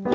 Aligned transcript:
It's 0.00 0.06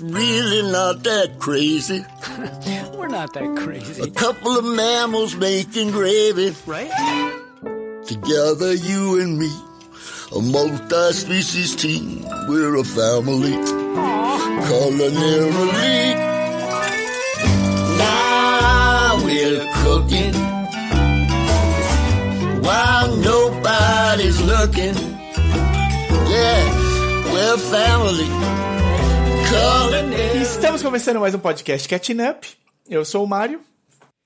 really 0.00 0.72
not 0.72 1.02
that 1.02 1.38
crazy. 1.38 2.00
We're 2.96 3.08
not 3.08 3.34
that 3.34 3.54
crazy. 3.58 4.02
A 4.02 4.10
couple 4.10 4.56
of 4.56 4.64
mammals 4.64 5.36
making 5.36 5.90
gravy. 5.90 6.54
Right? 6.66 6.90
Together, 8.06 8.72
you 8.72 9.20
and 9.20 9.38
me. 9.38 9.50
A 10.34 10.40
multi-species 10.40 11.76
team. 11.76 12.24
We're 12.48 12.76
a 12.76 12.84
family. 12.84 13.52
Culinarily. 14.66 16.14
Now 17.98 19.18
we're 19.22 19.60
cooking. 19.84 20.32
While 22.62 23.16
nobody's 23.16 24.40
looking. 24.40 24.94
Yeah, 26.30 26.64
we're 27.30 27.58
family. 27.58 28.28
Culinarily. 29.50 30.42
Estamos 30.42 30.80
começando 30.80 31.20
mais 31.20 31.34
um 31.34 31.40
podcast 31.40 31.86
Catching 31.86 32.22
Up. 32.22 32.48
Eu 32.88 33.04
sou 33.04 33.22
o 33.22 33.28
Mário. 33.28 33.60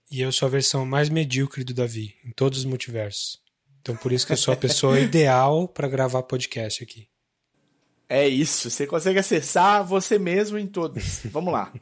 E 0.08 0.20
eu 0.20 0.30
sou 0.30 0.46
a 0.46 0.50
versão 0.50 0.86
mais 0.86 1.08
medíocre 1.08 1.64
do 1.64 1.74
Davi, 1.74 2.14
em 2.24 2.30
todos 2.30 2.60
os 2.60 2.64
multiversos. 2.64 3.44
Então 3.86 3.94
por 3.94 4.10
isso 4.10 4.26
que 4.26 4.32
eu 4.32 4.36
sou 4.36 4.52
a 4.52 4.56
pessoa 4.56 4.98
ideal 4.98 5.68
para 5.68 5.86
gravar 5.86 6.20
podcast 6.24 6.82
aqui. 6.82 7.06
É 8.08 8.26
isso, 8.26 8.68
você 8.68 8.84
consegue 8.84 9.20
acessar 9.20 9.84
você 9.84 10.18
mesmo 10.18 10.58
em 10.58 10.66
todos. 10.66 11.20
Vamos 11.26 11.52
lá. 11.52 11.72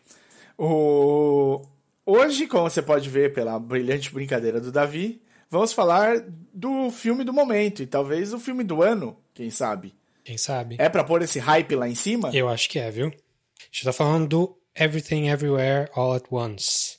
O... 0.59 1.63
Hoje, 2.05 2.47
como 2.47 2.69
você 2.69 2.83
pode 2.83 3.09
ver 3.09 3.33
pela 3.33 3.59
brilhante 3.59 4.13
brincadeira 4.13 4.61
do 4.61 4.71
Davi, 4.71 5.23
vamos 5.49 5.73
falar 5.73 6.23
do 6.53 6.91
filme 6.91 7.25
do 7.25 7.33
momento 7.33 7.83
e 7.83 7.87
talvez 7.87 8.35
o 8.35 8.39
filme 8.39 8.65
do 8.65 8.83
ano, 8.83 9.17
quem 9.33 9.51
sabe. 9.51 9.95
Quem 10.23 10.37
sabe? 10.37 10.77
É 10.79 10.91
pra 10.91 11.05
pôr 11.05 11.23
esse 11.23 11.39
hype 11.39 11.75
lá 11.75 11.89
em 11.89 11.95
cima? 11.95 12.31
Eu 12.35 12.51
acho 12.51 12.69
que 12.69 12.79
é, 12.79 12.91
viu? 12.91 13.07
A 13.07 13.65
gente 13.73 13.85
tá 13.85 13.95
falando 13.95 14.29
do 14.29 14.59
Everything 14.75 15.29
Everywhere 15.31 15.89
All 15.95 16.13
at 16.13 16.25
Once. 16.31 16.99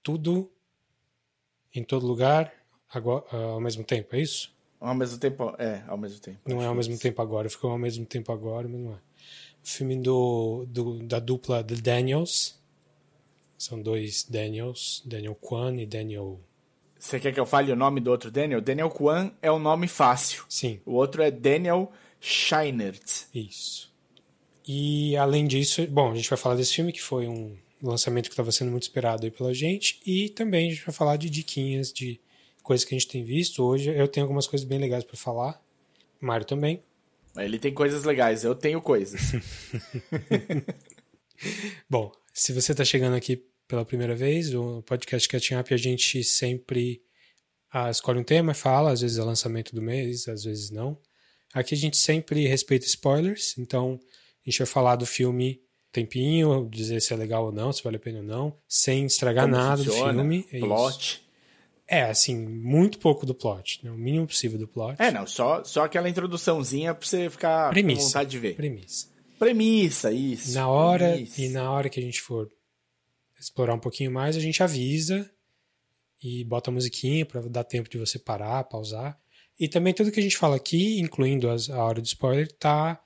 Tudo 0.00 0.48
em 1.74 1.82
todo 1.82 2.06
lugar 2.06 2.55
agora, 2.92 3.24
ao 3.30 3.60
mesmo 3.60 3.84
tempo, 3.84 4.14
é 4.16 4.20
isso? 4.20 4.50
Ao 4.80 4.94
mesmo 4.94 5.18
tempo, 5.18 5.54
é, 5.58 5.82
ao 5.86 5.96
mesmo 5.96 6.18
tempo. 6.20 6.38
Não 6.46 6.62
é 6.62 6.66
ao 6.66 6.74
mesmo 6.74 6.98
tempo 6.98 7.20
agora, 7.22 7.48
ficou 7.48 7.70
ao 7.70 7.78
mesmo 7.78 8.04
tempo 8.04 8.30
agora, 8.32 8.68
mas 8.68 8.80
não 8.80 8.92
é. 8.92 8.96
O 8.96 9.68
filme 9.68 9.96
do, 9.96 10.64
do, 10.68 10.98
da 11.02 11.18
dupla 11.18 11.64
The 11.64 11.74
Daniels. 11.76 12.54
São 13.58 13.80
dois 13.80 14.24
Daniels, 14.28 15.02
Daniel 15.04 15.34
Kwan 15.34 15.76
e 15.76 15.86
Daniel. 15.86 16.38
Você 16.98 17.18
quer 17.18 17.32
que 17.32 17.40
eu 17.40 17.46
fale 17.46 17.72
o 17.72 17.76
nome 17.76 18.00
do 18.00 18.10
outro 18.10 18.30
Daniel? 18.30 18.60
Daniel 18.60 18.90
Kwan 18.90 19.30
é 19.40 19.50
o 19.50 19.58
nome 19.58 19.88
fácil. 19.88 20.44
Sim, 20.48 20.78
O 20.84 20.92
outro 20.92 21.22
é 21.22 21.30
Daniel 21.30 21.90
Scheinert. 22.20 23.24
isso. 23.34 23.90
E 24.68 25.16
além 25.16 25.46
disso, 25.46 25.86
bom, 25.86 26.12
a 26.12 26.14
gente 26.14 26.28
vai 26.28 26.38
falar 26.38 26.56
desse 26.56 26.74
filme 26.74 26.92
que 26.92 27.00
foi 27.00 27.26
um 27.28 27.56
lançamento 27.82 28.24
que 28.26 28.32
estava 28.32 28.50
sendo 28.52 28.70
muito 28.70 28.82
esperado 28.82 29.24
aí 29.24 29.30
pela 29.30 29.54
gente. 29.54 30.00
E 30.04 30.28
também 30.30 30.68
a 30.68 30.74
gente 30.74 30.84
vai 30.84 30.94
falar 30.94 31.16
de 31.16 31.30
diquinhas, 31.30 31.92
de 31.92 32.20
coisas 32.66 32.84
que 32.84 32.94
a 32.94 32.98
gente 32.98 33.08
tem 33.08 33.22
visto. 33.22 33.62
Hoje 33.62 33.90
eu 33.96 34.08
tenho 34.08 34.24
algumas 34.24 34.48
coisas 34.48 34.66
bem 34.66 34.78
legais 34.78 35.04
para 35.04 35.16
falar. 35.16 35.62
Mário 36.20 36.44
também. 36.44 36.80
Ele 37.36 37.60
tem 37.60 37.72
coisas 37.72 38.02
legais, 38.02 38.42
eu 38.42 38.56
tenho 38.56 38.82
coisas. 38.82 39.20
Bom, 41.88 42.10
se 42.34 42.52
você 42.52 42.72
está 42.72 42.84
chegando 42.84 43.14
aqui 43.14 43.40
pela 43.68 43.84
primeira 43.84 44.16
vez, 44.16 44.52
o 44.52 44.82
podcast 44.82 45.28
Catching 45.28 45.54
Up 45.54 45.72
a 45.72 45.76
gente 45.76 46.24
sempre 46.24 47.00
ah, 47.72 47.88
escolhe 47.88 48.18
um 48.18 48.24
tema, 48.24 48.52
fala, 48.52 48.90
às 48.90 49.00
vezes 49.00 49.18
é 49.18 49.22
lançamento 49.22 49.72
do 49.72 49.80
mês, 49.80 50.26
às 50.26 50.42
vezes 50.42 50.70
não. 50.70 50.98
Aqui 51.54 51.74
a 51.74 51.78
gente 51.78 51.96
sempre 51.96 52.48
respeita 52.48 52.84
spoilers, 52.84 53.56
então 53.58 54.00
a 54.44 54.50
gente 54.50 54.58
vai 54.58 54.66
falar 54.66 54.96
do 54.96 55.06
filme 55.06 55.60
tempinho, 55.92 56.68
dizer 56.68 57.00
se 57.00 57.12
é 57.12 57.16
legal 57.16 57.44
ou 57.44 57.52
não, 57.52 57.72
se 57.72 57.82
vale 57.84 57.96
a 57.96 58.00
pena 58.00 58.18
ou 58.18 58.24
não, 58.24 58.56
sem 58.66 59.06
estragar 59.06 59.44
Como 59.44 59.56
nada 59.56 59.84
funciona, 59.84 60.12
do 60.12 60.18
filme. 60.18 60.46
É, 60.50 60.58
isso. 60.58 61.25
É, 61.88 62.02
assim, 62.02 62.36
muito 62.36 62.98
pouco 62.98 63.24
do 63.24 63.34
plot, 63.34 63.80
né? 63.84 63.90
o 63.90 63.96
mínimo 63.96 64.26
possível 64.26 64.58
do 64.58 64.66
plot. 64.66 64.96
É, 65.00 65.10
não, 65.10 65.26
só, 65.26 65.62
só 65.64 65.84
aquela 65.84 66.08
introduçãozinha 66.08 66.94
pra 66.94 67.06
você 67.06 67.30
ficar 67.30 67.70
Premissa. 67.70 68.00
com 68.00 68.06
vontade 68.08 68.30
de 68.30 68.38
ver. 68.38 68.56
Premissa. 68.56 69.06
Premissa, 69.38 70.10
isso. 70.12 70.52
Na 70.54 70.68
hora 70.68 71.10
premissa. 71.12 71.42
e 71.42 71.48
na 71.50 71.70
hora 71.70 71.88
que 71.88 72.00
a 72.00 72.02
gente 72.02 72.20
for 72.20 72.48
explorar 73.38 73.74
um 73.74 73.78
pouquinho 73.78 74.10
mais, 74.10 74.36
a 74.36 74.40
gente 74.40 74.62
avisa 74.62 75.30
e 76.22 76.42
bota 76.44 76.70
a 76.70 76.72
musiquinha 76.74 77.24
para 77.26 77.42
dar 77.42 77.64
tempo 77.64 77.88
de 77.88 77.98
você 77.98 78.18
parar, 78.18 78.64
pausar. 78.64 79.18
E 79.60 79.68
também 79.68 79.92
tudo 79.94 80.10
que 80.10 80.20
a 80.20 80.22
gente 80.22 80.36
fala 80.36 80.56
aqui, 80.56 80.98
incluindo 81.00 81.48
as- 81.50 81.68
a 81.70 81.82
hora 81.84 82.00
do 82.00 82.06
spoiler, 82.06 82.50
tá 82.58 83.00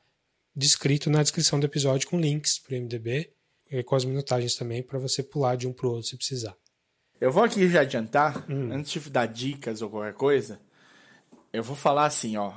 descrito 0.55 1.11
na 1.11 1.23
descrição 1.23 1.59
do 1.61 1.67
episódio 1.67 2.09
com 2.09 2.19
links 2.21 2.59
pro 2.59 2.75
MDB 2.77 3.33
e 3.71 3.83
com 3.83 3.95
as 3.95 4.05
minutagens 4.05 4.55
também 4.57 4.83
para 4.83 4.99
você 4.99 5.23
pular 5.23 5.57
de 5.57 5.67
um 5.67 5.73
pro 5.73 5.91
outro 5.91 6.09
se 6.09 6.17
precisar. 6.17 6.57
Eu 7.21 7.31
vou 7.31 7.43
aqui 7.45 7.69
já 7.69 7.83
adiantar, 7.83 8.45
Hum. 8.51 8.71
antes 8.73 9.03
de 9.03 9.11
dar 9.11 9.27
dicas 9.27 9.83
ou 9.83 9.91
qualquer 9.91 10.15
coisa, 10.15 10.61
eu 11.53 11.63
vou 11.63 11.77
falar 11.77 12.07
assim, 12.07 12.37
ó, 12.37 12.53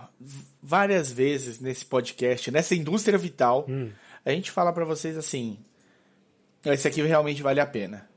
várias 0.61 1.11
vezes 1.11 1.59
nesse 1.59 1.85
podcast, 1.85 2.49
nessa 2.51 2.73
indústria 2.75 3.17
vital, 3.17 3.65
Hum. 3.67 3.91
a 4.23 4.31
gente 4.31 4.51
fala 4.51 4.71
pra 4.71 4.85
vocês 4.85 5.17
assim, 5.17 5.59
esse 6.65 6.87
aqui 6.87 7.01
realmente 7.01 7.41
vale 7.43 7.59
a 7.59 7.65
pena. 7.65 8.07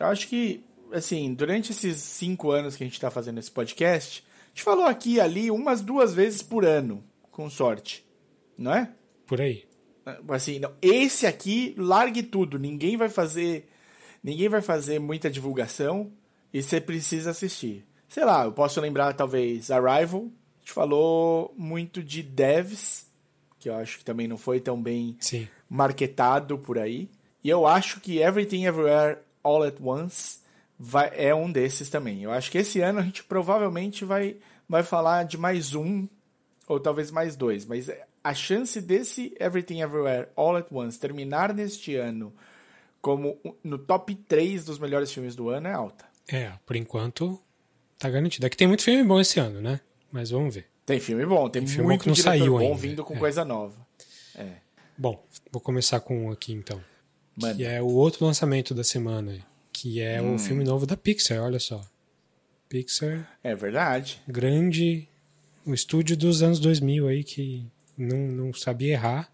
Eu 0.00 0.06
acho 0.06 0.26
que, 0.26 0.64
assim, 0.92 1.32
durante 1.32 1.70
esses 1.70 1.96
cinco 1.98 2.50
anos 2.50 2.74
que 2.74 2.82
a 2.82 2.86
gente 2.86 3.00
tá 3.00 3.10
fazendo 3.10 3.38
esse 3.38 3.50
podcast, 3.50 4.24
a 4.26 4.48
gente 4.48 4.62
falou 4.64 4.86
aqui 4.86 5.14
e 5.14 5.20
ali 5.20 5.50
umas 5.50 5.80
duas 5.80 6.12
vezes 6.12 6.42
por 6.42 6.64
ano, 6.64 7.04
com 7.30 7.48
sorte, 7.48 8.04
não 8.58 8.74
é? 8.74 8.90
Por 9.26 9.40
aí. 9.40 9.64
Assim, 10.28 10.58
não, 10.58 10.72
esse 10.82 11.26
aqui, 11.26 11.74
largue 11.78 12.22
tudo. 12.22 12.58
Ninguém 12.58 12.96
vai 12.96 13.08
fazer. 13.08 13.68
Ninguém 14.24 14.48
vai 14.48 14.62
fazer 14.62 14.98
muita 14.98 15.30
divulgação 15.30 16.10
e 16.50 16.62
você 16.62 16.80
precisa 16.80 17.32
assistir. 17.32 17.84
Sei 18.08 18.24
lá, 18.24 18.44
eu 18.44 18.52
posso 18.52 18.80
lembrar 18.80 19.12
talvez 19.12 19.70
Arrival. 19.70 20.22
A 20.22 20.60
gente 20.60 20.72
falou 20.72 21.52
muito 21.58 22.02
de 22.02 22.22
Devs, 22.22 23.06
que 23.60 23.68
eu 23.68 23.74
acho 23.76 23.98
que 23.98 24.04
também 24.04 24.26
não 24.26 24.38
foi 24.38 24.60
tão 24.60 24.82
bem 24.82 25.14
Sim. 25.20 25.46
marketado 25.68 26.56
por 26.56 26.78
aí. 26.78 27.10
E 27.42 27.50
eu 27.50 27.66
acho 27.66 28.00
que 28.00 28.18
Everything 28.18 28.64
Everywhere 28.64 29.18
All 29.42 29.62
at 29.62 29.76
Once 29.78 30.38
vai, 30.78 31.12
é 31.14 31.34
um 31.34 31.52
desses 31.52 31.90
também. 31.90 32.22
Eu 32.22 32.30
acho 32.30 32.50
que 32.50 32.56
esse 32.56 32.80
ano 32.80 33.00
a 33.00 33.02
gente 33.02 33.22
provavelmente 33.24 34.06
vai, 34.06 34.38
vai 34.66 34.82
falar 34.82 35.24
de 35.24 35.36
mais 35.36 35.74
um, 35.74 36.08
ou 36.66 36.80
talvez 36.80 37.10
mais 37.10 37.36
dois. 37.36 37.66
Mas 37.66 37.90
a 38.22 38.32
chance 38.32 38.80
desse 38.80 39.36
Everything 39.38 39.82
Everywhere 39.82 40.28
All 40.34 40.56
at 40.56 40.68
Once 40.72 40.98
terminar 40.98 41.52
neste 41.52 41.94
ano 41.94 42.32
como 43.04 43.38
no 43.62 43.76
top 43.76 44.14
3 44.14 44.64
dos 44.64 44.78
melhores 44.78 45.12
filmes 45.12 45.36
do 45.36 45.50
ano 45.50 45.68
é 45.68 45.72
alta. 45.74 46.06
É, 46.26 46.52
por 46.64 46.74
enquanto 46.74 47.38
tá 47.98 48.08
garantido. 48.08 48.46
É 48.46 48.48
que 48.48 48.56
tem 48.56 48.66
muito 48.66 48.82
filme 48.82 49.04
bom 49.04 49.20
esse 49.20 49.38
ano, 49.38 49.60
né? 49.60 49.78
Mas 50.10 50.30
vamos 50.30 50.54
ver. 50.54 50.66
Tem 50.86 50.98
filme 50.98 51.26
bom, 51.26 51.46
tem, 51.50 51.66
filme 51.66 51.84
muito 51.86 52.00
que 52.00 52.08
não 52.08 52.16
saiu 52.16 52.52
bom 52.52 52.60
ainda, 52.60 52.74
vindo 52.76 53.04
com 53.04 53.14
é. 53.14 53.18
coisa 53.18 53.44
nova. 53.44 53.86
Bom, 54.96 55.22
vou 55.52 55.60
começar 55.60 56.00
com 56.00 56.28
um 56.28 56.32
aqui 56.32 56.54
então. 56.54 56.82
Manda. 57.36 57.54
Que 57.54 57.64
é 57.64 57.82
o 57.82 57.88
outro 57.88 58.24
lançamento 58.24 58.72
da 58.74 58.82
semana, 58.82 59.38
que 59.70 60.00
é 60.00 60.22
Hum. 60.22 60.36
o 60.36 60.38
filme 60.38 60.64
novo 60.64 60.86
da 60.86 60.96
Pixar, 60.96 61.42
olha 61.42 61.60
só. 61.60 61.82
Pixar, 62.70 63.38
É 63.42 63.54
verdade. 63.54 64.18
grande, 64.26 65.06
o 65.66 65.74
estúdio 65.74 66.16
dos 66.16 66.42
anos 66.42 66.58
2000 66.58 67.06
aí 67.06 67.22
que 67.22 67.66
não, 67.98 68.16
não 68.16 68.54
sabia 68.54 68.94
errar. 68.94 69.30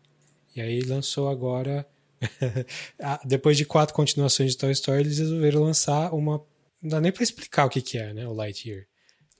E 0.56 0.60
aí 0.60 0.80
lançou 0.80 1.28
agora, 1.28 1.86
depois 3.24 3.56
de 3.56 3.64
quatro 3.64 3.94
continuações 3.94 4.52
de 4.52 4.58
Toy 4.58 4.72
Story, 4.72 5.00
eles 5.00 5.18
resolveram 5.18 5.62
lançar 5.62 6.12
uma. 6.12 6.44
Não 6.82 6.90
dá 6.90 7.00
nem 7.00 7.12
pra 7.12 7.22
explicar 7.22 7.66
o 7.66 7.68
que, 7.68 7.80
que 7.80 7.98
é, 7.98 8.12
né? 8.12 8.26
O 8.26 8.32
Lightyear. 8.32 8.86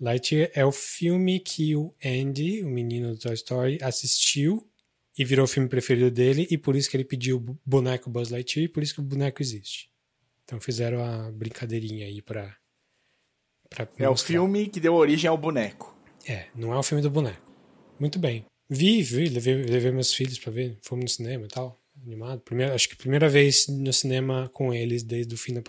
Lightyear 0.00 0.50
é 0.54 0.64
o 0.64 0.72
filme 0.72 1.40
que 1.40 1.76
o 1.76 1.94
Andy, 2.04 2.62
o 2.62 2.68
menino 2.68 3.12
do 3.12 3.18
Toy 3.18 3.34
Story, 3.34 3.78
assistiu 3.82 4.66
e 5.16 5.24
virou 5.24 5.44
o 5.44 5.48
filme 5.48 5.68
preferido 5.68 6.10
dele, 6.10 6.46
e 6.50 6.56
por 6.56 6.74
isso 6.74 6.88
que 6.88 6.96
ele 6.96 7.04
pediu 7.04 7.36
o 7.36 7.58
boneco 7.64 8.08
Buzz 8.08 8.30
Lightyear, 8.30 8.64
e 8.64 8.68
por 8.68 8.82
isso 8.82 8.94
que 8.94 9.00
o 9.00 9.04
boneco 9.04 9.42
existe. 9.42 9.90
Então 10.44 10.60
fizeram 10.60 11.04
a 11.04 11.30
brincadeirinha 11.30 12.06
aí 12.06 12.22
pra. 12.22 12.56
pra 13.68 13.88
É 13.98 14.08
o 14.08 14.16
filme 14.16 14.68
que 14.68 14.80
deu 14.80 14.94
origem 14.94 15.28
ao 15.28 15.36
boneco. 15.36 15.96
É, 16.26 16.46
não 16.54 16.72
é 16.72 16.78
o 16.78 16.82
filme 16.82 17.02
do 17.02 17.10
boneco. 17.10 17.52
Muito 17.98 18.18
bem. 18.18 18.44
Vi, 18.68 19.02
vi, 19.02 19.28
levei, 19.28 19.54
levei 19.56 19.90
meus 19.90 20.14
filhos 20.14 20.38
pra 20.38 20.52
ver, 20.52 20.78
fomos 20.82 21.04
no 21.04 21.08
cinema 21.08 21.44
e 21.44 21.48
tal, 21.48 21.79
animado. 22.06 22.40
Primeira, 22.40 22.74
acho 22.74 22.88
que 22.88 22.96
primeira 22.96 23.28
vez 23.28 23.66
no 23.68 23.92
cinema 23.92 24.50
com 24.52 24.72
eles 24.72 25.02
desde 25.02 25.34
o 25.34 25.38
fim 25.38 25.54
da 25.54 25.62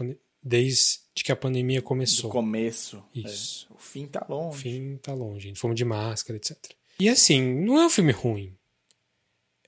desde 0.43 0.99
que 1.23 1.31
a 1.31 1.35
pandemia 1.35 1.79
Do 1.81 1.83
começou. 1.85 2.29
começo. 2.31 3.03
Isso. 3.13 3.67
É. 3.69 3.73
O 3.73 3.77
fim 3.77 4.07
tá 4.07 4.25
O 4.27 4.33
longe. 4.33 4.57
fim 4.61 4.97
tá 4.97 5.13
longe, 5.13 5.53
fomos 5.55 5.75
de 5.75 5.85
máscara, 5.85 6.37
etc. 6.37 6.57
E 6.99 7.07
assim, 7.09 7.41
não 7.63 7.79
é 7.79 7.85
um 7.85 7.89
filme 7.89 8.11
ruim. 8.11 8.55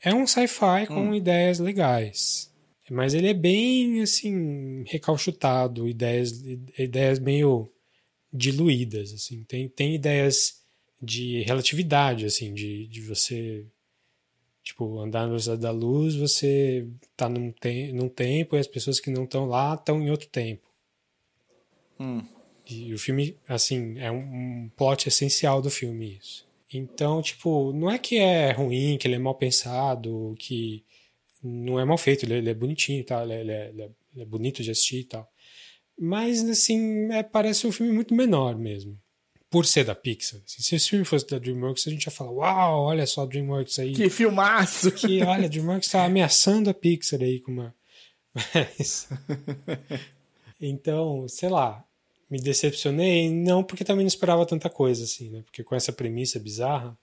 É 0.01 0.13
um 0.13 0.25
sci-fi 0.27 0.86
com 0.88 1.13
ideias 1.13 1.60
legais. 1.60 2.51
Mas 2.92 3.13
ele 3.13 3.27
é 3.27 3.33
bem, 3.33 4.01
assim, 4.01 4.83
recalchutado, 4.86 5.88
ideias, 5.88 6.33
ideias 6.77 7.18
meio 7.18 7.71
diluídas, 8.31 9.13
assim. 9.13 9.44
Tem, 9.45 9.69
tem 9.69 9.95
ideias 9.95 10.62
de 11.01 11.42
relatividade, 11.44 12.25
assim, 12.25 12.54
de, 12.54 12.88
de 12.88 13.01
você, 13.01 13.65
tipo, 14.63 15.00
andar 15.00 15.21
na 15.21 15.27
velocidade 15.27 15.62
da 15.62 15.71
luz, 15.71 16.15
você 16.15 16.88
tá 17.18 17.27
num, 17.27 17.51
te 17.51 17.92
num 17.92 18.07
tempo 18.07 18.56
e 18.56 18.60
as 18.60 18.68
pessoas 18.68 19.00
que 19.00 19.12
não 19.12 19.25
estão 19.25 19.45
lá 19.45 19.74
estão 19.74 20.01
em 20.01 20.10
outro 20.10 20.27
tempo. 20.30 20.68
Hum. 22.00 22.24
E 22.69 22.94
o 22.94 22.98
filme, 22.98 23.38
assim, 23.48 24.00
é 24.00 24.10
um, 24.10 24.63
um 24.63 24.71
plot 24.75 25.07
essencial 25.07 25.62
do 25.62 25.69
filme 25.69 26.18
isso. 26.18 26.48
Então, 26.74 27.21
tipo, 27.21 27.71
não 27.74 27.92
é 27.92 28.00
que 28.00 28.18
é 28.18 28.51
ruim, 28.51 28.98
que 28.98 29.07
ele 29.07 29.15
é 29.15 29.19
mal 29.19 29.36
pensado, 29.36 30.33
que 30.39 30.83
não 31.44 31.80
é 31.80 31.86
mal 31.86 31.98
feito, 31.98 32.25
ele, 32.25 32.36
ele 32.36 32.50
é 32.50 32.54
bonitinho 32.54 33.01
e 33.01 33.04
tal, 33.04 33.24
ele, 33.24 33.33
é, 33.33 33.69
ele, 33.69 33.81
é, 33.81 33.89
ele 34.13 34.21
é 34.21 34.25
bonito 34.25 34.63
de 34.63 34.71
assistir 34.71 35.01
e 35.01 35.04
tal. 35.04 35.30
Mas, 36.00 36.44
assim, 36.50 37.12
é, 37.12 37.21
parece 37.21 37.68
um 37.68 37.71
filme 37.71 37.92
muito 37.92 38.15
menor 38.15 38.57
mesmo. 38.57 38.98
Por 39.53 39.67
ser 39.67 39.85
da 39.85 39.94
Pixar. 39.94 40.41
Assim, 40.44 40.63
se 40.63 40.75
esse 40.75 40.89
filme 40.89 41.05
fosse 41.05 41.27
da 41.27 41.38
DreamWorks, 41.38 41.85
a 41.85 41.91
gente 41.91 42.05
ia 42.05 42.11
falar: 42.11 42.31
Uau, 42.31 42.85
olha 42.85 43.05
só 43.05 43.21
a 43.21 43.25
DreamWorks 43.27 43.77
aí. 43.77 43.94
Que 43.94 44.09
filmaço! 44.09 44.91
Que, 44.91 45.21
olha, 45.21 45.45
a 45.45 45.47
DreamWorks 45.47 45.91
tá 45.91 46.05
ameaçando 46.05 46.71
a 46.71 46.73
Pixar 46.73 47.21
aí 47.21 47.39
com 47.39 47.51
uma. 47.51 47.75
Mas... 48.33 49.07
então, 50.59 51.27
sei 51.27 51.50
lá, 51.50 51.85
me 52.27 52.41
decepcionei, 52.41 53.29
não 53.29 53.63
porque 53.63 53.83
também 53.83 54.03
não 54.03 54.07
esperava 54.07 54.44
tanta 54.44 54.71
coisa, 54.71 55.03
assim, 55.03 55.29
né? 55.29 55.44
Porque 55.44 55.63
com 55.63 55.75
essa 55.75 55.94
premissa 55.94 56.39
bizarra. 56.39 56.97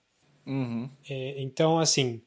Uhum. 0.45 0.89
É, 1.09 1.41
então, 1.41 1.79
assim, 1.79 2.21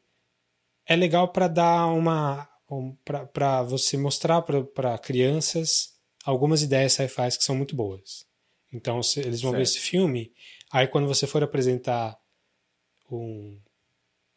é 0.87 0.97
legal 0.97 1.29
para 1.29 1.49
dar 1.49 1.85
uma. 1.89 2.49
Um, 2.71 2.97
para 3.05 3.63
você 3.63 3.99
mostrar 3.99 4.41
para 4.41 4.97
crianças 4.97 5.93
algumas 6.25 6.63
ideias 6.63 6.95
sci-fi 6.95 7.37
que 7.37 7.45
são 7.45 7.55
muito 7.55 7.77
boas. 7.77 8.25
Então, 8.75 9.01
se, 9.05 9.21
eles 9.21 9.41
vão 9.41 9.53
certo. 9.53 9.59
ver 9.59 9.63
esse 9.63 9.79
filme, 9.79 10.33
aí 10.71 10.89
quando 10.89 11.07
você 11.07 11.29
for 11.29 11.45
apresentar 11.45 12.19
um, 13.09 13.57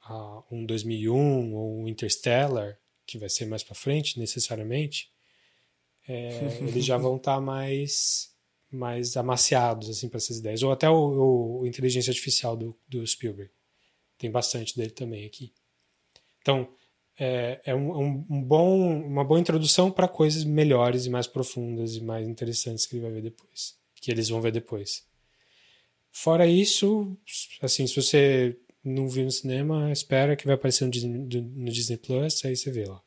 uh, 0.07 0.43
um 0.51 0.63
2001 0.63 1.55
ou 1.55 1.79
um 1.79 1.87
Interstellar, 1.87 2.77
que 3.05 3.17
vai 3.17 3.29
ser 3.29 3.47
mais 3.47 3.63
para 3.63 3.73
frente, 3.73 4.19
necessariamente, 4.19 5.11
é, 6.07 6.59
eles 6.61 6.85
já 6.85 6.97
vão 6.97 7.17
estar 7.17 7.35
tá 7.35 7.41
mais 7.41 8.35
mais 8.69 9.15
amaciados 9.15 9.89
assim 9.89 10.09
para 10.09 10.17
essas 10.17 10.39
ideias. 10.39 10.61
Ou 10.61 10.71
até 10.73 10.89
o, 10.89 11.61
o 11.61 11.65
inteligência 11.65 12.11
artificial 12.11 12.55
do, 12.55 12.77
do, 12.87 13.05
Spielberg. 13.07 13.49
Tem 14.17 14.29
bastante 14.29 14.75
dele 14.75 14.91
também 14.91 15.25
aqui. 15.25 15.53
Então 16.41 16.69
é, 17.17 17.61
é 17.63 17.73
um, 17.73 17.97
um, 17.97 18.25
um, 18.29 18.43
bom 18.43 19.05
uma 19.05 19.23
boa 19.23 19.39
introdução 19.39 19.89
para 19.89 20.07
coisas 20.07 20.43
melhores 20.43 21.05
e 21.05 21.09
mais 21.09 21.27
profundas 21.27 21.95
e 21.95 22.01
mais 22.01 22.27
interessantes 22.27 22.85
que 22.85 22.97
ele 22.97 23.03
vai 23.03 23.11
ver 23.13 23.21
depois 23.21 23.77
que 24.07 24.11
eles 24.11 24.29
vão 24.29 24.41
ver 24.41 24.51
depois 24.51 25.05
fora 26.11 26.47
isso 26.47 27.17
assim 27.61 27.85
se 27.85 27.95
você 27.95 28.57
não 28.83 29.07
viu 29.07 29.25
no 29.25 29.31
cinema 29.31 29.91
espera 29.91 30.35
que 30.35 30.45
vai 30.45 30.55
aparecer 30.55 30.85
no 30.85 30.91
Disney, 30.91 31.19
no 31.19 31.71
Disney 31.71 31.97
Plus 31.97 32.43
aí 32.45 32.55
você 32.55 32.71
vê 32.71 32.85
lá 32.85 33.01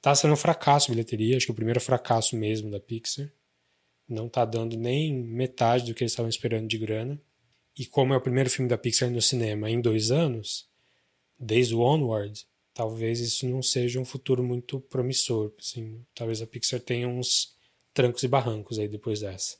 tá 0.00 0.14
sendo 0.14 0.34
um 0.34 0.36
fracasso 0.36 0.90
a 0.90 0.94
bilheteria 0.94 1.36
acho 1.36 1.46
que 1.46 1.52
o 1.52 1.56
primeiro 1.56 1.80
fracasso 1.80 2.36
mesmo 2.36 2.70
da 2.70 2.78
Pixar 2.78 3.32
não 4.12 4.26
está 4.26 4.44
dando 4.44 4.76
nem 4.76 5.12
metade 5.12 5.86
do 5.86 5.94
que 5.94 6.02
eles 6.02 6.12
estavam 6.12 6.28
esperando 6.28 6.68
de 6.68 6.78
grana. 6.78 7.20
E 7.78 7.86
como 7.86 8.12
é 8.12 8.16
o 8.16 8.20
primeiro 8.20 8.50
filme 8.50 8.68
da 8.68 8.76
Pixar 8.76 9.10
no 9.10 9.22
cinema 9.22 9.70
em 9.70 9.80
dois 9.80 10.10
anos, 10.10 10.68
desde 11.38 11.74
o 11.74 11.80
Onward, 11.80 12.46
talvez 12.74 13.20
isso 13.20 13.48
não 13.48 13.62
seja 13.62 13.98
um 13.98 14.04
futuro 14.04 14.42
muito 14.42 14.78
promissor. 14.78 15.52
Assim, 15.58 16.04
talvez 16.14 16.42
a 16.42 16.46
Pixar 16.46 16.80
tenha 16.80 17.08
uns 17.08 17.56
trancos 17.94 18.22
e 18.22 18.28
barrancos 18.28 18.78
aí 18.78 18.88
depois 18.88 19.20
dessa. 19.20 19.56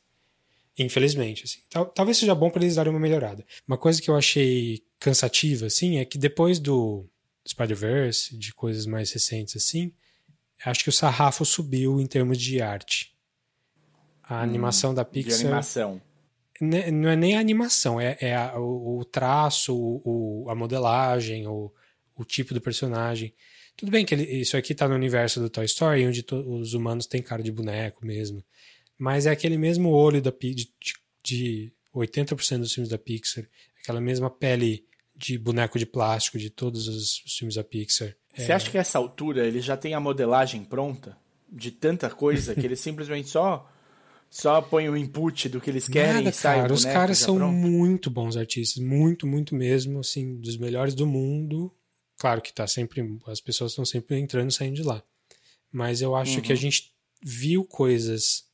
Infelizmente, 0.79 1.45
assim. 1.45 1.61
Tal, 1.69 1.87
talvez 1.87 2.17
seja 2.17 2.35
bom 2.35 2.51
para 2.51 2.63
eles 2.63 2.77
darem 2.77 2.91
uma 2.91 3.01
melhorada. 3.01 3.45
Uma 3.67 3.77
coisa 3.77 4.01
que 4.01 4.09
eu 4.09 4.17
achei 4.17 4.83
cansativa, 4.99 5.67
assim, 5.67 5.99
é 5.99 6.05
que 6.05 6.17
depois 6.17 6.59
do 6.59 7.07
Spider-Verse, 7.47 8.37
de 8.37 8.55
coisas 8.55 8.87
mais 8.87 9.13
recentes, 9.13 9.57
assim, 9.57 9.93
acho 10.65 10.85
que 10.85 10.89
o 10.89 10.93
sarrafo 10.93 11.45
subiu 11.45 12.01
em 12.01 12.07
termos 12.07 12.39
de 12.39 12.63
arte 12.63 13.13
a 14.23 14.41
animação 14.41 14.93
hum, 14.93 14.95
da 14.95 15.05
Pixar. 15.05 15.39
De 15.39 15.45
animação. 15.47 16.03
Não 16.61 17.09
é 17.09 17.17
nem 17.17 17.37
a 17.37 17.41
animação, 17.41 18.01
é, 18.01 18.17
é 18.21 18.37
a, 18.37 18.59
o, 18.59 19.01
o, 19.01 19.05
traço, 19.05 19.75
o, 19.75 20.47
a 20.49 20.55
modelagem, 20.55 21.47
o, 21.47 21.73
o 22.15 22.25
tipo 22.25 22.55
do 22.55 22.61
personagem. 22.61 23.35
Tudo 23.77 23.91
bem 23.91 24.05
que 24.05 24.15
ele, 24.15 24.23
isso 24.23 24.57
aqui 24.57 24.75
tá 24.75 24.87
no 24.87 24.95
universo 24.95 25.41
do 25.41 25.51
Toy 25.51 25.65
Story, 25.65 26.07
onde 26.07 26.23
to, 26.23 26.37
os 26.37 26.73
humanos 26.73 27.07
têm 27.07 27.21
cara 27.21 27.43
de 27.43 27.51
boneco 27.51 28.07
mesmo. 28.07 28.45
Mas 28.99 29.27
é 29.27 29.31
aquele 29.31 29.59
mesmo 29.59 29.91
olho 29.91 30.21
da, 30.23 30.31
de, 30.31 30.69
de 31.23 31.73
80% 31.95 32.59
dos 32.59 32.73
filmes 32.73 32.91
da 32.91 32.99
Pixar, 32.99 33.45
aquela 33.81 34.01
mesma 34.01 34.31
pele 34.31 34.87
de 35.15 35.39
boneco 35.39 35.79
de 35.79 35.87
plástico 35.87 36.39
de 36.39 36.51
todos 36.51 36.89
os, 36.89 37.23
filmes 37.39 37.55
da 37.55 37.65
Pixar. 37.65 38.15
Você 38.35 38.51
é... 38.51 38.55
acha 38.55 38.71
que 38.71 38.79
essa 38.79 38.99
altura 38.99 39.47
ele 39.47 39.61
já 39.61 39.77
tem 39.77 39.95
a 39.95 40.01
modelagem 40.01 40.65
pronta? 40.65 41.17
De 41.49 41.71
tanta 41.71 42.09
coisa 42.09 42.55
que 42.55 42.65
ele 42.65 42.77
simplesmente 42.77 43.29
só 43.29 43.69
só 44.31 44.63
põe 44.63 44.89
o 44.89 44.97
input 44.97 45.51
do 45.51 45.61
que 45.61 45.69
eles 45.69 45.87
querem 45.87 46.15
Nada, 46.15 46.31
e 46.31 46.33
sai 46.33 46.63
cara. 46.63 46.73
Os 46.73 46.87
caras 46.87 47.19
são 47.19 47.37
pronto? 47.37 47.53
muito 47.53 48.11
bons 48.11 48.35
artistas, 48.35 48.83
muito, 48.83 49.27
muito 49.27 49.55
mesmo, 49.55 50.01
assim, 50.01 50.37
dos 50.37 50.57
melhores 50.57 50.95
do 50.95 51.07
mundo. 51.07 51.71
Claro 52.17 52.41
que 52.41 52.51
tá 52.51 52.67
sempre, 52.67 53.19
as 53.27 53.43
pessoas 53.43 53.73
estão 53.73 53.85
sempre 53.85 54.19
entrando 54.19 54.49
e 54.49 54.55
saindo 54.55 54.77
de 54.77 54.83
lá. 54.83 55.03
Mas 55.71 56.01
eu 56.01 56.17
acho 56.17 56.41
que 56.41 56.51
a 56.51 56.57
gente 56.57 56.95
viu 57.23 57.63
coisas 57.63 58.45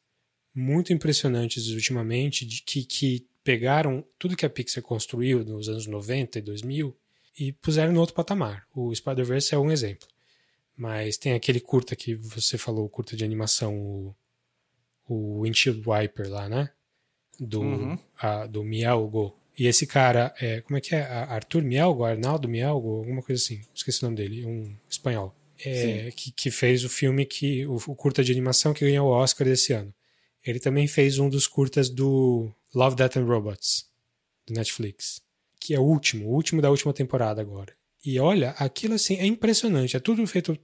muito 0.59 0.93
impressionantes 0.93 1.69
ultimamente 1.69 2.45
de 2.45 2.63
que, 2.63 2.85
que 2.85 3.27
pegaram 3.45 4.05
tudo 4.19 4.37
que 4.37 4.45
a 4.45 4.51
Pixar 4.51 4.83
construiu 4.83 5.45
nos 5.45 5.69
anos 5.69 5.87
90 5.87 6.39
e 6.39 6.43
2000 6.43 6.97
e 7.39 7.53
puseram 7.53 7.93
no 7.93 8.01
outro 8.01 8.15
patamar. 8.15 8.67
O 8.75 8.95
Spider-Verse 8.95 9.55
é 9.55 9.59
um 9.59 9.71
exemplo. 9.71 10.09
Mas 10.77 11.17
tem 11.17 11.33
aquele 11.33 11.61
curta 11.61 11.97
que 11.97 12.15
você 12.15 12.59
falou, 12.59 12.85
o 12.85 12.89
curta 12.89 13.17
de 13.17 13.25
animação, 13.25 13.77
o 13.77 14.15
o 15.09 15.41
Windshield 15.43 15.83
Wiper 15.87 16.29
lá, 16.29 16.49
né? 16.49 16.71
Do, 17.41 17.63
Uhum. 17.63 17.99
a, 18.19 18.47
do 18.47 18.63
Mielgo. 18.63 19.35
E 19.59 19.67
esse 19.67 19.87
cara, 19.87 20.35
é, 20.41 20.61
como 20.61 20.77
é 20.77 20.81
que 20.81 20.95
é? 20.95 21.01
Arthur 21.01 21.63
Mielgo? 21.63 22.05
Arnaldo 22.05 22.49
Mielgo? 22.49 22.99
Alguma 22.99 23.23
coisa 23.23 23.43
assim. 23.43 23.61
Esqueci 23.75 24.03
o 24.03 24.05
nome 24.05 24.17
dele. 24.17 24.45
Um 24.45 24.77
espanhol. 24.89 25.35
É, 25.65 26.13
que, 26.15 26.31
que 26.31 26.51
fez 26.51 26.85
o 26.85 26.89
filme, 26.89 27.25
que 27.25 27.67
o, 27.67 27.77
o 27.77 27.97
curta 27.97 28.23
de 28.23 28.31
animação 28.31 28.73
que 28.73 28.85
ganhou 28.85 29.09
o 29.09 29.11
Oscar 29.13 29.47
desse 29.47 29.73
ano. 29.73 29.93
Ele 30.45 30.61
também 30.61 30.87
fez 30.87 31.19
um 31.19 31.29
dos 31.29 31.47
curtas 31.47 31.91
do 31.91 32.51
Love, 32.75 32.97
Death 32.97 33.17
and 33.17 33.25
Robots, 33.25 33.87
do 34.47 34.55
Netflix. 34.55 35.21
Que 35.61 35.75
é 35.75 35.81
o 35.81 35.83
último, 35.83 36.29
o 36.29 36.35
último 36.35 36.63
da 36.63 36.71
última 36.71 36.93
temporada 36.93 37.41
agora. 37.41 37.73
E 38.05 38.19
olha, 38.19 38.51
aquilo 38.51 38.95
assim 38.95 39.17
é 39.17 39.27
impressionante. 39.27 39.97
É 39.97 40.01
tudo 40.01 40.27
feito. 40.27 40.57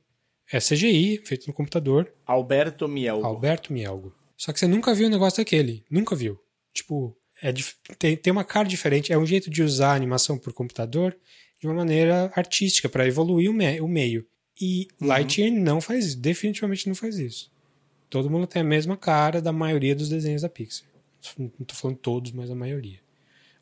É 0.51 0.59
CGI, 0.59 1.23
feito 1.25 1.47
no 1.47 1.53
computador. 1.55 2.13
Alberto 2.27 2.87
Mielgo. 2.87 3.27
Alberto 3.27 3.73
Mielgo. 3.73 4.15
Só 4.37 4.53
que 4.53 4.61
você 4.61 4.67
nunca 4.67 4.95
viu 4.95 5.07
um 5.07 5.11
negócio 5.11 5.39
daquele. 5.39 5.85
Nunca 5.91 6.15
viu. 6.15 6.39
Tipo, 6.73 7.17
é, 7.43 7.53
tem, 7.99 8.17
tem 8.17 8.33
uma 8.33 8.45
cara 8.45 8.69
diferente. 8.69 9.13
É 9.13 9.19
um 9.19 9.27
jeito 9.27 9.51
de 9.51 9.63
usar 9.63 9.93
a 9.93 9.95
animação 9.95 10.39
por 10.39 10.53
computador 10.53 11.17
de 11.61 11.67
uma 11.67 11.75
maneira 11.75 12.31
artística 12.35 12.89
para 12.89 13.07
evoluir 13.07 13.51
o, 13.51 13.55
me, 13.55 13.81
o, 13.81 13.89
meio. 13.89 14.27
E 14.61 14.89
Uhum. 15.01 15.09
Lightyear 15.09 15.51
não 15.51 15.81
faz 15.81 16.07
isso. 16.07 16.19
Definitivamente 16.19 16.87
não 16.89 16.95
faz 16.95 17.19
isso. 17.19 17.51
Todo 18.15 18.31
mundo 18.31 18.47
tem 18.47 18.63
a 18.63 18.65
mesma 18.65 18.97
cara 18.97 19.43
da 19.43 19.51
maioria 19.51 19.93
dos 19.93 20.09
desenhos 20.09 20.43
da 20.43 20.49
Pixar. 20.49 20.87
Não 21.37 21.49
tô 21.67 21.75
falando 21.75 21.97
todos, 21.97 22.31
mas 22.31 22.49
a 22.49 22.55
maioria. 22.55 23.01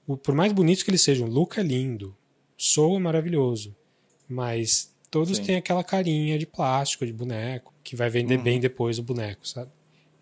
O, 0.07 0.15
por 0.15 0.35
mais 0.35 0.53
bonitos 0.53 0.83
que 0.83 0.91
eles 0.91 1.01
sejam, 1.01 1.27
Luca 1.27 1.63
é 1.63 1.65
lindo. 1.65 2.15
Soul 2.55 2.99
é 2.99 3.01
maravilhoso. 3.01 3.75
Mas 4.29 4.95
todos 5.11 5.39
Sim. 5.39 5.45
têm 5.45 5.57
aquela 5.57 5.83
carinha 5.83 6.39
de 6.39 6.45
plástico, 6.45 7.07
de 7.07 7.15
boneco, 7.15 7.73
que 7.83 7.97
vai 7.97 8.11
vender 8.11 8.37
Uhum. 8.37 8.43
bem 8.43 8.61
depois 8.61 8.99
o 8.99 9.03
boneco, 9.03 9.49
sabe? 9.49 9.71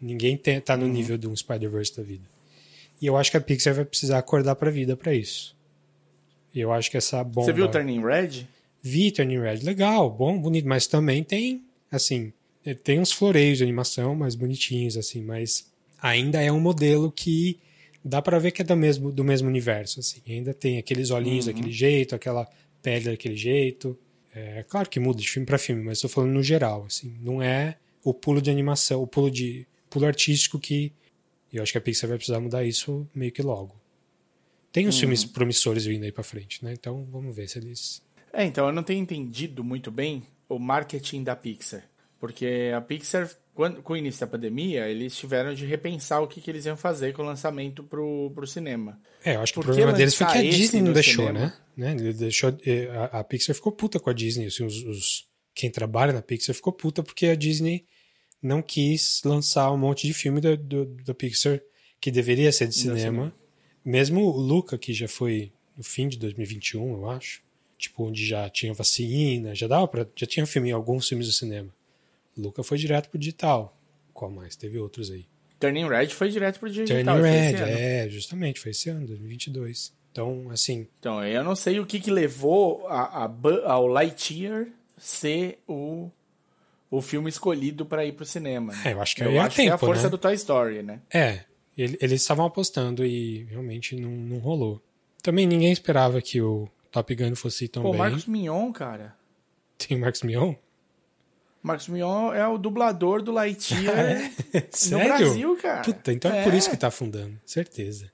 Ninguém 0.00 0.37
tem, 0.37 0.60
tá 0.60 0.76
no 0.76 0.87
nível 0.87 1.18
de 1.18 1.26
um 1.26 1.34
Spider-Verse 1.34 1.96
da 1.96 2.04
vida. 2.04 2.22
E 3.02 3.06
eu 3.06 3.16
acho 3.16 3.32
que 3.32 3.37
a 3.37 3.40
Pixar 3.40 3.75
vai 3.75 3.84
precisar 3.84 4.18
acordar 4.18 4.54
pra 4.54 4.70
vida 4.70 4.96
pra 4.96 5.12
isso. 5.12 5.56
Eu 6.54 6.70
acho 6.72 6.88
que 6.88 6.96
essa 6.96 7.25
bomba... 7.25 7.46
Você 7.46 7.52
viu 7.52 7.64
o 7.64 7.68
Turning 7.68 8.00
Red? 8.00 8.46
Vi 8.80 9.10
Turning 9.10 9.40
Red, 9.40 9.56
legal, 9.64 10.08
bom, 10.08 10.38
bonito, 10.38 10.68
mas 10.68 10.87
também 10.87 11.25
tem, 11.25 11.64
assim, 11.90 12.32
tem 12.83 13.00
uns 13.00 13.12
floreios 13.12 13.59
de 13.59 13.64
animação 13.64 14.14
mais 14.14 14.35
bonitinhos, 14.35 14.97
assim, 14.97 15.23
mas 15.23 15.71
ainda 16.00 16.43
é 16.43 16.50
um 16.50 16.61
modelo 16.61 17.11
que 17.11 17.59
dá 18.05 18.21
pra 18.21 18.38
ver 18.38 18.50
que 18.50 18.62
é 18.62 18.64
do 18.64 18.76
mesmo, 18.76 19.12
do 19.12 19.25
mesmo 19.25 19.49
universo, 19.49 20.00
assim. 20.00 20.21
Ainda 20.29 20.55
tem 20.55 20.79
aqueles 20.79 21.11
olhinhos 21.11 21.47
daquele 21.47 21.73
jeito, 21.73 22.14
aquela 22.14 22.49
pele 22.83 23.11
daquele 23.11 23.37
jeito. 23.37 23.99
É 24.35 24.64
claro 24.69 24.88
que 24.88 25.00
muda 25.00 25.21
de 25.21 25.29
filme 25.29 25.47
pra 25.47 25.59
filme, 25.59 25.83
mas 25.83 25.99
estou 25.99 26.11
falando 26.11 26.33
no 26.33 26.43
geral, 26.43 26.85
assim. 26.87 27.17
Não 27.21 27.43
é 27.43 27.76
o 28.05 28.14
pulo 28.14 28.40
de 28.40 28.50
animação, 28.50 29.02
o 29.02 29.07
pulo 29.07 29.31
de 29.31 29.67
pulo 29.88 30.07
artístico 30.07 30.59
que 30.59 30.93
eu 31.52 31.62
acho 31.62 31.73
que 31.73 31.79
a 31.79 31.81
Pixar 31.81 32.09
vai 32.09 32.17
precisar 32.17 32.40
mudar 32.40 32.64
isso 32.64 33.07
meio 33.14 33.33
que 33.33 33.43
logo. 33.43 33.75
Tem 34.73 34.87
uns 34.87 35.00
filmes 35.00 35.25
promissores 35.25 35.85
vindo 35.85 36.05
aí 36.05 36.12
pra 36.12 36.23
frente, 36.23 36.64
né? 36.64 36.73
Então 36.73 37.05
vamos 37.11 37.35
ver 37.35 37.49
se 37.49 37.59
eles 37.59 38.00
É, 38.33 38.45
então 38.45 38.67
eu 38.67 38.73
não 38.73 38.85
tenho 38.85 39.00
entendido 39.00 39.64
muito 39.64 39.90
bem 39.90 40.23
o 40.49 40.61
marketing 40.61 41.25
da 41.25 41.35
Pixar. 41.35 41.83
Porque 42.20 42.70
a 42.76 42.80
Pixar, 42.82 43.30
quando, 43.54 43.82
com 43.82 43.94
o 43.94 43.96
início 43.96 44.20
da 44.20 44.26
pandemia, 44.26 44.86
eles 44.86 45.16
tiveram 45.16 45.54
de 45.54 45.64
repensar 45.64 46.20
o 46.20 46.28
que, 46.28 46.38
que 46.40 46.50
eles 46.50 46.66
iam 46.66 46.76
fazer 46.76 47.14
com 47.14 47.22
o 47.22 47.24
lançamento 47.24 47.82
pro, 47.82 48.30
pro 48.34 48.46
cinema. 48.46 49.00
É, 49.24 49.36
eu 49.36 49.40
acho 49.40 49.52
que 49.52 49.56
Por 49.56 49.62
o 49.62 49.64
problema 49.68 49.92
deles 49.94 50.14
foi 50.14 50.26
que 50.26 50.38
a 50.38 50.42
Disney 50.42 50.82
não 50.82 50.92
deixou, 50.92 51.26
cinema? 51.26 51.54
né? 51.76 51.94
né? 51.94 52.12
Deixou, 52.12 52.54
eh, 52.66 52.88
a, 53.10 53.20
a 53.20 53.24
Pixar 53.24 53.54
ficou 53.56 53.72
puta 53.72 53.98
com 53.98 54.10
a 54.10 54.12
Disney. 54.12 54.46
Assim, 54.46 54.64
os, 54.64 54.76
os- 54.84 55.28
quem 55.54 55.70
trabalha 55.70 56.12
na 56.12 56.20
Pixar 56.20 56.54
ficou 56.54 56.72
puta 56.74 57.02
porque 57.02 57.26
a 57.26 57.34
Disney 57.34 57.86
não 58.42 58.60
quis 58.62 59.22
lançar 59.24 59.70
um 59.72 59.78
monte 59.78 60.06
de 60.06 60.12
filme 60.12 60.40
da, 60.42 60.54
do, 60.56 60.84
da 61.04 61.14
Pixar 61.14 61.58
que 61.98 62.10
deveria 62.10 62.52
ser 62.52 62.68
de 62.68 62.74
cinema. 62.74 62.98
cinema. 62.98 63.32
Mesmo 63.82 64.20
o 64.26 64.30
Luca, 64.38 64.76
que 64.76 64.92
já 64.92 65.08
foi 65.08 65.52
no 65.74 65.82
fim 65.82 66.06
de 66.06 66.18
2021, 66.18 66.92
eu 66.92 67.08
acho. 67.08 67.42
Tipo, 67.78 68.04
onde 68.04 68.26
já 68.26 68.48
tinha 68.50 68.74
vacina, 68.74 69.54
já 69.54 69.66
dava 69.66 69.88
pra, 69.88 70.06
já 70.14 70.26
tinha 70.26 70.44
filme, 70.46 70.70
alguns 70.70 71.08
filmes 71.08 71.26
do 71.26 71.32
cinema. 71.32 71.74
Luca 72.40 72.62
foi 72.62 72.78
direto 72.78 73.09
pro 73.11 73.18
digital. 73.18 73.76
Qual 74.12 74.30
mais? 74.30 74.56
Teve 74.56 74.78
outros 74.78 75.11
aí. 75.11 75.26
Turning 75.59 75.88
Red 75.88 76.09
foi 76.09 76.30
direto 76.30 76.59
pro 76.59 76.70
digital. 76.70 77.16
Turning 77.16 77.23
Red, 77.23 77.54
é, 77.56 78.09
justamente, 78.09 78.59
foi 78.61 78.70
esse 78.70 78.88
ano, 78.88 79.06
2022. 79.06 79.92
Então, 80.12 80.49
assim, 80.50 80.87
Então, 80.99 81.25
eu 81.25 81.44
não 81.44 81.54
sei 81.54 81.78
o 81.78 81.87
que, 81.87 82.00
que 82.00 82.11
levou 82.11 82.87
a, 82.88 83.25
a 83.26 83.30
ao 83.73 83.87
Lightyear 83.87 84.66
ser 84.99 85.59
o, 85.68 86.11
o 86.90 87.00
filme 87.00 87.28
escolhido 87.28 87.87
para 87.87 88.04
ir 88.04 88.12
pro 88.12 88.25
cinema. 88.25 88.73
né? 88.75 88.82
É, 88.87 88.92
eu 88.94 89.00
acho 89.00 89.14
que 89.14 89.23
eu 89.23 89.30
é 89.30 89.38
acho 89.38 89.56
que 89.56 89.62
é 89.62 89.68
a 89.68 89.73
tempo, 89.73 89.87
força 89.87 90.04
né? 90.04 90.09
do 90.09 90.18
Toy 90.18 90.35
Story, 90.35 90.82
né? 90.82 91.00
É, 91.12 91.44
ele- 91.78 91.97
eles 92.00 92.20
estavam 92.23 92.44
apostando 92.47 93.04
e 93.06 93.44
realmente 93.44 93.94
não, 93.94 94.11
não 94.11 94.38
rolou. 94.38 94.82
Também 95.23 95.47
ninguém 95.47 95.70
esperava 95.73 96.20
que 96.20 96.40
o 96.42 96.68
Top 96.90 97.14
Gun 97.14 97.35
fosse 97.37 97.68
tão 97.68 97.82
Pô, 97.82 97.90
bem. 97.90 97.99
Marcos 97.99 98.26
Mignon, 98.26 98.73
cara. 98.73 99.14
Tem 99.78 99.97
o 99.97 100.00
Marcos 100.00 100.23
Mion? 100.23 100.54
Marcos 101.62 101.88
Mignon 101.88 102.33
é 102.33 102.47
o 102.47 102.57
dublador 102.57 103.23
do 103.23 103.33
Lightyear 103.33 104.31
no 104.55 104.62
Sério? 104.71 105.05
Brasil, 105.07 105.57
cara. 105.61 105.83
Puta, 105.83 106.12
então 106.12 106.33
é. 106.33 106.43
por 106.43 106.55
isso 106.55 106.71
que 106.71 106.76
tá 106.76 106.88
afundando, 106.88 107.38
certeza. 107.45 108.11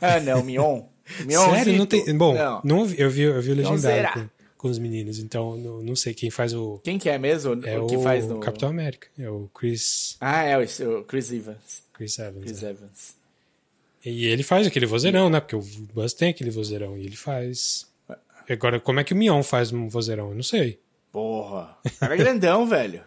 Ah, 0.00 0.18
não, 0.20 0.42
Mignon. 0.42 0.84
Sério? 1.04 1.26
Mignonzito. 1.26 1.78
Não 1.78 1.86
tem. 1.86 2.16
Bom, 2.16 2.34
Não. 2.34 2.60
não 2.64 2.86
eu, 2.92 3.10
vi, 3.10 3.22
eu 3.22 3.42
vi 3.42 3.50
o 3.50 3.54
legendário 3.54 4.12
com, 4.12 4.28
com 4.56 4.68
os 4.68 4.78
meninos, 4.78 5.18
então 5.18 5.56
não, 5.56 5.82
não 5.82 5.96
sei 5.96 6.14
quem 6.14 6.30
faz 6.30 6.54
o. 6.54 6.80
Quem 6.82 6.98
que 6.98 7.08
é 7.10 7.18
mesmo? 7.18 7.60
É 7.66 7.78
o 7.78 7.86
que 7.86 7.98
faz 7.98 8.26
no... 8.26 8.38
Capitão 8.40 8.68
América. 8.70 9.08
É 9.18 9.28
o 9.28 9.50
Chris, 9.52 10.16
Ah, 10.20 10.42
é 10.44 10.56
o, 10.56 10.62
o 11.00 11.04
Chris 11.04 11.30
Evans. 11.32 11.82
Chris 11.92 12.18
Evans. 12.18 12.44
Chris 12.44 12.62
é. 12.62 12.70
Evans. 12.70 13.22
E 14.04 14.26
ele 14.26 14.42
faz 14.42 14.66
aquele 14.66 14.86
vozeirão, 14.86 15.30
né? 15.30 15.38
Porque 15.38 15.54
o 15.54 15.62
Buzz 15.94 16.12
tem 16.12 16.30
aquele 16.30 16.50
vozeirão 16.50 16.96
e 16.96 17.04
ele 17.06 17.16
faz. 17.16 17.86
Agora, 18.48 18.80
como 18.80 18.98
é 18.98 19.04
que 19.04 19.12
o 19.12 19.16
Mion 19.16 19.42
faz 19.42 19.72
um 19.72 19.88
vozeirão? 19.88 20.30
Eu 20.30 20.34
não 20.34 20.42
sei. 20.42 20.80
Porra. 21.12 21.76
O 21.84 21.90
cara 21.98 22.14
é 22.14 22.16
grandão, 22.16 22.66
velho. 22.66 23.02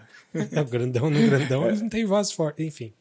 É, 0.52 0.62
o 0.62 0.66
grandão 0.66 1.10
no 1.10 1.20
grandão, 1.28 1.68
ele 1.68 1.80
não 1.82 1.90
tem 1.90 2.06
voz 2.06 2.32
forte. 2.32 2.64
Enfim, 2.64 2.94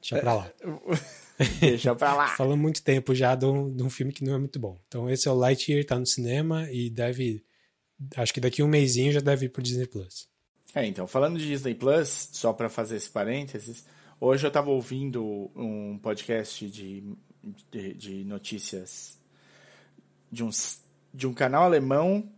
deixa 0.00 0.18
pra 0.20 0.34
lá. 0.34 0.50
Deixa 1.60 1.94
pra 1.94 2.14
lá. 2.14 2.28
Falando 2.36 2.60
muito 2.60 2.82
tempo 2.82 3.14
já 3.14 3.36
de 3.36 3.46
um, 3.46 3.72
de 3.72 3.80
um 3.84 3.88
filme 3.88 4.12
que 4.12 4.24
não 4.24 4.34
é 4.34 4.38
muito 4.38 4.58
bom. 4.58 4.76
Então 4.88 5.08
esse 5.08 5.28
é 5.28 5.30
o 5.30 5.34
Lightyear, 5.36 5.84
tá 5.84 5.96
no 5.96 6.04
cinema 6.06 6.68
e 6.72 6.90
deve. 6.90 7.44
Acho 8.16 8.34
que 8.34 8.40
daqui 8.40 8.60
a 8.60 8.64
um 8.64 8.68
mêsinho 8.68 9.12
já 9.12 9.20
deve 9.20 9.46
ir 9.46 9.48
pro 9.50 9.62
Disney 9.62 9.86
Plus. 9.86 10.28
É, 10.74 10.84
então, 10.84 11.06
falando 11.06 11.38
de 11.38 11.46
Disney 11.46 11.74
Plus, 11.76 12.28
só 12.32 12.52
pra 12.52 12.68
fazer 12.68 12.96
esse 12.96 13.08
parênteses, 13.08 13.84
hoje 14.20 14.44
eu 14.46 14.50
tava 14.50 14.68
ouvindo 14.70 15.48
um 15.54 15.96
podcast 16.02 16.68
de, 16.68 17.04
de, 17.70 17.94
de 17.94 18.24
notícias 18.24 19.16
de 20.32 20.42
um, 20.42 20.48
s- 20.48 20.78
de 21.14 21.26
um 21.26 21.32
canal 21.32 21.62
alemão, 21.62 22.28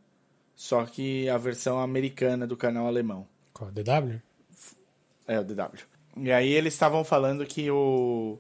só 0.61 0.85
que 0.85 1.27
a 1.27 1.39
versão 1.39 1.81
americana 1.81 2.47
do 2.47 2.55
canal 2.55 2.87
alemão. 2.87 3.27
Qual? 3.51 3.71
DW? 3.71 4.21
É, 5.27 5.41
o 5.41 5.43
DW. 5.43 5.79
E 6.19 6.31
aí 6.31 6.53
eles 6.53 6.75
estavam 6.75 7.03
falando 7.03 7.47
que 7.47 7.71
o 7.71 8.39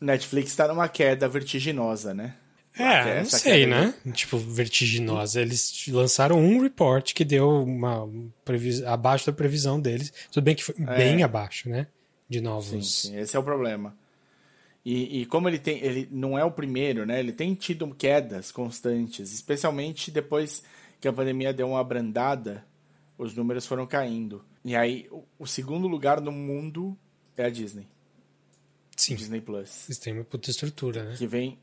Netflix 0.00 0.54
tá 0.54 0.68
numa 0.68 0.88
queda 0.88 1.28
vertiginosa, 1.28 2.14
né? 2.14 2.36
É, 2.78 3.02
não 3.02 3.10
Essa 3.22 3.38
sei, 3.40 3.64
queda 3.64 3.80
né? 3.80 4.12
Tipo, 4.12 4.38
vertiginosa. 4.38 5.40
Eles 5.40 5.88
lançaram 5.88 6.38
um 6.38 6.60
report 6.60 7.12
que 7.12 7.24
deu 7.24 7.64
uma 7.64 8.08
previs... 8.44 8.84
abaixo 8.84 9.26
da 9.26 9.32
previsão 9.32 9.80
deles. 9.80 10.12
Tudo 10.30 10.44
bem 10.44 10.54
que 10.54 10.62
foi 10.62 10.76
bem 10.76 11.24
abaixo, 11.24 11.68
né? 11.68 11.88
De 12.28 12.40
novos. 12.40 12.72
É. 12.72 12.76
Sim, 12.76 12.82
sim, 12.82 13.18
esse 13.18 13.36
é 13.36 13.40
o 13.40 13.42
problema. 13.42 13.92
E, 14.84 15.22
e 15.22 15.26
como 15.26 15.48
ele 15.48 15.58
tem, 15.58 15.82
ele 15.82 16.08
não 16.12 16.38
é 16.38 16.44
o 16.44 16.50
primeiro, 16.52 17.04
né? 17.04 17.18
Ele 17.18 17.32
tem 17.32 17.56
tido 17.56 17.92
quedas 17.92 18.52
constantes, 18.52 19.32
especialmente 19.32 20.12
depois 20.12 20.62
que 21.04 21.08
a 21.08 21.12
pandemia 21.12 21.52
deu 21.52 21.68
uma 21.68 21.80
abrandada, 21.80 22.64
os 23.18 23.34
números 23.34 23.66
foram 23.66 23.86
caindo. 23.86 24.42
E 24.64 24.74
aí, 24.74 25.06
o, 25.38 25.46
segundo 25.46 25.86
lugar 25.86 26.18
no 26.18 26.32
mundo 26.32 26.96
é 27.36 27.44
a 27.44 27.50
Disney, 27.50 27.86
Sim. 28.96 29.14
Disney 29.14 29.42
Plus, 29.42 29.84
Eles 29.86 29.98
têm 29.98 30.14
uma 30.14 30.24
puta 30.24 30.48
estrutura, 30.48 31.04
né? 31.04 31.14
que 31.18 31.26
vem 31.26 31.58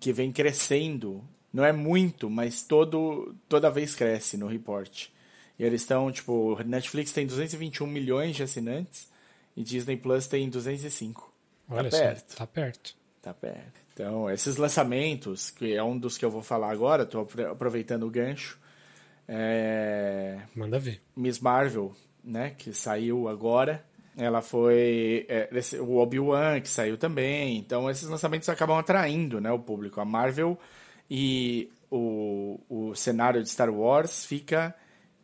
que 0.00 0.14
vem 0.14 0.32
crescendo. 0.32 1.22
Não 1.52 1.62
é 1.62 1.72
muito, 1.72 2.30
mas 2.30 2.62
todo 2.62 3.34
toda 3.46 3.70
vez 3.70 3.94
cresce 3.94 4.38
no 4.38 4.46
report. 4.46 5.08
E 5.58 5.62
eles 5.62 5.82
estão, 5.82 6.10
tipo, 6.10 6.58
Netflix 6.64 7.12
tem 7.12 7.26
221 7.26 7.86
milhões 7.86 8.34
de 8.34 8.44
assinantes 8.44 9.08
e 9.54 9.62
Disney 9.62 9.98
Plus 9.98 10.26
tem 10.26 10.48
205. 10.48 11.34
Olha 11.68 11.90
tá 11.90 11.98
só, 11.98 12.02
perto. 12.02 12.36
tá 12.36 12.46
perto. 12.46 12.96
Tá 13.20 13.34
perto. 13.34 13.78
Então, 13.92 14.30
esses 14.30 14.56
lançamentos, 14.56 15.50
que 15.50 15.74
é 15.74 15.82
um 15.82 15.98
dos 15.98 16.16
que 16.16 16.24
eu 16.24 16.30
vou 16.30 16.42
falar 16.42 16.70
agora, 16.70 17.02
estou 17.02 17.28
aproveitando 17.50 18.06
o 18.06 18.10
gancho. 18.10 18.58
É... 19.28 20.40
Manda 20.54 20.78
ver. 20.78 21.00
Miss 21.16 21.38
Marvel, 21.40 21.94
né, 22.22 22.50
que 22.56 22.72
saiu 22.72 23.28
agora. 23.28 23.84
Ela 24.16 24.40
foi. 24.40 25.26
é, 25.28 25.48
esse- 25.52 25.78
o 25.78 25.96
Obi-Wan, 25.96 26.60
que 26.60 26.68
saiu 26.68 26.96
também. 26.96 27.58
Então, 27.58 27.90
esses 27.90 28.08
lançamentos 28.08 28.48
acabam 28.48 28.78
atraindo 28.78 29.40
né, 29.40 29.50
o 29.52 29.58
público. 29.58 30.00
A 30.00 30.04
Marvel 30.06 30.58
e 31.10 31.70
o, 31.90 32.58
o 32.68 32.94
cenário 32.94 33.42
de 33.42 33.50
Star 33.50 33.70
Wars 33.70 34.24
fica 34.24 34.74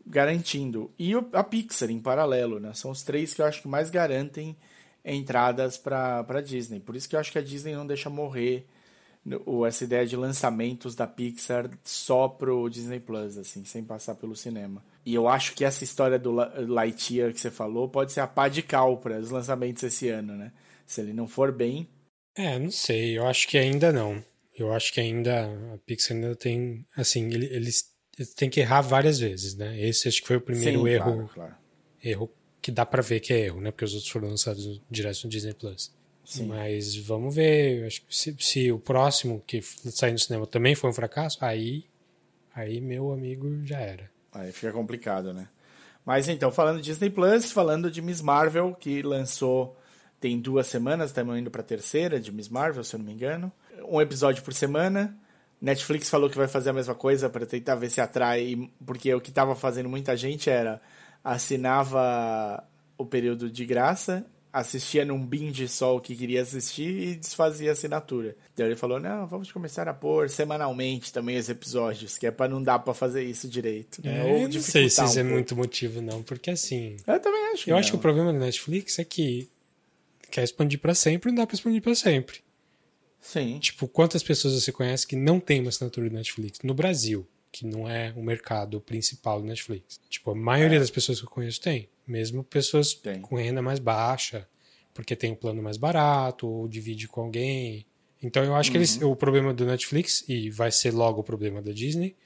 garantindo. 0.07 0.91
E 0.99 1.13
a 1.33 1.43
Pixar 1.43 1.91
em 1.91 2.01
paralelo, 2.01 2.61
né? 2.61 2.73
São 2.75 2.91
os 2.91 3.03
três 3.03 3.33
que 3.33 3.41
eu 3.41 3.47
acho 3.47 3.63
que 3.63 3.69
mais 3.69 3.89
garantem 3.89 4.57
entradas 5.05 5.79
para 5.79 6.41
Disney. 6.45 6.79
Por 6.81 6.95
isso 6.95 7.09
que 7.09 7.17
eu 7.17 7.21
acho 7.21 7.33
que 7.33 7.39
a 7.39 7.43
Disney 7.43 7.75
não 7.75 7.87
deixa 7.87 8.11
morrer 8.11 8.67
essa 9.67 9.85
ideia 9.85 10.07
de 10.07 10.17
lançamentos 10.17 10.95
da 10.95 11.07
Pixar 11.07 11.71
só 11.85 12.29
pro 12.29 12.69
Disney 12.69 12.99
Plus, 13.01 13.39
assim, 13.39 13.65
sem 13.65 13.85
passar 13.85 14.17
pelo 14.17 14.35
cinema. 14.35 14.85
E 15.07 15.15
eu 15.15 15.29
acho 15.29 15.55
que 15.55 15.65
essa 15.65 15.85
história 15.85 16.19
do 16.19 16.33
Lightyear 16.33 17.33
que 17.33 17.41
você 17.41 17.51
falou 17.51 17.89
pode 17.89 18.13
ser 18.13 18.21
a 18.21 18.27
pá 18.27 18.49
de 18.49 18.63
cal 18.63 18.97
para 18.99 19.19
os 19.19 19.31
lançamentos 19.31 19.83
esse 19.83 20.09
ano, 20.09 20.35
né? 20.35 20.53
Se 20.87 21.01
ele 21.01 21.13
não 21.13 21.29
for 21.29 21.53
bem, 21.53 21.89
É, 22.35 22.59
não 22.59 22.71
sei. 22.71 23.19
Eu 23.19 23.27
acho 23.27 23.47
que 23.47 23.59
ainda 23.59 23.93
não. 23.93 24.25
Eu 24.57 24.73
acho 24.73 24.93
que 24.93 25.01
ainda 25.01 25.47
a 25.75 25.79
Pixar 25.79 26.17
ainda 26.17 26.35
tem, 26.35 26.87
assim, 26.97 27.27
ele- 27.33 27.47
eles, 27.55 27.91
eles 28.19 28.33
têm 28.35 28.49
que 28.51 28.61
errar 28.61 28.81
várias 28.81 29.19
vezes, 29.19 29.55
né? 29.55 29.79
Esse 29.81 30.09
acho 30.09 30.21
que 30.23 30.29
foi 30.29 30.37
o 30.37 30.41
primeiro 30.41 30.81
sim, 30.81 30.89
erro, 30.89 31.05
claro, 31.05 31.31
claro. 31.35 31.55
erro 32.03 32.31
que 32.61 32.71
dá 32.71 32.87
pra 32.87 33.03
ver 33.03 33.21
que 33.21 33.33
é 33.33 33.41
erro, 33.41 33.61
né? 33.61 33.71
Porque 33.71 33.85
os 33.85 33.93
outros 33.95 34.11
foram 34.11 34.29
lançados 34.29 34.81
direto 34.91 35.25
no 35.25 35.31
Disney 35.31 35.53
Plus. 35.55 35.93
Sim. 36.25 36.47
Mas 36.47 36.97
vamos 36.97 37.35
ver. 37.35 37.87
Acho 37.87 38.03
que 38.03 38.15
se, 38.15 38.37
se 38.39 38.73
o 38.73 38.79
próximo 38.79 39.43
que 39.47 39.61
sair 39.63 40.13
no 40.13 40.19
cinema 40.19 40.47
também 40.47 40.75
foi 40.75 40.91
um 40.91 40.95
fracasso, 40.95 41.39
aí, 41.41 41.85
aí 42.55 42.81
meu 42.81 43.13
amigo 43.13 43.65
já 43.65 43.79
era. 43.79 44.11
Aí 44.33 44.53
fica 44.53 44.73
complicado, 44.73 45.35
né? 45.35 45.49
Mas 46.05 46.29
então, 46.29 46.51
falando 46.51 46.79
de 46.79 46.85
Disney 46.85 47.11
Plus, 47.11 47.53
falando 47.53 47.91
de 47.91 48.03
Miss 48.03 48.21
Marvel, 48.21 48.75
que 48.75 49.03
lançou 49.03 49.77
tem 50.23 50.39
duas 50.41 50.69
semanas, 50.69 51.11
estamos 51.11 51.37
indo 51.37 51.51
pra 51.51 51.65
terceira 51.65 52.21
de 52.21 52.31
Miss 52.31 52.49
Marvel, 52.49 52.85
se 52.85 52.95
eu 52.95 52.99
não 52.99 53.07
me 53.07 53.13
engano. 53.13 53.53
Um 53.89 54.01
episódio 54.01 54.43
por 54.43 54.55
semana. 54.55 55.17
Netflix 55.61 56.09
falou 56.09 56.31
que 56.31 56.37
vai 56.37 56.47
fazer 56.47 56.71
a 56.71 56.73
mesma 56.73 56.95
coisa 56.95 57.29
para 57.29 57.45
tentar 57.45 57.75
ver 57.75 57.91
se 57.91 58.01
atrai, 58.01 58.71
porque 58.85 59.13
o 59.15 59.21
que 59.21 59.31
tava 59.33 59.55
fazendo 59.55 59.89
muita 59.89 60.17
gente 60.17 60.49
era 60.49 60.81
assinava 61.25 62.65
o 62.97 63.05
período 63.05 63.51
de 63.51 63.65
graça, 63.65 64.25
assistia 64.53 65.05
num 65.05 65.25
binge 65.25 65.67
só 65.67 65.97
o 65.97 66.01
que 66.01 66.15
queria 66.15 66.43
assistir 66.43 66.91
e 66.91 67.15
desfazia 67.15 67.71
a 67.71 67.73
assinatura. 67.73 68.37
Então 68.53 68.67
ele 68.67 68.77
falou: 68.77 69.01
"Não, 69.01 69.27
vamos 69.27 69.51
começar 69.51 69.89
a 69.89 69.95
pôr 69.95 70.29
semanalmente 70.29 71.13
também 71.13 71.39
os 71.39 71.49
episódios, 71.49 72.19
que 72.19 72.27
é 72.27 72.31
para 72.31 72.49
não 72.51 72.63
dar 72.63 72.79
para 72.81 72.93
fazer 72.93 73.25
isso 73.25 73.49
direito, 73.49 74.03
né? 74.05 74.29
É, 74.29 74.45
eu 74.45 74.49
não 74.49 74.61
sei 74.61 74.91
se 74.91 75.03
isso 75.03 75.19
é 75.19 75.23
um 75.23 75.25
pouco. 75.25 75.31
muito 75.31 75.57
motivo, 75.57 76.03
não, 76.03 76.23
porque 76.23 76.51
assim. 76.51 76.97
Eu 77.07 77.19
também 77.21 77.53
acho. 77.53 77.71
Eu 77.71 77.77
acho 77.77 77.91
que 77.91 77.97
o 77.97 78.01
problema 78.01 78.33
da 78.33 78.39
Netflix 78.39 78.99
é 78.99 79.05
que 79.05 79.49
quer 80.31 80.45
expandir 80.45 80.79
pra 80.79 80.95
sempre, 80.95 81.31
não 81.31 81.37
dá 81.37 81.47
pra 81.47 81.55
expandir 81.55 81.81
pra 81.83 81.95
sempre. 81.95 82.41
Sim. 83.21 83.59
Tipo, 83.61 83.87
quantas 83.87 84.23
pessoas 84.23 84.55
você 84.55 84.73
conhece 84.73 85.07
que 85.07 85.15
não 85.15 85.39
tem 85.39 85.61
uma 85.61 85.69
assinatura 85.69 86.11
do 86.11 86.15
Netflix? 86.17 86.59
No 86.65 86.75
Brasil, 86.75 87.27
que 87.53 87.67
não 87.67 87.89
é 87.89 88.13
o 88.17 88.23
mercado 88.23 88.81
principal 88.81 89.41
do 89.41 89.47
Netflix. 89.47 90.01
Tipo, 90.09 90.31
a 90.31 90.35
maioria 90.35 90.81
das 90.81 90.91
pessoas 90.91 91.21
que 91.21 91.27
eu 91.27 91.31
conheço 91.31 91.61
tem. 91.61 91.89
Mesmo 92.07 92.43
pessoas 92.43 92.95
Tem. 92.95 93.21
com 93.21 93.37
renda 93.37 93.61
mais 93.63 93.79
baixa, 93.79 94.49
porque 94.95 95.15
tem 95.15 95.33
um 95.33 95.37
plano 95.37 95.63
mais 95.63 95.77
barato, 95.77 96.49
ou 96.49 96.67
divide 96.67 97.07
com 97.07 97.21
alguém. 97.23 97.87
Então 98.23 98.43
eu 98.43 98.55
acho 98.57 98.71
que 98.71 98.77
eles, 98.79 99.01
o 99.03 99.15
problema 99.15 99.53
do 99.53 99.65
Netflix, 99.67 100.25
e 100.29 100.49
vai 100.51 100.73
ser 100.73 100.93
logo 100.93 101.21
o 101.21 101.25
problema 101.25 101.61
da 101.61 101.73
Disney, 101.73 102.17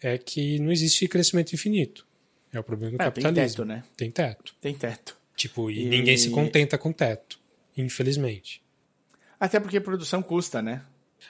é 0.00 0.16
que 0.16 0.58
não 0.60 0.70
existe 0.70 1.06
crescimento 1.08 1.52
infinito. 1.52 2.06
É 2.52 2.58
o 2.60 2.64
problema 2.64 2.92
do 2.96 3.02
É, 3.02 3.10
tem 3.10 3.22
capitalismo. 3.22 3.56
teto, 3.56 3.64
né? 3.66 3.84
Tem 3.96 4.10
teto. 4.10 4.54
Tem 4.60 4.74
teto. 4.74 5.16
Tipo, 5.36 5.70
e, 5.70 5.82
E- 5.82 5.84
ninguém 5.88 6.16
se 6.16 6.30
contenta 6.30 6.78
com 6.78 6.92
teto, 6.92 7.38
infelizmente. 7.76 8.62
Até 9.40 9.58
porque 9.60 9.80
produção 9.80 10.22
custa, 10.22 10.62
né? 10.62 10.84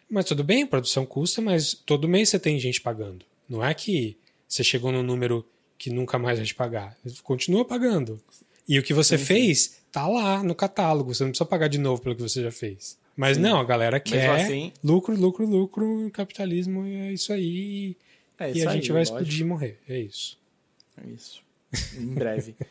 Mas 0.08 0.24
tudo 0.26 0.44
bem, 0.44 0.66
produção 0.66 1.04
custa, 1.06 1.40
mas 1.42 1.72
todo 1.74 2.08
mês 2.08 2.28
você 2.28 2.38
tem 2.38 2.58
gente 2.58 2.80
pagando. 2.80 3.24
Não 3.48 3.64
é 3.64 3.72
que 3.74 4.16
você 4.46 4.62
chegou 4.62 4.92
num 4.92 5.02
número 5.02 5.44
que 5.76 5.90
nunca 5.90 6.18
mais 6.18 6.38
vai 6.38 6.46
te 6.46 6.54
pagar. 6.54 6.96
Continua 7.22 7.64
pagando. 7.64 8.20
E 8.68 8.78
o 8.78 8.82
que 8.82 8.92
você 8.92 9.16
fez 9.16 9.78
tá 9.90 10.06
lá 10.06 10.42
no 10.42 10.54
catálogo. 10.54 11.14
Você 11.14 11.22
não 11.24 11.30
precisa 11.30 11.46
pagar 11.48 11.68
de 11.68 11.78
novo 11.78 12.02
pelo 12.02 12.14
que 12.14 12.22
você 12.22 12.42
já 12.42 12.50
fez. 12.50 12.98
Mas 13.16 13.36
não, 13.38 13.58
a 13.58 13.64
galera 13.64 13.98
quer 13.98 14.28
assim- 14.30 14.72
lucro, 14.84 15.14
lucro, 15.16 15.44
lucro, 15.46 16.10
capitalismo, 16.12 16.86
e 16.86 16.94
é 16.94 17.12
isso 17.12 17.32
aí. 17.32 17.96
É 18.38 18.48
e 18.50 18.58
isso 18.58 18.68
a 18.68 18.72
aí, 18.72 18.76
gente 18.76 18.92
vai 18.92 19.00
lógico. 19.00 19.16
explodir 19.18 19.40
e 19.40 19.44
morrer. 19.44 19.78
É 19.88 19.98
isso. 19.98 20.38
É 21.02 21.08
Isso. 21.08 21.42
Em 21.96 22.06
breve. 22.14 22.54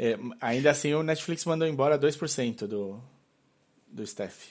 É, 0.00 0.16
ainda 0.40 0.70
assim, 0.70 0.94
o 0.94 1.02
Netflix 1.02 1.44
mandou 1.44 1.66
embora 1.66 1.98
2% 1.98 2.68
do, 2.68 3.00
do 3.90 4.04
staff. 4.04 4.50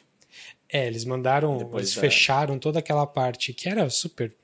É, 0.68 0.86
eles 0.88 1.06
mandaram, 1.06 1.58
Depois 1.58 1.84
eles 1.86 1.96
da- 1.96 2.02
fecharam 2.02 2.60
toda 2.60 2.80
aquela 2.80 3.08
parte 3.08 3.54
que 3.54 3.70
era 3.70 3.90
super 3.90 4.36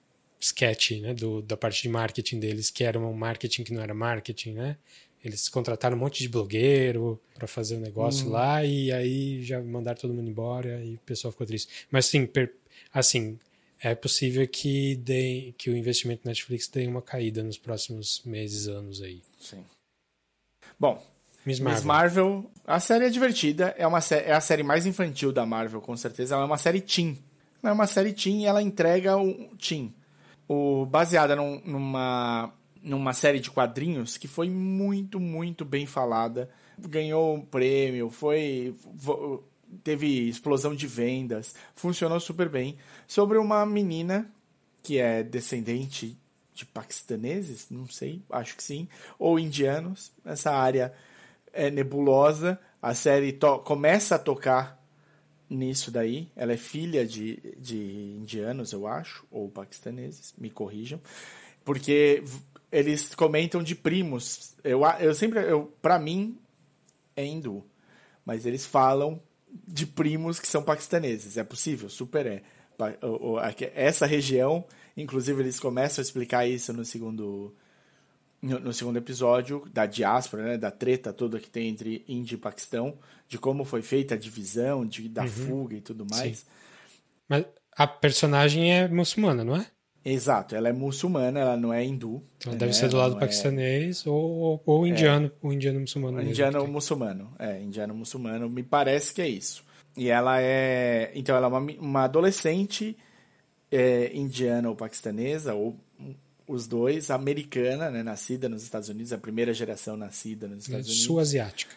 sketchy, 0.44 1.00
né, 1.02 1.14
do, 1.14 1.42
da 1.42 1.56
parte 1.56 1.82
de 1.84 1.90
marketing 1.90 2.40
deles, 2.40 2.70
que 2.70 2.84
era 2.84 3.00
um 3.00 3.14
marketing 3.14 3.64
que 3.64 3.74
não 3.74 3.82
era 3.82 3.94
marketing, 3.94 4.54
né? 4.54 4.78
Eles 5.24 5.48
contrataram 5.48 5.96
um 5.96 6.00
monte 6.00 6.22
de 6.22 6.28
blogueiro 6.28 7.18
para 7.34 7.48
fazer 7.48 7.76
o 7.78 7.80
negócio 7.80 8.26
Uhum. 8.26 8.34
lá 8.34 8.66
e 8.66 8.92
aí 8.92 9.42
já 9.42 9.62
mandaram 9.62 9.98
todo 10.00 10.14
mundo 10.14 10.30
embora 10.30 10.84
e 10.84 10.96
o 10.96 11.00
pessoal 11.00 11.32
ficou 11.32 11.48
triste. 11.48 11.88
Mas 11.90 12.06
sim, 12.08 12.26
per- 12.26 12.54
assim, 12.94 13.40
é 13.80 13.96
possível 13.96 14.46
que 14.48 14.96
dê, 14.98 15.54
que 15.58 15.70
o 15.70 15.78
investimento 15.78 16.28
Netflix 16.28 16.68
dê 16.68 16.86
uma 16.88 17.02
caída 17.02 17.42
nos 17.42 17.58
próximos 17.58 18.22
meses, 18.26 18.68
anos 18.68 19.02
aí. 19.02 19.22
Sim. 19.40 19.64
Bom, 20.78 21.02
Miss 21.46 21.60
Marvel. 21.60 21.76
Miss 21.78 21.86
Marvel, 21.86 22.52
a 22.66 22.80
série 22.82 23.06
é 23.06 23.10
divertida, 23.10 23.74
é, 23.78 23.88
uma 23.88 24.00
é 24.12 24.34
a 24.34 24.42
série 24.42 24.64
mais 24.64 24.86
infantil 24.86 25.32
da 25.32 25.46
Marvel, 25.46 25.80
com 25.82 25.96
certeza. 25.96 26.36
Ela 26.36 26.44
é 26.44 26.48
uma 26.48 26.58
série 26.58 26.82
teen. 26.82 27.18
Ela 27.62 27.72
é 27.72 27.74
uma 27.74 27.88
série 27.88 28.12
teen 28.14 28.42
e 28.42 28.46
ela 28.46 28.62
entrega 28.62 29.16
o 29.18 29.56
teen. 29.56 29.94
O, 30.48 30.86
baseada 30.86 31.36
num- 31.36 31.62
numa, 31.66 32.54
numa 32.82 33.14
série 33.14 33.40
de 33.40 33.50
quadrinhos 33.50 34.18
que 34.18 34.28
foi 34.28 34.50
muito, 34.50 35.20
muito 35.20 35.64
bem 35.66 35.86
falada. 35.86 36.50
Ganhou 36.78 37.36
um 37.36 37.42
prêmio, 37.42 38.10
foi. 38.10 38.76
teve 39.84 40.28
explosão 40.28 40.76
de 40.76 40.86
vendas, 40.88 41.56
funcionou 41.76 42.20
super 42.20 42.50
bem. 42.50 42.78
Sobre 43.08 43.38
uma 43.38 43.66
menina 43.66 44.30
que 44.82 44.98
é 45.00 45.24
descendente 45.24 46.18
de 46.54 46.66
paquistaneses, 46.66 47.68
não 47.72 47.88
sei, 47.88 48.22
acho 48.30 48.56
que 48.56 48.64
sim, 48.64 48.88
ou 49.18 49.40
indianos. 49.40 50.12
Essa 50.26 50.52
área 50.52 50.94
é 51.52 51.72
nebulosa. 51.72 52.60
A 52.82 52.94
série 52.94 53.40
começa 53.64 54.16
a 54.16 54.20
tocar 54.20 54.83
nisso 55.54 55.92
daí. 55.92 56.28
Ela 56.36 56.54
é 56.54 56.58
filha 56.58 57.06
de, 57.06 57.38
de 57.58 57.78
indianos, 58.20 58.72
eu 58.72 58.88
acho, 58.88 59.26
ou 59.32 59.50
paquistaneses, 59.50 60.34
me 60.38 60.50
corrijam, 60.50 61.00
porque 61.64 62.24
eles 62.72 63.14
comentam 63.14 63.62
de 63.62 63.76
primos. 63.76 64.54
Eu, 64.64 64.82
eu 65.00 65.14
sempre, 65.14 65.40
eu, 65.40 65.72
para 65.82 66.00
mim, 66.00 66.38
é 67.16 67.26
hindu, 67.26 67.64
mas 68.26 68.46
eles 68.46 68.66
falam 68.66 69.22
de 69.68 69.86
primos 69.86 70.40
que 70.40 70.48
são 70.48 70.64
paquistaneses. 70.64 71.38
É 71.38 71.44
possível? 71.44 71.90
Super 71.90 72.26
é. 72.26 72.42
Essa 73.76 74.06
região, 74.06 74.66
inclusive, 74.98 75.42
eles 75.42 75.60
começam 75.60 76.02
a 76.02 76.04
explicar 76.04 76.48
isso 76.48 76.74
no 76.74 76.84
segundo 76.84 77.54
no, 78.44 78.60
no 78.60 78.74
segundo 78.74 78.98
episódio 78.98 79.64
da 79.72 79.86
diáspora, 79.86 80.44
né, 80.44 80.58
da 80.58 80.70
treta 80.70 81.14
toda 81.14 81.40
que 81.40 81.50
tem 81.50 81.70
entre 81.70 82.04
Índia 82.08 82.36
e 82.36 82.38
Paquistão, 82.38 82.98
de 83.28 83.38
como 83.38 83.64
foi 83.64 83.82
feita 83.82 84.16
a 84.16 84.18
divisão, 84.18 84.86
de, 84.86 85.08
da 85.08 85.26
fuga 85.26 85.76
e 85.76 85.82
tudo 85.82 86.06
mais. 86.12 86.46
Mas 87.28 87.46
a 87.76 87.88
personagem 87.88 88.74
é 88.74 88.88
muçulmana, 88.88 89.46
não 89.46 89.56
é? 89.56 89.66
Exato, 90.06 90.54
ela 90.54 90.68
é 90.68 90.74
muçulmana, 90.74 91.40
ela 91.40 91.56
não 91.56 91.74
é 91.74 91.84
hindu. 91.86 92.22
Então 92.38 92.52
né, 92.52 92.60
deve 92.60 92.74
ser 92.74 92.90
do 92.90 92.98
ela 92.98 93.08
lado 93.08 93.16
é- 93.16 93.20
paquistanês 93.22 94.06
ou, 94.06 94.16
ou, 94.16 94.64
ou 94.66 94.86
indiano, 94.86 95.32
o 95.42 95.54
indiano 95.54 95.80
muçulmano. 95.80 96.22
Indiano 96.22 96.68
muçulmano. 96.68 97.34
É, 97.40 97.62
indiano 97.62 97.96
muçulmano, 97.96 98.50
me 98.50 98.62
parece 98.62 99.14
que 99.14 99.22
é 99.22 99.28
isso. 99.30 99.64
E 99.96 100.10
ela 100.10 100.42
é. 100.42 101.12
Então, 101.16 101.36
ela 101.36 101.46
é 101.46 101.50
uma, 101.50 101.60
uma 101.60 102.04
adolescente 102.04 102.98
é, 103.72 104.12
indiana 104.14 104.68
ou 104.70 104.76
paquistanesa, 104.76 105.54
ou 105.54 105.80
os 106.48 106.68
dois, 106.68 107.10
americana, 107.10 107.90
né, 107.90 108.04
nascida 108.04 108.50
nos 108.50 108.64
Estados 108.64 108.90
Unidos, 108.90 109.14
a 109.14 109.18
primeira 109.18 109.54
geração 109.54 109.96
nascida 109.96 110.48
nos 110.48 110.66
Estados 110.66 110.88
Unidos. 110.88 111.04
Sul 111.04 111.20
asiática. 111.20 111.76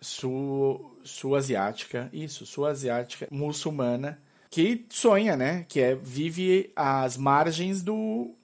sul, 0.00 0.98
sul-asiática, 1.04 2.08
isso, 2.12 2.46
sul-asiática, 2.46 3.28
muçulmana, 3.30 4.18
que 4.50 4.84
sonha, 4.88 5.36
né? 5.36 5.64
Que 5.68 5.80
é, 5.80 5.94
vive 5.94 6.72
às 6.74 7.16
margens 7.16 7.82
do, 7.82 8.34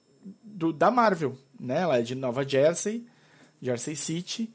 do 0.41 0.71
da 0.71 0.89
Marvel, 0.89 1.37
né? 1.59 1.81
Ela 1.81 1.99
é 1.99 2.01
de 2.01 2.15
Nova 2.15 2.47
Jersey, 2.47 3.05
Jersey 3.61 3.95
City. 3.95 4.53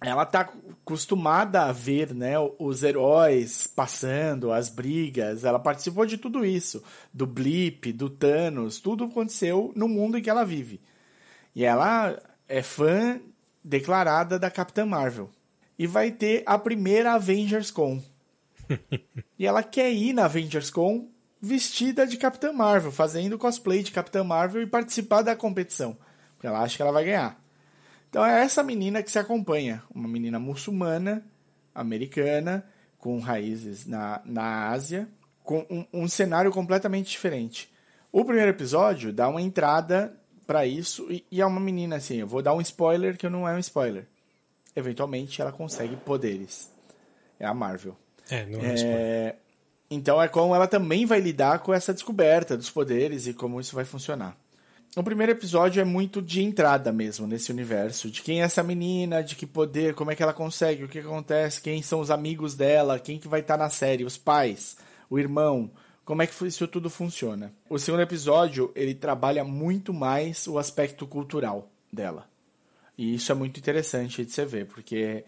Ela 0.00 0.24
tá 0.24 0.48
acostumada 0.82 1.62
a 1.62 1.72
ver, 1.72 2.14
né, 2.14 2.34
os 2.58 2.84
heróis 2.84 3.66
passando, 3.66 4.52
as 4.52 4.68
brigas. 4.68 5.44
Ela 5.44 5.58
participou 5.58 6.06
de 6.06 6.16
tudo 6.16 6.44
isso, 6.44 6.82
do 7.12 7.26
Blip, 7.26 7.92
do 7.92 8.08
Thanos, 8.08 8.78
tudo 8.78 9.04
aconteceu 9.04 9.72
no 9.74 9.88
mundo 9.88 10.16
em 10.16 10.22
que 10.22 10.30
ela 10.30 10.44
vive. 10.44 10.80
E 11.54 11.64
ela 11.64 12.16
é 12.48 12.62
fã 12.62 13.20
declarada 13.64 14.38
da 14.38 14.50
Capitã 14.50 14.86
Marvel. 14.86 15.28
E 15.76 15.86
vai 15.86 16.10
ter 16.10 16.42
a 16.46 16.58
primeira 16.58 17.14
Avengers 17.14 17.70
Con. 17.70 18.00
e 19.38 19.46
ela 19.46 19.62
quer 19.62 19.92
ir 19.92 20.12
na 20.12 20.26
Avengers 20.26 20.70
Con 20.70 21.08
vestida 21.40 22.06
de 22.06 22.16
Capitã 22.16 22.52
Marvel, 22.52 22.90
fazendo 22.90 23.38
cosplay 23.38 23.82
de 23.82 23.92
Capitã 23.92 24.24
Marvel 24.24 24.62
e 24.62 24.66
participar 24.66 25.22
da 25.22 25.36
competição. 25.36 25.96
Porque 26.34 26.46
ela 26.46 26.62
acha 26.62 26.76
que 26.76 26.82
ela 26.82 26.92
vai 26.92 27.04
ganhar. 27.04 27.40
Então 28.08 28.24
é 28.24 28.42
essa 28.42 28.62
menina 28.62 29.02
que 29.02 29.10
se 29.10 29.18
acompanha. 29.18 29.82
Uma 29.94 30.08
menina 30.08 30.38
muçulmana, 30.38 31.24
americana, 31.74 32.64
com 32.98 33.18
raízes 33.20 33.86
na, 33.86 34.20
na 34.24 34.70
Ásia, 34.70 35.08
com 35.42 35.64
um, 35.70 35.84
um 35.92 36.08
cenário 36.08 36.50
completamente 36.50 37.10
diferente. 37.10 37.70
O 38.10 38.24
primeiro 38.24 38.50
episódio 38.50 39.12
dá 39.12 39.28
uma 39.28 39.42
entrada 39.42 40.14
para 40.46 40.66
isso 40.66 41.06
e, 41.10 41.24
e 41.30 41.40
é 41.40 41.46
uma 41.46 41.60
menina 41.60 41.96
assim. 41.96 42.16
Eu 42.16 42.26
vou 42.26 42.42
dar 42.42 42.54
um 42.54 42.60
spoiler 42.60 43.16
que 43.16 43.28
não 43.28 43.46
é 43.46 43.54
um 43.54 43.58
spoiler. 43.58 44.06
Eventualmente 44.74 45.40
ela 45.40 45.52
consegue 45.52 45.96
poderes. 45.96 46.70
É 47.38 47.46
a 47.46 47.54
Marvel. 47.54 47.96
É, 48.30 48.46
não 48.46 48.60
é, 48.60 48.74
spoiler. 48.74 49.00
É, 49.00 49.36
então 49.90 50.20
é 50.20 50.28
como 50.28 50.54
ela 50.54 50.66
também 50.66 51.04
vai 51.06 51.20
lidar 51.20 51.58
com 51.60 51.72
essa 51.72 51.92
descoberta 51.92 52.56
dos 52.56 52.70
poderes 52.70 53.26
e 53.26 53.34
como 53.34 53.60
isso 53.60 53.74
vai 53.74 53.84
funcionar. 53.84 54.36
O 54.96 55.02
primeiro 55.02 55.32
episódio 55.32 55.80
é 55.80 55.84
muito 55.84 56.20
de 56.22 56.42
entrada 56.42 56.90
mesmo 56.90 57.26
nesse 57.26 57.52
universo, 57.52 58.10
de 58.10 58.22
quem 58.22 58.40
é 58.40 58.44
essa 58.44 58.62
menina, 58.62 59.22
de 59.22 59.36
que 59.36 59.46
poder, 59.46 59.94
como 59.94 60.10
é 60.10 60.16
que 60.16 60.22
ela 60.22 60.32
consegue, 60.32 60.82
o 60.82 60.88
que 60.88 60.98
acontece, 60.98 61.60
quem 61.60 61.82
são 61.82 62.00
os 62.00 62.10
amigos 62.10 62.54
dela, 62.54 62.98
quem 62.98 63.18
que 63.18 63.28
vai 63.28 63.40
estar 63.40 63.56
na 63.56 63.68
série, 63.68 64.04
os 64.04 64.16
pais, 64.16 64.76
o 65.10 65.18
irmão, 65.18 65.70
como 66.04 66.22
é 66.22 66.26
que 66.26 66.46
isso 66.46 66.66
tudo 66.66 66.88
funciona. 66.88 67.52
O 67.68 67.78
segundo 67.78 68.00
episódio, 68.00 68.72
ele 68.74 68.94
trabalha 68.94 69.44
muito 69.44 69.92
mais 69.92 70.46
o 70.48 70.58
aspecto 70.58 71.06
cultural 71.06 71.70
dela. 71.92 72.26
E 72.96 73.14
isso 73.14 73.30
é 73.30 73.34
muito 73.34 73.60
interessante 73.60 74.24
de 74.24 74.32
você 74.32 74.44
ver, 74.44 74.66
porque 74.66 75.22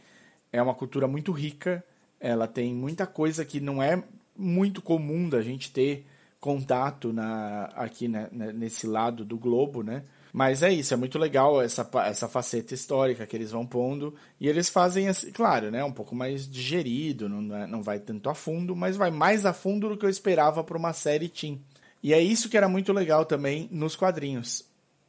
é 0.50 0.60
uma 0.60 0.74
cultura 0.74 1.06
muito 1.06 1.32
rica, 1.32 1.84
ela 2.18 2.48
tem 2.48 2.74
muita 2.74 3.06
coisa 3.06 3.44
que 3.44 3.60
não 3.60 3.82
é 3.82 4.02
muito 4.36 4.80
comum 4.80 5.28
da 5.28 5.42
gente 5.42 5.70
ter 5.70 6.06
contato 6.40 7.12
na, 7.12 7.66
aqui 7.76 8.08
né, 8.08 8.28
né, 8.32 8.52
nesse 8.52 8.86
lado 8.86 9.24
do 9.24 9.36
globo, 9.36 9.82
né? 9.82 10.02
Mas 10.32 10.62
é 10.62 10.72
isso, 10.72 10.94
é 10.94 10.96
muito 10.96 11.18
legal 11.18 11.60
essa, 11.60 11.88
essa 12.06 12.28
faceta 12.28 12.72
histórica 12.72 13.26
que 13.26 13.36
eles 13.36 13.50
vão 13.50 13.66
pondo. 13.66 14.14
E 14.40 14.48
eles 14.48 14.68
fazem, 14.68 15.08
assim, 15.08 15.32
claro, 15.32 15.70
né? 15.70 15.82
Um 15.84 15.92
pouco 15.92 16.14
mais 16.14 16.48
digerido, 16.48 17.28
não, 17.28 17.56
é- 17.56 17.66
não 17.66 17.82
vai 17.82 17.98
tanto 17.98 18.30
a 18.30 18.34
fundo, 18.34 18.74
mas 18.76 18.96
vai 18.96 19.10
mais 19.10 19.44
a 19.44 19.52
fundo 19.52 19.88
do 19.88 19.96
que 19.96 20.06
eu 20.06 20.10
esperava 20.10 20.62
para 20.62 20.78
uma 20.78 20.92
série 20.92 21.28
teen. 21.28 21.60
E 22.02 22.14
é 22.14 22.20
isso 22.20 22.48
que 22.48 22.56
era 22.56 22.68
muito 22.68 22.92
legal 22.92 23.24
também 23.26 23.68
nos 23.72 23.96
quadrinhos. 23.96 24.64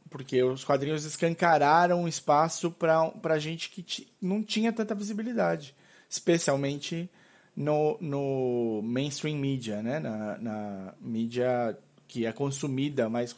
Porque 0.09 0.43
os 0.43 0.65
quadrinhos 0.65 1.05
escancararam 1.05 2.01
um 2.01 2.07
espaço 2.07 2.71
para 2.71 3.39
gente 3.39 3.69
que 3.69 4.07
não 4.21 4.43
tinha 4.43 4.73
tanta 4.73 4.93
visibilidade. 4.93 5.73
Especialmente 6.09 7.09
no, 7.55 7.97
no 8.01 8.81
mainstream 8.83 9.37
media, 9.37 9.81
né? 9.81 9.99
Na, 9.99 10.37
na 10.37 10.93
mídia 11.01 11.77
que 12.07 12.25
é 12.25 12.31
consumida 12.33 13.09
mais 13.09 13.33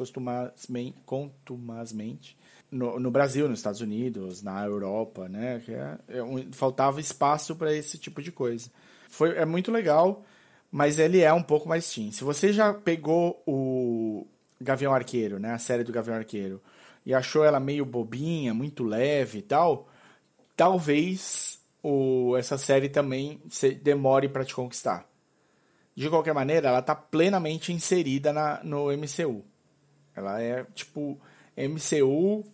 contumazmente 1.05 2.35
no, 2.71 2.99
no 2.99 3.11
Brasil, 3.11 3.47
nos 3.47 3.59
Estados 3.59 3.81
Unidos, 3.81 4.41
na 4.41 4.65
Europa, 4.65 5.29
né? 5.29 5.61
Que 5.63 5.73
é, 5.73 5.97
é 6.07 6.23
um- 6.23 6.51
faltava 6.51 6.99
espaço 6.99 7.55
para 7.55 7.71
esse 7.73 7.97
tipo 7.97 8.21
de 8.21 8.31
coisa. 8.31 8.69
Foi, 9.09 9.37
é 9.37 9.45
muito 9.45 9.71
legal, 9.71 10.23
mas 10.71 10.97
ele 10.97 11.19
é 11.21 11.31
um 11.31 11.43
pouco 11.43 11.69
mais 11.69 11.87
teen. 11.93 12.11
Se 12.11 12.23
você 12.23 12.51
já 12.51 12.73
pegou 12.73 13.41
o 13.45 14.25
Gavião 14.59 14.93
Arqueiro, 14.93 15.37
né? 15.39 15.51
A 15.51 15.59
série 15.59 15.83
do 15.83 15.91
Gavião 15.93 16.15
Arqueiro, 16.17 16.59
e 17.05 17.13
achou 17.13 17.43
ela 17.43 17.59
meio 17.59 17.85
bobinha, 17.85 18.53
muito 18.53 18.83
leve 18.83 19.39
e 19.39 19.41
tal, 19.43 19.87
talvez 20.55 21.59
o, 21.83 22.37
essa 22.37 22.57
série 22.57 22.87
também 22.87 23.41
demore 23.81 24.29
para 24.29 24.45
te 24.45 24.55
conquistar. 24.55 25.05
De 25.93 26.09
qualquer 26.09 26.33
maneira, 26.33 26.69
ela 26.69 26.81
tá 26.81 26.95
plenamente 26.95 27.73
inserida 27.73 28.31
na, 28.31 28.63
no 28.63 28.87
MCU. 28.87 29.43
Ela 30.15 30.41
é 30.41 30.65
tipo 30.73 31.19
MCU 31.57 32.45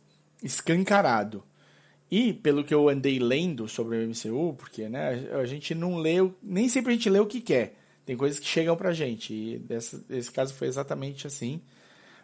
escancarado. 0.44 1.44
E 2.12 2.34
pelo 2.34 2.64
que 2.64 2.74
eu 2.74 2.90
andei 2.90 3.20
lendo 3.20 3.70
sobre 3.70 3.98
o 3.98 4.10
MCU, 4.10 4.56
porque 4.58 4.90
né, 4.90 5.30
a 5.40 5.46
gente 5.46 5.76
não 5.76 5.98
lê, 5.98 6.16
nem 6.42 6.68
sempre 6.68 6.92
a 6.92 6.96
gente 6.96 7.10
lê 7.10 7.20
o 7.20 7.28
que 7.28 7.40
quer. 7.40 7.76
Tem 8.06 8.18
coisas 8.18 8.40
que 8.40 8.48
chegam 8.48 8.76
pra 8.76 8.92
gente. 8.92 9.32
E 9.32 9.60
dessa, 9.60 10.04
esse 10.10 10.32
caso 10.32 10.56
foi 10.56 10.68
exatamente 10.68 11.28
assim. 11.28 11.62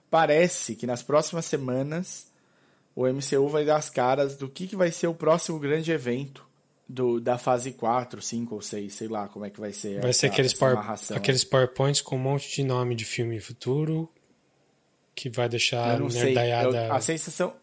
Parece 0.09 0.75
que 0.75 0.87
nas 0.87 1.03
próximas 1.03 1.45
semanas 1.45 2.27
o 2.95 3.05
MCU 3.07 3.47
vai 3.47 3.63
dar 3.63 3.75
as 3.75 3.91
caras 3.91 4.35
do 4.35 4.49
que, 4.49 4.67
que 4.67 4.75
vai 4.75 4.91
ser 4.91 5.07
o 5.07 5.13
próximo 5.13 5.59
grande 5.59 5.91
evento 5.91 6.44
do, 6.87 7.19
da 7.19 7.37
fase 7.37 7.71
4, 7.71 8.21
5 8.21 8.55
ou 8.55 8.61
6, 8.61 8.93
sei 8.93 9.07
lá 9.07 9.27
como 9.27 9.45
é 9.45 9.49
que 9.49 9.59
vai 9.59 9.71
ser. 9.73 10.01
Vai 10.01 10.11
essa, 10.11 10.19
ser 10.21 10.27
aqueles, 10.27 10.53
power, 10.53 10.77
aqueles 11.15 11.43
PowerPoints 11.43 12.01
com 12.01 12.15
um 12.15 12.19
monte 12.19 12.53
de 12.55 12.63
nome 12.63 12.95
de 12.95 13.05
filme 13.05 13.39
futuro 13.39 14.09
que 15.15 15.29
vai 15.29 15.47
deixar 15.49 15.93
Eu 15.95 16.01
não 16.01 16.07
nerdaiada. 16.09 16.85
Eu- 16.87 16.93
a 16.93 16.99
sensação. 17.01 17.53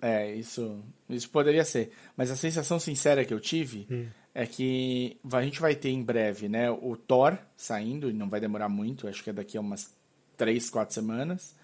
É, 0.00 0.32
isso, 0.34 0.84
isso 1.08 1.28
poderia 1.30 1.64
ser. 1.64 1.90
Mas 2.16 2.30
a 2.30 2.36
sensação 2.36 2.78
sincera 2.78 3.24
que 3.24 3.32
eu 3.32 3.40
tive 3.40 3.86
Hum. 3.90 4.06
é 4.34 4.46
que 4.46 5.16
a 5.32 5.42
gente 5.42 5.58
vai 5.60 5.74
ter 5.74 5.88
em 5.88 6.02
breve, 6.02 6.48
né? 6.48 6.70
O 6.70 6.96
Thor 6.96 7.36
saindo, 7.56 8.10
e 8.10 8.12
não 8.12 8.28
vai 8.28 8.38
demorar 8.38 8.68
muito, 8.68 9.08
acho 9.08 9.24
que 9.24 9.30
é 9.30 9.32
daqui 9.32 9.56
a 9.56 9.60
umas 9.60 9.90
3, 10.36 10.68
4 10.70 10.94
semanas. 10.94 11.54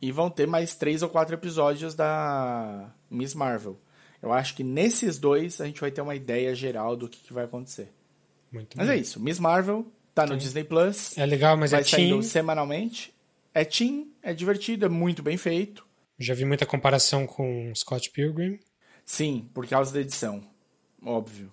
E 0.00 0.10
vão 0.10 0.30
ter 0.30 0.46
mais 0.46 0.74
três 0.74 1.02
ou 1.02 1.08
quatro 1.08 1.34
episódios 1.34 1.94
da 1.94 2.90
Miss 3.10 3.34
Marvel. 3.34 3.78
Eu 4.22 4.32
acho 4.32 4.54
que 4.54 4.62
nesses 4.62 5.18
dois 5.18 5.60
a 5.60 5.66
gente 5.66 5.80
vai 5.80 5.90
ter 5.90 6.00
uma 6.00 6.14
ideia 6.14 6.54
geral 6.54 6.96
do 6.96 7.08
que, 7.08 7.18
que 7.18 7.32
vai 7.32 7.44
acontecer. 7.44 7.92
Muito 8.52 8.76
Mas 8.76 8.86
bem. 8.86 8.96
é 8.96 9.00
isso. 9.00 9.18
Miss 9.20 9.38
Marvel 9.40 9.84
tá 10.14 10.24
no 10.26 10.36
Disney 10.36 10.62
Plus. 10.64 11.16
É 11.18 11.26
legal, 11.26 11.56
mas 11.56 11.72
vai 11.72 11.80
é 11.80 11.84
saindo 11.84 12.16
teen. 12.20 12.22
semanalmente. 12.22 13.12
É 13.54 13.64
teen, 13.64 14.12
é 14.22 14.32
divertido, 14.32 14.86
é 14.86 14.88
muito 14.88 15.22
bem 15.22 15.36
feito. 15.36 15.84
Já 16.18 16.34
vi 16.34 16.44
muita 16.44 16.64
comparação 16.64 17.26
com 17.26 17.72
Scott 17.74 18.10
Pilgrim. 18.10 18.60
Sim, 19.04 19.48
por 19.52 19.66
causa 19.66 19.92
da 19.92 20.00
edição. 20.00 20.42
Óbvio. 21.04 21.52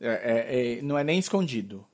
É, 0.00 0.08
é- 0.08 0.78
é- 0.78 0.82
não 0.82 0.96
é 0.96 1.04
nem 1.04 1.18
escondido. 1.18 1.84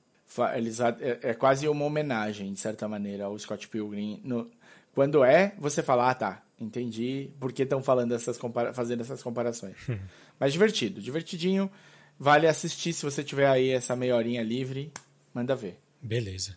Eles, 0.57 0.79
é, 0.81 0.95
é 1.23 1.35
quase 1.35 1.67
uma 1.69 1.85
homenagem, 1.85 2.53
de 2.53 2.61
certa 2.61 2.87
maneira, 2.87 3.25
ao 3.25 3.39
Scott 3.39 3.67
Pilgrim. 3.69 4.21
No- 4.25 4.51
quando 4.93 5.25
é, 5.25 5.55
você 5.59 5.83
fala, 5.83 6.11
ah, 6.11 6.15
tá, 6.15 6.44
entendi 6.59 7.31
por 7.41 7.53
que 7.53 7.63
estão 7.63 7.83
falando 7.83 8.15
essas 8.15 8.39
fazendo 8.73 9.01
essas 9.01 9.23
comparações. 9.23 9.77
Mas 10.39 10.53
divertido, 10.53 11.01
divertidinho. 11.01 11.71
Vale 12.19 12.47
assistir 12.47 12.93
se 12.93 13.05
você 13.05 13.25
tiver 13.25 13.49
aí 13.49 13.71
essa 13.71 13.97
meia 13.97 14.17
horinha 14.17 14.43
livre. 14.43 14.93
Manda 15.33 15.57
ver. 15.57 15.79
Beleza. 16.01 16.57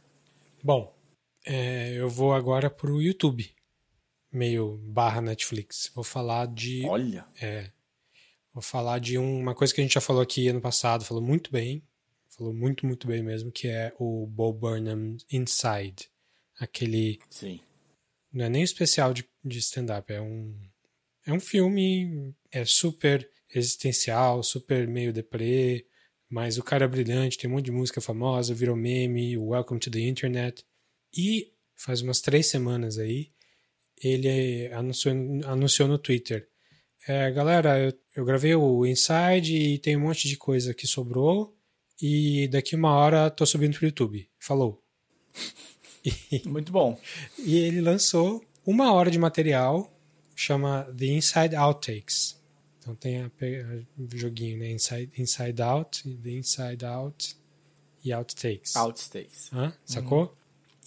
Bom, 0.63 0.93
é, 1.45 1.93
eu 1.93 2.09
vou 2.09 2.33
agora 2.33 2.69
pro 2.69 3.01
YouTube. 3.01 3.49
Meio 4.31 4.77
barra 4.83 5.21
Netflix. 5.21 5.89
Vou 5.95 6.03
falar 6.03 6.47
de. 6.47 6.85
Olha, 6.85 7.25
É, 7.41 7.71
vou 8.53 8.61
falar 8.61 8.99
de 8.99 9.17
uma 9.17 9.55
coisa 9.55 9.73
que 9.73 9.81
a 9.81 9.83
gente 9.83 9.93
já 9.93 10.01
falou 10.01 10.21
aqui 10.21 10.47
ano 10.47 10.61
passado, 10.61 11.05
falou 11.05 11.23
muito 11.23 11.51
bem, 11.51 11.81
falou 12.29 12.53
muito, 12.53 12.85
muito 12.85 13.07
bem 13.07 13.23
mesmo, 13.23 13.51
que 13.51 13.67
é 13.67 13.93
o 13.97 14.27
Bo 14.27 14.53
Burnham 14.53 15.17
Inside. 15.31 16.09
Aquele. 16.59 17.19
sim. 17.29 17.61
Não 18.37 18.45
é 18.45 18.49
nem 18.49 18.61
especial 18.61 19.15
de, 19.15 19.27
de 19.43 19.57
stand-up, 19.57 20.13
é 20.13 20.21
um. 20.21 20.55
É 21.25 21.33
um 21.33 21.39
filme 21.39 22.35
é 22.51 22.63
super 22.63 23.27
existencial, 23.53 24.43
super 24.43 24.87
meio 24.87 25.11
deprê, 25.11 25.87
mas 26.29 26.59
o 26.59 26.63
cara 26.63 26.85
é 26.85 26.87
brilhante, 26.87 27.37
tem 27.37 27.49
um 27.49 27.53
monte 27.53 27.65
de 27.65 27.71
música 27.71 27.99
famosa, 27.99 28.53
virou 28.53 28.75
meme, 28.75 29.35
Welcome 29.37 29.79
to 29.79 29.89
the 29.89 30.01
Internet. 30.01 30.63
E 31.11 31.51
faz 31.75 32.01
umas 32.01 32.21
três 32.21 32.45
semanas 32.45 32.99
aí, 32.99 33.31
ele 34.01 34.67
anunciou, 34.71 35.15
anunciou 35.45 35.87
no 35.87 35.97
Twitter. 35.97 36.47
É, 37.07 37.31
galera, 37.31 37.79
eu, 37.79 37.93
eu 38.15 38.23
gravei 38.23 38.53
o 38.53 38.85
Inside 38.85 39.55
e 39.55 39.79
tem 39.79 39.97
um 39.97 40.01
monte 40.01 40.27
de 40.27 40.37
coisa 40.37 40.75
que 40.75 40.85
sobrou. 40.85 41.57
E 41.99 42.47
daqui 42.49 42.75
uma 42.75 42.93
hora 42.93 43.31
tô 43.31 43.47
subindo 43.47 43.75
pro 43.75 43.87
YouTube. 43.87 44.29
Falou. 44.37 44.83
Muito 46.45 46.71
bom. 46.71 46.99
E 47.37 47.57
ele 47.57 47.81
lançou 47.81 48.43
uma 48.65 48.91
hora 48.93 49.09
de 49.11 49.17
material, 49.17 49.91
chama 50.35 50.83
The 50.97 51.05
Inside 51.05 51.55
Outtakes. 51.55 52.37
Então 52.79 52.95
tem 52.95 53.23
a, 53.23 53.29
pe- 53.29 53.61
a- 53.61 54.01
o 54.01 54.17
joguinho, 54.17 54.57
né? 54.59 54.71
Inside, 54.71 55.11
Inside 55.17 55.61
Out, 55.61 56.03
The 56.23 56.29
Inside 56.31 56.85
Out 56.85 57.35
e 58.03 58.13
Outtakes. 58.13 58.75
Outstays. 58.75 59.49
Hã? 59.53 59.73
Sacou? 59.85 60.35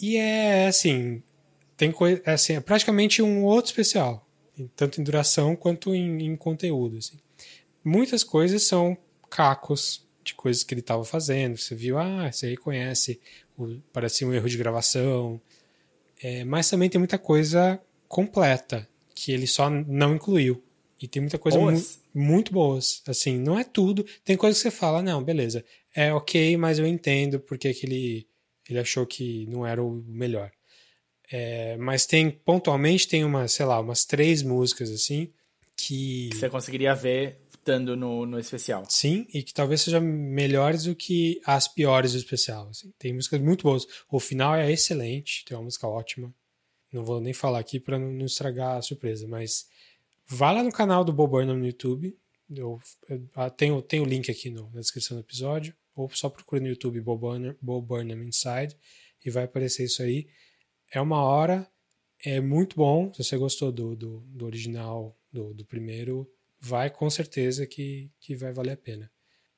E 0.01 0.17
é 0.17 0.67
assim, 0.67 1.23
tem 1.77 1.93
coisa, 1.93 2.23
é 2.25 2.33
assim, 2.33 2.55
é 2.55 2.61
praticamente 2.61 3.21
um 3.21 3.45
outro 3.45 3.71
especial, 3.71 4.27
tanto 4.75 5.01
em 5.01 5.05
duração 5.05 5.55
quanto 5.55 5.95
em, 5.95 6.23
em 6.25 6.37
conteúdo. 6.37 6.97
Assim. 6.97 7.19
Muitas 7.85 8.25
coisas 8.25 8.63
são 8.63 8.97
cacos 9.29 10.07
de 10.31 10.35
coisas 10.35 10.65
que 10.65 10.75
ele 10.75 10.81
estava 10.81 11.05
fazendo. 11.05 11.57
Você 11.57 11.75
viu, 11.75 11.99
ah, 11.99 12.31
você 12.31 12.51
reconhece, 12.51 13.21
o, 13.59 13.77
parecia 13.93 14.27
um 14.27 14.33
erro 14.33 14.49
de 14.49 14.57
gravação. 14.57 15.41
É, 16.23 16.45
mas 16.45 16.69
também 16.69 16.89
tem 16.89 16.99
muita 16.99 17.19
coisa 17.19 17.81
completa 18.09 18.89
que 19.15 19.33
ele 19.33 19.47
só 19.47 19.69
não 19.69 20.15
incluiu. 20.15 20.63
E 21.01 21.09
tem 21.09 21.23
muita 21.23 21.39
coisa 21.39 21.59
mu 21.59 21.73
muito 22.13 22.53
boas. 22.53 23.03
Assim, 23.07 23.39
não 23.39 23.59
é 23.59 23.65
tudo. 23.65 24.05
Tem 24.25 24.37
coisa 24.37 24.57
que 24.57 24.63
você 24.63 24.71
fala, 24.71 25.03
não, 25.03 25.23
beleza. 25.23 25.65
É 25.95 26.13
ok, 26.13 26.57
mas 26.57 26.79
eu 26.79 26.87
entendo 26.87 27.41
porque 27.41 27.73
que 27.73 27.87
ele, 27.87 28.27
ele 28.69 28.79
achou 28.79 29.07
que 29.07 29.47
não 29.47 29.67
era 29.67 29.83
o 29.83 29.91
melhor. 30.07 30.51
É, 31.33 31.77
mas 31.77 32.07
tem, 32.07 32.31
pontualmente, 32.31 33.09
tem 33.09 33.25
umas, 33.25 33.53
sei 33.53 33.65
lá, 33.65 33.81
umas 33.81 34.05
três 34.05 34.43
músicas 34.43 34.91
assim 34.91 35.33
que. 35.77 36.29
Que 36.31 36.37
você 36.37 36.51
conseguiria 36.51 36.95
ver 36.95 37.41
no, 37.79 38.27
no 38.27 38.39
especial. 38.39 38.85
Sim, 38.89 39.27
e 39.33 39.43
que 39.43 39.53
talvez 39.55 39.81
sejam 39.83 40.01
melhores 40.01 40.85
do 40.85 40.95
que 40.95 41.41
as 41.47 41.69
piores 41.69 42.13
do 42.13 42.19
especial. 42.19 42.69
assim. 42.69 42.93
Tem 42.99 43.13
músicas 43.13 43.41
muito 43.41 43.63
boas. 43.63 43.87
O 44.11 44.19
final 44.19 44.55
é 44.55 44.71
excelente, 44.71 45.45
tem 45.45 45.57
uma 45.57 45.65
música 45.65 45.87
ótima. 45.87 46.33
Não 46.93 47.05
vou 47.05 47.21
nem 47.21 47.33
falar 47.33 47.61
aqui 47.61 47.79
para 47.79 47.99
não 47.99 48.27
estragar 48.27 48.77
a 48.77 48.83
surpresa, 48.83 49.27
mas 49.29 49.67
vá 50.27 50.51
lá 50.51 50.63
no 50.63 50.73
canal 50.73 51.05
do 51.05 51.13
Bob 51.13 51.31
Burnham 51.31 51.57
no 51.57 51.67
YouTube. 51.67 52.17
Eu, 52.53 52.81
eu- 53.09 53.29
ah, 53.37 53.49
tem, 53.49 53.71
o- 53.71 53.81
tem 53.83 54.01
o 54.01 54.05
link 54.05 54.29
aqui 54.31 54.51
no- 54.51 54.69
na 54.73 54.81
descrição 54.81 55.17
do 55.17 55.21
episódio. 55.21 55.75
Ou 55.95 56.09
só 56.11 56.29
procure 56.29 56.61
no 56.61 56.69
YouTube 56.69 57.01
Bob 57.01 57.21
Burnham, 57.21 57.55
Bob 57.61 57.87
Burnham 57.87 58.23
Inside 58.25 58.77
e 59.25 59.31
vai 59.31 59.45
aparecer 59.45 59.85
isso 59.85 60.03
aí. 60.03 60.27
É 60.93 61.01
uma 61.01 61.23
hora, 61.23 61.69
é 62.25 62.41
muito 62.41 62.75
bom. 62.77 63.13
Se 63.13 63.23
você 63.23 63.37
gostou 63.37 63.71
do, 63.71 63.95
do, 63.95 64.21
do 64.27 64.47
original, 64.47 65.17
do, 65.33 65.53
do 65.55 65.65
primeiro, 65.65 66.29
vai 66.61 66.91
com 66.91 67.09
certeza 67.09 67.67
que, 67.67 68.11
que 68.21 68.37
vai 68.37 68.53
valer 68.53 68.73
a 68.73 68.77
pena. 68.77 69.11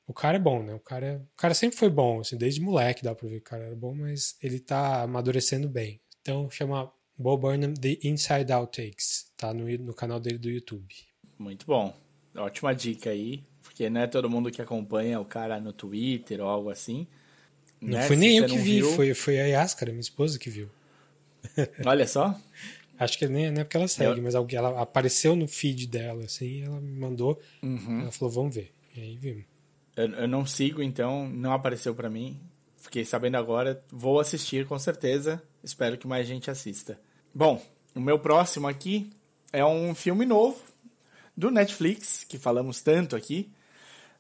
O 0.07 0.15
cara 0.15 0.37
é 0.37 0.41
bom, 0.41 0.63
né? 0.63 0.75
O 0.75 0.81
cara, 0.81 1.07
é- 1.07 1.17
o 1.17 1.37
cara 1.37 1.55
sempre 1.55 1.77
foi 1.79 1.89
bom, 1.91 2.21
assim, 2.21 2.37
desde 2.37 2.61
moleque 2.61 3.03
dá 3.03 3.15
pra 3.15 3.29
ver 3.29 3.37
que 3.37 3.47
o 3.47 3.51
cara 3.51 3.65
era 3.65 3.77
bom, 3.77 3.95
mas 3.95 4.37
ele 4.43 4.59
tá 4.59 5.03
amadurecendo 5.03 5.69
bem. 5.69 6.01
Então 6.21 6.51
chama 6.51 6.93
Bo 7.17 7.37
Burnham 7.37 7.75
The 7.75 7.99
Inside 8.05 8.53
Out 8.53 8.77
Takes, 8.83 9.33
tá 9.37 9.53
no, 9.53 9.67
no 9.79 9.95
canal 9.95 10.21
dele 10.21 10.39
do 10.39 10.51
YouTube. 10.51 10.95
Muito 11.39 11.67
bom. 11.67 11.95
Ótima 12.35 12.75
dica 12.75 13.11
aí. 13.11 13.45
Porque 13.63 13.89
não 13.89 14.01
é 14.01 14.07
todo 14.07 14.29
mundo 14.29 14.51
que 14.51 14.61
acompanha 14.61 15.21
o 15.21 15.25
cara 15.25 15.61
no 15.61 15.73
Twitter 15.73 16.41
ou 16.41 16.49
algo 16.49 16.71
assim. 16.71 17.07
Não 17.81 17.99
né? 17.99 18.07
foi 18.07 18.17
nem 18.17 18.39
eu 18.39 18.47
que 18.47 18.59
vi, 18.59 18.77
viu- 18.77 18.93
foi, 18.93 19.15
foi 19.15 19.41
a 19.41 19.47
Yaskara, 19.47 19.93
minha 19.93 20.01
esposa, 20.01 20.39
que 20.39 20.51
viu. 20.51 20.69
Olha 21.85 22.07
só. 22.07 22.39
Acho 23.03 23.19
que 23.19 23.27
nem, 23.27 23.51
não 23.51 23.61
é 23.61 23.65
porque 23.65 23.77
ela 23.77 23.89
segue, 23.89 24.19
Eu- 24.19 24.23
mas 24.23 24.35
alguém, 24.35 24.59
ela 24.59 24.81
apareceu 24.81 25.35
no 25.37 25.47
feed 25.49 25.87
dela, 25.87 26.25
assim, 26.25 26.63
ela 26.63 26.81
me 26.81 26.93
mandou, 26.99 27.41
Uhum. 27.63 28.01
ela 28.03 28.13
falou, 28.13 28.33
vamos 28.33 28.55
ver. 28.55 28.73
E 28.97 29.01
aí 29.01 29.17
vimos. 29.17 29.45
Eu, 29.97 30.07
eu 30.11 30.29
não 30.29 30.47
sigo, 30.47 30.83
então 30.83 31.29
não 31.29 31.53
apareceu 31.53 31.95
pra 31.95 32.09
mim. 32.11 32.39
Fiquei 32.79 33.05
sabendo 33.05 33.37
agora. 33.37 33.81
Vou 33.91 34.19
assistir 34.21 34.67
com 34.67 34.79
certeza. 34.79 35.43
Espero 35.63 35.97
que 35.97 36.07
mais 36.07 36.27
gente 36.27 36.51
assista. 36.51 36.99
Bom, 37.35 37.63
o 37.95 38.01
meu 38.01 38.19
próximo 38.19 38.67
aqui 38.67 39.11
é 39.53 39.65
um 39.65 39.95
filme 39.95 40.25
novo 40.27 40.59
do 41.37 41.51
Netflix, 41.51 42.25
que 42.25 42.39
falamos 42.39 42.81
tanto 42.81 43.15
aqui. 43.17 43.51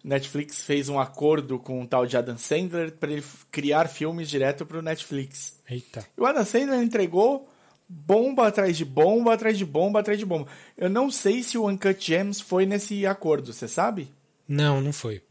Netflix 0.04 0.62
fez 0.64 0.88
um 0.88 0.98
acordo 0.98 1.58
com 1.58 1.82
o 1.82 1.86
tal 1.86 2.06
de 2.06 2.16
Adam 2.16 2.36
Sandler 2.38 2.92
para 2.92 3.12
ele 3.12 3.24
criar 3.50 3.88
filmes 3.88 4.28
direto 4.28 4.66
pro 4.66 4.82
Netflix. 4.82 5.58
Eita. 5.68 6.04
E 6.16 6.20
o 6.20 6.26
Adam 6.26 6.44
Sandler 6.44 6.82
entregou 6.82 7.48
bomba 7.92 8.46
atrás 8.46 8.76
de 8.76 8.85
bomba, 8.85 9.35
atrás 9.35 9.59
de 9.59 9.64
bomba, 9.64 10.00
atrás 10.00 10.18
de 10.18 10.24
bomba. 10.24 10.48
Eu 10.76 10.88
não 10.88 11.11
sei 11.11 11.42
se 11.42 11.59
o 11.59 11.68
Uncut 11.68 12.05
Gems 12.05 12.40
foi 12.40 12.64
nesse 12.64 13.07
acordo, 13.07 13.52
você 13.52 13.68
sabe? 13.68 14.09
Não, 14.48 14.81
não 14.81 14.92
foi. 14.92 15.22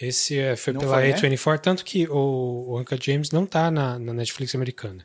Esse 0.00 0.38
é, 0.38 0.54
foi 0.54 0.72
Não 0.72 0.80
pela 0.80 0.94
foi, 0.94 1.08
né? 1.08 1.14
A24, 1.14 1.58
tanto 1.58 1.84
que 1.84 2.08
o, 2.08 2.14
o 2.68 2.80
Uncut 2.80 3.04
James 3.04 3.30
não 3.30 3.44
tá 3.44 3.70
na, 3.70 3.98
na 3.98 4.12
Netflix 4.12 4.54
americana. 4.54 5.04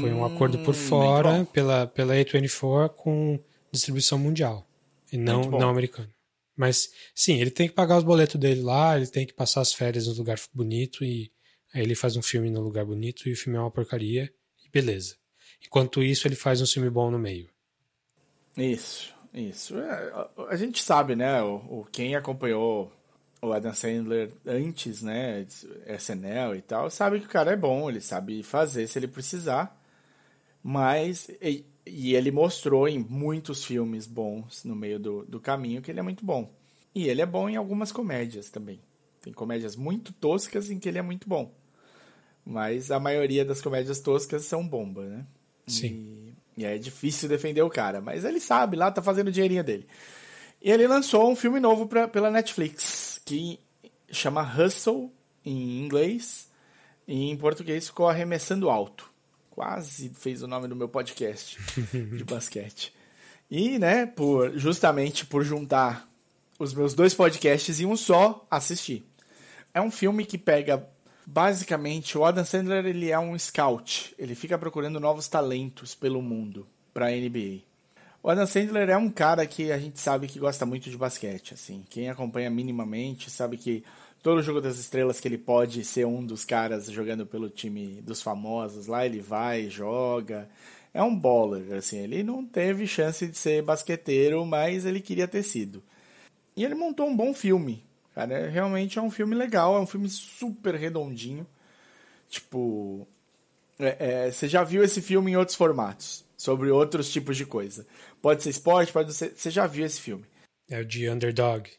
Foi 0.00 0.12
um 0.12 0.24
acordo 0.24 0.58
por 0.60 0.74
Hum, 0.74 0.78
fora 0.78 1.46
pela, 1.52 1.86
pela 1.86 2.14
A24 2.14 2.88
com 2.88 3.38
distribuição 3.70 4.18
mundial. 4.18 4.66
E 5.12 5.16
não, 5.18 5.42
não 5.42 5.68
americano. 5.68 6.08
Mas, 6.56 6.90
sim, 7.14 7.40
ele 7.40 7.50
tem 7.50 7.68
que 7.68 7.74
pagar 7.74 7.98
os 7.98 8.04
boletos 8.04 8.40
dele 8.40 8.62
lá, 8.62 8.96
ele 8.96 9.06
tem 9.06 9.26
que 9.26 9.34
passar 9.34 9.60
as 9.60 9.72
férias 9.72 10.06
num 10.06 10.14
lugar 10.14 10.38
bonito 10.52 11.04
e 11.04 11.30
aí 11.72 11.82
ele 11.82 11.94
faz 11.94 12.16
um 12.16 12.22
filme 12.22 12.50
num 12.50 12.60
lugar 12.60 12.84
bonito 12.84 13.28
e 13.28 13.32
o 13.32 13.36
filme 13.36 13.58
é 13.58 13.60
uma 13.60 13.70
porcaria 13.70 14.32
e 14.64 14.70
beleza. 14.70 15.16
Enquanto 15.66 16.02
isso, 16.02 16.26
ele 16.26 16.36
faz 16.36 16.62
um 16.62 16.66
filme 16.66 16.88
bom 16.88 17.10
no 17.10 17.18
meio. 17.18 17.50
Isso, 18.56 19.12
isso. 19.32 19.76
É, 19.78 20.12
a- 20.48 20.56
gente 20.56 20.82
sabe, 20.82 21.16
né? 21.16 21.42
O, 21.42 21.80
o- 21.80 21.86
quem 21.90 22.14
acompanhou 22.14 22.92
o 23.42 23.52
Adam 23.52 23.74
Sandler 23.74 24.30
antes, 24.46 25.02
né? 25.02 25.46
SNL 25.86 26.56
e 26.56 26.62
tal, 26.62 26.90
sabe 26.90 27.20
que 27.20 27.26
o 27.26 27.28
cara 27.28 27.52
é 27.52 27.56
bom, 27.56 27.88
ele 27.90 28.00
sabe 28.00 28.42
fazer 28.42 28.86
se 28.86 28.98
ele 28.98 29.08
precisar. 29.08 29.78
Mas. 30.62 31.28
E, 31.42 31.64
e 31.86 32.14
ele 32.16 32.30
mostrou 32.30 32.88
em 32.88 32.98
muitos 32.98 33.64
filmes 33.64 34.06
bons 34.06 34.64
no 34.64 34.76
meio 34.76 34.98
do, 34.98 35.24
do 35.26 35.40
caminho 35.40 35.82
que 35.82 35.90
ele 35.90 36.00
é 36.00 36.02
muito 36.02 36.24
bom. 36.24 36.50
E 36.94 37.08
ele 37.08 37.22
é 37.22 37.26
bom 37.26 37.48
em 37.48 37.56
algumas 37.56 37.92
comédias 37.92 38.50
também. 38.50 38.80
Tem 39.22 39.32
comédias 39.32 39.76
muito 39.76 40.12
toscas 40.12 40.70
em 40.70 40.78
que 40.78 40.88
ele 40.88 40.98
é 40.98 41.02
muito 41.02 41.28
bom. 41.28 41.52
Mas 42.44 42.90
a 42.90 43.00
maioria 43.00 43.44
das 43.44 43.62
comédias 43.62 44.00
toscas 44.00 44.44
são 44.44 44.66
bomba, 44.66 45.06
né? 45.06 45.26
Sim. 45.66 46.34
E, 46.56 46.62
e 46.62 46.64
é 46.64 46.78
difícil 46.78 47.28
defender 47.28 47.62
o 47.62 47.70
cara. 47.70 48.00
Mas 48.00 48.24
ele 48.24 48.40
sabe, 48.40 48.76
lá 48.76 48.90
tá 48.90 49.02
fazendo 49.02 49.28
o 49.28 49.32
dinheirinho 49.32 49.64
dele. 49.64 49.86
E 50.62 50.70
ele 50.70 50.86
lançou 50.86 51.30
um 51.30 51.36
filme 51.36 51.60
novo 51.60 51.86
pra, 51.86 52.08
pela 52.08 52.30
Netflix, 52.30 53.20
que 53.24 53.60
chama 54.10 54.42
Hustle, 54.42 55.12
em 55.44 55.84
inglês, 55.84 56.48
e 57.06 57.30
em 57.30 57.36
português 57.36 57.86
ficou 57.86 58.08
Arremessando 58.08 58.70
Alto. 58.70 59.12
Quase 59.50 60.10
fez 60.14 60.42
o 60.42 60.48
nome 60.48 60.66
do 60.66 60.74
meu 60.74 60.88
podcast 60.88 61.58
de 61.92 62.24
basquete. 62.24 62.94
E, 63.50 63.78
né, 63.78 64.06
por, 64.06 64.58
justamente 64.58 65.26
por 65.26 65.44
juntar 65.44 66.08
os 66.58 66.72
meus 66.72 66.94
dois 66.94 67.12
podcasts 67.14 67.78
em 67.78 67.86
um 67.86 67.96
só, 67.96 68.46
assisti. 68.50 69.04
É 69.72 69.80
um 69.80 69.90
filme 69.90 70.24
que 70.24 70.38
pega 70.38 70.88
basicamente 71.26 72.16
o 72.16 72.24
Adam 72.24 72.44
Sandler 72.44 72.84
ele 72.86 73.10
é 73.10 73.18
um 73.18 73.38
scout, 73.38 74.14
ele 74.18 74.34
fica 74.34 74.58
procurando 74.58 75.00
novos 75.00 75.28
talentos 75.28 75.94
pelo 75.94 76.22
mundo 76.22 76.66
para 76.92 77.10
NBA. 77.10 77.62
O 78.22 78.30
Adam 78.30 78.46
Sandler 78.46 78.88
é 78.88 78.96
um 78.96 79.10
cara 79.10 79.46
que 79.46 79.70
a 79.70 79.78
gente 79.78 80.00
sabe 80.00 80.26
que 80.26 80.38
gosta 80.38 80.64
muito 80.64 80.88
de 80.88 80.96
basquete, 80.96 81.52
assim. 81.52 81.84
Quem 81.90 82.08
acompanha 82.08 82.48
minimamente 82.48 83.30
sabe 83.30 83.58
que 83.58 83.84
todo 84.22 84.42
jogo 84.42 84.62
das 84.62 84.78
estrelas 84.78 85.20
que 85.20 85.28
ele 85.28 85.36
pode 85.36 85.84
ser 85.84 86.06
um 86.06 86.24
dos 86.24 86.42
caras 86.42 86.86
jogando 86.86 87.26
pelo 87.26 87.50
time 87.50 88.00
dos 88.00 88.22
famosos, 88.22 88.86
lá 88.86 89.04
ele 89.04 89.20
vai, 89.20 89.68
joga. 89.68 90.48
É 90.94 91.02
um 91.02 91.14
baller, 91.14 91.74
assim. 91.74 91.98
Ele 91.98 92.22
não 92.22 92.46
teve 92.46 92.86
chance 92.86 93.26
de 93.26 93.36
ser 93.36 93.62
basqueteiro, 93.62 94.46
mas 94.46 94.86
ele 94.86 95.00
queria 95.02 95.28
ter 95.28 95.42
sido. 95.42 95.82
E 96.56 96.64
ele 96.64 96.74
montou 96.74 97.06
um 97.06 97.14
bom 97.14 97.34
filme. 97.34 97.84
Cara, 98.14 98.48
realmente 98.48 98.98
é 98.98 99.02
um 99.02 99.10
filme 99.10 99.34
legal, 99.34 99.76
é 99.76 99.80
um 99.80 99.86
filme 99.86 100.08
super 100.08 100.74
redondinho. 100.74 101.46
Tipo. 102.30 103.06
é, 103.78 104.26
é, 104.26 104.30
você 104.30 104.48
já 104.48 104.62
viu 104.62 104.84
esse 104.84 105.02
filme 105.02 105.32
em 105.32 105.36
outros 105.36 105.56
formatos, 105.56 106.24
sobre 106.36 106.70
outros 106.70 107.10
tipos 107.10 107.36
de 107.36 107.44
coisa. 107.44 107.86
Pode 108.22 108.42
ser 108.42 108.50
esporte, 108.50 108.92
pode 108.92 109.12
ser. 109.12 109.34
Você 109.36 109.50
já 109.50 109.66
viu 109.66 109.84
esse 109.84 110.00
filme. 110.00 110.24
É 110.70 110.80
o 110.80 110.84
de 110.84 111.08
Underdog. 111.08 111.70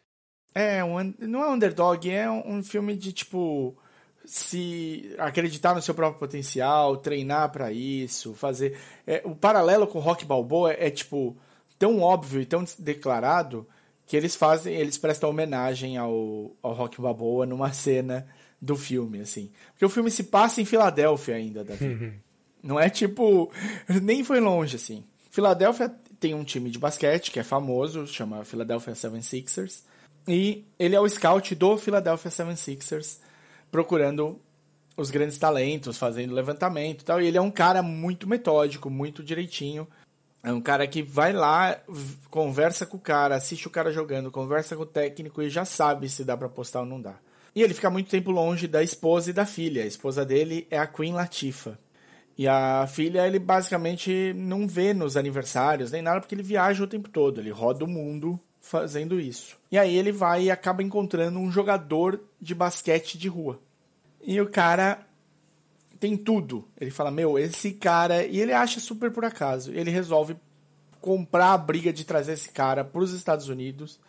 É, 0.53 0.83
um, 0.83 1.13
não 1.19 1.43
é 1.43 1.49
underdog, 1.49 2.09
é 2.09 2.29
um, 2.29 2.57
um 2.57 2.63
filme 2.63 2.95
de 2.95 3.11
tipo. 3.11 3.75
Se 4.27 5.13
acreditar 5.19 5.75
no 5.75 5.81
seu 5.83 5.93
próprio 5.93 6.19
potencial, 6.19 6.97
treinar 6.97 7.51
pra 7.51 7.71
isso, 7.71 8.33
fazer. 8.33 8.75
é, 9.05 9.21
o 9.23 9.35
paralelo 9.35 9.85
com 9.85 9.99
o 9.99 10.01
Rock 10.01 10.25
Balboa 10.25 10.73
é, 10.73 10.87
é, 10.87 10.89
tipo 10.89 11.37
tão 11.77 11.99
óbvio 11.99 12.41
e 12.41 12.45
tão 12.45 12.63
declarado 12.79 13.67
que 14.05 14.15
eles 14.15 14.35
fazem, 14.35 14.73
eles 14.75 14.97
prestam 14.97 15.29
homenagem 15.29 15.97
ao, 15.97 16.55
ao 16.61 16.73
Rock 16.73 17.01
Balboa 17.01 17.45
numa 17.45 17.73
cena 17.73 18.27
do 18.61 18.75
filme, 18.75 19.21
assim. 19.21 19.51
Porque 19.71 19.85
o 19.85 19.89
filme 19.89 20.11
se 20.11 20.23
passa 20.23 20.61
em 20.61 20.65
Filadélfia 20.65 21.35
ainda, 21.35 21.63
Davi. 21.63 22.13
Não 22.63 22.79
é 22.79 22.89
tipo. 22.89 23.51
Nem 24.01 24.23
foi 24.23 24.39
longe, 24.39 24.75
assim. 24.75 25.03
Filadélfia 25.29 25.93
tem 26.19 26.33
um 26.33 26.43
time 26.43 26.69
de 26.71 26.79
basquete 26.79 27.29
que 27.29 27.39
é 27.39 27.43
famoso, 27.43 28.07
chama 28.07 28.43
Philadelphia 28.43 28.93
76ers. 28.93 29.83
E 30.27 30.65
ele 30.79 30.95
é 30.95 30.99
o 30.99 31.07
scout 31.07 31.53
do 31.53 31.77
Philadelphia 31.77 32.31
76ers, 32.31 33.19
procurando 33.69 34.39
os 34.97 35.11
grandes 35.11 35.37
talentos, 35.37 35.97
fazendo 35.97 36.33
levantamento 36.33 37.01
e 37.01 37.05
tal. 37.05 37.21
E 37.21 37.27
ele 37.27 37.37
é 37.37 37.41
um 37.41 37.51
cara 37.51 37.83
muito 37.83 38.27
metódico, 38.27 38.89
muito 38.89 39.23
direitinho. 39.23 39.87
É 40.45 40.53
um 40.53 40.61
cara 40.61 40.85
que 40.85 41.01
vai 41.01 41.33
lá, 41.33 41.75
conversa 42.29 42.85
com 42.85 42.97
o 42.97 42.99
cara, 42.99 43.35
assiste 43.35 43.67
o 43.67 43.71
cara 43.71 43.91
jogando, 43.91 44.29
conversa 44.29 44.75
com 44.75 44.83
o 44.83 44.85
técnico 44.85 45.41
e 45.41 45.49
já 45.49 45.65
sabe 45.65 46.07
se 46.07 46.23
dá 46.23 46.37
pra 46.37 46.45
apostar 46.45 46.83
ou 46.83 46.87
não 46.87 47.01
dá. 47.01 47.15
E 47.55 47.63
ele 47.63 47.73
fica 47.73 47.89
muito 47.89 48.11
tempo 48.11 48.29
longe 48.29 48.67
da 48.67 48.83
esposa 48.83 49.31
e 49.31 49.33
da 49.33 49.43
filha. 49.43 49.81
A 49.81 49.87
esposa 49.87 50.23
dele 50.23 50.67
é 50.69 50.77
a 50.77 50.85
Queen 50.85 51.13
Latifah. 51.13 51.75
E 52.37 52.47
a 52.47 52.85
filha, 52.85 53.25
ele 53.25 53.39
basicamente 53.39 54.33
não 54.35 54.67
vê 54.67 54.93
nos 54.93 55.17
aniversários 55.17 55.91
nem 55.91 56.03
nada, 56.03 56.19
porque 56.19 56.35
ele 56.35 56.43
viaja 56.43 56.83
o 56.83 56.87
tempo 56.87 57.09
todo. 57.09 57.41
Ele 57.41 57.49
roda 57.49 57.83
o 57.83 57.87
mundo 57.87 58.39
fazendo 58.61 59.19
isso. 59.19 59.57
E 59.71 59.79
aí 59.79 59.97
ele 59.97 60.11
vai 60.11 60.43
e 60.43 60.51
acaba 60.51 60.83
encontrando 60.83 61.39
um 61.39 61.51
jogador 61.51 62.21
de 62.39 62.53
basquete 62.53 63.17
de 63.17 63.27
rua. 63.27 63.59
E 64.21 64.39
o 64.39 64.47
cara 64.47 64.99
tem 65.99 66.17
tudo. 66.17 66.67
Ele 66.79 66.91
fala, 66.91 67.11
meu, 67.11 67.37
esse 67.37 67.71
cara. 67.73 68.25
E 68.25 68.39
ele 68.39 68.53
acha 68.53 68.79
super 68.79 69.11
por 69.11 69.25
acaso. 69.25 69.71
Ele 69.71 69.91
resolve 69.91 70.35
comprar 71.01 71.53
a 71.53 71.57
briga 71.57 71.93
de 71.93 72.03
trazer 72.03 72.33
esse 72.33 72.49
cara 72.49 72.83
para 72.83 73.01
os 73.01 73.13
Estados 73.13 73.47
Unidos 73.47 73.99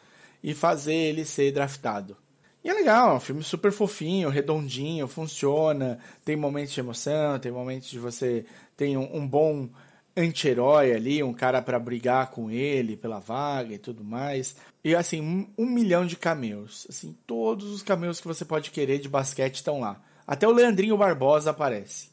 e 0.43 0.55
fazer 0.55 0.95
ele 0.95 1.25
ser 1.25 1.53
draftado. 1.53 2.17
E 2.65 2.69
é 2.69 2.73
legal, 2.73 3.11
é 3.11 3.15
um 3.15 3.21
filme 3.21 3.45
super 3.45 3.71
fofinho, 3.71 4.29
redondinho, 4.29 5.07
funciona, 5.07 6.01
tem 6.25 6.35
momentos 6.35 6.73
de 6.73 6.81
emoção, 6.81 7.39
tem 7.39 7.53
momentos 7.53 7.89
de 7.89 7.99
você 7.99 8.45
tem 8.77 8.97
um, 8.97 9.19
um 9.19 9.29
bom 9.29 9.69
anti-herói 10.17 10.93
ali, 10.93 11.23
um 11.23 11.33
cara 11.33 11.61
para 11.61 11.79
brigar 11.79 12.31
com 12.31 12.51
ele 12.51 12.97
pela 12.97 13.21
vaga 13.21 13.75
e 13.75 13.79
tudo 13.79 14.03
mais. 14.03 14.57
E 14.83 14.97
assim, 14.97 15.21
um, 15.21 15.47
um 15.57 15.67
milhão 15.67 16.07
de 16.07 16.17
cameos. 16.17 16.87
Assim, 16.89 17.17
todos 17.27 17.71
os 17.71 17.83
cameos 17.83 18.21
que 18.21 18.27
você 18.27 18.45
pode 18.45 18.71
querer 18.71 18.99
de 18.99 19.09
basquete 19.09 19.57
estão 19.57 19.79
lá. 19.79 20.03
Até 20.27 20.47
o 20.47 20.53
Leandrinho 20.53 20.97
Barbosa 20.97 21.51
aparece. 21.51 22.09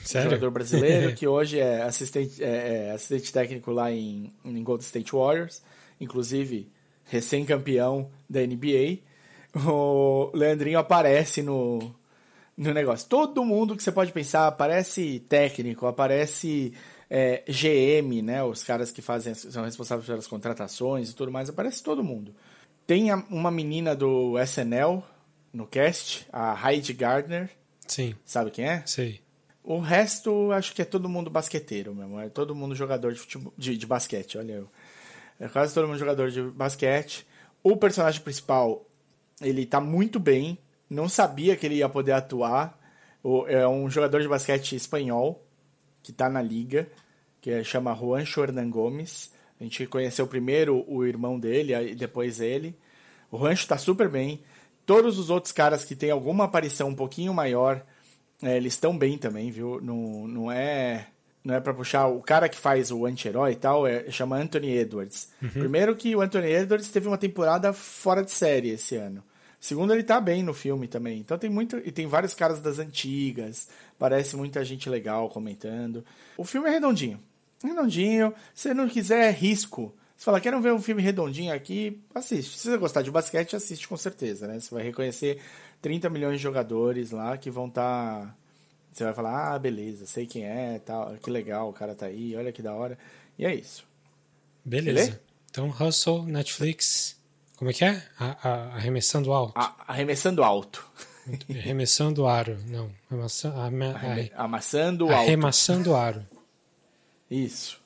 Sério? 0.00 0.30
Jogador 0.30 0.50
brasileiro 0.50 1.14
que 1.16 1.26
hoje 1.26 1.58
é 1.58 1.82
assistente, 1.82 2.42
é, 2.42 2.88
é 2.88 2.90
assistente 2.90 3.32
técnico 3.32 3.70
lá 3.70 3.90
em, 3.90 4.32
em 4.44 4.62
Golden 4.62 4.84
State 4.84 5.12
Warriors, 5.12 5.62
inclusive 6.00 6.70
recém-campeão 7.04 8.10
da 8.28 8.40
NBA. 8.40 8.98
O 9.54 10.30
Leandrinho 10.34 10.78
aparece 10.78 11.42
no, 11.42 11.94
no 12.56 12.72
negócio. 12.72 13.08
Todo 13.08 13.44
mundo 13.44 13.76
que 13.76 13.82
você 13.82 13.92
pode 13.92 14.12
pensar 14.12 14.46
aparece 14.46 15.20
técnico, 15.28 15.86
aparece 15.86 16.72
é, 17.10 17.42
GM, 17.46 18.22
né? 18.22 18.42
Os 18.42 18.64
caras 18.64 18.90
que 18.90 19.02
fazem 19.02 19.34
são 19.34 19.64
responsáveis 19.64 20.06
pelas 20.06 20.26
contratações 20.26 21.10
e 21.10 21.14
tudo 21.14 21.30
mais, 21.30 21.50
aparece 21.50 21.82
todo 21.82 22.02
mundo. 22.02 22.34
Tem 22.86 23.12
uma 23.30 23.50
menina 23.50 23.94
do 23.94 24.38
SNL 24.38 25.02
no 25.52 25.66
cast, 25.66 26.26
a 26.32 26.54
Heidi 26.70 26.92
Gardner, 26.92 27.50
Sim, 27.86 28.14
sabe 28.24 28.50
quem 28.50 28.64
é? 28.66 28.82
sei. 28.86 29.20
O 29.64 29.78
resto, 29.78 30.50
acho 30.52 30.74
que 30.74 30.82
é 30.82 30.84
todo 30.84 31.08
mundo 31.08 31.30
basqueteiro 31.30 31.94
mesmo. 31.94 32.18
É 32.18 32.28
todo 32.28 32.54
mundo 32.54 32.74
jogador 32.74 33.12
de, 33.12 33.20
futebol, 33.20 33.52
de, 33.56 33.76
de 33.76 33.86
basquete, 33.86 34.36
olha 34.38 34.54
eu. 34.54 34.68
É 35.38 35.46
quase 35.48 35.72
todo 35.72 35.86
mundo 35.86 35.98
jogador 35.98 36.30
de 36.32 36.42
basquete. 36.42 37.24
O 37.62 37.76
personagem 37.76 38.20
principal, 38.22 38.84
ele 39.40 39.64
tá 39.64 39.80
muito 39.80 40.18
bem. 40.18 40.58
Não 40.90 41.08
sabia 41.08 41.54
que 41.56 41.64
ele 41.66 41.76
ia 41.76 41.88
poder 41.88 42.12
atuar. 42.12 42.76
O- 43.22 43.46
é 43.46 43.66
um 43.68 43.88
jogador 43.88 44.20
de 44.20 44.26
basquete 44.28 44.74
espanhol, 44.74 45.44
que 46.02 46.12
tá 46.12 46.28
na 46.28 46.42
liga, 46.42 46.88
que 47.40 47.50
é, 47.50 47.62
chama 47.62 47.94
Juancho 47.94 48.42
Hernan 48.42 48.68
Gomes. 48.68 49.32
A 49.60 49.62
gente 49.62 49.86
conheceu 49.86 50.26
primeiro 50.26 50.84
o 50.88 51.04
irmão 51.06 51.38
dele, 51.38 51.72
aí 51.72 51.94
depois 51.94 52.40
ele. 52.40 52.76
O 53.30 53.38
Juancho 53.38 53.68
tá 53.68 53.78
super 53.78 54.08
bem. 54.08 54.40
Todos 54.84 55.18
os 55.18 55.30
outros 55.30 55.52
caras 55.52 55.84
que 55.84 55.94
têm 55.94 56.10
alguma 56.10 56.44
aparição 56.44 56.88
um 56.88 56.94
pouquinho 56.94 57.32
maior, 57.32 57.82
é, 58.42 58.56
eles 58.56 58.74
estão 58.74 58.96
bem 58.96 59.16
também, 59.16 59.50
viu? 59.50 59.80
Não, 59.80 60.26
não 60.26 60.52
é 60.52 61.06
não 61.44 61.54
é 61.54 61.60
para 61.60 61.74
puxar. 61.74 62.06
O 62.06 62.20
cara 62.20 62.48
que 62.48 62.58
faz 62.58 62.90
o 62.90 63.04
anti-herói 63.04 63.52
e 63.52 63.56
tal 63.56 63.86
é, 63.86 64.10
chama 64.10 64.36
Anthony 64.36 64.76
Edwards. 64.76 65.28
Primeiro 65.52 65.96
que 65.96 66.14
o 66.14 66.20
Anthony 66.20 66.52
Edwards 66.52 66.88
teve 66.88 67.08
uma 67.08 67.18
temporada 67.18 67.72
fora 67.72 68.22
de 68.22 68.30
série 68.30 68.70
esse 68.70 68.96
ano. 68.96 69.22
Segundo, 69.60 69.94
ele 69.94 70.02
tá 70.02 70.20
bem 70.20 70.42
no 70.42 70.52
filme 70.52 70.88
também. 70.88 71.20
Então 71.20 71.38
tem 71.38 71.48
muito. 71.48 71.76
E 71.84 71.92
tem 71.92 72.06
vários 72.06 72.34
caras 72.34 72.60
das 72.60 72.78
antigas. 72.78 73.68
Parece 73.98 74.36
muita 74.36 74.64
gente 74.64 74.90
legal 74.90 75.28
comentando. 75.28 76.04
O 76.36 76.44
filme 76.44 76.68
é 76.68 76.72
redondinho. 76.72 77.20
Redondinho. 77.62 78.34
Se 78.54 78.74
não 78.74 78.88
quiser 78.88 79.32
risco. 79.32 79.94
Você 80.22 80.26
fala, 80.26 80.40
quero 80.40 80.60
ver 80.60 80.72
um 80.72 80.80
filme 80.80 81.02
redondinho 81.02 81.52
aqui, 81.52 82.00
assiste. 82.14 82.56
Se 82.56 82.70
você 82.70 82.76
gostar 82.76 83.02
de 83.02 83.10
basquete, 83.10 83.56
assiste 83.56 83.88
com 83.88 83.96
certeza, 83.96 84.46
né? 84.46 84.60
Você 84.60 84.72
vai 84.72 84.84
reconhecer 84.84 85.42
30 85.80 86.08
milhões 86.08 86.36
de 86.36 86.42
jogadores 86.44 87.10
lá 87.10 87.36
que 87.36 87.50
vão 87.50 87.66
estar. 87.66 88.26
Tá... 88.26 88.34
Você 88.92 89.02
vai 89.02 89.12
falar, 89.14 89.52
ah, 89.52 89.58
beleza, 89.58 90.06
sei 90.06 90.24
quem 90.24 90.44
é, 90.44 90.78
tal, 90.78 91.16
que 91.16 91.28
legal, 91.28 91.68
o 91.68 91.72
cara 91.72 91.92
tá 91.92 92.06
aí, 92.06 92.36
olha 92.36 92.52
que 92.52 92.62
da 92.62 92.72
hora. 92.72 92.96
E 93.36 93.44
é 93.44 93.52
isso. 93.52 93.84
Beleza. 94.64 95.20
Então, 95.50 95.68
Hustle, 95.70 96.22
Netflix. 96.22 97.16
Como 97.56 97.72
é 97.72 97.74
que 97.74 97.84
é? 97.84 98.00
A, 98.16 98.48
a, 98.48 98.76
arremessando 98.76 99.32
alto. 99.32 99.58
A, 99.58 99.74
arremessando 99.88 100.44
alto. 100.44 100.86
Arremessando 101.50 102.28
aro. 102.28 102.58
Não. 102.68 102.92
Amassa, 103.10 103.48
ama, 103.48 103.86
Arreme, 103.86 104.30
amassando 104.36 105.06
alto. 105.06 105.16
Arremassando 105.16 105.96
aro. 105.96 106.24
Isso. 107.28 107.80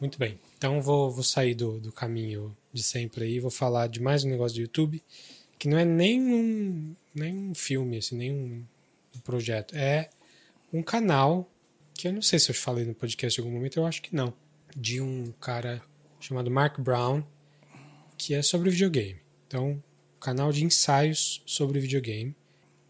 Muito 0.00 0.18
bem. 0.18 0.38
Então 0.64 0.80
vou, 0.80 1.10
vou 1.10 1.22
sair 1.22 1.54
do, 1.54 1.78
do 1.78 1.92
caminho 1.92 2.56
de 2.72 2.82
sempre 2.82 3.24
aí. 3.24 3.38
Vou 3.38 3.50
falar 3.50 3.86
de 3.86 4.00
mais 4.00 4.24
um 4.24 4.30
negócio 4.30 4.56
do 4.56 4.62
YouTube. 4.62 5.04
Que 5.58 5.68
não 5.68 5.76
é 5.76 5.84
nem 5.84 6.18
um, 6.22 6.96
nem 7.14 7.36
um 7.36 7.54
filme, 7.54 7.98
assim, 7.98 8.16
nem 8.16 8.32
um, 8.32 8.64
um 9.14 9.20
projeto. 9.20 9.76
É 9.76 10.08
um 10.72 10.82
canal 10.82 11.46
que 11.92 12.08
eu 12.08 12.14
não 12.14 12.22
sei 12.22 12.38
se 12.38 12.50
eu 12.50 12.54
falei 12.54 12.86
no 12.86 12.94
podcast 12.94 13.38
em 13.38 13.44
algum 13.44 13.54
momento, 13.54 13.78
eu 13.78 13.84
acho 13.84 14.00
que 14.00 14.16
não. 14.16 14.32
De 14.74 15.02
um 15.02 15.32
cara 15.32 15.82
chamado 16.18 16.50
Mark 16.50 16.80
Brown, 16.80 17.22
que 18.16 18.32
é 18.32 18.40
sobre 18.40 18.70
videogame. 18.70 19.20
Então, 19.46 19.84
canal 20.18 20.50
de 20.50 20.64
ensaios 20.64 21.42
sobre 21.44 21.78
videogame 21.78 22.34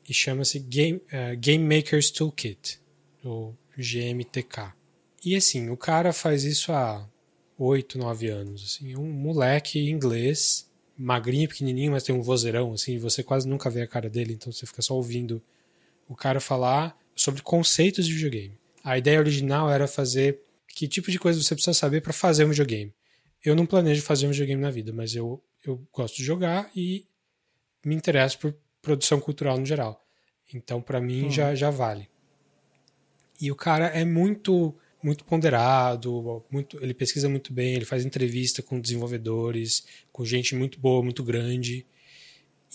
e 0.09 0.15
chama-se 0.15 0.61
Game, 0.61 0.99
uh, 1.09 1.37
Game 1.37 1.77
Maker's 1.77 2.13
Toolkit, 2.13 2.79
ou 3.25 3.53
GMTK. 3.77 4.73
E 5.25 5.35
assim, 5.35 5.71
o 5.71 5.77
cara 5.77 6.13
faz 6.13 6.45
isso 6.45 6.71
há 6.71 7.05
8, 7.59 7.99
9 7.99 8.29
anos. 8.29 8.64
Assim, 8.64 8.97
um 8.97 9.11
moleque 9.11 9.79
inglês, 9.90 10.69
magrinho, 10.97 11.49
pequenininho, 11.49 11.93
mas 11.93 12.03
tem 12.03 12.14
um 12.14 12.23
vozeirão, 12.23 12.73
assim, 12.73 12.99
você 12.99 13.23
quase 13.23 13.49
nunca 13.49 13.71
vê 13.71 13.83
a 13.83 13.87
cara 13.87 14.09
dele, 14.09 14.35
então 14.35 14.53
você 14.53 14.67
fica 14.67 14.83
só 14.83 14.95
ouvindo 14.95 15.43
o 16.09 16.14
cara 16.14 16.40
falar 16.40 16.97
sobre 17.14 17.43
conceitos 17.43 18.07
de 18.07 18.14
videogame. 18.14 18.59
A 18.83 18.99
ideia 18.99 19.19
original 19.19 19.71
era 19.71 19.87
fazer 19.87 20.40
que 20.69 20.88
tipo 20.88 21.11
de 21.11 21.19
coisa 21.19 21.40
você 21.40 21.55
precisa 21.55 21.75
saber 21.75 22.01
para 22.01 22.12
fazer 22.12 22.45
um 22.45 22.51
videogame. 22.51 22.93
Eu 23.45 23.55
não 23.55 23.67
planejo 23.67 24.03
fazer 24.03 24.27
um 24.27 24.31
videogame 24.31 24.61
na 24.61 24.71
vida, 24.71 24.93
mas 24.93 25.14
eu, 25.14 25.43
eu 25.64 25.81
gosto 25.93 26.17
de 26.17 26.25
jogar 26.25 26.71
e 26.75 27.07
me 27.85 27.95
interesso 27.95 28.38
por 28.38 28.55
produção 28.83 29.21
cultural 29.21 29.59
no 29.59 29.64
geral. 29.64 30.05
Então, 30.53 30.81
para 30.81 31.01
mim, 31.01 31.27
hum. 31.27 31.31
já, 31.31 31.55
já 31.55 31.71
vale. 31.71 32.09
E 33.40 33.51
o 33.51 33.57
cara 33.57 33.87
é 33.87 34.05
muito 34.05 34.75
muito 35.05 35.25
ponderado, 35.25 36.43
muito, 36.51 36.83
ele 36.83 36.95
pesquisa 36.95 37.29
muito 37.29 37.53
bem, 37.53 37.75
ele 37.75 37.85
faz 37.85 38.05
entrevista 38.05 38.62
com 38.62 38.81
desenvolvedores, 38.81 39.85
com 40.11 40.25
gente 40.25 40.55
muito 40.55 40.81
boa, 40.81 41.03
muito 41.03 41.23
grande. 41.23 41.87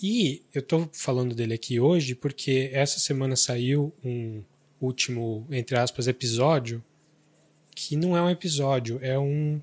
E 0.02 0.42
eu 0.54 0.60
estou 0.60 0.88
falando 0.92 1.34
dele 1.34 1.54
aqui 1.54 1.80
hoje 1.80 2.14
porque 2.14 2.70
essa 2.72 3.00
semana 3.00 3.36
saiu 3.36 3.92
um 4.04 4.42
último, 4.80 5.46
entre 5.50 5.76
aspas, 5.76 6.06
episódio 6.08 6.82
que 7.74 7.96
não 7.96 8.16
é 8.16 8.22
um 8.22 8.30
episódio, 8.30 8.98
é 9.02 9.18
um 9.18 9.60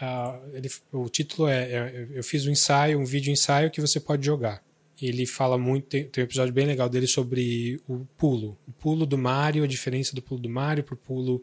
Uh, 0.00 0.56
ele, 0.56 0.70
o 0.92 1.10
título 1.10 1.46
é, 1.46 1.70
é, 1.70 2.08
Eu 2.14 2.24
fiz 2.24 2.46
um 2.46 2.50
ensaio, 2.50 2.98
um 2.98 3.04
vídeo 3.04 3.30
ensaio 3.30 3.70
que 3.70 3.82
você 3.82 4.00
pode 4.00 4.24
jogar. 4.24 4.64
Ele 5.00 5.26
fala 5.26 5.58
muito, 5.58 5.88
tem, 5.88 6.04
tem, 6.04 6.24
um 6.24 6.26
episódio 6.26 6.54
bem 6.54 6.64
legal 6.64 6.88
dele 6.88 7.06
sobre 7.06 7.78
o 7.86 8.06
pulo. 8.16 8.56
O 8.66 8.72
pulo 8.72 9.04
do 9.04 9.18
Mario, 9.18 9.62
a 9.62 9.66
diferença 9.66 10.14
do 10.14 10.22
pulo 10.22 10.40
do 10.40 10.48
Mario 10.48 10.84
pro 10.84 10.96
pulo 10.96 11.38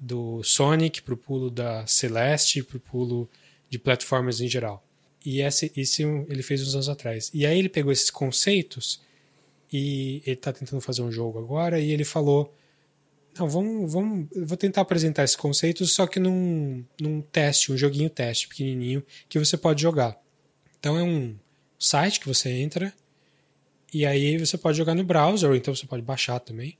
do 0.00 0.42
Sonic, 0.42 1.02
pro 1.02 1.16
pulo 1.16 1.50
da 1.50 1.86
Celeste, 1.86 2.62
pro 2.62 2.80
pulo 2.80 3.28
de 3.68 3.78
plataformas 3.78 4.40
em 4.40 4.48
geral. 4.48 4.82
E 5.24 5.42
esse, 5.42 5.70
esse 5.76 6.02
ele 6.02 6.42
fez 6.42 6.62
uns 6.66 6.74
anos 6.74 6.88
atrás. 6.88 7.30
E 7.34 7.44
aí 7.44 7.58
ele 7.58 7.68
pegou 7.68 7.92
esses 7.92 8.10
conceitos 8.10 9.00
e 9.70 10.22
ele 10.24 10.34
está 10.34 10.52
tentando 10.52 10.80
fazer 10.80 11.02
um 11.02 11.12
jogo 11.12 11.38
agora 11.38 11.78
e 11.78 11.90
ele 11.90 12.04
falou 12.04 12.52
não, 13.38 13.48
vamos, 13.48 13.92
vamos, 13.92 14.28
vou 14.34 14.56
tentar 14.56 14.80
apresentar 14.80 15.22
esses 15.22 15.36
conceitos, 15.36 15.92
só 15.94 16.06
que 16.06 16.18
num, 16.18 16.84
num 17.00 17.20
teste, 17.20 17.70
um 17.70 17.76
joguinho 17.76 18.10
teste 18.10 18.48
pequenininho 18.48 19.04
que 19.28 19.38
você 19.38 19.56
pode 19.56 19.80
jogar. 19.80 20.20
Então 20.78 20.98
é 20.98 21.02
um 21.02 21.36
site 21.78 22.18
que 22.18 22.26
você 22.26 22.50
entra 22.50 22.92
e 23.92 24.04
aí 24.04 24.36
você 24.38 24.58
pode 24.58 24.76
jogar 24.76 24.94
no 24.94 25.04
browser, 25.04 25.50
ou 25.50 25.56
então 25.56 25.74
você 25.74 25.86
pode 25.86 26.02
baixar 26.02 26.40
também. 26.40 26.76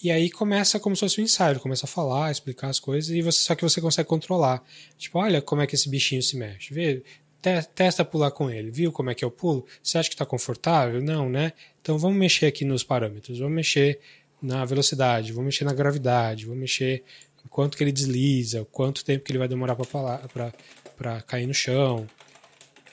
E 0.00 0.12
aí 0.12 0.30
começa 0.30 0.78
como 0.78 0.94
se 0.94 1.00
fosse 1.00 1.20
um 1.20 1.24
ensaio, 1.24 1.58
começa 1.58 1.84
a 1.84 1.88
falar, 1.88 2.30
explicar 2.30 2.68
as 2.68 2.78
coisas, 2.78 3.10
e 3.10 3.20
você, 3.20 3.40
só 3.40 3.54
que 3.54 3.62
você 3.62 3.80
consegue 3.80 4.08
controlar. 4.08 4.62
Tipo, 4.96 5.18
olha 5.18 5.42
como 5.42 5.60
é 5.60 5.66
que 5.66 5.74
esse 5.74 5.88
bichinho 5.88 6.22
se 6.22 6.36
mexe. 6.36 6.72
Vê, 6.72 7.02
te, 7.42 7.62
testa 7.74 8.04
pular 8.04 8.30
com 8.30 8.48
ele, 8.48 8.70
viu 8.70 8.92
como 8.92 9.10
é 9.10 9.14
que 9.14 9.24
eu 9.24 9.30
pulo? 9.30 9.66
Você 9.82 9.98
acha 9.98 10.08
que 10.08 10.14
está 10.14 10.24
confortável? 10.24 11.02
Não, 11.02 11.28
né? 11.28 11.52
Então 11.82 11.98
vamos 11.98 12.16
mexer 12.16 12.46
aqui 12.46 12.64
nos 12.64 12.84
parâmetros, 12.84 13.38
vamos 13.38 13.54
mexer 13.54 13.98
na 14.40 14.64
velocidade, 14.64 15.32
vou 15.32 15.42
mexer 15.42 15.64
na 15.64 15.72
gravidade, 15.72 16.46
vou 16.46 16.54
mexer 16.54 17.02
em 17.44 17.48
quanto 17.48 17.76
que 17.76 17.82
ele 17.82 17.90
desliza, 17.90 18.66
quanto 18.70 19.04
tempo 19.04 19.24
que 19.24 19.32
ele 19.32 19.38
vai 19.38 19.48
demorar 19.48 19.76
para 19.76 21.22
cair 21.22 21.46
no 21.46 21.54
chão. 21.54 22.06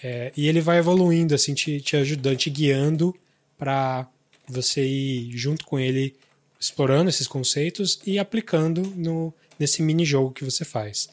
É, 0.04 0.32
e 0.36 0.48
ele 0.48 0.62
vai 0.62 0.78
evoluindo, 0.80 1.36
assim, 1.36 1.54
te, 1.54 1.80
te 1.82 1.96
ajudando, 1.98 2.38
te 2.38 2.50
guiando 2.50 3.15
para 3.58 4.08
você 4.48 4.86
ir 4.86 5.32
junto 5.38 5.65
com 5.65 5.80
ele 5.80 6.15
explorando 6.60 7.10
esses 7.10 7.28
conceitos 7.28 8.00
e 8.06 8.18
aplicando 8.18 8.82
no, 8.96 9.34
nesse 9.60 9.82
mini 9.82 10.06
jogo 10.06 10.32
que 10.32 10.44
você 10.44 10.65
faz. 10.65 11.10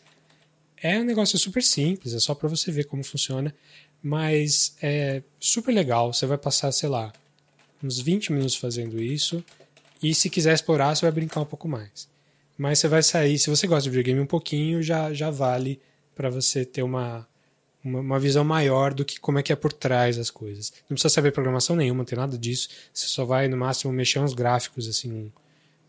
É 0.76 0.98
um 0.98 1.05
negócio 1.05 1.38
super 1.38 1.62
simples, 1.62 2.14
é 2.14 2.18
só 2.18 2.35
para 2.35 2.48
você 2.48 2.72
ver 2.72 2.85
como 2.85 3.05
funciona, 3.05 3.55
mas 4.02 4.74
é 4.83 5.22
super 5.38 5.72
legal. 5.72 6.12
Você 6.12 6.26
vai 6.26 6.38
passar, 6.38 6.72
sei 6.72 6.88
lá, 6.88 7.12
uns 7.83 8.00
20 8.00 8.33
minutos 8.33 8.57
fazendo 8.57 9.00
isso 9.00 9.44
e 10.02 10.14
se 10.14 10.28
quiser 10.28 10.55
explorar, 10.55 10.94
você 10.94 11.02
vai 11.02 11.12
brincar 11.12 11.40
um 11.40 11.44
pouco 11.44 11.68
mais. 11.68 12.09
Mas 12.59 12.81
você 12.81 12.88
vai 12.88 13.02
sair, 13.02 13.38
se 13.38 13.48
você 13.48 13.66
gosta 13.66 13.85
de 13.85 13.90
videogame 13.90 14.20
um 14.20 14.26
pouquinho, 14.26 14.83
já, 14.83 15.12
já 15.14 15.31
vale 15.31 15.81
para 16.14 16.28
você 16.28 16.64
ter 16.64 16.83
uma, 16.83 17.26
uma, 17.84 18.00
uma, 18.00 18.18
visão 18.18 18.44
maior 18.44 18.94
do 18.94 19.04
que 19.04 19.18
como 19.18 19.38
é 19.38 19.42
que 19.42 19.52
é 19.52 19.56
por 19.56 19.72
trás 19.72 20.16
das 20.16 20.30
coisas. 20.30 20.72
Não 20.82 20.94
precisa 20.94 21.12
saber 21.12 21.32
programação 21.32 21.76
nenhuma, 21.76 21.98
não 21.98 22.04
tem 22.04 22.18
nada 22.18 22.38
disso. 22.38 22.68
Você 22.92 23.06
só 23.06 23.24
vai, 23.24 23.48
no 23.48 23.56
máximo, 23.56 23.92
mexer 23.92 24.18
uns 24.18 24.34
gráficos, 24.34 24.88
assim, 24.88 25.32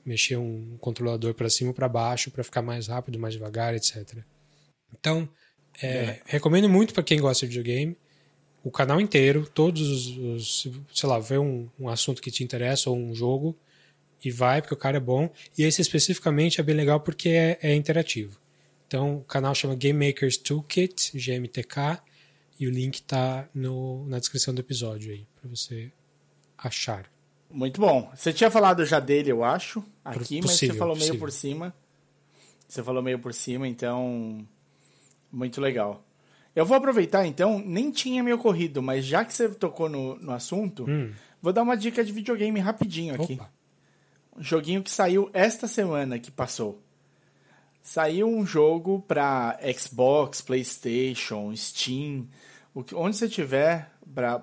mexer 0.05 0.37
um 0.37 0.77
controlador 0.79 1.33
para 1.33 1.49
cima 1.49 1.69
ou 1.69 1.73
para 1.73 1.87
baixo 1.87 2.31
para 2.31 2.43
ficar 2.43 2.61
mais 2.61 2.87
rápido, 2.87 3.19
mais 3.19 3.33
devagar, 3.33 3.75
etc. 3.75 4.17
Então, 4.99 5.27
é, 5.81 5.87
é. 5.87 6.21
recomendo 6.25 6.69
muito 6.69 6.93
para 6.93 7.03
quem 7.03 7.19
gosta 7.19 7.45
de 7.45 7.57
videogame 7.57 7.97
o 8.63 8.71
canal 8.71 9.01
inteiro, 9.01 9.45
todos 9.53 10.07
os, 10.17 10.67
sei 10.93 11.09
lá, 11.09 11.19
ver 11.19 11.39
um, 11.39 11.69
um 11.77 11.89
assunto 11.89 12.21
que 12.21 12.31
te 12.31 12.43
interessa 12.43 12.89
ou 12.89 12.97
um 12.97 13.13
jogo 13.13 13.57
e 14.23 14.31
vai, 14.31 14.61
porque 14.61 14.73
o 14.73 14.77
cara 14.77 14.97
é 14.97 15.01
bom. 15.01 15.29
E 15.57 15.63
esse 15.63 15.81
especificamente 15.81 16.61
é 16.61 16.63
bem 16.63 16.75
legal 16.75 17.01
porque 17.01 17.29
é, 17.29 17.59
é 17.61 17.75
interativo. 17.75 18.39
Então, 18.93 19.15
o 19.15 19.21
canal 19.23 19.55
chama 19.55 19.73
Game 19.73 20.05
Makers 20.05 20.37
Toolkit, 20.37 21.17
GMTK, 21.17 21.99
e 22.59 22.67
o 22.67 22.69
link 22.69 22.97
está 22.97 23.49
na 23.55 24.19
descrição 24.19 24.53
do 24.53 24.61
episódio 24.61 25.11
aí, 25.11 25.25
para 25.41 25.49
você 25.49 25.91
achar. 26.55 27.09
Muito 27.49 27.81
bom. 27.81 28.11
Você 28.13 28.31
tinha 28.31 28.51
falado 28.51 28.85
já 28.85 28.99
dele, 28.99 29.31
eu 29.31 29.43
acho, 29.43 29.83
aqui, 30.05 30.39
possível, 30.41 30.43
mas 30.43 30.59
você 30.59 30.73
falou 30.73 30.95
meio 30.95 31.17
por 31.17 31.31
cima. 31.31 31.73
Você 32.69 32.83
falou 32.83 33.01
meio 33.01 33.17
por 33.17 33.33
cima, 33.33 33.67
então. 33.67 34.47
Muito 35.31 35.59
legal. 35.59 36.05
Eu 36.55 36.63
vou 36.63 36.77
aproveitar, 36.77 37.25
então, 37.25 37.57
nem 37.65 37.89
tinha 37.89 38.21
me 38.21 38.31
ocorrido, 38.31 38.79
mas 38.79 39.03
já 39.03 39.25
que 39.25 39.33
você 39.33 39.49
tocou 39.49 39.89
no, 39.89 40.19
no 40.19 40.33
assunto, 40.33 40.85
hum. 40.87 41.11
vou 41.41 41.51
dar 41.51 41.63
uma 41.63 41.75
dica 41.75 42.05
de 42.05 42.11
videogame 42.11 42.59
rapidinho 42.59 43.15
aqui. 43.15 43.33
Opa 43.33 43.49
um 44.35 44.43
joguinho 44.43 44.83
que 44.83 44.89
saiu 44.89 45.29
esta 45.33 45.67
semana 45.67 46.19
que 46.19 46.31
passou. 46.31 46.81
Saiu 47.83 48.27
um 48.29 48.45
jogo 48.45 49.03
para 49.05 49.59
Xbox, 49.77 50.39
PlayStation, 50.39 51.53
Steam, 51.53 52.29
onde 52.73 53.17
você 53.17 53.27
tiver 53.27 53.91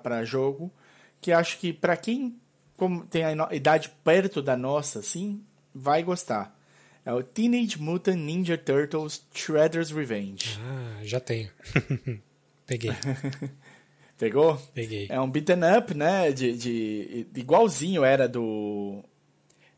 para 0.03 0.23
jogo, 0.23 0.71
que 1.19 1.31
acho 1.31 1.57
que 1.57 1.73
para 1.73 1.97
quem 1.97 2.39
tem 3.09 3.23
a 3.23 3.49
idade 3.51 3.91
perto 4.03 4.43
da 4.43 4.55
nossa, 4.55 4.99
assim, 4.99 5.43
vai 5.73 6.03
gostar. 6.03 6.55
É 7.03 7.11
o 7.11 7.23
Teenage 7.23 7.81
Mutant 7.81 8.17
Ninja 8.17 8.57
Turtles 8.59 9.25
Shredder's 9.33 9.89
Revenge. 9.89 10.59
Ah, 10.61 10.99
já 11.03 11.19
tenho. 11.19 11.49
Peguei. 12.67 12.91
Pegou? 14.19 14.55
Peguei. 14.71 15.07
É 15.09 15.19
um 15.19 15.29
beaten 15.29 15.61
up, 15.77 15.95
né? 15.95 16.31
De, 16.31 16.55
de, 16.55 17.27
de, 17.31 17.39
igualzinho 17.39 18.03
era 18.03 18.29
do 18.29 19.03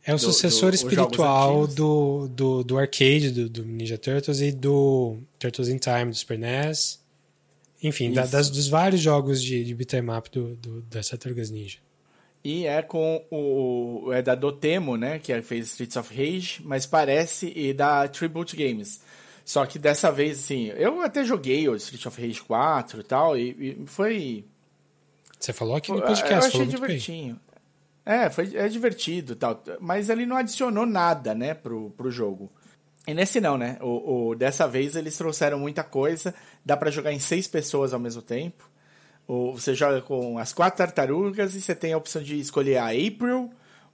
é 0.06 0.14
o 0.14 0.18
do, 0.18 0.22
sucessor 0.22 0.72
do, 0.72 0.76
espiritual 0.76 1.66
do, 1.68 2.28
do, 2.28 2.64
do 2.64 2.78
arcade, 2.78 3.32
do, 3.32 3.50
do, 3.50 3.66
Ninja 3.66 3.98
Turtles 3.98 4.42
e 4.42 4.52
do 4.52 5.18
Turtles 5.40 5.70
in 5.70 5.78
Time, 5.78 6.12
do 6.12 6.16
Super 6.16 6.38
NES. 6.38 7.02
Enfim, 7.82 8.12
da, 8.12 8.26
das, 8.26 8.50
dos 8.50 8.68
vários 8.68 9.02
jogos 9.02 9.42
de, 9.42 9.64
de 9.64 9.74
beat'em 9.74 10.10
up 10.10 10.30
do, 10.30 10.56
do, 10.56 10.82
das 10.84 11.10
Tartarugas 11.10 11.50
Ninja. 11.50 11.80
E 12.44 12.66
é 12.66 12.82
com 12.82 13.24
o. 13.32 14.12
É 14.12 14.22
da 14.22 14.36
Dotemo, 14.36 14.98
né? 14.98 15.18
Que 15.20 15.42
fez 15.42 15.68
Streets 15.68 15.96
of 15.96 16.14
Rage, 16.14 16.62
mas 16.64 16.86
parece 16.86 17.54
e 17.56 17.74
da 17.74 18.08
Tribute 18.08 18.56
Games. 18.58 19.00
Só 19.46 19.66
que 19.66 19.80
dessa 19.80 20.12
vez, 20.12 20.40
assim, 20.40 20.68
eu 20.76 21.02
até 21.02 21.24
joguei 21.24 21.68
o 21.68 21.76
Street 21.76 22.06
of 22.06 22.22
Rage 22.22 22.42
4 22.42 23.00
e 23.00 23.04
tal, 23.04 23.38
e, 23.38 23.50
e 23.50 23.84
foi. 23.86 24.46
Você 25.40 25.54
falou 25.54 25.76
aqui 25.76 25.92
no 25.92 26.02
podcast, 26.02 26.34
Eu 26.34 26.64
achei 26.64 26.66
divertinho. 26.66 27.34
Bem. 27.36 27.53
É, 28.06 28.30
foi, 28.30 28.56
é 28.56 28.68
divertido 28.68 29.36
tal. 29.36 29.62
Mas 29.80 30.10
ele 30.10 30.26
não 30.26 30.36
adicionou 30.36 30.86
nada, 30.86 31.34
né, 31.34 31.54
pro, 31.54 31.90
pro 31.92 32.12
jogo. 32.12 32.52
E 33.08 33.14
nesse 33.14 33.40
não, 33.42 33.58
né? 33.58 33.78
O, 33.82 34.30
o- 34.30 34.36
dessa 34.36 34.68
vez 34.68 34.96
eles 34.96 35.18
trouxeram 35.18 35.60
muita 35.60 35.84
coisa. 35.84 36.34
Dá 36.66 36.76
pra 36.78 36.90
jogar 36.92 37.12
em 37.14 37.20
seis 37.20 37.48
pessoas 37.48 37.94
ao 37.94 38.00
mesmo 38.00 38.22
tempo. 38.22 38.70
O, 39.28 39.54
você 39.54 39.74
joga 39.74 40.02
com 40.02 40.38
as 40.38 40.52
quatro 40.54 40.78
tartarugas 40.78 41.56
e 41.56 41.62
você 41.62 41.74
tem 41.76 41.94
a 41.94 41.98
opção 41.98 42.22
de 42.22 42.40
escolher 42.40 42.78
a 42.78 42.88
April, 42.88 43.52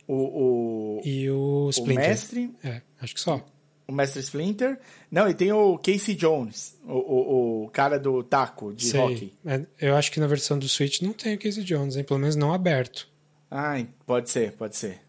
o, 0.07 0.13
o, 0.15 1.01
E 1.05 1.29
o 1.29 1.65
o 1.65 1.69
Splinter. 1.69 2.07
mestre, 2.09 2.51
É, 2.63 2.81
acho 2.99 3.13
que 3.13 3.21
só. 3.21 3.43
o 3.87 3.91
mestre 3.91 4.19
Splinter. 4.21 4.79
Não, 5.11 5.27
e 5.29 5.33
tem 5.35 5.51
o 5.51 5.77
Casey 5.77 6.15
Jones, 6.15 6.75
o, 6.83 6.93
o, 6.93 7.63
o 7.65 7.69
cara 7.69 7.99
do 7.99 8.23
taco 8.23 8.73
de 8.73 8.87
Sei. 8.87 8.99
hockey. 8.99 9.33
É, 9.45 9.65
eu 9.79 9.95
acho 9.95 10.11
que 10.11 10.19
na 10.19 10.25
versão 10.27 10.57
do 10.57 10.67
Switch 10.69 11.01
não 11.01 11.13
tem 11.13 11.35
o 11.35 11.39
Casey 11.39 11.63
Jones, 11.63 11.95
hein? 11.95 12.03
Pelo 12.03 12.19
menos 12.19 12.35
não 12.35 12.53
aberto. 12.53 13.07
Ah, 13.51 13.83
pode 14.05 14.29
ser, 14.29 14.53
pode 14.53 14.75
ser. 14.77 14.99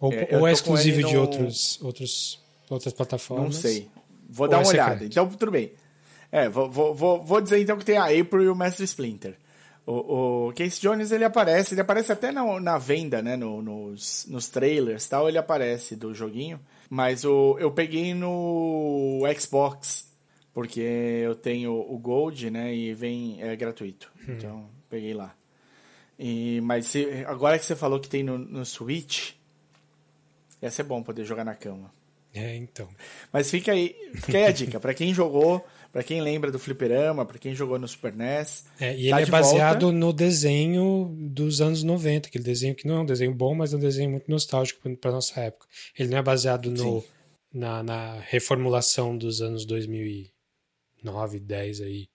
Ou 0.00 0.12
É, 0.12 0.36
ou 0.38 0.46
é 0.46 0.52
exclusivo 0.52 1.02
de 1.02 1.14
no- 1.14 1.20
outros, 1.20 1.78
outros, 1.82 2.40
outras 2.68 2.92
plataformas. 2.92 3.44
Não 3.44 3.52
sei. 3.52 3.88
Vou 4.28 4.46
Ou 4.46 4.50
dar 4.50 4.58
é 4.58 4.60
uma 4.60 4.68
olhada. 4.68 5.04
Então, 5.04 5.28
tudo 5.28 5.50
bem. 5.52 5.72
É, 6.32 6.48
vou, 6.48 6.68
vou, 6.70 7.22
vou, 7.22 7.40
dizer 7.40 7.60
então 7.60 7.76
que 7.78 7.84
tem 7.84 7.96
a 7.96 8.04
April 8.06 8.42
e 8.42 8.48
o 8.48 8.54
Mestre 8.54 8.84
Splinter. 8.84 9.36
O, 9.86 10.48
o 10.48 10.52
Case 10.52 10.80
Jones, 10.80 11.12
ele 11.12 11.24
aparece, 11.24 11.74
ele 11.74 11.80
aparece 11.80 12.10
até 12.10 12.32
na, 12.32 12.60
na 12.60 12.76
venda, 12.76 13.22
né, 13.22 13.36
no- 13.36 13.62
nos, 13.62 14.26
nos 14.28 14.48
trailers 14.48 15.04
e 15.06 15.08
tal, 15.08 15.28
ele 15.28 15.38
aparece 15.38 15.94
do 15.94 16.12
joguinho. 16.12 16.58
Mas 16.90 17.24
o, 17.24 17.56
eu 17.60 17.70
peguei 17.70 18.12
no 18.14 19.20
Xbox, 19.38 20.08
porque 20.52 20.80
eu 20.80 21.34
tenho 21.36 21.72
o 21.72 21.96
Gold, 21.98 22.50
né, 22.50 22.74
e 22.74 22.92
vem, 22.94 23.40
é 23.40 23.54
gratuito. 23.54 24.10
Então, 24.28 24.66
peguei 24.90 25.14
lá. 25.14 25.32
E, 26.18 26.60
mas 26.62 26.86
se- 26.86 27.24
agora 27.26 27.58
que 27.58 27.64
você 27.64 27.76
falou 27.76 28.00
que 28.00 28.08
tem 28.08 28.22
no, 28.22 28.38
no 28.38 28.64
Switch, 28.64 29.32
ia 30.62 30.70
ser 30.70 30.82
bom 30.84 31.02
poder 31.02 31.24
jogar 31.24 31.44
na 31.44 31.54
cama. 31.54 31.90
É, 32.34 32.54
então. 32.54 32.88
Mas 33.32 33.50
fica 33.50 33.72
aí, 33.72 33.94
fica 34.16 34.36
aí 34.36 34.44
a 34.44 34.50
dica. 34.50 34.78
Pra 34.78 34.92
quem 34.92 35.14
jogou, 35.14 35.64
pra 35.90 36.02
quem 36.02 36.20
lembra 36.20 36.50
do 36.52 36.58
Fliperama, 36.58 37.24
pra 37.24 37.38
quem 37.38 37.54
jogou 37.54 37.78
no 37.78 37.88
Super 37.88 38.14
NES. 38.14 38.66
É, 38.78 38.94
e 38.94 39.08
tá 39.08 39.20
ele 39.22 39.28
é 39.28 39.30
baseado 39.30 39.82
volta. 39.84 39.96
no 39.98 40.12
desenho 40.12 41.14
dos 41.18 41.62
anos 41.62 41.82
90, 41.82 42.28
aquele 42.28 42.44
desenho 42.44 42.74
que 42.74 42.86
não 42.86 42.96
é 42.96 43.00
um 43.00 43.06
desenho 43.06 43.32
bom, 43.34 43.54
mas 43.54 43.72
é 43.72 43.76
um 43.76 43.80
desenho 43.80 44.10
muito 44.10 44.30
nostálgico 44.30 44.80
para 44.96 45.12
nossa 45.12 45.40
época. 45.40 45.66
Ele 45.98 46.10
não 46.10 46.18
é 46.18 46.22
baseado 46.22 46.70
no, 46.70 47.02
na, 47.52 47.82
na 47.82 48.20
reformulação 48.20 49.16
dos 49.16 49.40
anos 49.40 49.64
2009, 49.64 51.40
10 51.40 51.80
aí. 51.80 52.06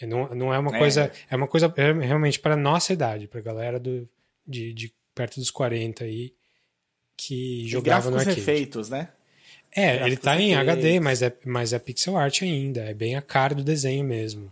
É, 0.00 0.06
Não, 0.06 0.28
não 0.34 0.52
é 0.54 0.58
uma 0.58 0.74
É. 0.74 0.78
coisa. 0.78 1.12
É 1.30 1.36
uma 1.36 1.46
coisa 1.48 1.72
é 1.76 1.92
realmente 1.92 2.38
para 2.38 2.56
nossa 2.56 2.92
idade, 2.92 3.26
para 3.26 3.40
galera 3.40 3.78
do, 3.80 4.08
de, 4.46 4.72
de 4.72 4.92
perto 5.14 5.40
dos 5.40 5.50
40 5.50 6.04
aí 6.04 6.32
que 7.16 7.64
E 7.64 7.68
jogava 7.68 8.10
no 8.10 8.18
arcade. 8.18 8.38
refeitos, 8.38 8.88
né? 8.88 9.08
É, 9.74 10.04
ele 10.06 10.16
tá 10.16 10.40
em 10.40 10.50
refeitos. 10.54 10.68
HD, 10.72 11.00
mas 11.00 11.22
é, 11.22 11.36
mas 11.44 11.72
é 11.72 11.78
pixel 11.78 12.16
art 12.16 12.42
ainda. 12.42 12.80
É 12.82 12.94
bem 12.94 13.16
a 13.16 13.22
cara 13.22 13.54
do 13.54 13.62
desenho 13.64 14.04
mesmo. 14.04 14.50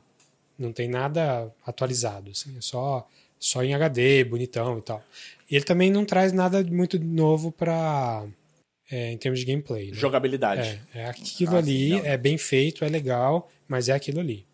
Não 0.59 0.73
tem 0.73 0.89
nada 0.89 1.53
atualizado, 1.67 2.31
assim. 2.33 2.57
É 2.57 2.61
só, 2.61 3.07
só 3.39 3.63
em 3.63 3.73
HD, 3.75 4.25
bonitão 4.25 4.79
e 4.79 4.83
tal. 4.83 5.03
E 5.51 5.55
ele 5.55 5.65
também 5.65 5.91
não 5.91 6.05
traz 6.05 6.33
nada 6.33 6.63
muito 6.65 6.99
novo 6.99 7.53
pra... 7.53 8.27
é, 8.91 9.13
em 9.13 9.17
termos 9.17 9.39
de 9.41 9.47
gameplay. 9.47 9.91
né? 9.91 9.95
Jogabilidade. 9.97 10.81
É, 10.95 11.03
é 11.03 11.07
aquilo 11.07 11.55
Ah, 11.55 11.59
ali, 11.59 11.91
sim, 11.91 12.01
é 12.05 12.17
bem 12.17 12.37
feito, 12.37 12.85
é 12.85 12.89
legal, 12.89 13.49
mas 13.69 13.89
é 13.89 13.93
aquilo 13.93 14.19
ali. 14.21 14.45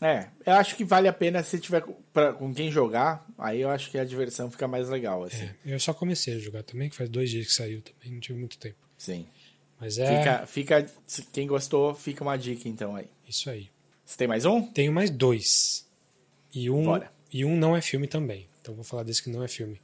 É. 0.00 0.28
eu 0.44 0.52
acho 0.54 0.76
que 0.76 0.84
vale 0.84 1.08
a 1.08 1.12
pena 1.12 1.42
se 1.42 1.58
tiver 1.58 1.80
com- 1.80 1.94
pra, 2.12 2.32
com 2.34 2.52
quem 2.52 2.70
jogar, 2.70 3.26
aí 3.38 3.60
eu 3.62 3.70
acho 3.70 3.90
que 3.90 3.98
a 3.98 4.04
diversão 4.04 4.50
fica 4.50 4.68
mais 4.68 4.88
legal, 4.90 5.24
assim. 5.24 5.44
É, 5.44 5.54
eu 5.64 5.80
só 5.80 5.94
comecei 5.94 6.34
a 6.36 6.38
jogar 6.38 6.62
também, 6.62 6.90
que 6.90 6.96
faz 6.96 7.08
dois 7.08 7.30
dias 7.30 7.46
que 7.46 7.52
saiu 7.54 7.80
também, 7.80 8.12
não 8.12 8.20
tive 8.20 8.38
muito 8.38 8.58
tempo. 8.58 8.76
Sim. 8.98 9.26
Mas 9.80 9.98
é 9.98 10.18
Fica, 10.18 10.46
fica, 10.46 10.86
quem 11.32 11.46
gostou, 11.46 11.94
fica 11.94 12.22
uma 12.22 12.36
dica 12.36 12.68
então 12.68 12.94
aí. 12.96 13.06
isso 13.28 13.48
aí. 13.50 13.68
Você 14.04 14.16
tem 14.18 14.28
mais 14.28 14.44
um? 14.44 14.62
Tenho 14.62 14.92
mais 14.92 15.10
dois. 15.10 15.86
E 16.54 16.70
um, 16.70 16.84
Bora. 16.84 17.10
e 17.32 17.44
um 17.44 17.56
não 17.56 17.76
é 17.76 17.80
filme 17.82 18.06
também. 18.06 18.46
Então 18.60 18.74
vou 18.74 18.84
falar 18.84 19.02
desse 19.02 19.22
que 19.22 19.30
não 19.30 19.42
é 19.42 19.48
filme. 19.48 19.80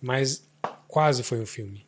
Mas 0.00 0.44
quase 0.86 1.22
foi 1.22 1.40
um 1.40 1.46
filme. 1.46 1.86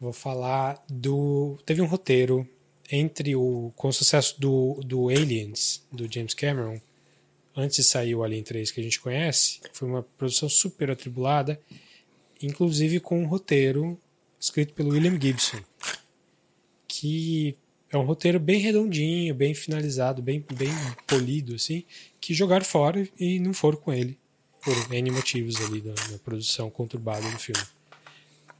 Vou 0.00 0.12
falar 0.12 0.82
do. 0.88 1.58
Teve 1.66 1.80
um 1.82 1.86
roteiro 1.86 2.48
entre 2.90 3.34
o. 3.36 3.72
Com 3.76 3.88
o 3.88 3.92
sucesso 3.92 4.40
do, 4.40 4.80
do 4.84 5.08
Aliens, 5.08 5.82
do 5.90 6.12
James 6.12 6.34
Cameron, 6.34 6.80
antes 7.56 7.76
de 7.76 7.84
sair 7.84 8.14
o 8.14 8.22
Alien 8.22 8.42
3 8.42 8.70
que 8.70 8.80
a 8.80 8.84
gente 8.84 9.00
conhece. 9.00 9.60
Foi 9.72 9.88
uma 9.88 10.02
produção 10.02 10.48
super 10.48 10.90
atribulada, 10.90 11.60
inclusive 12.42 13.00
com 13.00 13.22
um 13.22 13.26
roteiro 13.26 13.98
escrito 14.38 14.74
pelo 14.74 14.90
William 14.90 15.18
Gibson. 15.20 15.60
Que 16.88 17.56
é 17.90 17.96
um 17.96 18.04
roteiro 18.04 18.40
bem 18.40 18.58
redondinho, 18.58 19.34
bem 19.34 19.54
finalizado, 19.54 20.22
bem, 20.22 20.44
bem 20.54 20.72
polido, 21.06 21.54
assim, 21.54 21.84
que 22.20 22.32
jogaram 22.32 22.64
fora 22.64 23.06
e 23.18 23.38
não 23.38 23.52
foram 23.52 23.76
com 23.76 23.92
ele, 23.92 24.18
por 24.62 24.92
N 24.92 25.10
motivos 25.10 25.56
ali 25.60 25.82
na, 25.82 25.94
na 26.10 26.18
produção 26.18 26.70
conturbada 26.70 27.28
do 27.30 27.38
filme. 27.38 27.62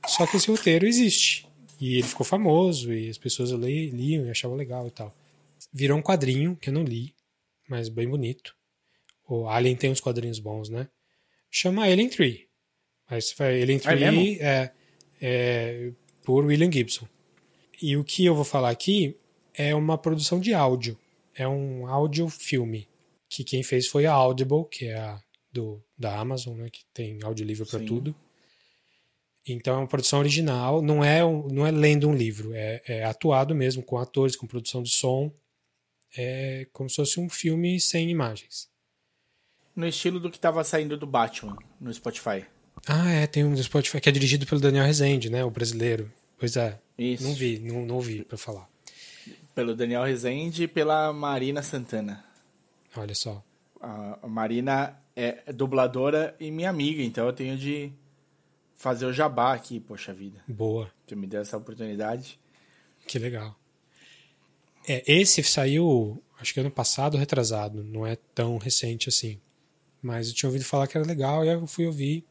Só 0.06 0.26
que 0.26 0.36
esse 0.36 0.50
roteiro 0.50 0.86
existe. 0.86 1.46
E 1.84 1.94
ele 1.98 2.06
ficou 2.06 2.24
famoso, 2.24 2.92
e 2.92 3.08
as 3.08 3.18
pessoas 3.18 3.50
li- 3.50 3.90
liam 3.90 4.24
e 4.26 4.30
achavam 4.30 4.56
legal 4.56 4.86
e 4.86 4.90
tal. 4.90 5.12
Virou 5.72 5.98
um 5.98 6.02
quadrinho, 6.02 6.54
que 6.56 6.68
eu 6.70 6.72
não 6.74 6.84
li, 6.84 7.12
mas 7.68 7.88
bem 7.88 8.08
bonito. 8.08 8.54
O 9.28 9.48
Alien 9.48 9.74
tem 9.76 9.90
uns 9.90 10.00
quadrinhos 10.00 10.38
bons, 10.38 10.68
né? 10.68 10.88
Chama 11.50 11.84
Alien 11.84 12.08
3. 12.08 12.40
Mas 13.10 13.26
você 13.26 13.34
vai, 13.34 13.62
Alien 13.62 13.78
3 13.78 14.00
mesmo? 14.00 14.20
é, 14.40 14.72
é 15.20 15.92
por 16.22 16.44
William 16.44 16.70
Gibson. 16.70 17.06
E 17.80 17.96
o 17.96 18.04
que 18.04 18.24
eu 18.24 18.34
vou 18.34 18.44
falar 18.44 18.70
aqui 18.70 19.16
é 19.54 19.74
uma 19.74 19.98
produção 19.98 20.38
de 20.38 20.54
áudio. 20.54 20.96
É 21.34 21.48
um 21.48 21.86
audiofilme. 21.88 22.88
Que 23.28 23.42
quem 23.42 23.62
fez 23.62 23.86
foi 23.88 24.04
a 24.06 24.12
Audible, 24.12 24.66
que 24.70 24.86
é 24.86 24.98
a 24.98 25.20
do, 25.50 25.82
da 25.98 26.18
Amazon, 26.18 26.56
né? 26.58 26.68
Que 26.70 26.84
tem 26.94 27.18
áudio 27.22 27.44
livre 27.46 27.66
para 27.66 27.78
tudo. 27.88 28.14
Então 29.46 29.74
é 29.74 29.78
uma 29.78 29.88
produção 29.88 30.20
original, 30.20 30.80
não 30.80 31.02
é, 31.02 31.20
não 31.20 31.66
é 31.66 31.70
lendo 31.70 32.08
um 32.08 32.14
livro, 32.14 32.52
é, 32.54 32.80
é 32.86 33.04
atuado 33.04 33.54
mesmo, 33.54 33.82
com 33.82 33.98
atores, 33.98 34.36
com 34.36 34.46
produção 34.46 34.82
de 34.82 34.90
som. 34.90 35.32
É 36.16 36.66
como 36.72 36.88
se 36.88 36.96
fosse 36.96 37.18
um 37.18 37.28
filme 37.28 37.80
sem 37.80 38.10
imagens. 38.10 38.68
No 39.74 39.86
estilo 39.86 40.20
do 40.20 40.30
que 40.30 40.38
tava 40.38 40.62
saindo 40.62 40.96
do 40.96 41.06
Batman 41.06 41.56
no 41.80 41.92
Spotify. 41.92 42.44
Ah, 42.86 43.10
é, 43.10 43.26
tem 43.26 43.44
um 43.44 43.54
do 43.54 43.62
Spotify 43.62 44.00
que 44.00 44.08
é 44.08 44.12
dirigido 44.12 44.46
pelo 44.46 44.60
Daniel 44.60 44.84
Rezende, 44.84 45.30
né? 45.30 45.44
O 45.44 45.50
brasileiro. 45.50 46.10
Pois 46.38 46.56
é. 46.56 46.78
Isso. 46.98 47.24
Não 47.24 47.34
vi, 47.34 47.58
não, 47.58 47.86
não 47.86 47.94
ouvi 47.96 48.24
pra 48.24 48.36
falar. 48.36 48.68
Pelo 49.54 49.74
Daniel 49.74 50.04
Rezende 50.04 50.64
e 50.64 50.68
pela 50.68 51.12
Marina 51.12 51.62
Santana. 51.62 52.24
Olha 52.96 53.14
só. 53.14 53.42
A 53.80 54.28
Marina 54.28 54.98
é 55.16 55.52
dubladora 55.52 56.36
e 56.38 56.50
minha 56.50 56.70
amiga, 56.70 57.02
então 57.02 57.26
eu 57.26 57.32
tenho 57.32 57.56
de 57.56 57.92
fazer 58.82 59.06
o 59.06 59.12
jabá 59.12 59.54
aqui, 59.54 59.78
poxa 59.78 60.12
vida. 60.12 60.42
Boa. 60.48 60.90
Você 61.06 61.14
me 61.14 61.28
deu 61.28 61.40
essa 61.40 61.56
oportunidade. 61.56 62.36
Que 63.06 63.16
legal. 63.16 63.56
É, 64.88 65.04
esse 65.06 65.40
saiu, 65.44 66.20
acho 66.40 66.52
que 66.52 66.58
ano 66.58 66.70
passado, 66.70 67.16
retrasado. 67.16 67.84
Não 67.84 68.04
é 68.04 68.16
tão 68.34 68.58
recente 68.58 69.08
assim. 69.08 69.38
Mas 70.02 70.26
eu 70.26 70.34
tinha 70.34 70.48
ouvido 70.48 70.64
falar 70.64 70.88
que 70.88 70.98
era 70.98 71.06
legal 71.06 71.44
e 71.44 71.48
aí 71.48 71.54
eu 71.54 71.64
fui 71.68 71.86
ouvir. 71.86 72.24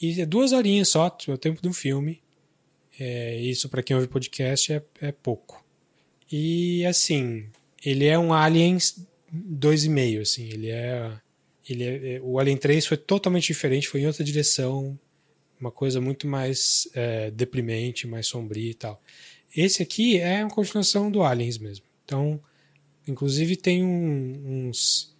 E 0.00 0.22
é 0.22 0.24
duas 0.24 0.52
horinhas 0.52 0.88
só, 0.88 1.14
é 1.28 1.30
o 1.32 1.36
tempo 1.36 1.60
de 1.60 1.68
um 1.68 1.72
filme. 1.74 2.22
É, 2.98 3.36
isso 3.36 3.68
para 3.68 3.82
quem 3.82 3.94
ouve 3.94 4.08
podcast 4.08 4.72
é, 4.72 4.82
é 5.02 5.12
pouco. 5.12 5.62
E 6.30 6.82
assim, 6.86 7.46
ele 7.84 8.06
é 8.06 8.18
um 8.18 8.32
Aliens 8.32 9.06
2,5, 9.30 10.22
assim. 10.22 10.44
Ele 10.48 10.70
é, 10.70 11.12
ele 11.68 11.84
é, 11.84 12.14
é- 12.14 12.20
o 12.22 12.38
Alien 12.38 12.56
3 12.56 12.86
foi 12.86 12.96
totalmente 12.96 13.48
diferente, 13.48 13.86
foi 13.86 14.00
em 14.00 14.06
outra 14.06 14.24
direção, 14.24 14.98
uma 15.62 15.70
coisa 15.70 16.00
muito 16.00 16.26
mais 16.26 16.86
é, 16.94 17.30
deprimente, 17.30 18.06
mais 18.06 18.26
sombria 18.26 18.70
e 18.70 18.74
tal. 18.74 19.00
Esse 19.56 19.82
aqui 19.82 20.18
é 20.18 20.44
uma 20.44 20.50
continuação 20.50 21.10
do 21.10 21.22
Aliens 21.22 21.56
mesmo. 21.58 21.84
Então, 22.04 22.40
inclusive 23.06 23.56
tem 23.56 23.82
um- 23.84 24.68
uns. 24.68 25.10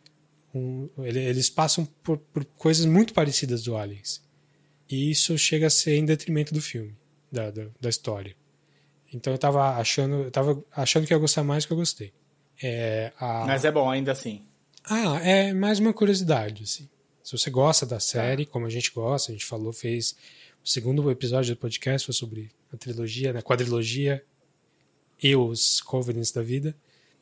um- 0.55 0.89
ele- 0.99 1.21
eles 1.25 1.49
passam 1.49 1.87
por, 2.03 2.19
por 2.19 2.45
coisas 2.45 2.85
muito 2.85 3.15
parecidas 3.15 3.63
do 3.63 3.75
Aliens. 3.77 4.21
E 4.91 5.11
isso 5.11 5.39
chega 5.39 5.69
a 5.69 5.71
ser 5.71 5.97
em 5.97 6.05
detrimento 6.05 6.53
do 6.53 6.61
filme, 6.61 6.95
da, 7.31 7.51
da, 7.51 7.67
da 7.81 7.89
história. 7.89 8.37
Então 9.15 9.33
eu 9.33 9.39
tava 9.39 9.77
achando, 9.79 10.25
eu 10.25 10.31
tava 10.31 10.63
achando 10.77 11.07
que 11.07 11.15
ia 11.15 11.19
gostar 11.19 11.43
mais 11.45 11.65
do 11.65 11.69
que 11.69 11.73
eu 11.73 11.79
gostei. 11.79 12.13
É, 12.63 13.13
a- 13.19 13.45
Mas 13.47 13.65
é 13.65 13.71
bom 13.73 13.89
ainda 13.91 14.13
assim. 14.13 14.43
ah, 14.85 15.19
é 15.23 15.53
mais 15.55 15.79
uma 15.79 15.93
curiosidade, 15.95 16.65
assim. 16.65 16.89
Se 17.23 17.37
você 17.37 17.51
gosta 17.51 17.87
da 17.87 18.01
série, 18.01 18.45
como 18.47 18.67
a 18.67 18.71
gente 18.71 18.91
gosta, 18.93 19.31
a 19.31 19.35
gente 19.35 19.45
falou, 19.45 19.73
fez 19.73 20.17
o 20.65 20.69
segundo 20.69 21.11
episódio 21.11 21.55
do 21.55 21.59
podcast 21.59 22.07
foi 22.07 22.15
sobre 22.15 22.51
a 22.73 22.77
trilogia, 22.77 23.33
né, 23.33 23.43
quadrilogia 23.43 24.25
e 25.23 25.35
os 25.35 25.81
Covenants 25.81 26.31
da 26.31 26.43
vida. 26.43 26.75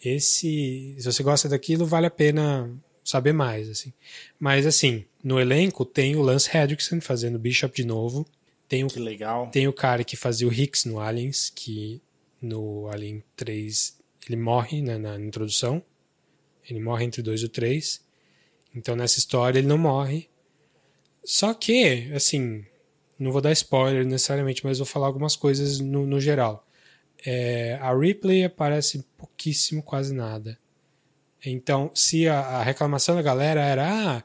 Esse, 0.02 0.94
se 0.98 1.04
você 1.04 1.22
gosta 1.22 1.48
daquilo, 1.48 1.86
vale 1.86 2.06
a 2.06 2.10
pena 2.10 2.70
saber 3.02 3.32
mais, 3.32 3.68
assim. 3.68 3.92
Mas 4.38 4.66
assim, 4.66 5.04
no 5.22 5.40
elenco 5.40 5.84
tem 5.84 6.16
o 6.16 6.22
Lance 6.22 6.54
Hendrickson 6.54 7.00
fazendo 7.00 7.38
Bishop 7.38 7.74
de 7.74 7.86
novo, 7.86 8.26
tem 8.68 8.84
o 8.84 8.88
Que 8.88 9.00
legal. 9.00 9.50
tem 9.50 9.66
o 9.66 9.72
cara 9.72 10.04
que 10.04 10.16
fazia 10.16 10.46
o 10.46 10.52
Hicks 10.52 10.84
no 10.84 11.00
Aliens, 11.00 11.50
que 11.54 12.00
no 12.40 12.88
Alien 12.88 13.22
3, 13.36 13.98
ele 14.26 14.36
morre 14.36 14.80
né, 14.80 14.96
na 14.96 15.18
introdução. 15.18 15.82
Ele 16.68 16.80
morre 16.80 17.04
entre 17.04 17.22
2 17.22 17.42
e 17.42 17.48
3. 17.48 18.00
Então 18.74 18.94
nessa 18.96 19.18
história 19.18 19.58
ele 19.58 19.68
não 19.68 19.78
morre. 19.78 20.28
Só 21.24 21.52
que, 21.52 22.10
assim, 22.14 22.64
não 23.18 23.32
vou 23.32 23.40
dar 23.40 23.52
spoiler 23.52 24.04
necessariamente, 24.06 24.64
mas 24.64 24.78
vou 24.78 24.86
falar 24.86 25.06
algumas 25.06 25.36
coisas 25.36 25.78
no, 25.78 26.06
no 26.06 26.20
geral. 26.20 26.66
É, 27.24 27.78
a 27.82 27.94
Ripley 27.94 28.44
aparece 28.44 29.04
pouquíssimo, 29.18 29.82
quase 29.82 30.14
nada. 30.14 30.58
Então, 31.44 31.90
se 31.94 32.28
a, 32.28 32.38
a 32.40 32.62
reclamação 32.62 33.14
da 33.14 33.22
galera 33.22 33.62
era 33.62 34.18
ah, 34.18 34.24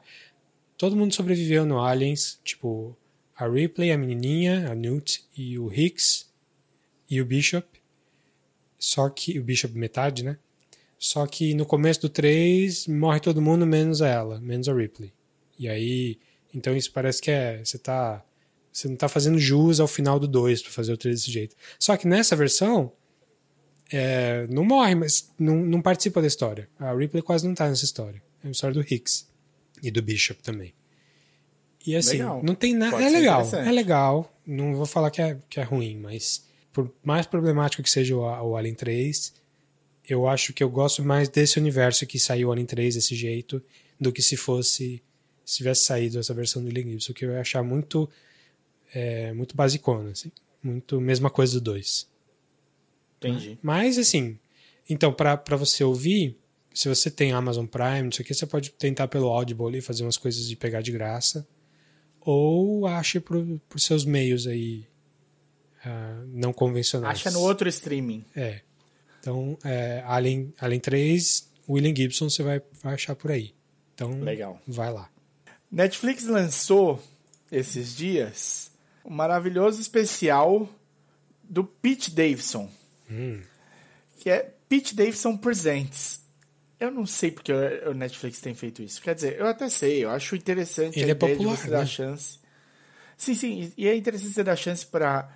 todo 0.76 0.96
mundo 0.96 1.14
sobreviveu 1.14 1.64
no 1.66 1.80
Aliens, 1.80 2.40
tipo, 2.42 2.96
a 3.36 3.46
Ripley, 3.46 3.92
a 3.92 3.98
menininha, 3.98 4.70
a 4.70 4.74
Newt 4.74 5.24
e 5.36 5.58
o 5.58 5.72
Hicks 5.72 6.32
e 7.08 7.20
o 7.20 7.24
Bishop. 7.24 7.66
Só 8.78 9.08
que 9.08 9.38
o 9.38 9.44
Bishop 9.44 9.76
metade, 9.76 10.24
né? 10.24 10.38
Só 10.98 11.26
que 11.26 11.54
no 11.54 11.66
começo 11.66 12.00
do 12.00 12.08
3 12.08 12.86
morre 12.86 13.20
todo 13.20 13.42
mundo 13.42 13.66
menos 13.66 14.00
ela, 14.00 14.40
menos 14.40 14.68
a 14.68 14.74
Ripley. 14.74 15.12
E 15.58 15.68
aí, 15.68 16.18
então 16.54 16.76
isso 16.76 16.90
parece 16.92 17.20
que 17.20 17.30
é, 17.30 17.62
você 17.64 17.78
tá 17.78 18.24
você 18.72 18.88
não 18.88 18.96
tá 18.96 19.08
fazendo 19.08 19.38
jus 19.38 19.80
ao 19.80 19.88
final 19.88 20.18
do 20.20 20.28
2 20.28 20.62
para 20.62 20.70
fazer 20.70 20.92
o 20.92 20.96
3 20.98 21.16
desse 21.16 21.30
jeito. 21.30 21.56
Só 21.78 21.96
que 21.96 22.06
nessa 22.06 22.36
versão 22.36 22.92
é, 23.90 24.46
não 24.50 24.64
morre, 24.64 24.94
mas 24.94 25.32
não, 25.38 25.56
não 25.56 25.80
participa 25.80 26.20
da 26.20 26.26
história. 26.26 26.68
A 26.78 26.92
Ripley 26.94 27.22
quase 27.22 27.46
não 27.46 27.54
tá 27.54 27.68
nessa 27.68 27.84
história. 27.84 28.22
É 28.44 28.48
a 28.48 28.50
história 28.50 28.74
do 28.74 28.82
Hicks 28.82 29.26
e 29.82 29.90
do 29.90 30.02
Bishop 30.02 30.42
também. 30.42 30.74
E 31.86 31.94
assim, 31.94 32.18
Legal. 32.18 32.42
não 32.42 32.54
tem 32.54 32.74
nada. 32.74 33.02
É 33.02 33.08
legal, 33.08 33.48
é 33.54 33.72
legal. 33.72 34.34
Não 34.44 34.74
vou 34.74 34.86
falar 34.86 35.10
que 35.10 35.22
é, 35.22 35.38
que 35.48 35.60
é 35.60 35.62
ruim, 35.62 35.96
mas 35.96 36.44
por 36.72 36.92
mais 37.02 37.26
problemático 37.26 37.82
que 37.82 37.88
seja 37.88 38.16
o, 38.16 38.20
o 38.20 38.56
Alien 38.56 38.74
3, 38.74 39.32
eu 40.08 40.28
acho 40.28 40.52
que 40.52 40.62
eu 40.62 40.70
gosto 40.70 41.04
mais 41.04 41.28
desse 41.28 41.58
universo 41.58 42.06
que 42.06 42.18
saiu 42.18 42.52
Alien 42.52 42.66
3 42.66 42.94
desse 42.94 43.14
jeito 43.14 43.62
do 44.00 44.12
que 44.12 44.22
se 44.22 44.36
fosse 44.36 45.02
se 45.44 45.58
tivesse 45.58 45.84
saído 45.84 46.18
essa 46.18 46.34
versão 46.34 46.60
do 46.60 46.66
William 46.66 46.90
Gibson, 46.90 47.12
que 47.12 47.24
eu 47.24 47.32
ia 47.32 47.40
achar 47.40 47.62
muito 47.62 48.08
é, 48.92 49.32
muito 49.32 49.56
basicona, 49.56 50.10
assim. 50.10 50.32
Muito 50.62 51.00
mesma 51.00 51.30
coisa 51.30 51.54
do 51.54 51.72
2. 51.72 52.08
Entendi. 53.18 53.58
Mas, 53.62 53.98
assim, 53.98 54.38
então, 54.88 55.12
para 55.12 55.56
você 55.56 55.84
ouvir, 55.84 56.36
se 56.74 56.88
você 56.88 57.10
tem 57.10 57.32
Amazon 57.32 57.66
Prime, 57.66 58.02
não 58.02 58.12
sei 58.12 58.24
o 58.24 58.26
que, 58.26 58.34
você 58.34 58.46
pode 58.46 58.70
tentar 58.70 59.08
pelo 59.08 59.28
Audible 59.28 59.66
ali, 59.66 59.80
fazer 59.80 60.02
umas 60.02 60.16
coisas 60.16 60.48
de 60.48 60.56
pegar 60.56 60.80
de 60.80 60.92
graça. 60.92 61.46
Ou 62.20 62.86
ache 62.86 63.20
por, 63.20 63.44
por 63.68 63.80
seus 63.80 64.04
meios 64.04 64.46
aí 64.46 64.86
ah, 65.84 66.24
não 66.26 66.52
convencionais. 66.52 67.20
Acha 67.20 67.30
no 67.30 67.40
outro 67.40 67.68
streaming. 67.68 68.24
É. 68.34 68.62
Então, 69.26 69.58
é, 69.64 70.04
Alien, 70.06 70.54
Alien 70.60 70.78
3, 70.80 71.50
William 71.68 71.92
Gibson, 71.92 72.30
você 72.30 72.44
vai, 72.44 72.62
vai 72.80 72.94
achar 72.94 73.16
por 73.16 73.32
aí. 73.32 73.52
Então, 73.92 74.20
Legal. 74.20 74.60
vai 74.68 74.92
lá. 74.92 75.10
Netflix 75.68 76.26
lançou 76.26 77.02
esses 77.50 77.96
dias 77.96 78.70
um 79.04 79.10
maravilhoso 79.10 79.80
especial 79.80 80.68
do 81.42 81.64
Pete 81.64 82.12
Davidson, 82.12 82.70
que 84.18 84.30
é 84.30 84.54
Pete 84.68 84.94
Davidson 84.94 85.36
Presents. 85.36 86.20
Eu 86.78 86.92
não 86.92 87.04
sei 87.04 87.32
porque 87.32 87.52
o 87.52 87.94
Netflix 87.94 88.40
tem 88.40 88.54
feito 88.54 88.80
isso. 88.80 89.02
Quer 89.02 89.16
dizer, 89.16 89.40
eu 89.40 89.46
até 89.48 89.68
sei, 89.68 90.04
eu 90.04 90.10
acho 90.10 90.36
interessante 90.36 91.00
Ele 91.00 91.06
a 91.06 91.08
é 91.08 91.16
ideia 91.16 91.34
popular, 91.34 91.54
de 91.56 91.60
você 91.62 91.70
dar 91.70 91.80
né? 91.80 91.86
chance. 91.86 92.38
Sim, 93.16 93.34
sim, 93.34 93.72
e 93.76 93.88
é 93.88 93.96
interessante 93.96 94.34
você 94.34 94.44
dar 94.44 94.54
chance 94.54 94.86
para 94.86 95.28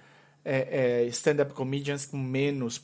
é, 0.44 1.02
é, 1.02 1.06
stand-up 1.06 1.52
comedians 1.54 2.06
com 2.06 2.16
menos 2.18 2.80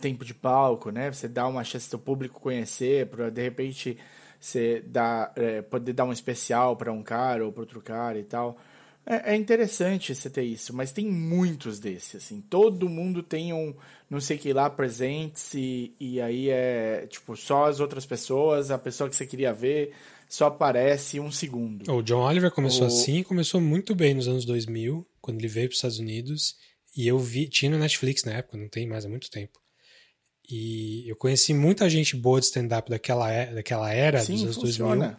tempo 0.00 0.24
de 0.24 0.34
palco, 0.34 0.90
né? 0.90 1.12
Você 1.12 1.28
dá 1.28 1.46
uma 1.46 1.64
chance 1.64 1.90
do 1.90 1.98
público 1.98 2.40
conhecer, 2.40 3.06
para 3.06 3.30
de 3.30 3.42
repente 3.42 3.98
você 4.40 4.82
dá, 4.86 5.30
é, 5.36 5.62
poder 5.62 5.92
dar 5.92 6.04
um 6.04 6.12
especial 6.12 6.76
para 6.76 6.92
um 6.92 7.02
cara 7.02 7.44
ou 7.44 7.52
para 7.52 7.60
outro 7.62 7.80
cara 7.80 8.18
e 8.18 8.24
tal. 8.24 8.56
É, 9.04 9.32
é 9.32 9.36
interessante 9.36 10.14
você 10.14 10.30
ter 10.30 10.42
isso, 10.44 10.74
mas 10.74 10.92
tem 10.92 11.06
muitos 11.06 11.78
desses, 11.80 12.16
assim. 12.24 12.40
Todo 12.40 12.88
mundo 12.88 13.22
tem 13.22 13.52
um 13.52 13.74
não 14.08 14.20
sei 14.20 14.36
que 14.38 14.52
lá 14.52 14.68
presentes 14.70 15.54
e, 15.54 15.92
e 15.98 16.20
aí 16.20 16.50
é 16.50 17.06
tipo 17.08 17.36
só 17.36 17.66
as 17.66 17.80
outras 17.80 18.04
pessoas, 18.06 18.70
a 18.70 18.78
pessoa 18.78 19.08
que 19.08 19.16
você 19.16 19.26
queria 19.26 19.52
ver 19.52 19.92
só 20.28 20.46
aparece 20.46 21.18
um 21.20 21.30
segundo. 21.30 21.90
O 21.92 22.02
John 22.02 22.22
Oliver 22.22 22.50
começou 22.50 22.84
O- 22.84 22.86
assim, 22.86 23.22
começou 23.22 23.60
muito 23.60 23.94
bem 23.94 24.14
nos 24.14 24.28
anos 24.28 24.44
2000, 24.44 25.06
quando 25.20 25.38
ele 25.38 25.48
veio 25.48 25.66
para 25.68 25.72
os 25.72 25.78
Estados 25.78 25.98
Unidos. 25.98 26.56
E 26.96 27.06
eu 27.08 27.18
vi, 27.18 27.48
tinha 27.48 27.70
no 27.70 27.78
Netflix 27.78 28.24
na 28.24 28.32
época, 28.32 28.58
não 28.58 28.68
tem 28.68 28.86
mais 28.86 29.04
há 29.04 29.08
muito 29.08 29.30
tempo. 29.30 29.58
E 30.50 31.08
eu 31.08 31.16
conheci 31.16 31.54
muita 31.54 31.88
gente 31.88 32.16
boa 32.16 32.38
de 32.40 32.46
stand-up 32.46 32.90
daquela, 32.90 33.30
é- 33.30 33.54
daquela 33.54 33.92
era 33.92 34.18
dos 34.18 34.26
Sim, 34.26 34.42
anos 34.44 34.56
funciona. 34.56 35.06
2000 35.06 35.16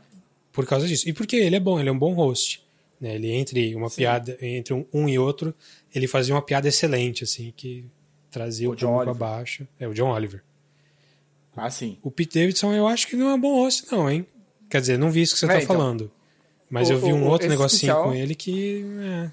por 0.51 0.67
causa 0.67 0.87
disso. 0.87 1.09
E 1.09 1.13
porque 1.13 1.35
ele 1.35 1.55
é 1.55 1.59
bom, 1.59 1.79
ele 1.79 1.89
é 1.89 1.91
um 1.91 1.97
bom 1.97 2.13
host. 2.13 2.63
Né? 3.01 3.15
Ele 3.15 3.31
entre 3.31 3.73
uma 3.75 3.89
piada, 3.89 4.37
entre 4.41 4.73
um, 4.73 4.85
um 4.93 5.09
e 5.09 5.17
outro, 5.17 5.53
ele 5.95 6.05
fazia 6.07 6.35
uma 6.35 6.41
piada 6.43 6.67
excelente, 6.67 7.23
assim, 7.23 7.51
que 7.57 7.85
trazia 8.29 8.69
o, 8.69 8.73
O 8.73 8.75
John 8.75 8.87
público 8.91 9.09
Oliver. 9.11 9.27
abaixo. 9.27 9.67
É, 9.79 9.87
o 9.87 9.93
John 9.93 10.11
Oliver. 10.11 10.43
Ah, 11.55 11.69
sim. 11.71 11.97
O 12.03 12.11
Pete 12.11 12.39
Davidson 12.39 12.71
eu 12.73 12.87
acho 12.87 13.07
que 13.07 13.15
não 13.15 13.29
é 13.29 13.33
um 13.33 13.39
bom 13.41 13.55
host, 13.55 13.85
não, 13.91 14.09
hein? 14.09 14.25
Quer 14.69 14.81
dizer, 14.81 14.97
não 14.99 15.09
vi 15.11 15.21
isso 15.21 15.33
que 15.33 15.39
você 15.39 15.45
É, 15.45 15.49
tá 15.49 15.55
então. 15.63 15.75
falando. 15.75 16.11
Mas 16.69 16.89
O- 16.89 16.93
eu 16.93 16.99
vi 16.99 17.13
um 17.13 17.23
o- 17.25 17.29
outro 17.29 17.47
negocinho 17.47 17.77
especial- 17.91 18.03
com 18.03 18.13
ele 18.13 18.35
que. 18.35 18.83
É. 19.01 19.31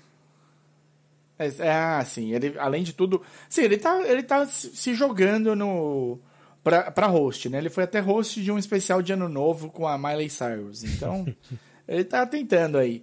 É, 1.41 1.71
ah, 1.71 2.05
sim. 2.05 2.35
Ele, 2.35 2.55
além 2.59 2.83
de 2.83 2.93
tudo. 2.93 3.23
Sim, 3.49 3.63
ele 3.63 3.79
tá, 3.79 4.03
ele 4.07 4.23
tá 4.23 4.45
se 4.47 4.95
jogando 4.95 5.57
no. 5.57 6.21
Pra, 6.63 6.91
pra 6.91 7.07
host, 7.07 7.49
né? 7.49 7.57
Ele 7.57 7.71
foi 7.71 7.85
até 7.85 8.01
host 8.01 8.43
de 8.43 8.53
um 8.53 8.59
especial 8.59 9.01
de 9.01 9.15
Ano 9.15 9.31
Novo 9.31 9.71
com 9.71 9.89
a 9.89 9.97
Miley 9.97 10.29
Cyrus. 10.29 10.85
Então, 10.85 11.27
ele 11.89 12.05
tá 12.05 12.27
tentando 12.27 12.77
aí. 12.77 13.03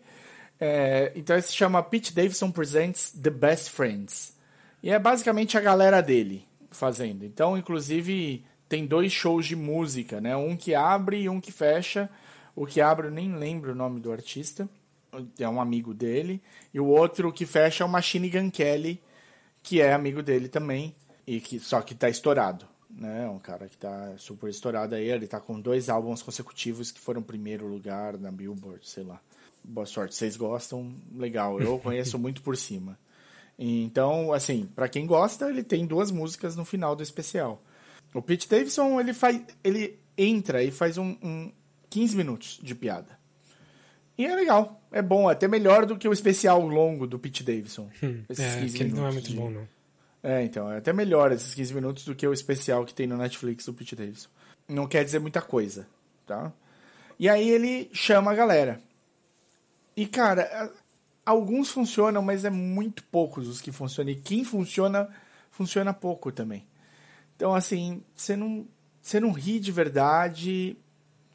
É, 0.59 1.11
então, 1.15 1.35
ele 1.35 1.41
se 1.41 1.55
chama 1.55 1.81
Pete 1.81 2.13
Davidson 2.13 2.51
Presents 2.51 3.11
The 3.11 3.31
Best 3.31 3.71
Friends. 3.71 4.35
E 4.83 4.91
é 4.91 4.99
basicamente 4.99 5.57
a 5.57 5.61
galera 5.61 6.01
dele 6.01 6.45
fazendo. 6.69 7.25
Então, 7.25 7.57
inclusive, 7.57 8.45
tem 8.69 8.85
dois 8.85 9.11
shows 9.11 9.47
de 9.47 9.55
música, 9.55 10.21
né? 10.21 10.35
Um 10.35 10.55
que 10.55 10.75
abre 10.75 11.21
e 11.21 11.29
um 11.29 11.41
que 11.41 11.51
fecha. 11.51 12.07
O 12.55 12.67
que 12.67 12.79
abre, 12.79 13.07
eu 13.07 13.11
nem 13.11 13.35
lembro 13.35 13.71
o 13.71 13.75
nome 13.75 13.99
do 13.99 14.11
artista. 14.11 14.69
É 15.39 15.47
um 15.47 15.61
amigo 15.61 15.93
dele. 15.93 16.41
E 16.73 16.79
o 16.79 16.85
outro 16.85 17.31
que 17.31 17.45
fecha 17.45 17.83
é 17.83 17.87
o 17.87 17.89
Machine 17.89 18.29
Gun 18.29 18.49
Kelly, 18.51 19.01
que 19.63 19.81
é 19.81 19.93
amigo 19.93 20.21
dele 20.21 20.47
também. 20.47 20.95
E 21.25 21.39
que, 21.39 21.59
só 21.59 21.81
que 21.81 21.93
tá 21.93 22.09
estourado. 22.09 22.65
Né? 22.89 23.25
É 23.25 23.29
um 23.29 23.39
cara 23.39 23.67
que 23.67 23.77
tá 23.77 24.13
super 24.17 24.49
estourado 24.49 24.95
aí. 24.95 25.09
Ele 25.09 25.27
tá 25.27 25.39
com 25.39 25.59
dois 25.59 25.89
álbuns 25.89 26.21
consecutivos 26.21 26.91
que 26.91 26.99
foram 26.99 27.21
primeiro 27.21 27.67
lugar 27.67 28.17
na 28.17 28.31
Billboard, 28.31 28.87
sei 28.87 29.03
lá. 29.03 29.19
Boa 29.63 29.85
sorte. 29.85 30.15
Vocês 30.15 30.37
gostam? 30.37 30.93
Legal. 31.13 31.59
Eu 31.59 31.77
conheço 31.79 32.17
muito 32.17 32.41
por 32.41 32.55
cima. 32.55 32.97
Então, 33.59 34.31
assim, 34.31 34.69
pra 34.75 34.87
quem 34.87 35.05
gosta, 35.05 35.49
ele 35.49 35.63
tem 35.63 35.85
duas 35.85 36.11
músicas 36.11 36.55
no 36.55 36.63
final 36.63 36.95
do 36.95 37.03
especial. 37.03 37.61
O 38.13 38.21
Pete 38.21 38.47
Davidson, 38.47 38.99
ele 38.99 39.13
faz, 39.13 39.41
ele 39.63 39.99
entra 40.17 40.63
e 40.63 40.71
faz 40.71 40.97
um, 40.97 41.17
um 41.21 41.51
15 41.89 42.15
minutos 42.15 42.59
de 42.61 42.75
piada. 42.75 43.16
E 44.17 44.25
é 44.25 44.35
legal, 44.35 44.81
é 44.91 45.01
bom, 45.01 45.29
é 45.29 45.33
até 45.33 45.47
melhor 45.47 45.85
do 45.85 45.97
que 45.97 46.07
o 46.07 46.13
especial 46.13 46.65
longo 46.65 47.05
do 47.05 47.19
Pete 47.19 47.43
Davidson. 47.43 47.89
esses 48.29 48.55
É, 48.55 48.59
15 48.61 48.77
que 48.77 48.83
ele 48.83 48.93
não 48.93 49.05
é 49.05 49.09
minutos 49.09 49.13
muito 49.13 49.29
de- 49.29 49.35
bom, 49.35 49.49
não. 49.51 49.67
É, 50.23 50.43
então, 50.43 50.71
é 50.71 50.77
até 50.77 50.91
melhor 50.91 51.31
esses 51.31 51.53
15 51.53 51.73
minutos 51.73 52.03
do 52.03 52.15
que 52.15 52.25
o 52.27 52.33
especial 52.33 52.83
que 52.85 52.93
tem 52.93 53.05
no 53.05 53.15
Netflix 53.17 53.65
do 53.65 53.73
Pete 53.73 53.95
Davidson. 53.95 54.29
Não 54.67 54.87
quer 54.87 55.05
dizer 55.05 55.19
muita 55.19 55.41
coisa, 55.41 55.87
tá? 56.25 56.51
E 57.19 57.29
aí 57.29 57.47
ele 57.49 57.89
chama 57.93 58.31
a 58.31 58.35
galera. 58.35 58.81
E, 59.95 60.05
cara, 60.05 60.71
alguns 61.25 61.69
funcionam, 61.69 62.21
mas 62.21 62.43
é 62.43 62.49
muito 62.49 63.03
poucos 63.05 63.47
os 63.47 63.61
que 63.61 63.71
funcionam. 63.71 64.11
E 64.11 64.15
quem 64.15 64.43
funciona, 64.43 65.07
funciona 65.51 65.93
pouco 65.93 66.31
também. 66.31 66.65
Então, 67.35 67.53
assim, 67.53 68.03
você 68.15 68.35
não, 68.35 68.67
você 69.01 69.19
não 69.19 69.31
ri 69.31 69.59
de 69.59 69.71
verdade, 69.71 70.75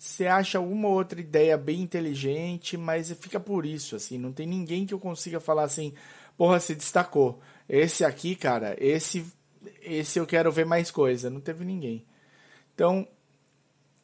você 0.03 0.27
acha 0.27 0.59
alguma 0.59 0.89
outra 0.89 1.21
ideia 1.21 1.57
bem 1.57 1.81
inteligente, 1.81 2.77
mas 2.77 3.13
fica 3.21 3.39
por 3.39 3.65
isso, 3.65 3.95
assim, 3.95 4.19
não 4.19 4.33
tem 4.33 4.49
ninguém 4.49 4.85
que 4.85 4.93
eu 4.93 4.99
consiga 4.99 5.39
falar 5.39 5.63
assim, 5.63 5.95
porra, 6.37 6.59
se 6.59 6.75
destacou. 6.75 7.41
Esse 7.69 8.05
aqui, 8.05 8.35
cara, 8.35 8.77
esse 8.81 9.25
esse 9.81 10.19
eu 10.19 10.27
quero 10.27 10.51
ver 10.51 10.67
mais 10.67 10.91
coisa, 10.91 11.31
não 11.31 11.41
teve 11.41 11.65
ninguém. 11.65 12.05
Então, 12.75 13.07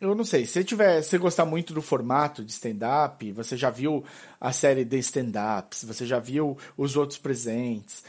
eu 0.00 0.14
não 0.14 0.22
sei, 0.22 0.46
se 0.46 0.62
tiver, 0.62 1.02
se 1.02 1.18
gostar 1.18 1.44
muito 1.44 1.74
do 1.74 1.82
formato 1.82 2.44
de 2.44 2.52
stand-up, 2.52 3.32
você 3.32 3.56
já 3.56 3.68
viu 3.68 4.04
a 4.40 4.52
série 4.52 4.84
de 4.84 4.98
stand-ups, 4.98 5.82
você 5.82 6.06
já 6.06 6.20
viu 6.20 6.56
os 6.76 6.96
outros 6.96 7.18
presentes, 7.18 8.04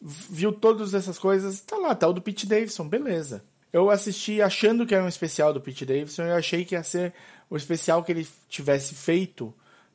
viu 0.00 0.52
todas 0.52 0.94
essas 0.94 1.18
coisas, 1.18 1.60
tá 1.60 1.76
lá, 1.76 1.92
tá 1.92 2.06
o 2.06 2.12
do 2.12 2.22
Pete 2.22 2.46
Davidson, 2.46 2.88
beleza. 2.88 3.42
Eu 3.72 3.90
assisti 3.90 4.42
achando 4.42 4.86
que 4.86 4.94
era 4.94 5.02
um 5.02 5.08
especial 5.08 5.52
do 5.52 5.60
Pete 5.60 5.86
Davidson, 5.86 6.24
eu 6.24 6.36
achei 6.36 6.64
que 6.64 6.74
ia 6.74 6.84
ser 6.84 7.14
o 7.52 7.56
especial 7.58 8.02
que 8.02 8.10
ele 8.10 8.26
tivesse 8.48 8.94
feito 8.94 9.52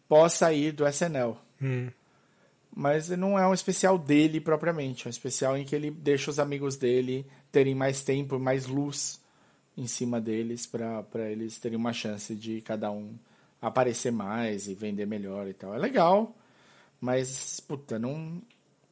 pós 0.07 0.33
sair 0.33 0.71
do 0.71 0.87
SNL. 0.87 1.35
mas 2.71 3.09
não 3.09 3.39
é 3.39 3.47
um 3.47 3.53
especial 3.53 3.97
dele 3.97 4.39
propriamente. 4.39 5.07
É 5.07 5.07
um 5.07 5.09
especial 5.09 5.57
em 5.57 5.65
que 5.65 5.75
ele 5.75 5.89
deixa 5.89 6.29
os 6.29 6.37
amigos 6.37 6.75
dele 6.75 7.25
terem 7.51 7.73
mais 7.73 8.03
tempo, 8.03 8.37
mais 8.37 8.67
luz 8.67 9.19
em 9.75 9.87
cima 9.87 10.21
deles 10.21 10.67
para 10.67 11.31
eles 11.31 11.57
terem 11.57 11.75
uma 11.75 11.93
chance 11.93 12.35
de 12.35 12.61
cada 12.61 12.91
um 12.91 13.15
aparecer 13.59 14.11
mais 14.11 14.67
e 14.67 14.75
vender 14.75 15.07
melhor 15.07 15.47
e 15.47 15.53
tal. 15.53 15.73
É 15.73 15.79
legal, 15.79 16.35
mas 17.01 17.59
puta, 17.59 17.97
não 17.97 18.39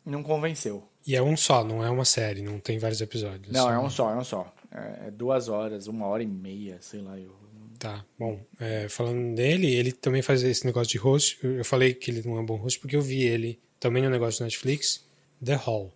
não 0.03 0.23
convenceu. 0.23 0.83
E 1.05 1.15
é 1.15 1.21
um 1.21 1.37
só, 1.37 1.63
não 1.63 1.83
é 1.83 1.89
uma 1.91 2.05
série, 2.05 2.41
não 2.41 2.59
tem 2.59 2.79
vários 2.79 2.99
episódios. 2.99 3.53
Não, 3.53 3.69
é 3.69 3.77
um 3.77 3.91
só, 3.91 4.09
é 4.09 4.15
um 4.15 4.23
só. 4.23 4.51
É, 4.71 5.07
é 5.07 5.11
duas 5.11 5.49
horas, 5.49 5.85
uma 5.85 6.07
hora 6.07 6.23
e 6.23 6.27
meia, 6.27 6.79
sei 6.81 7.01
lá. 7.01 7.15
Eu... 7.19 7.44
Tá, 7.85 8.03
bom. 8.17 8.43
É, 8.59 8.89
falando 8.89 9.35
dele, 9.35 9.71
ele 9.71 9.91
também 9.91 10.23
faz 10.23 10.41
esse 10.41 10.65
negócio 10.65 10.89
de 10.91 10.97
host. 10.97 11.37
Eu 11.43 11.63
falei 11.63 11.93
que 11.93 12.09
ele 12.09 12.27
não 12.27 12.35
é 12.35 12.41
um 12.41 12.45
bom 12.45 12.55
host 12.55 12.79
porque 12.79 12.95
eu 12.95 13.01
vi 13.01 13.21
ele 13.21 13.59
também 13.79 14.01
no 14.01 14.09
negócio 14.09 14.39
do 14.39 14.43
Netflix, 14.45 15.05
The 15.43 15.53
Hall, 15.53 15.93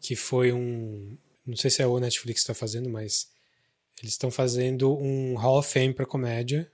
que 0.00 0.16
foi 0.16 0.50
um. 0.52 1.16
Não 1.46 1.54
sei 1.54 1.70
se 1.70 1.82
é 1.82 1.86
o 1.86 2.00
Netflix 2.00 2.40
que 2.40 2.50
está 2.50 2.52
fazendo, 2.52 2.90
mas 2.90 3.30
eles 4.02 4.14
estão 4.14 4.28
fazendo 4.28 4.92
um 4.98 5.36
Hall 5.36 5.60
of 5.60 5.72
Fame 5.72 5.94
para 5.94 6.04
comédia 6.04 6.68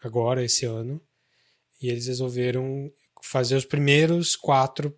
agora, 0.00 0.44
esse 0.44 0.64
ano. 0.64 1.02
E 1.80 1.88
eles 1.88 2.06
resolveram 2.06 2.88
fazer 3.20 3.56
os 3.56 3.64
primeiros 3.64 4.36
quatro 4.36 4.96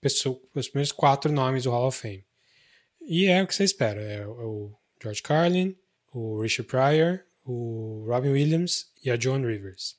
pessoas, 0.00 0.38
os 0.54 0.68
primeiros 0.70 0.92
quatro 0.92 1.30
nomes 1.30 1.64
do 1.64 1.70
Hall 1.70 1.88
of 1.88 1.98
Fame. 1.98 2.24
E 3.02 3.26
é 3.26 3.42
o 3.42 3.46
que 3.46 3.54
você 3.54 3.64
espera: 3.64 4.00
é 4.00 4.26
o 4.26 4.72
George 5.02 5.20
Carlin, 5.20 5.76
o 6.14 6.40
Richard 6.40 6.66
Pryor, 6.66 7.20
o 7.44 8.04
Robin 8.06 8.30
Williams 8.30 8.86
e 9.04 9.10
a 9.10 9.18
Joan 9.18 9.46
Rivers. 9.46 9.96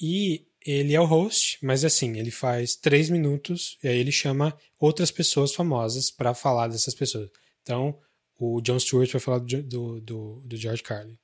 E 0.00 0.46
ele 0.64 0.94
é 0.94 1.00
o 1.00 1.04
host, 1.04 1.58
mas 1.62 1.84
assim, 1.84 2.18
ele 2.18 2.30
faz 2.30 2.76
três 2.76 3.08
minutos 3.08 3.78
e 3.82 3.88
aí 3.88 3.98
ele 3.98 4.12
chama 4.12 4.56
outras 4.78 5.10
pessoas 5.10 5.54
famosas 5.54 6.10
para 6.10 6.34
falar 6.34 6.68
dessas 6.68 6.94
pessoas. 6.94 7.30
Então, 7.62 7.98
o 8.38 8.60
John 8.60 8.78
Stewart 8.78 9.10
vai 9.10 9.20
falar 9.20 9.38
do, 9.38 10.00
do, 10.00 10.40
do, 10.40 10.56
George 10.56 10.82
Carlin. 10.82 11.18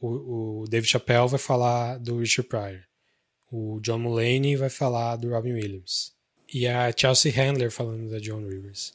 O, 0.00 0.62
o, 0.62 0.64
David 0.68 0.90
Chappelle 0.90 1.28
vai 1.28 1.38
falar 1.38 1.98
do 1.98 2.18
Richard 2.18 2.48
Pryor. 2.48 2.82
O 3.50 3.80
John 3.80 3.98
Mulaney 3.98 4.56
vai 4.56 4.68
falar 4.68 5.16
do 5.16 5.30
Robin 5.30 5.52
Williams. 5.52 6.12
E 6.52 6.66
a 6.66 6.92
Chelsea 6.94 7.32
Handler 7.32 7.70
falando 7.70 8.10
da 8.10 8.18
Joan 8.18 8.46
Rivers. 8.48 8.94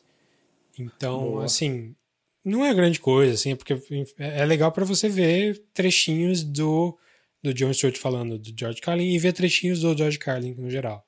Então, 0.78 1.22
Boa. 1.22 1.46
assim, 1.46 1.96
não 2.44 2.66
é 2.66 2.74
grande 2.74 3.00
coisa, 3.00 3.34
assim, 3.34 3.56
porque 3.56 3.78
é 4.18 4.46
legal 4.46 4.72
para 4.72 4.86
você 4.86 5.08
ver 5.08 5.64
trechinhos 5.74 6.44
do 6.44 6.98
do 7.44 7.54
John 7.54 7.74
Stewart 7.74 7.98
falando 7.98 8.38
do 8.38 8.54
George 8.56 8.80
Carlin 8.82 9.14
e 9.14 9.18
ver 9.18 9.34
trechinhos 9.34 9.80
do 9.82 9.98
George 9.98 10.20
Carlin 10.20 10.54
no 10.54 10.70
geral. 10.70 11.04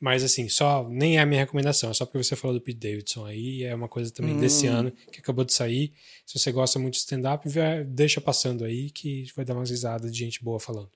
Mas 0.00 0.24
assim, 0.24 0.48
só 0.48 0.88
nem 0.88 1.18
é 1.18 1.20
a 1.20 1.26
minha 1.26 1.42
recomendação, 1.42 1.90
é 1.90 1.94
só 1.94 2.04
porque 2.04 2.18
você 2.18 2.34
falou 2.34 2.58
do 2.58 2.60
Pete 2.60 2.80
Davidson 2.80 3.24
aí, 3.24 3.62
é 3.62 3.72
uma 3.72 3.88
coisa 3.88 4.12
também 4.12 4.34
hum. 4.34 4.40
desse 4.40 4.66
ano 4.66 4.90
que 5.12 5.20
acabou 5.20 5.44
de 5.44 5.52
sair. 5.52 5.92
Se 6.26 6.36
você 6.36 6.50
gosta 6.50 6.80
muito 6.80 6.94
de 6.94 7.00
stand-up, 7.00 7.48
deixa 7.86 8.20
passando 8.20 8.64
aí 8.64 8.90
que 8.90 9.26
vai 9.36 9.44
dar 9.44 9.54
umas 9.54 9.70
risadas 9.70 10.10
de 10.10 10.18
gente 10.18 10.42
boa 10.42 10.58
falando. 10.58 10.90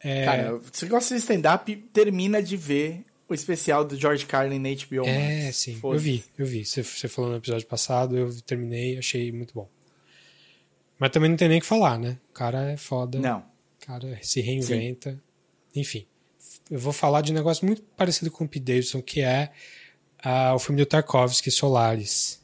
É... 0.00 0.24
Cara, 0.24 0.60
se 0.72 0.80
você 0.80 0.86
gosta 0.86 1.14
de 1.14 1.20
stand-up, 1.20 1.76
termina 1.92 2.42
de 2.42 2.56
ver 2.56 3.04
o 3.28 3.34
especial 3.34 3.84
do 3.84 3.96
George 3.96 4.26
Carlin 4.26 4.58
na 4.58 4.68
HBO. 4.68 5.06
É, 5.06 5.44
Max. 5.44 5.56
sim, 5.56 5.80
eu 5.82 5.98
vi, 5.98 6.24
eu 6.38 6.46
vi. 6.46 6.64
Você, 6.64 6.82
você 6.82 7.08
falou 7.08 7.30
no 7.30 7.36
episódio 7.36 7.66
passado, 7.66 8.16
eu 8.16 8.30
terminei, 8.42 8.98
achei 8.98 9.32
muito 9.32 9.52
bom. 9.54 9.68
Mas 10.98 11.10
também 11.10 11.28
não 11.28 11.36
tem 11.36 11.48
nem 11.48 11.58
o 11.58 11.60
que 11.60 11.66
falar, 11.66 11.98
né? 11.98 12.18
O 12.30 12.32
cara 12.32 12.70
é 12.70 12.76
foda. 12.76 13.18
Não 13.18 13.56
cara 13.86 14.18
se 14.20 14.40
reinventa. 14.40 15.12
Sim. 15.12 15.80
Enfim, 15.80 16.06
eu 16.70 16.78
vou 16.78 16.92
falar 16.92 17.20
de 17.20 17.30
um 17.30 17.34
negócio 17.34 17.64
muito 17.64 17.82
parecido 17.96 18.30
com 18.30 18.44
o 18.44 18.48
Pete 18.48 18.64
Davidson, 18.64 19.00
que 19.00 19.20
é 19.20 19.52
uh, 20.24 20.54
o 20.54 20.58
filme 20.58 20.80
do 20.80 20.86
Tarkovsky, 20.86 21.50
Solaris. 21.50 22.42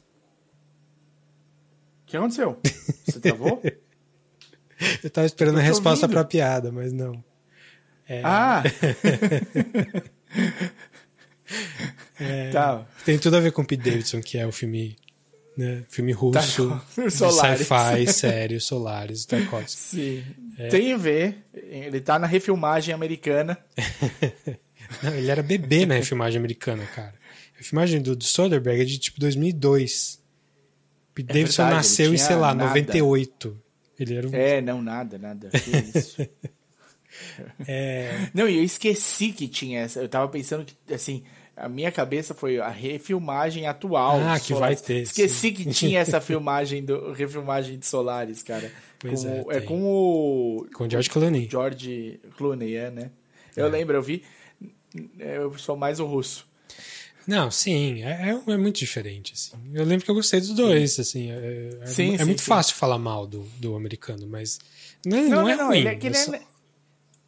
O 2.03 2.05
que 2.05 2.17
aconteceu? 2.17 2.59
Você 3.05 3.19
travou? 3.19 3.61
eu 5.03 5.09
tava 5.09 5.25
esperando 5.25 5.55
eu 5.55 5.61
a 5.61 5.63
resposta 5.63 6.05
ouvindo. 6.05 6.15
pra 6.15 6.23
piada, 6.23 6.71
mas 6.71 6.93
não. 6.93 7.23
É... 8.07 8.21
Ah! 8.23 8.63
é... 12.19 12.49
Tá. 12.51 12.85
Tem 13.05 13.17
tudo 13.17 13.37
a 13.37 13.39
ver 13.39 13.51
com 13.51 13.61
o 13.61 13.65
Pete 13.65 13.83
Davidson, 13.83 14.21
que 14.21 14.37
é 14.37 14.45
o 14.45 14.51
filme 14.51 14.95
né? 15.55 15.83
Filme 15.87 16.11
russo, 16.11 16.69
tá, 16.69 16.81
sci-fi, 17.09 18.11
sério, 18.11 18.59
Solaris, 18.59 19.25
Tarkovsky. 19.25 19.77
Sim. 19.77 20.23
É. 20.57 20.67
Tem 20.67 20.93
a 20.93 20.97
ver. 20.97 21.43
Ele 21.53 22.01
tá 22.01 22.17
na 22.17 22.27
refilmagem 22.27 22.93
americana. 22.93 23.57
Não, 25.01 25.13
ele 25.13 25.29
era 25.29 25.41
bebê 25.41 25.85
na 25.85 25.95
refilmagem 25.95 26.39
americana, 26.39 26.85
cara. 26.85 27.13
A 27.55 27.57
refilmagem 27.57 28.01
do, 28.01 28.15
do 28.15 28.23
Soderbergh 28.23 28.81
é 28.81 28.85
de 28.85 28.97
tipo 28.97 29.19
2002. 29.19 30.21
Pete 31.13 31.29
é 31.29 31.33
Davidson 31.33 31.63
verdade, 31.63 31.75
nasceu 31.75 32.13
em, 32.13 32.17
sei 32.17 32.35
lá, 32.35 32.53
nada. 32.53 32.69
98. 32.69 33.61
Ele 33.99 34.15
era 34.15 34.27
um... 34.27 34.33
É, 34.33 34.61
não, 34.61 34.81
nada, 34.81 35.17
nada. 35.17 35.49
Que 35.49 35.97
isso. 35.97 36.17
é... 37.67 38.29
Não, 38.33 38.47
e 38.47 38.57
eu 38.57 38.63
esqueci 38.63 39.31
que 39.31 39.47
tinha 39.47 39.81
essa. 39.81 39.99
Eu 40.01 40.09
tava 40.09 40.27
pensando 40.27 40.65
que, 40.65 40.93
assim, 40.93 41.23
a 41.55 41.69
minha 41.69 41.91
cabeça 41.91 42.33
foi 42.33 42.59
a 42.59 42.69
refilmagem 42.69 43.67
atual. 43.67 44.19
Ah, 44.21 44.39
que 44.39 44.47
Solaris. 44.47 44.79
vai 44.79 44.87
ter. 44.87 45.01
Esqueci 45.03 45.47
sim. 45.49 45.53
que 45.53 45.69
tinha 45.71 45.99
essa 45.99 46.19
filmagem 46.21 46.83
do 46.83 47.13
refilmagem 47.13 47.77
de 47.77 47.85
Solaris, 47.85 48.41
cara. 48.41 48.71
Pois 48.99 49.23
com, 49.23 49.51
é, 49.51 49.57
é 49.57 49.61
com 49.61 49.83
o 49.83 50.67
com 50.73 50.89
George 50.89 51.09
Clooney. 51.09 51.47
George 51.49 52.19
Clooney, 52.37 52.75
é, 52.75 52.89
né? 52.89 53.11
Eu 53.55 53.67
é. 53.67 53.69
lembro, 53.69 53.95
eu 53.95 54.01
vi. 54.01 54.23
Eu 55.19 55.57
sou 55.57 55.75
mais 55.75 55.99
o 55.99 56.05
russo. 56.05 56.45
Não, 57.25 57.49
sim, 57.49 58.03
é, 58.03 58.31
é, 58.31 58.51
é 58.51 58.57
muito 58.57 58.79
diferente. 58.79 59.33
Assim. 59.33 59.51
Eu 59.73 59.85
lembro 59.85 60.03
que 60.03 60.11
eu 60.11 60.15
gostei 60.15 60.39
dos 60.39 60.53
dois. 60.53 60.99
Assim, 60.99 61.31
é, 61.31 61.79
é 61.81 61.85
sim, 61.85 62.15
é 62.15 62.17
sim, 62.17 62.25
muito 62.25 62.41
sim. 62.41 62.47
fácil 62.47 62.75
falar 62.75 62.97
mal 62.97 63.25
do, 63.25 63.43
do 63.59 63.75
americano, 63.75 64.27
mas 64.27 64.59
não, 65.05 65.21
não, 65.21 65.29
não 65.29 65.49
é 65.49 65.55
não, 65.55 65.67
ruim. 65.67 65.79
Ele 65.79 65.87
é, 65.87 65.99
ele, 66.01 66.13
só... 66.13 66.31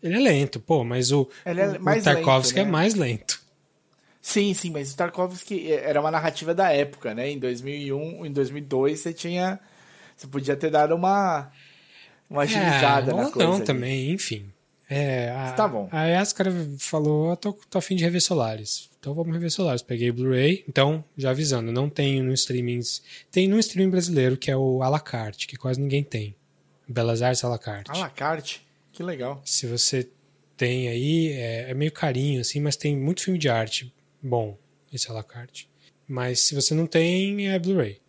ele 0.07 0.15
é 0.15 0.19
lento, 0.19 0.59
pô, 0.59 0.83
mas 0.83 1.11
o, 1.11 1.21
o, 1.21 1.89
o 1.89 2.03
Tarkovsky 2.03 2.59
lento, 2.59 2.65
né? 2.65 2.69
é 2.69 2.71
mais 2.71 2.93
lento. 2.93 3.41
Sim, 4.21 4.53
sim, 4.53 4.71
mas 4.71 4.93
o 4.93 4.97
Tarkovsky 4.97 5.71
era 5.71 6.01
uma 6.01 6.11
narrativa 6.11 6.53
da 6.53 6.71
época, 6.71 7.13
né? 7.13 7.29
Em 7.29 7.39
2001, 7.39 8.25
em 8.25 8.31
2002 8.31 8.99
você 8.99 9.13
tinha, 9.13 9.59
você 10.15 10.27
podia 10.27 10.55
ter 10.55 10.71
dado 10.71 10.95
uma 10.95 11.51
uma 12.29 12.43
é, 12.43 12.45
agilizada 12.45 13.11
é, 13.11 13.15
na 13.15 13.29
coisa. 13.29 13.47
Não, 13.47 13.55
ali. 13.57 13.65
também, 13.65 14.11
enfim. 14.11 14.51
É, 14.89 15.31
a, 15.31 15.51
tá 15.53 15.67
bom. 15.67 15.87
A 15.91 16.05
Yaskara 16.05 16.51
falou, 16.77 17.35
tô, 17.37 17.53
tô 17.53 17.77
afim 17.77 17.95
de 17.95 18.03
rever 18.03 18.21
Solaris. 18.21 18.89
Então 18.99 19.13
vamos 19.13 19.33
rever 19.33 19.51
Solaris. 19.51 19.81
Peguei 19.81 20.11
Blu-ray, 20.11 20.63
então, 20.67 21.03
já 21.17 21.31
avisando, 21.31 21.71
não 21.71 21.89
tenho 21.89 22.23
no 22.23 22.33
streaming. 22.33 22.81
Tem 23.31 23.47
no 23.47 23.59
streaming 23.59 23.91
brasileiro, 23.91 24.37
que 24.37 24.51
é 24.51 24.57
o 24.57 24.83
Alacarte, 24.83 25.47
que 25.47 25.57
quase 25.57 25.79
ninguém 25.79 26.03
tem. 26.03 26.35
Belas 26.87 27.21
Artes 27.21 27.43
Alacarte. 27.43 27.91
Alacarte? 27.91 28.64
Que 28.95 29.03
legal. 29.03 29.41
Se 29.43 29.67
você 29.67 30.09
tem 30.55 30.87
aí, 30.87 31.33
é, 31.33 31.69
é 31.69 31.73
meio 31.73 31.91
carinho, 31.91 32.39
assim, 32.39 32.61
mas 32.61 32.77
tem 32.77 32.95
muito 32.95 33.23
filme 33.23 33.37
de 33.37 33.49
arte 33.49 33.93
bom 34.23 34.57
esse 34.91 35.11
à 35.11 35.13
la 35.13 35.21
carte. 35.21 35.69
Mas 36.07 36.39
se 36.39 36.55
você 36.55 36.73
não 36.73 36.87
tem, 36.87 37.49
é 37.49 37.59
Blu-ray. 37.59 37.99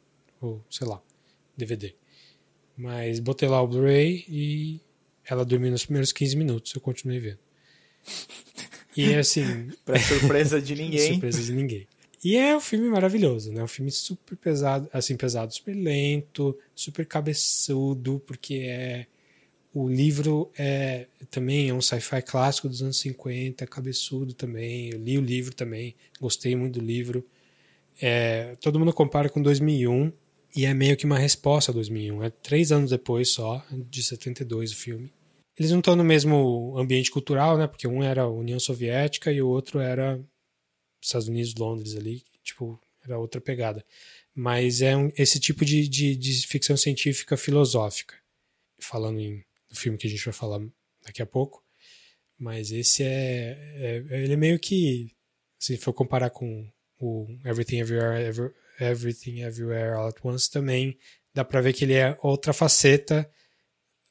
Ou, 0.40 0.64
sei 0.70 0.86
lá, 0.86 1.02
DVD. 1.56 1.92
Mas 2.76 3.18
botei 3.18 3.48
lá 3.48 3.60
o 3.60 3.66
Blu-ray 3.66 4.24
e 4.28 4.80
ela 5.24 5.44
dormiu 5.44 5.72
nos 5.72 5.84
primeiros 5.84 6.12
15 6.12 6.36
minutos. 6.36 6.72
Eu 6.72 6.80
continuei 6.80 7.18
vendo. 7.18 7.40
E 8.96 9.12
assim. 9.16 9.72
pra 9.84 9.98
surpresa 9.98 10.62
de 10.62 10.76
ninguém. 10.76 11.14
surpresa 11.14 11.42
de 11.42 11.52
ninguém. 11.52 11.88
E 12.22 12.36
é 12.36 12.56
um 12.56 12.60
filme 12.60 12.88
maravilhoso, 12.88 13.52
né? 13.52 13.60
Um 13.60 13.68
filme 13.68 13.90
super 13.90 14.36
pesado, 14.36 14.88
assim, 14.92 15.16
pesado, 15.16 15.52
super 15.52 15.74
lento, 15.74 16.56
super 16.76 17.04
cabeçudo, 17.04 18.22
porque 18.24 18.54
é 18.54 19.06
o 19.78 19.86
livro 19.90 20.50
é 20.56 21.06
também 21.30 21.68
é 21.68 21.74
um 21.74 21.82
sci-fi 21.82 22.22
clássico 22.22 22.66
dos 22.66 22.80
anos 22.80 22.98
50, 22.98 23.66
cabeçudo 23.66 24.32
também. 24.32 24.88
Eu 24.90 24.98
li 24.98 25.18
o 25.18 25.20
livro 25.20 25.54
também, 25.54 25.94
gostei 26.18 26.56
muito 26.56 26.80
do 26.80 26.86
livro. 26.86 27.22
É, 28.00 28.56
todo 28.56 28.78
mundo 28.78 28.90
compara 28.94 29.28
com 29.28 29.42
2001 29.42 30.10
e 30.56 30.64
é 30.64 30.72
meio 30.72 30.96
que 30.96 31.04
uma 31.04 31.18
resposta 31.18 31.72
a 31.72 31.74
2001. 31.74 32.24
É 32.24 32.30
três 32.30 32.72
anos 32.72 32.88
depois 32.88 33.28
só, 33.28 33.62
de 33.70 34.02
72 34.02 34.72
o 34.72 34.76
filme. 34.76 35.12
Eles 35.58 35.70
não 35.70 35.80
estão 35.80 35.94
no 35.94 36.04
mesmo 36.04 36.74
ambiente 36.78 37.10
cultural, 37.10 37.58
né? 37.58 37.66
Porque 37.66 37.86
um 37.86 38.02
era 38.02 38.22
a 38.22 38.30
União 38.30 38.58
Soviética 38.58 39.30
e 39.30 39.42
o 39.42 39.48
outro 39.48 39.78
era 39.78 40.18
Estados 41.02 41.28
Unidos, 41.28 41.54
Londres 41.54 41.94
ali. 41.94 42.22
Tipo, 42.42 42.80
era 43.04 43.18
outra 43.18 43.42
pegada. 43.42 43.84
Mas 44.34 44.80
é 44.80 44.96
um, 44.96 45.12
esse 45.18 45.38
tipo 45.38 45.66
de, 45.66 45.86
de, 45.86 46.16
de 46.16 46.46
ficção 46.46 46.78
científica 46.78 47.36
filosófica. 47.36 48.14
Falando 48.80 49.20
em 49.20 49.45
do 49.68 49.76
filme 49.76 49.98
que 49.98 50.06
a 50.06 50.10
gente 50.10 50.24
vai 50.24 50.34
falar 50.34 50.60
daqui 51.04 51.22
a 51.22 51.26
pouco. 51.26 51.64
Mas 52.38 52.70
esse 52.70 53.02
é, 53.02 53.56
é 53.76 54.22
ele 54.22 54.34
é 54.34 54.36
meio 54.36 54.58
que 54.58 55.14
se 55.58 55.76
for 55.76 55.92
comparar 55.92 56.30
com 56.30 56.70
o 56.98 57.26
Everything 57.44 57.78
Everywhere 57.78 58.22
Ever, 58.22 58.54
Everything 58.80 59.40
Everywhere 59.40 59.92
All 59.92 60.08
at 60.08 60.18
Once 60.22 60.50
também 60.50 60.98
dá 61.34 61.44
para 61.44 61.60
ver 61.60 61.72
que 61.72 61.84
ele 61.84 61.94
é 61.94 62.16
outra 62.22 62.52
faceta 62.52 63.30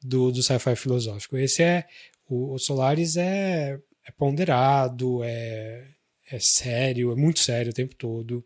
do, 0.01 0.31
do 0.31 0.43
sci-fi 0.43 0.75
filosófico. 0.75 1.37
Esse 1.37 1.63
é 1.63 1.87
o, 2.27 2.53
o 2.53 2.59
Solaris 2.59 3.17
é, 3.17 3.79
é 4.05 4.11
ponderado, 4.11 5.23
é, 5.23 5.87
é 6.31 6.39
sério, 6.39 7.11
é 7.11 7.15
muito 7.15 7.39
sério 7.39 7.71
o 7.71 7.75
tempo 7.75 7.95
todo. 7.95 8.45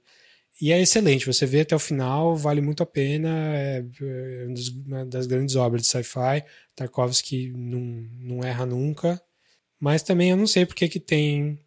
E 0.61 0.73
é 0.73 0.81
excelente, 0.81 1.25
você 1.25 1.45
vê 1.45 1.61
até 1.61 1.73
o 1.73 1.79
final, 1.79 2.35
vale 2.35 2.59
muito 2.59 2.83
a 2.83 2.85
pena. 2.85 3.29
É, 3.55 3.83
é 4.01 4.47
uma 4.85 5.05
das 5.05 5.25
grandes 5.25 5.55
obras 5.55 5.83
de 5.83 5.87
sci-fi. 5.87 6.43
Tarkovsky 6.79 7.51
não, 7.51 7.79
não 8.19 8.43
erra 8.43 8.65
nunca. 8.65 9.21
Mas 9.79 10.03
também 10.03 10.31
eu 10.31 10.37
não 10.37 10.47
sei 10.47 10.65
porque 10.65 10.87
que 10.87 10.99
tem 10.99 11.59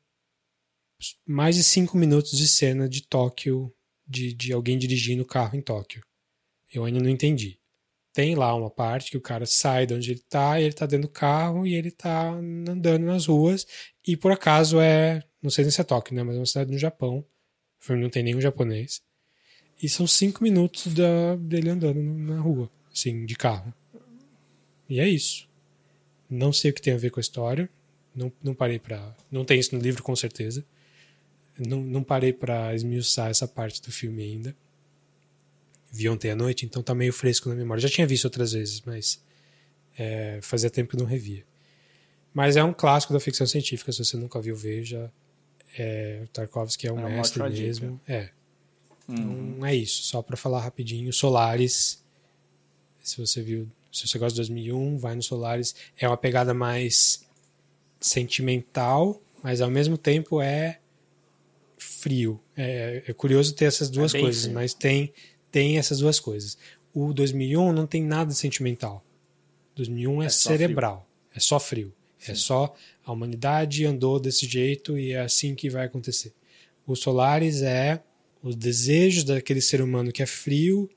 mais 1.26 1.56
de 1.56 1.64
cinco 1.64 1.96
minutos 1.96 2.36
de 2.36 2.46
cena 2.46 2.88
de 2.88 3.02
Tóquio, 3.02 3.72
de, 4.06 4.32
de 4.34 4.52
alguém 4.52 4.78
dirigindo 4.78 5.22
o 5.22 5.26
carro 5.26 5.56
em 5.56 5.62
Tóquio. 5.62 6.02
Eu 6.72 6.84
ainda 6.84 7.00
não 7.00 7.08
entendi. 7.08 7.58
Tem 8.12 8.34
lá 8.34 8.54
uma 8.54 8.70
parte 8.70 9.10
que 9.10 9.16
o 9.16 9.22
cara 9.22 9.46
sai 9.46 9.86
de 9.86 9.94
onde 9.94 10.10
ele 10.10 10.22
tá, 10.28 10.60
ele 10.60 10.74
tá 10.74 10.84
dentro 10.84 11.08
do 11.08 11.12
carro 11.12 11.66
e 11.66 11.74
ele 11.74 11.90
tá 11.90 12.30
andando 12.30 13.06
nas 13.06 13.26
ruas. 13.26 13.66
E 14.06 14.16
por 14.16 14.32
acaso 14.32 14.80
é. 14.80 15.22
Não 15.42 15.50
sei 15.50 15.68
se 15.70 15.80
é 15.80 15.84
Tóquio, 15.84 16.14
né? 16.14 16.22
Mas 16.22 16.36
é 16.36 16.38
uma 16.38 16.46
cidade 16.46 16.70
no 16.70 16.78
Japão. 16.78 17.18
O 17.80 17.84
filme 17.84 18.02
não 18.02 18.10
tem 18.10 18.22
nenhum 18.22 18.40
japonês. 18.40 19.02
E 19.82 19.88
são 19.88 20.06
cinco 20.06 20.44
minutos 20.44 20.94
da, 20.94 21.36
dele 21.36 21.70
andando 21.70 22.00
na 22.00 22.38
rua, 22.40 22.70
assim, 22.92 23.24
de 23.26 23.34
carro. 23.34 23.74
E 24.92 25.00
é 25.00 25.08
isso. 25.08 25.48
Não 26.28 26.52
sei 26.52 26.70
o 26.70 26.74
que 26.74 26.82
tem 26.82 26.92
a 26.92 26.98
ver 26.98 27.08
com 27.08 27.18
a 27.18 27.22
história. 27.22 27.66
Não, 28.14 28.30
não 28.42 28.52
parei 28.52 28.78
pra. 28.78 29.16
Não 29.30 29.42
tem 29.42 29.58
isso 29.58 29.74
no 29.74 29.80
livro, 29.80 30.02
com 30.02 30.14
certeza. 30.14 30.62
Não, 31.58 31.80
não 31.80 32.04
parei 32.04 32.30
para 32.30 32.74
esmiuçar 32.74 33.30
essa 33.30 33.48
parte 33.48 33.80
do 33.80 33.90
filme 33.90 34.22
ainda. 34.22 34.54
Vi 35.90 36.10
ontem 36.10 36.30
à 36.30 36.36
noite, 36.36 36.66
então 36.66 36.82
tá 36.82 36.94
meio 36.94 37.10
fresco 37.10 37.48
na 37.48 37.54
memória. 37.54 37.80
Já 37.80 37.88
tinha 37.88 38.06
visto 38.06 38.26
outras 38.26 38.52
vezes, 38.52 38.82
mas 38.84 39.18
é, 39.96 40.40
fazia 40.42 40.68
tempo 40.68 40.90
que 40.90 40.98
não 40.98 41.06
revia. 41.06 41.42
Mas 42.34 42.58
é 42.58 42.62
um 42.62 42.74
clássico 42.74 43.14
da 43.14 43.20
ficção 43.20 43.46
científica, 43.46 43.90
se 43.92 44.04
você 44.04 44.18
nunca 44.18 44.42
viu, 44.42 44.54
veja. 44.54 45.10
É, 45.78 46.26
Tarkovsky 46.34 46.86
é 46.86 46.92
um 46.92 47.08
é 47.08 47.16
mestre 47.16 47.42
mesmo. 47.48 47.98
É. 48.06 48.28
Uhum. 49.08 49.54
Então 49.54 49.66
é 49.66 49.74
isso. 49.74 50.02
Só 50.02 50.20
para 50.20 50.36
falar 50.36 50.60
rapidinho, 50.60 51.10
Solaris. 51.14 52.02
Se 53.02 53.18
você 53.18 53.40
viu, 53.40 53.66
se 53.92 54.08
você 54.08 54.18
gosta 54.18 54.34
de 54.34 54.36
2001, 54.36 54.96
vai 54.98 55.14
no 55.14 55.22
Solaris. 55.22 55.74
É 55.98 56.08
uma 56.08 56.16
pegada 56.16 56.54
mais 56.54 57.24
sentimental, 58.00 59.20
mas 59.42 59.60
ao 59.60 59.70
mesmo 59.70 59.98
tempo 59.98 60.40
é 60.40 60.78
frio. 61.78 62.40
É, 62.56 63.02
é 63.06 63.12
curioso 63.12 63.54
ter 63.54 63.66
essas 63.66 63.90
duas 63.90 64.14
é 64.14 64.20
coisas, 64.20 64.42
frio. 64.44 64.54
mas 64.54 64.74
tem 64.74 65.12
tem 65.50 65.76
essas 65.78 65.98
duas 65.98 66.18
coisas. 66.18 66.56
O 66.94 67.12
2001 67.12 67.72
não 67.72 67.86
tem 67.86 68.02
nada 68.02 68.32
sentimental. 68.32 69.04
2001 69.76 70.22
é, 70.22 70.26
é 70.26 70.28
cerebral, 70.30 71.06
é 71.34 71.38
só 71.38 71.60
frio. 71.60 71.92
É 72.26 72.34
só 72.34 72.74
a 73.04 73.12
humanidade 73.12 73.84
andou 73.84 74.20
desse 74.20 74.46
jeito 74.46 74.96
e 74.96 75.12
é 75.12 75.20
assim 75.20 75.54
que 75.54 75.68
vai 75.68 75.86
acontecer. 75.86 76.32
O 76.86 76.94
Solaris 76.94 77.62
é 77.62 78.00
os 78.42 78.54
desejos 78.54 79.24
daquele 79.24 79.60
ser 79.60 79.80
humano 79.82 80.12
que 80.12 80.22
é 80.22 80.26
frio, 80.26 80.88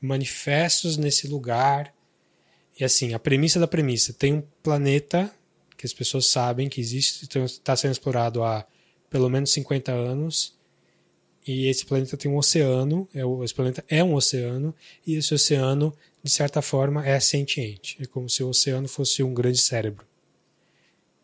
manifestos 0.00 0.96
nesse 0.96 1.26
lugar. 1.26 1.94
E 2.78 2.84
assim, 2.84 3.14
a 3.14 3.18
premissa 3.18 3.60
da 3.60 3.66
premissa: 3.66 4.12
tem 4.12 4.34
um 4.34 4.42
planeta 4.62 5.30
que 5.76 5.86
as 5.86 5.92
pessoas 5.92 6.26
sabem 6.26 6.68
que 6.68 6.80
existe, 6.80 7.24
está 7.24 7.40
então 7.40 7.76
sendo 7.76 7.92
explorado 7.92 8.42
há 8.42 8.66
pelo 9.10 9.28
menos 9.28 9.52
50 9.52 9.92
anos. 9.92 10.54
E 11.46 11.66
esse 11.66 11.84
planeta 11.84 12.16
tem 12.16 12.30
um 12.30 12.38
oceano, 12.38 13.06
é, 13.14 13.20
esse 13.44 13.54
planeta 13.54 13.84
é 13.86 14.02
um 14.02 14.14
oceano, 14.14 14.74
e 15.06 15.14
esse 15.14 15.34
oceano, 15.34 15.94
de 16.22 16.30
certa 16.30 16.62
forma, 16.62 17.06
é 17.06 17.20
sentiente. 17.20 17.98
É 18.00 18.06
como 18.06 18.30
se 18.30 18.42
o 18.42 18.48
oceano 18.48 18.88
fosse 18.88 19.22
um 19.22 19.34
grande 19.34 19.58
cérebro 19.58 20.06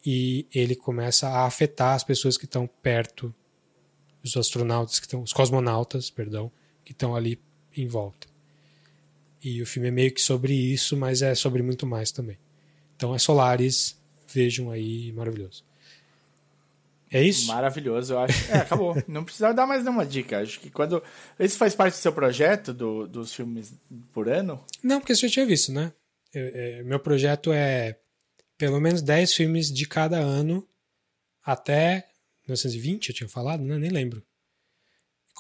e 0.04 0.46
ele 0.54 0.74
começa 0.74 1.28
a 1.28 1.46
afetar 1.46 1.94
as 1.94 2.04
pessoas 2.04 2.36
que 2.36 2.44
estão 2.44 2.66
perto, 2.66 3.34
os 4.24 4.36
astronautas 4.36 4.98
que 4.98 5.06
estão, 5.06 5.22
os 5.22 5.32
cosmonautas, 5.32 6.10
perdão, 6.10 6.50
que 6.84 6.92
estão 6.92 7.14
ali 7.14 7.40
em 7.76 7.86
volta. 7.86 8.26
E 9.42 9.62
o 9.62 9.66
filme 9.66 9.88
é 9.88 9.90
meio 9.90 10.12
que 10.12 10.20
sobre 10.20 10.52
isso, 10.52 10.96
mas 10.96 11.22
é 11.22 11.34
sobre 11.34 11.62
muito 11.62 11.86
mais 11.86 12.12
também. 12.12 12.38
Então 12.96 13.14
é 13.14 13.18
Solaris, 13.18 13.96
vejam 14.32 14.70
aí, 14.70 15.12
maravilhoso. 15.12 15.64
É 17.10 17.22
isso? 17.22 17.48
Maravilhoso, 17.48 18.12
eu 18.12 18.18
acho. 18.20 18.52
É, 18.52 18.58
acabou. 18.58 19.02
Não 19.08 19.24
precisa 19.24 19.52
dar 19.52 19.66
mais 19.66 19.82
nenhuma 19.82 20.06
dica. 20.06 20.40
Acho 20.40 20.60
que 20.60 20.70
quando. 20.70 21.02
Esse 21.38 21.58
faz 21.58 21.74
parte 21.74 21.94
do 21.94 22.00
seu 22.00 22.12
projeto, 22.12 22.72
do, 22.72 23.08
dos 23.08 23.34
filmes 23.34 23.74
por 24.12 24.28
ano? 24.28 24.64
Não, 24.82 25.00
porque 25.00 25.14
você 25.14 25.26
já 25.26 25.34
tinha 25.34 25.46
visto, 25.46 25.72
né? 25.72 25.92
Eu, 26.32 26.50
é, 26.54 26.82
meu 26.84 27.00
projeto 27.00 27.52
é 27.52 27.96
pelo 28.56 28.80
menos 28.80 29.02
10 29.02 29.34
filmes 29.34 29.72
de 29.72 29.86
cada 29.86 30.18
ano 30.18 30.68
até 31.44 32.06
1920, 32.46 33.08
eu 33.08 33.14
tinha 33.14 33.28
falado, 33.28 33.64
né? 33.64 33.78
Nem 33.78 33.90
lembro. 33.90 34.22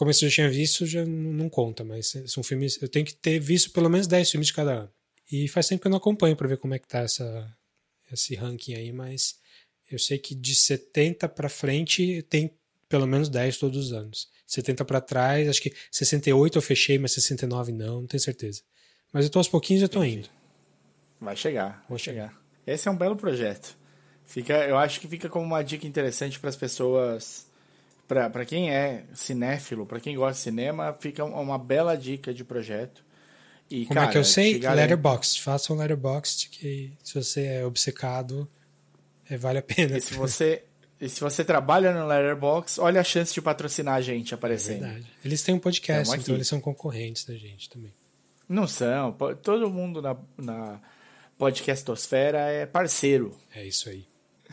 Como 0.00 0.08
eu 0.08 0.14
já 0.14 0.30
tinha 0.30 0.48
visto, 0.48 0.86
já 0.86 1.04
não 1.04 1.50
conta, 1.50 1.84
mas 1.84 2.14
são 2.26 2.42
filmes. 2.42 2.80
Eu 2.80 2.88
tenho 2.88 3.04
que 3.04 3.14
ter 3.14 3.38
visto 3.38 3.70
pelo 3.70 3.90
menos 3.90 4.06
10 4.06 4.30
filmes 4.30 4.46
de 4.46 4.54
cada 4.54 4.72
ano. 4.72 4.90
E 5.30 5.46
faz 5.46 5.68
tempo 5.68 5.82
que 5.82 5.88
eu 5.88 5.90
não 5.90 5.98
acompanho 5.98 6.34
para 6.34 6.48
ver 6.48 6.56
como 6.56 6.72
é 6.72 6.78
que 6.78 6.88
tá 6.88 7.00
essa, 7.00 7.54
esse 8.10 8.34
ranking 8.34 8.72
aí, 8.72 8.92
mas 8.92 9.34
eu 9.90 9.98
sei 9.98 10.16
que 10.16 10.34
de 10.34 10.54
70 10.54 11.28
para 11.28 11.50
frente 11.50 12.22
tem 12.30 12.50
pelo 12.88 13.06
menos 13.06 13.28
10 13.28 13.58
todos 13.58 13.76
os 13.88 13.92
anos. 13.92 14.30
70 14.46 14.86
para 14.86 15.02
trás, 15.02 15.46
acho 15.50 15.60
que 15.60 15.74
68 15.92 16.56
eu 16.56 16.62
fechei, 16.62 16.98
mas 16.98 17.12
69 17.12 17.70
não, 17.70 18.00
não 18.00 18.06
tenho 18.06 18.22
certeza. 18.22 18.62
Mas 19.12 19.26
eu 19.26 19.30
tô 19.30 19.38
aos 19.38 19.48
pouquinhos 19.48 19.82
já 19.82 19.88
tô 19.88 20.02
indo. 20.02 20.30
Vai 21.20 21.36
chegar, 21.36 21.84
vai 21.86 21.98
chegar. 21.98 22.42
Esse 22.66 22.88
é 22.88 22.90
um 22.90 22.96
belo 22.96 23.16
projeto. 23.16 23.76
Fica, 24.24 24.64
eu 24.64 24.78
acho 24.78 24.98
que 24.98 25.06
fica 25.06 25.28
como 25.28 25.44
uma 25.44 25.62
dica 25.62 25.86
interessante 25.86 26.40
para 26.40 26.48
as 26.48 26.56
pessoas, 26.56 27.49
para 28.14 28.44
quem 28.44 28.70
é 28.70 29.04
cinéfilo, 29.14 29.86
para 29.86 30.00
quem 30.00 30.16
gosta 30.16 30.34
de 30.34 30.40
cinema, 30.40 30.92
fica 30.98 31.24
uma 31.24 31.56
bela 31.56 31.96
dica 31.96 32.34
de 32.34 32.42
projeto. 32.42 33.04
E, 33.70 33.86
como 33.86 33.94
cara, 33.94 34.10
é 34.10 34.12
que 34.12 34.18
eu 34.18 34.24
sei? 34.24 34.58
Letterboxd. 34.58 35.40
Faça 35.42 35.72
um 35.72 35.76
Letterboxd 35.76 36.48
que 36.48 36.92
se 37.04 37.14
você 37.14 37.44
é 37.44 37.64
obcecado, 37.64 38.48
é, 39.28 39.36
vale 39.36 39.58
a 39.58 39.62
pena. 39.62 39.96
E 39.96 40.00
se 40.00 40.14
você 40.14 40.64
e 41.00 41.08
se 41.08 41.20
você 41.20 41.44
trabalha 41.44 41.94
no 41.94 42.06
Letterboxd, 42.06 42.80
olha 42.80 43.00
a 43.00 43.04
chance 43.04 43.32
de 43.32 43.40
patrocinar 43.40 43.94
a 43.94 44.00
gente 44.00 44.34
aparecendo. 44.34 44.84
É 44.84 44.88
verdade. 44.88 45.06
Eles 45.24 45.42
têm 45.42 45.54
um 45.54 45.60
podcast, 45.60 46.14
então 46.16 46.34
eles 46.34 46.48
são 46.48 46.60
concorrentes 46.60 47.24
da 47.24 47.34
gente 47.34 47.70
também. 47.70 47.92
Não 48.48 48.66
são. 48.66 49.16
Todo 49.40 49.70
mundo 49.70 50.02
na, 50.02 50.16
na 50.36 50.80
Podcastosfera 51.38 52.40
é 52.40 52.66
parceiro. 52.66 53.38
É 53.54 53.64
isso 53.64 53.88
aí. 53.88 54.04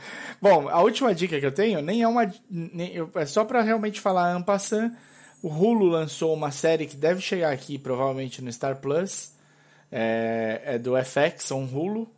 Bom, 0.42 0.70
a 0.70 0.82
última 0.82 1.14
dica 1.14 1.40
que 1.40 1.46
eu 1.46 1.52
tenho 1.52 1.82
nem 1.82 2.02
é 2.02 2.08
uma. 2.08 2.32
Nem, 2.50 2.94
é 3.16 3.26
só 3.26 3.44
para 3.46 3.62
realmente 3.62 4.00
falar 4.00 4.34
ampassan. 4.34 4.96
O 5.42 5.50
Hulu 5.50 5.88
lançou 5.88 6.34
uma 6.34 6.52
série 6.52 6.88
que 6.88 6.96
deve 6.96 7.22
chegar 7.22 7.52
aqui, 7.52 7.78
provavelmente 7.78 8.42
no 8.42 8.52
Star 8.52 8.78
Plus. 8.78 9.36
É, 9.92 10.62
é 10.66 10.80
do 10.80 10.94
FX, 10.98 11.52
um 11.52 11.64
Hulu, 11.64 12.12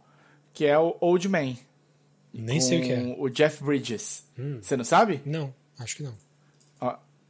que 0.53 0.65
é 0.65 0.77
o 0.77 0.95
Old 0.99 1.27
Man. 1.27 1.55
Nem 2.33 2.59
sei 2.61 2.79
o 2.79 2.83
que 2.83 2.91
é. 2.91 3.15
O 3.17 3.29
Jeff 3.29 3.63
Bridges. 3.63 4.25
Hum. 4.37 4.59
Você 4.61 4.77
não 4.77 4.83
sabe? 4.83 5.21
Não, 5.25 5.53
acho 5.77 5.97
que 5.97 6.03
não. 6.03 6.15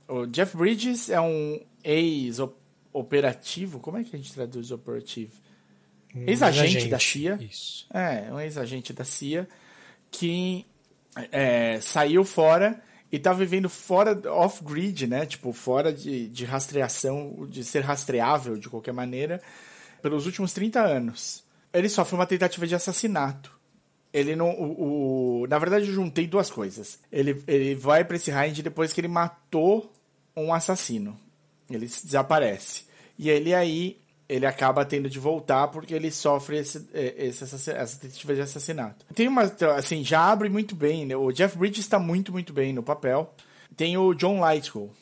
o 0.07 0.25
Jeff 0.27 0.55
Bridges 0.55 1.09
é 1.09 1.19
um 1.19 1.59
ex-operativo. 1.83 3.79
Como 3.79 3.97
é 3.97 4.03
que 4.03 4.15
a 4.15 4.19
gente 4.19 4.33
traduz 4.33 4.71
operativo? 4.71 5.33
Um 6.15 6.27
ex-agente 6.27 6.87
da 6.87 6.99
CIA. 6.99 7.37
Isso. 7.41 7.87
É, 7.93 8.31
um 8.31 8.39
ex-agente 8.39 8.93
da 8.93 9.03
CIA 9.03 9.47
que 10.11 10.65
é, 11.31 11.79
saiu 11.81 12.23
fora 12.23 12.81
e 13.11 13.17
tá 13.17 13.33
vivendo 13.33 13.69
fora 13.69 14.19
off-grid, 14.31 15.07
né? 15.07 15.25
Tipo, 15.25 15.51
fora 15.51 15.91
de, 15.91 16.27
de 16.29 16.45
rastreação, 16.45 17.47
de 17.49 17.63
ser 17.63 17.81
rastreável 17.81 18.57
de 18.57 18.69
qualquer 18.69 18.93
maneira, 18.93 19.41
pelos 20.01 20.25
últimos 20.25 20.53
30 20.53 20.79
anos. 20.79 21.43
Ele 21.73 21.89
sofre 21.89 22.15
uma 22.15 22.25
tentativa 22.25 22.67
de 22.67 22.75
assassinato. 22.75 23.57
Ele 24.11 24.35
não. 24.35 24.49
O, 24.51 25.41
o 25.41 25.47
na 25.47 25.59
verdade, 25.59 25.87
eu 25.87 25.93
juntei 25.93 26.27
duas 26.27 26.49
coisas. 26.49 26.99
Ele, 27.11 27.43
ele 27.47 27.75
vai 27.75 28.03
pra 28.03 28.15
esse 28.15 28.31
raid 28.31 28.63
depois 28.63 28.93
que 28.93 29.01
ele 29.01 29.07
matou 29.07 29.91
um 30.35 30.53
assassino. 30.53 31.17
Ele 31.69 31.85
desaparece. 31.85 32.85
E 33.17 33.29
ele 33.29 33.53
aí 33.53 33.98
ele 34.29 34.45
acaba 34.45 34.85
tendo 34.85 35.09
de 35.09 35.17
voltar 35.17 35.67
porque 35.69 35.91
ele 35.93 36.11
sofre 36.11 36.57
esse, 36.57 36.87
é, 36.93 37.25
esse, 37.25 37.43
essa 37.43 37.99
tentativa 37.99 38.35
de 38.35 38.41
assassinato. 38.41 39.03
Tem 39.15 39.27
uma, 39.27 39.41
assim, 39.75 40.05
já 40.05 40.21
abre 40.21 40.47
muito 40.49 40.75
bem, 40.75 41.07
né? 41.07 41.15
O 41.15 41.31
Jeff 41.31 41.57
Bridges 41.57 41.79
está 41.79 41.97
muito, 41.97 42.31
muito 42.31 42.53
bem 42.53 42.71
no 42.71 42.83
papel. 42.83 43.33
Tem 43.75 43.97
o 43.97 44.13
John 44.13 44.39
Lithgow. 44.47 44.93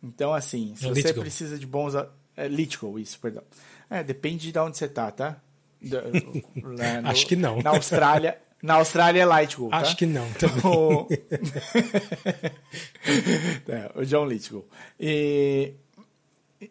Então, 0.00 0.32
assim, 0.32 0.72
se 0.76 0.84
você 0.86 1.00
Lithgow. 1.00 1.22
precisa 1.22 1.58
de 1.58 1.66
bons... 1.66 1.94
É, 2.36 2.46
Lithgow, 2.46 2.96
isso, 2.96 3.18
perdão. 3.18 3.42
É, 3.90 4.04
depende 4.04 4.52
de 4.52 4.58
onde 4.58 4.78
você 4.78 4.86
tá, 4.86 5.10
tá? 5.10 5.40
no, 5.82 7.08
Acho 7.08 7.26
que 7.26 7.34
não. 7.34 7.60
Na 7.60 7.70
Austrália... 7.70 8.38
Na 8.62 8.74
Austrália 8.74 9.22
é 9.22 9.40
Lithgow, 9.40 9.68
tá? 9.68 9.76
Acho 9.78 9.96
que 9.96 10.06
não. 10.06 10.26
O... 10.64 11.06
é, 13.68 13.90
o 13.94 14.04
John 14.06 14.24
Lithgow. 14.26 14.66
E 14.98 15.74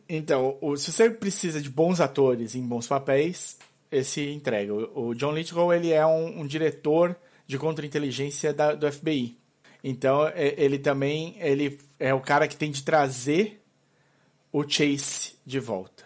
então, 0.10 0.58
o, 0.62 0.76
se 0.78 0.92
você 0.92 1.10
precisa 1.10 1.62
de 1.62 1.70
bons 1.70 2.00
atores 2.00 2.56
em 2.56 2.62
bons 2.62 2.88
papéis, 2.88 3.58
esse 3.92 4.30
entrega. 4.30 4.74
O, 4.74 5.10
o 5.10 5.16
John 5.16 5.34
Lithgow 5.34 5.74
ele 5.74 5.92
é 5.92 6.06
um, 6.06 6.42
um 6.42 6.48
diretor 6.48 7.16
de 7.48 7.58
contra-inteligência 7.58 8.54
do 8.54 8.92
FBI. 8.92 9.38
Então, 9.84 10.28
é- 10.28 10.56
ele 10.58 10.80
também 10.80 11.36
ele 11.40 11.80
é 12.00 12.14
o 12.14 12.20
cara 12.20 12.48
que 12.48 12.56
tem 12.56 12.72
de 12.72 12.84
trazer 12.84 13.62
o 14.52 14.68
Chase 14.68 15.34
de 15.46 15.60
volta. 15.60 16.04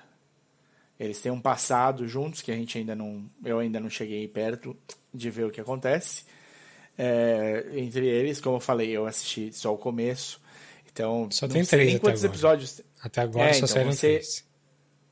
Eles 1.00 1.22
têm 1.22 1.32
um 1.32 1.40
passado 1.40 2.06
juntos 2.08 2.42
que 2.42 2.52
a 2.52 2.56
gente 2.56 2.78
ainda 2.78 2.94
não. 2.94 3.24
Eu 3.46 3.60
ainda 3.60 3.80
não 3.80 3.90
cheguei 3.90 4.28
perto 4.28 4.76
de 5.14 5.30
ver 5.30 5.46
o 5.46 5.52
que 5.52 5.62
acontece. 5.62 6.26
É, 6.98 7.72
entre 7.76 8.06
eles, 8.06 8.42
como 8.42 8.58
eu 8.58 8.60
falei, 8.60 8.90
eu 8.90 9.06
assisti 9.06 9.54
só 9.54 9.74
o 9.74 9.78
começo. 9.78 10.42
Então, 10.92 11.30
Só 11.32 11.48
tem 11.48 11.64
três 11.64 11.98
quantos 12.00 12.26
agora. 12.26 12.36
episódios. 12.36 12.82
Até 13.02 13.22
agora 13.22 13.50
É, 13.50 13.54
só 13.54 13.58
então, 13.60 13.68
saíram 13.68 13.92
você- 13.94 14.08
três. 14.14 14.46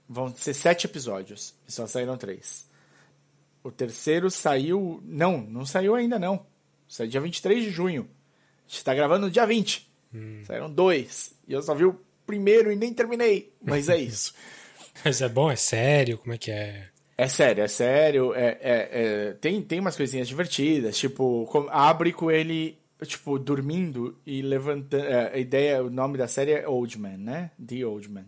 Vão 0.10 0.34
ser 0.36 0.54
sete 0.54 0.86
episódios. 0.86 1.54
E 1.68 1.72
só 1.72 1.86
saíram 1.88 2.18
três. 2.18 2.66
O 3.64 3.72
terceiro 3.72 4.30
saiu. 4.32 5.02
Não, 5.04 5.40
não 5.42 5.66
saiu 5.66 5.96
ainda 5.96 6.18
não. 6.18 6.46
Saiu 6.88 7.10
dia 7.10 7.20
23 7.22 7.64
de 7.64 7.70
junho. 7.70 8.10
A 8.68 8.72
gente 8.72 8.84
tá 8.84 8.94
gravando 8.94 9.26
no 9.26 9.32
dia 9.32 9.46
20. 9.46 9.90
Hum. 10.14 10.42
Saíram 10.46 10.72
dois. 10.72 11.34
E 11.48 11.52
eu 11.54 11.62
só 11.62 11.76
vi 11.76 11.84
o 11.86 12.00
primeiro 12.26 12.72
e 12.72 12.76
nem 12.76 12.94
terminei. 12.94 13.52
Mas 13.62 13.90
é 13.90 13.98
isso. 14.00 14.34
Mas 15.04 15.22
é 15.22 15.28
bom, 15.30 15.52
é 15.52 15.56
sério, 15.56 16.18
como 16.18 16.34
é 16.34 16.38
que 16.38 16.52
é? 16.52 16.88
É 17.18 17.28
sério, 17.28 17.64
é 17.64 17.68
sério. 17.68 18.34
É, 18.34 18.58
é- 18.62 18.90
é- 18.92 19.34
tem, 19.42 19.62
tem 19.62 19.80
umas 19.80 19.96
coisinhas 19.98 20.28
divertidas. 20.28 20.98
Tipo, 20.98 21.50
abre 21.70 22.14
com 22.14 22.32
ele, 22.32 22.78
tipo, 23.06 23.38
dormindo 23.38 24.18
e 24.26 24.42
levantando. 24.42 25.06
é, 25.06 25.34
a 25.34 25.38
ideia, 25.38 25.84
o 25.84 25.90
nome 25.90 26.18
da 26.18 26.28
série 26.28 26.52
é 26.52 26.68
Old 26.68 26.98
Man, 27.00 27.18
né? 27.18 27.52
The 27.64 27.86
Old 27.86 28.10
Man. 28.10 28.26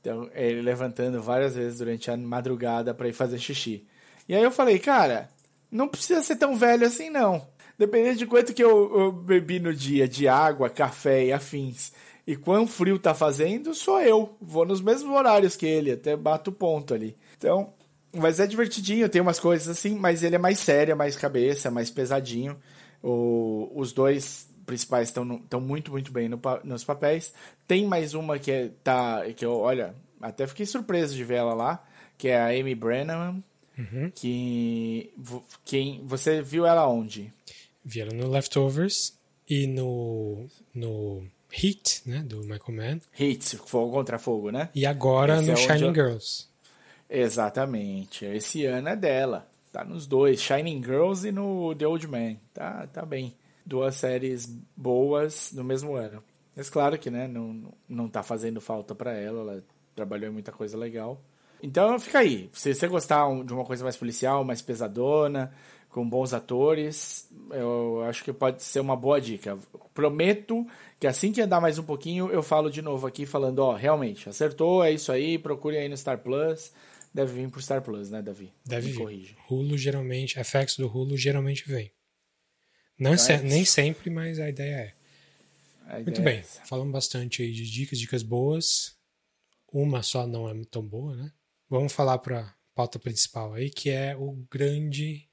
Então, 0.00 0.30
é 0.34 0.48
ele 0.48 0.62
levantando 0.62 1.22
várias 1.22 1.54
vezes 1.54 1.78
durante 1.78 2.10
a 2.10 2.16
madrugada 2.16 2.94
pra 2.94 3.08
ir 3.08 3.12
fazer 3.12 3.38
xixi. 3.38 3.86
E 4.28 4.34
aí 4.34 4.42
eu 4.42 4.50
falei, 4.50 4.78
cara, 4.78 5.28
não 5.70 5.88
precisa 5.88 6.22
ser 6.22 6.36
tão 6.36 6.56
velho 6.56 6.86
assim, 6.86 7.10
não. 7.10 7.46
Dependendo 7.78 8.18
de 8.18 8.26
quanto 8.26 8.52
que 8.52 8.62
eu, 8.62 8.98
eu 8.98 9.12
bebi 9.12 9.60
no 9.60 9.74
dia 9.74 10.08
de 10.08 10.26
água, 10.28 10.68
café 10.68 11.24
e 11.26 11.32
afins, 11.32 11.92
e 12.26 12.36
quão 12.36 12.66
frio 12.66 12.98
tá 12.98 13.14
fazendo, 13.14 13.74
sou 13.74 14.00
eu. 14.00 14.36
Vou 14.40 14.64
nos 14.64 14.80
mesmos 14.80 15.14
horários 15.14 15.56
que 15.56 15.66
ele, 15.66 15.92
até 15.92 16.16
bato 16.16 16.50
o 16.50 16.54
ponto 16.54 16.94
ali. 16.94 17.16
Então, 17.36 17.72
mas 18.12 18.40
é 18.40 18.46
divertidinho, 18.46 19.08
tem 19.08 19.20
umas 19.20 19.40
coisas 19.40 19.68
assim, 19.68 19.94
mas 19.94 20.22
ele 20.22 20.36
é 20.36 20.38
mais 20.38 20.58
sério, 20.58 20.92
é 20.92 20.94
mais 20.94 21.16
cabeça, 21.16 21.70
mais 21.70 21.90
pesadinho. 21.90 22.56
O- 23.02 23.70
os 23.74 23.92
dois 23.92 24.48
principais 24.66 25.08
estão 25.08 25.24
muito, 25.60 25.90
muito 25.90 26.12
bem 26.12 26.28
no 26.28 26.40
nos 26.64 26.84
papéis. 26.84 27.32
Tem 27.66 27.84
mais 27.86 28.14
uma 28.14 28.38
que 28.38 28.50
é, 28.52 28.70
tá, 28.84 29.22
que 29.36 29.44
eu, 29.44 29.56
olha, 29.58 29.94
até 30.20 30.46
fiquei 30.46 30.66
surpreso 30.66 31.14
de 31.14 31.24
ver 31.24 31.36
ela 31.36 31.54
lá, 31.54 31.84
que 32.18 32.28
é 32.28 32.38
a 32.38 32.46
Amy 32.48 32.74
Brennan, 32.74 33.42
que 34.14 35.10
vo- 35.16 35.44
quem 35.64 36.02
você 36.04 36.42
viu 36.42 36.66
ela 36.66 36.86
onde? 36.88 37.32
Vieram 37.84 38.16
no 38.16 38.28
Leftovers 38.30 39.14
e 39.48 39.66
no, 39.66 40.46
no 40.74 41.24
Heat, 41.50 42.02
né, 42.06 42.18
do 42.20 42.40
Michael 42.42 42.72
Mann. 42.72 43.00
Hits, 43.18 43.54
Fogo 43.66 43.90
contra 43.92 44.18
Fogo, 44.18 44.50
né? 44.50 44.68
E 44.74 44.84
agora 44.86 45.36
Esse 45.38 45.46
no 45.46 45.52
é 45.52 45.56
Shining 45.56 45.86
eu- 45.88 45.94
Girls. 45.94 46.46
Exatamente. 47.08 48.24
Esse 48.24 48.64
ano 48.66 48.88
é 48.90 48.96
dela. 48.96 49.48
Tá 49.72 49.84
nos 49.84 50.06
dois, 50.06 50.40
Shining 50.40 50.82
Girls 50.82 51.26
e 51.26 51.32
no 51.32 51.74
The 51.74 51.86
Old 51.86 52.06
Man. 52.08 52.36
Tá, 52.52 52.86
tá 52.88 53.04
bem. 53.06 53.34
Duas 53.64 53.94
séries 53.96 54.46
boas 54.76 55.52
no 55.52 55.62
mesmo 55.62 55.94
ano. 55.94 56.22
Mas 56.56 56.68
claro 56.68 56.98
que, 56.98 57.10
né, 57.10 57.28
não, 57.28 57.72
não 57.88 58.08
tá 58.08 58.22
fazendo 58.22 58.60
falta 58.60 58.94
pra 58.94 59.12
ela, 59.12 59.40
ela 59.40 59.64
trabalhou 59.94 60.28
em 60.28 60.32
muita 60.32 60.50
coisa 60.50 60.76
legal. 60.76 61.20
Então 61.62 61.98
fica 62.00 62.18
aí. 62.18 62.50
Se 62.52 62.74
você 62.74 62.88
gostar 62.88 63.26
de 63.44 63.52
uma 63.52 63.64
coisa 63.64 63.84
mais 63.84 63.96
policial, 63.96 64.44
mais 64.44 64.60
pesadona, 64.60 65.52
com 65.90 66.08
bons 66.08 66.32
atores, 66.32 67.28
eu 67.50 68.02
acho 68.08 68.24
que 68.24 68.32
pode 68.32 68.62
ser 68.62 68.80
uma 68.80 68.96
boa 68.96 69.20
dica. 69.20 69.58
Prometo 69.92 70.66
que 70.98 71.06
assim 71.06 71.32
que 71.32 71.40
andar 71.40 71.60
mais 71.60 71.78
um 71.78 71.82
pouquinho, 71.82 72.30
eu 72.30 72.42
falo 72.42 72.70
de 72.70 72.80
novo 72.80 73.06
aqui, 73.06 73.26
falando, 73.26 73.58
ó, 73.60 73.74
realmente, 73.74 74.28
acertou, 74.28 74.84
é 74.84 74.92
isso 74.92 75.10
aí, 75.10 75.38
procure 75.38 75.76
aí 75.76 75.88
no 75.88 75.96
Star 75.96 76.18
Plus. 76.18 76.72
Deve 77.12 77.32
vir 77.32 77.50
pro 77.50 77.60
Star 77.60 77.82
Plus, 77.82 78.08
né, 78.10 78.22
Davi? 78.22 78.52
Deve 78.64 78.86
Me 78.86 78.92
vir. 78.92 78.98
corrige. 78.98 79.36
Hulu 79.48 79.76
geralmente, 79.76 80.38
FX 80.38 80.76
do 80.76 80.86
Hulu 80.86 81.16
geralmente 81.16 81.64
vem. 81.66 81.92
Não 82.98 83.16
se- 83.18 83.32
é 83.32 83.42
nem 83.42 83.64
sempre, 83.64 84.10
mas 84.10 84.38
a 84.38 84.48
ideia 84.48 84.74
é. 84.76 84.94
A 85.86 85.94
Muito 85.96 86.20
ideia 86.20 86.24
bem, 86.24 86.38
é 86.38 86.42
falamos 86.66 86.92
bastante 86.92 87.42
aí 87.42 87.52
de 87.52 87.68
dicas, 87.68 87.98
dicas 87.98 88.22
boas. 88.22 88.96
Uma 89.72 90.02
só 90.02 90.26
não 90.26 90.48
é 90.48 90.64
tão 90.70 90.82
boa, 90.86 91.16
né? 91.16 91.32
Vamos 91.68 91.92
falar 91.92 92.18
para 92.18 92.54
pauta 92.74 92.98
principal 92.98 93.54
aí, 93.54 93.70
que 93.70 93.90
é 93.90 94.16
o 94.16 94.32
grande. 94.50 95.28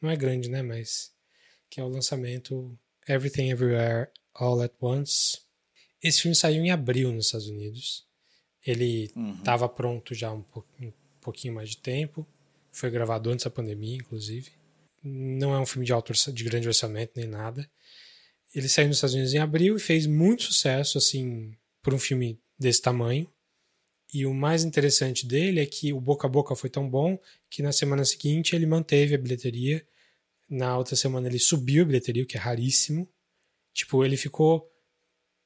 Não 0.00 0.10
é 0.10 0.16
grande, 0.16 0.48
né? 0.48 0.62
Mas. 0.62 1.12
Que 1.70 1.80
é 1.80 1.84
o 1.84 1.88
lançamento 1.88 2.76
Everything 3.08 3.50
Everywhere 3.50 4.10
All 4.34 4.60
at 4.62 4.72
Once. 4.80 5.38
Esse 6.02 6.22
filme 6.22 6.34
saiu 6.34 6.64
em 6.64 6.70
abril 6.70 7.12
nos 7.12 7.26
Estados 7.26 7.46
Unidos. 7.48 8.06
Ele 8.64 9.10
estava 9.38 9.68
pronto 9.68 10.14
já 10.14 10.32
um, 10.32 10.42
po- 10.42 10.64
um 10.80 10.92
pouquinho 11.20 11.54
mais 11.54 11.70
de 11.70 11.78
tempo. 11.78 12.26
Foi 12.70 12.90
gravado 12.90 13.30
antes 13.30 13.44
da 13.44 13.50
pandemia, 13.50 13.96
inclusive. 13.96 14.50
Não 15.02 15.54
é 15.54 15.58
um 15.58 15.66
filme 15.66 15.84
de, 15.84 15.92
alto, 15.92 16.12
de 16.12 16.44
grande 16.44 16.68
orçamento 16.68 17.12
nem 17.16 17.26
nada. 17.26 17.68
Ele 18.54 18.68
saiu 18.68 18.88
nos 18.88 18.98
Estados 18.98 19.14
Unidos 19.14 19.34
em 19.34 19.38
abril 19.38 19.76
e 19.76 19.80
fez 19.80 20.06
muito 20.06 20.44
sucesso, 20.44 20.98
assim, 20.98 21.56
por 21.82 21.92
um 21.92 21.98
filme 21.98 22.38
desse 22.58 22.80
tamanho. 22.80 23.28
E 24.14 24.26
o 24.26 24.34
mais 24.34 24.62
interessante 24.62 25.26
dele 25.26 25.58
é 25.60 25.66
que 25.66 25.92
o 25.92 26.00
boca 26.00 26.26
a 26.26 26.30
boca 26.30 26.54
foi 26.54 26.68
tão 26.68 26.88
bom 26.88 27.18
que 27.50 27.62
na 27.62 27.72
semana 27.72 28.04
seguinte 28.04 28.54
ele 28.54 28.66
manteve 28.66 29.14
a 29.14 29.18
bilheteria. 29.18 29.84
Na 30.48 30.76
outra 30.76 30.94
semana 30.94 31.26
ele 31.28 31.38
subiu 31.38 31.82
a 31.82 31.86
bilheteria, 31.86 32.22
o 32.22 32.26
que 32.26 32.36
é 32.36 32.40
raríssimo. 32.40 33.08
Tipo, 33.74 34.04
ele 34.04 34.18
ficou, 34.18 34.70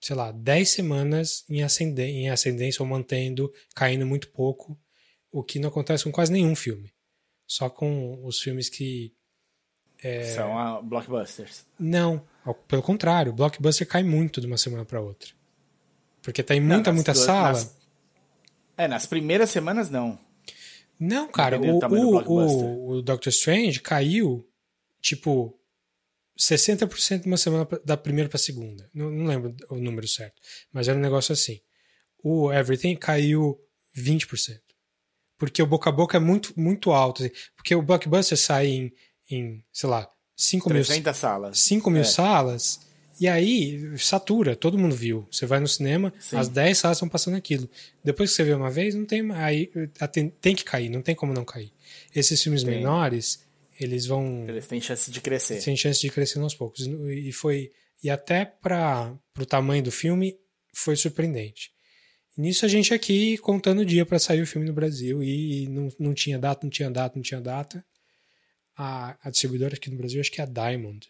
sei 0.07 0.15
lá, 0.15 0.31
10 0.31 0.69
semanas 0.69 1.45
em, 1.49 1.63
ascenden 1.65 2.25
em 2.25 2.31
ascendência 2.31 2.81
ou 2.81 2.89
mantendo, 2.89 3.53
caindo 3.75 4.07
muito 4.07 4.29
pouco, 4.29 4.79
o 5.33 5.43
que 5.43 5.59
não 5.59 5.69
acontece 5.69 6.05
com 6.05 6.13
quase 6.13 6.33
nenhum 6.33 6.55
filme. 6.55 6.93
Só 7.45 7.69
com 7.69 8.25
os 8.25 8.39
filmes 8.41 8.69
que 8.69 9.13
São 10.35 10.57
a 10.57 10.81
blockbusters. 10.81 11.65
não, 11.79 12.23
pelo 12.69 12.83
contrário, 12.83 13.33
o 13.33 13.35
blockbuster 13.35 13.87
cai 13.89 14.05
muito 14.05 14.41
de 14.41 14.47
uma 14.47 14.57
semana 14.57 14.85
para 14.85 15.01
outra. 15.01 15.31
Porque 16.23 16.43
tá 16.43 16.55
em 16.55 16.61
Não, 16.61 16.75
muita, 16.77 16.91
nas 16.91 16.95
muita 16.97 17.13
duas- 17.13 17.25
sala. 17.25 17.49
nas- 17.49 17.77
É, 18.77 18.87
nas 18.87 19.07
primeiras 19.07 19.51
semanas 19.51 19.91
não. 19.91 20.17
Não, 21.01 21.27
cara, 21.29 21.59
Dependendo 21.59 21.97
o, 21.97 22.17
o, 22.17 22.47
o, 22.47 22.89
o 22.99 23.03
Doctor 23.03 23.31
Strange 23.31 23.81
caiu, 23.81 24.49
tipo, 25.01 25.56
60% 26.39 27.23
de 27.23 27.27
uma 27.27 27.37
semana 27.37 27.67
da 27.85 27.97
primeira 27.97 28.29
pra 28.29 28.39
segunda. 28.39 28.89
Não, 28.93 29.11
não 29.11 29.27
lembro 29.27 29.55
o 29.71 29.77
número 29.77 30.07
certo, 30.07 30.41
mas 30.73 30.89
era 30.89 30.99
um 30.99 31.03
negócio 31.03 31.33
assim. 31.33 31.61
O 32.23 32.53
Everything 32.53 32.95
caiu 32.97 33.59
20%. 33.97 34.59
Porque 35.39 35.63
o 35.63 35.67
boca 35.67 35.91
a 35.91 35.93
boca 35.93 36.17
é 36.17 36.21
muito, 36.21 36.53
muito 36.59 36.93
alto. 36.93 37.23
assim. 37.25 37.33
Porque 37.55 37.75
o 37.75 37.83
blockbuster 37.83 38.39
sai 38.39 38.67
em, 38.69 38.93
em 39.31 39.65
sei 39.73 39.89
lá, 39.89 40.09
5 40.35 40.69
mil, 40.71 40.85
300 40.85 41.17
salas. 41.17 41.59
5 41.61 41.91
mil 41.91 42.01
É. 42.03 42.05
salas, 42.05 42.81
e 43.21 43.27
aí 43.29 43.99
satura, 43.99 44.55
todo 44.57 44.79
mundo 44.79 44.95
viu. 44.95 45.27
Você 45.31 45.47
vai 45.47 45.61
no 45.61 45.69
cinema, 45.69 46.13
Sim. 46.19 46.37
as 46.37 46.49
10 46.49 46.79
salas 46.79 46.97
estão 46.99 47.09
passando 47.09 47.37
aquilo. 47.37 47.69
Depois 48.05 48.31
que 48.31 48.37
você 48.37 48.45
vê 48.45 48.55
uma 48.55 48.71
vez, 48.71 48.95
não 48.95 49.05
tem 49.07 49.31
aí 49.33 49.71
a- 50.01 50.09
tem, 50.09 50.29
tem 50.31 50.55
que 50.55 50.65
cair, 50.65 50.89
não 50.91 51.01
tem 51.03 51.15
como 51.15 51.33
não 51.35 51.45
cair. 51.45 51.73
Esses 52.15 52.43
filmes 52.43 52.63
Tem. 52.63 52.75
menores, 52.77 53.46
eles 53.79 54.07
vão 54.07 54.49
Eles 54.49 54.67
têm 54.67 54.81
chance 54.81 55.11
de 55.11 55.21
crescer. 55.21 55.63
tem 55.63 55.77
chance 55.77 56.01
de 56.01 56.11
crescer 56.11 56.39
aos 56.41 56.55
poucos. 56.55 56.87
E 56.87 57.33
foi 57.33 57.73
e 58.03 58.11
até 58.11 58.45
para 58.45 59.19
o 59.39 59.47
tamanho 59.47 59.83
do 59.83 59.91
filme 59.91 60.37
foi 60.75 60.97
surpreendente. 60.97 61.71
E 62.37 62.41
nisso 62.41 62.65
a 62.67 62.69
gente 62.69 62.93
aqui 62.93 63.39
contando 63.39 63.81
o 63.81 63.87
dia 63.87 64.05
para 64.05 64.19
sair 64.19 64.43
o 64.43 64.47
filme 64.47 64.67
no 64.67 64.75
Brasil 64.75 65.23
e 65.23 65.67
não, 65.69 65.89
não 65.99 66.15
tinha 66.15 66.39
data, 66.39 66.61
não 66.65 66.71
tinha 66.71 66.91
data, 66.91 67.17
não 67.17 67.23
tinha 67.23 67.41
data. 67.41 67.85
A, 68.77 69.17
a 69.23 69.31
distribuidora 69.31 69.75
aqui 69.75 69.91
no 69.91 69.97
Brasil 69.97 70.21
acho 70.21 70.31
que 70.31 70.41
é 70.41 70.45
a 70.45 70.47
Diamond. 70.47 71.09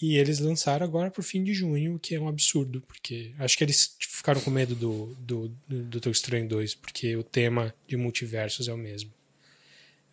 E 0.00 0.16
eles 0.16 0.40
lançaram 0.40 0.84
agora 0.84 1.10
pro 1.10 1.22
fim 1.22 1.44
de 1.44 1.54
junho, 1.54 1.94
o 1.94 1.98
que 2.00 2.14
é 2.14 2.20
um 2.20 2.26
absurdo, 2.26 2.80
porque 2.80 3.32
acho 3.38 3.56
que 3.56 3.62
eles 3.62 3.96
ficaram 4.00 4.40
com 4.40 4.50
medo 4.50 4.74
do, 4.74 5.14
do, 5.20 5.48
do 5.68 5.84
Doutor 5.84 6.10
Estranho 6.10 6.48
2, 6.48 6.74
porque 6.74 7.14
o 7.14 7.22
tema 7.22 7.72
de 7.86 7.96
multiversos 7.96 8.66
é 8.66 8.72
o 8.72 8.76
mesmo. 8.76 9.13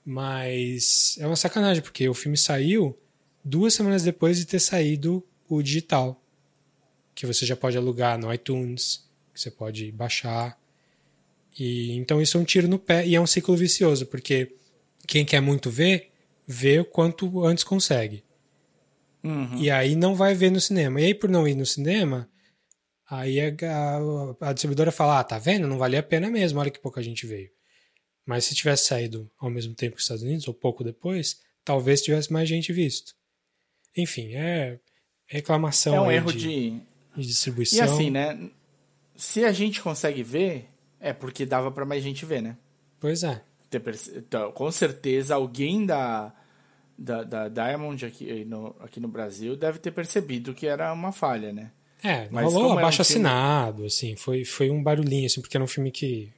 Mas 0.05 1.15
é 1.19 1.27
uma 1.27 1.35
sacanagem, 1.35 1.81
porque 1.81 2.07
o 2.09 2.13
filme 2.13 2.37
saiu 2.37 2.97
duas 3.43 3.73
semanas 3.73 4.03
depois 4.03 4.37
de 4.37 4.45
ter 4.45 4.59
saído 4.59 5.23
o 5.47 5.61
digital, 5.61 6.21
que 7.13 7.25
você 7.25 7.45
já 7.45 7.55
pode 7.55 7.77
alugar 7.77 8.17
no 8.17 8.33
iTunes, 8.33 9.07
que 9.33 9.39
você 9.39 9.51
pode 9.51 9.91
baixar. 9.91 10.59
E 11.57 11.91
então 11.93 12.21
isso 12.21 12.37
é 12.37 12.41
um 12.41 12.45
tiro 12.45 12.67
no 12.67 12.79
pé 12.79 13.05
e 13.05 13.15
é 13.15 13.21
um 13.21 13.27
ciclo 13.27 13.55
vicioso, 13.55 14.05
porque 14.05 14.55
quem 15.07 15.25
quer 15.25 15.41
muito 15.41 15.69
ver, 15.69 16.11
vê 16.47 16.79
o 16.79 16.85
quanto 16.85 17.45
antes 17.45 17.63
consegue. 17.63 18.23
Uhum. 19.23 19.57
E 19.57 19.69
aí 19.69 19.95
não 19.95 20.15
vai 20.15 20.33
ver 20.33 20.51
no 20.51 20.59
cinema. 20.59 20.99
E 20.99 21.05
aí, 21.05 21.13
por 21.13 21.29
não 21.29 21.47
ir 21.47 21.55
no 21.55 21.65
cinema, 21.65 22.29
aí 23.09 23.39
a, 23.39 23.47
a, 23.49 24.49
a 24.49 24.53
distribuidora 24.53 24.91
fala: 24.91 25.19
ah, 25.19 25.23
tá 25.23 25.37
vendo? 25.37 25.67
Não 25.67 25.77
valia 25.77 25.99
a 25.99 26.03
pena 26.03 26.29
mesmo, 26.29 26.59
olha 26.59 26.71
que 26.71 26.79
pouca 26.79 27.01
gente 27.01 27.25
veio. 27.25 27.49
Mas 28.25 28.45
se 28.45 28.55
tivesse 28.55 28.85
saído 28.87 29.29
ao 29.39 29.49
mesmo 29.49 29.73
tempo 29.73 29.95
que 29.95 29.99
os 29.99 30.03
Estados 30.03 30.23
Unidos, 30.23 30.47
ou 30.47 30.53
pouco 30.53 30.83
depois, 30.83 31.39
talvez 31.65 32.01
tivesse 32.01 32.31
mais 32.31 32.47
gente 32.47 32.71
visto. 32.71 33.13
Enfim, 33.97 34.33
é, 34.35 34.79
reclamação 35.25 35.95
É 35.95 36.01
um 36.01 36.11
erro 36.11 36.31
de, 36.31 36.39
de. 36.71 36.79
de 37.17 37.27
distribuição. 37.27 37.77
E 37.79 37.81
assim, 37.81 38.09
né? 38.09 38.49
Se 39.15 39.43
a 39.43 39.51
gente 39.51 39.81
consegue 39.81 40.23
ver, 40.23 40.67
é 40.99 41.13
porque 41.13 41.45
dava 41.45 41.71
pra 41.71 41.85
mais 41.85 42.03
gente 42.03 42.25
ver, 42.25 42.41
né? 42.41 42.57
Pois 42.99 43.23
é. 43.23 43.41
Então, 44.15 44.51
com 44.51 44.69
certeza 44.71 45.35
alguém 45.35 45.85
da, 45.85 46.33
da, 46.97 47.23
da 47.23 47.47
Diamond 47.47 48.05
aqui 48.05 48.43
no, 48.45 48.75
aqui 48.79 48.99
no 48.99 49.07
Brasil 49.07 49.55
deve 49.55 49.79
ter 49.79 49.91
percebido 49.91 50.53
que 50.53 50.67
era 50.67 50.91
uma 50.93 51.11
falha, 51.11 51.51
né? 51.53 51.71
É, 52.03 52.27
Mas 52.31 52.45
rolou 52.45 52.61
como 52.61 52.65
era 52.65 52.75
um 52.75 52.79
abaixo 52.79 53.03
filme- 53.03 53.25
assinado, 53.27 53.85
assim, 53.85 54.15
foi, 54.15 54.43
foi 54.43 54.69
um 54.69 54.81
barulhinho, 54.83 55.25
assim, 55.27 55.39
porque 55.39 55.55
era 55.55 55.63
um 55.63 55.67
filme 55.67 55.91
que 55.91 56.31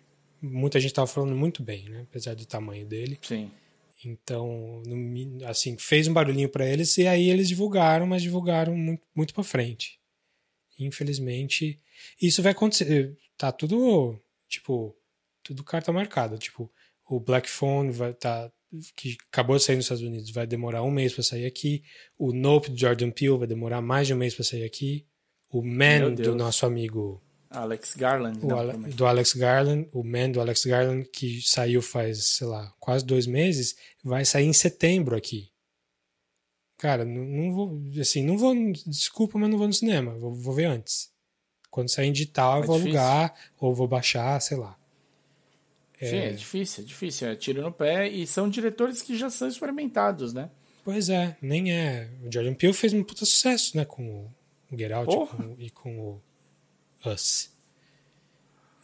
muita 0.43 0.79
gente 0.79 0.93
tava 0.93 1.07
falando 1.07 1.35
muito 1.35 1.63
bem, 1.63 1.87
né? 1.89 2.01
Apesar 2.01 2.35
do 2.35 2.45
tamanho 2.45 2.85
dele. 2.85 3.17
Sim. 3.21 3.49
Então, 4.05 4.83
no 4.85 5.45
assim, 5.47 5.77
fez 5.77 6.07
um 6.07 6.13
barulhinho 6.13 6.49
pra 6.49 6.67
eles 6.67 6.97
e 6.97 7.07
aí 7.07 7.29
eles 7.29 7.47
divulgaram, 7.47 8.05
mas 8.05 8.21
divulgaram 8.21 8.75
muito, 8.75 9.01
muito 9.15 9.33
para 9.33 9.43
frente. 9.43 9.99
Infelizmente, 10.77 11.79
isso 12.21 12.43
vai 12.43 12.51
acontecer. 12.51 13.17
Tá 13.37 13.51
tudo, 13.51 14.19
tipo, 14.49 14.95
tudo 15.41 15.63
carta 15.63 15.93
marcada. 15.93 16.37
Tipo, 16.37 16.69
o 17.07 17.19
Black 17.19 17.49
Phone 17.49 17.91
vai 17.91 18.13
tá 18.13 18.51
que 18.95 19.15
acabou 19.31 19.55
de 19.55 19.63
sair 19.63 19.75
nos 19.75 19.85
Estados 19.85 20.03
Unidos, 20.03 20.31
vai 20.31 20.47
demorar 20.47 20.81
um 20.81 20.89
mês 20.91 21.13
para 21.13 21.23
sair 21.23 21.45
aqui. 21.45 21.83
O 22.17 22.33
Nope 22.33 22.71
do 22.71 22.77
Jordan 22.77 23.11
Peele 23.11 23.37
vai 23.37 23.47
demorar 23.47 23.81
mais 23.81 24.07
de 24.07 24.13
um 24.13 24.17
mês 24.17 24.33
para 24.33 24.43
sair 24.43 24.63
aqui. 24.63 25.05
O 25.49 25.61
Man 25.61 26.15
do 26.15 26.33
nosso 26.35 26.65
amigo 26.65 27.21
Alex 27.53 27.95
Garland. 27.95 28.39
o 28.43 28.47
não, 28.47 28.57
Ale- 28.59 28.71
também. 28.73 28.91
do 28.91 29.05
Alex 29.05 29.33
Garland, 29.33 29.87
o 29.93 30.03
Man 30.03 30.31
do 30.31 30.41
Alex 30.41 30.65
Garland, 30.65 31.07
que 31.09 31.41
saiu 31.41 31.81
faz, 31.81 32.25
sei 32.25 32.47
lá, 32.47 32.73
quase 32.79 33.05
dois 33.05 33.25
meses, 33.27 33.75
vai 34.03 34.25
sair 34.25 34.45
em 34.45 34.53
setembro 34.53 35.15
aqui. 35.15 35.49
Cara, 36.77 37.05
não, 37.05 37.23
não 37.23 37.53
vou, 37.53 37.81
assim, 37.99 38.23
não 38.23 38.37
vou, 38.37 38.53
desculpa, 38.85 39.37
mas 39.37 39.49
não 39.49 39.57
vou 39.57 39.67
no 39.67 39.73
cinema, 39.73 40.13
vou, 40.17 40.33
vou 40.33 40.53
ver 40.53 40.65
antes. 40.65 41.11
Quando 41.71 41.89
sair 41.89 42.07
em 42.07 42.11
digital, 42.11 42.57
eu 42.57 42.63
É 42.63 42.67
vou 42.67 42.77
difícil. 42.77 42.99
alugar, 42.99 43.33
ou 43.59 43.73
vou 43.73 43.87
baixar, 43.87 44.39
sei 44.41 44.57
lá. 44.57 44.77
Sim, 45.99 46.17
é 46.17 46.31
difícil, 46.31 46.83
é 46.83 46.87
difícil. 46.87 47.27
É 47.29 47.35
tiro 47.35 47.61
no 47.61 47.71
pé 47.71 48.09
e 48.09 48.27
são 48.27 48.49
diretores 48.49 49.01
que 49.01 49.17
já 49.17 49.29
são 49.29 49.47
experimentados, 49.47 50.33
né? 50.33 50.49
Pois 50.83 51.07
é, 51.07 51.37
nem 51.41 51.71
é. 51.71 52.09
O 52.21 52.29
Jordan 52.31 52.53
Peele 52.53 52.73
fez 52.73 52.91
um 52.91 53.01
puta 53.03 53.25
sucesso, 53.25 53.77
né, 53.77 53.85
com 53.85 54.29
o 54.69 54.77
Get 54.77 54.91
Out 54.91 55.09
e 55.13 55.15
com, 55.15 55.55
e 55.59 55.69
com 55.69 55.99
o 55.99 56.21
Us. 57.05 57.51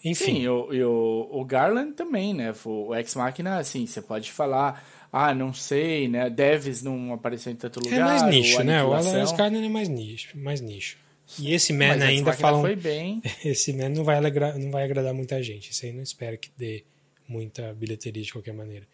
Enfim, 0.03 0.25
Sim, 0.25 0.47
o, 0.47 0.73
e 0.73 0.81
o, 0.83 1.27
o 1.29 1.43
Garland 1.43 1.91
também, 1.93 2.33
né? 2.33 2.53
O 2.63 2.95
Ex 2.95 3.15
Machina, 3.15 3.57
assim, 3.59 3.85
você 3.85 4.01
pode 4.01 4.31
falar, 4.31 4.81
ah, 5.11 5.33
não 5.35 5.53
sei, 5.53 6.07
né? 6.07 6.29
Devs 6.29 6.81
não 6.81 7.11
apareceu 7.13 7.51
em 7.51 7.55
tanto 7.55 7.81
lugar. 7.81 7.99
é 7.99 8.03
mais 8.03 8.23
nicho, 8.23 8.63
né? 8.63 8.81
O. 8.83 8.93
Alex 8.93 9.31
Garland 9.33 9.65
é 9.65 9.69
mais 9.69 9.89
nicho, 9.89 10.37
mais 10.37 10.61
nicho. 10.61 10.97
E 11.37 11.53
esse 11.53 11.73
Man 11.73 11.89
Mas 11.89 12.01
ainda 12.01 12.33
falam 12.33 12.61
foi 12.61 12.75
bem. 12.77 13.21
esse 13.43 13.73
Man 13.73 13.89
não 13.89 14.03
vai, 14.05 14.15
alegra- 14.15 14.57
não 14.57 14.71
vai 14.71 14.83
agradar 14.85 15.13
muita 15.13 15.43
gente. 15.43 15.71
Isso 15.71 15.85
aí 15.85 15.91
não 15.91 16.01
espera 16.01 16.37
que 16.37 16.49
dê 16.57 16.83
muita 17.27 17.73
bilheteria 17.73 18.23
de 18.23 18.31
qualquer 18.31 18.53
maneira. 18.53 18.87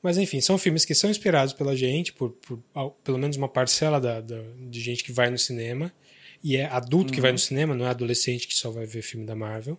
Mas 0.00 0.16
enfim, 0.16 0.40
são 0.40 0.56
filmes 0.56 0.84
que 0.84 0.94
são 0.94 1.10
inspirados 1.10 1.52
pela 1.52 1.76
gente, 1.76 2.12
por, 2.12 2.30
por 2.30 2.62
pelo 3.02 3.18
menos 3.18 3.36
uma 3.36 3.48
parcela 3.48 4.00
da, 4.00 4.20
da- 4.20 4.40
de 4.70 4.80
gente 4.80 5.02
que 5.02 5.10
vai 5.12 5.28
no 5.28 5.36
cinema. 5.36 5.92
E 6.48 6.56
é 6.56 6.66
adulto 6.66 7.12
que 7.12 7.20
vai 7.20 7.30
Uhum. 7.30 7.34
no 7.34 7.38
cinema, 7.40 7.74
não 7.74 7.84
é 7.84 7.88
adolescente 7.88 8.46
que 8.46 8.54
só 8.54 8.70
vai 8.70 8.86
ver 8.86 9.02
filme 9.02 9.26
da 9.26 9.34
Marvel. 9.34 9.76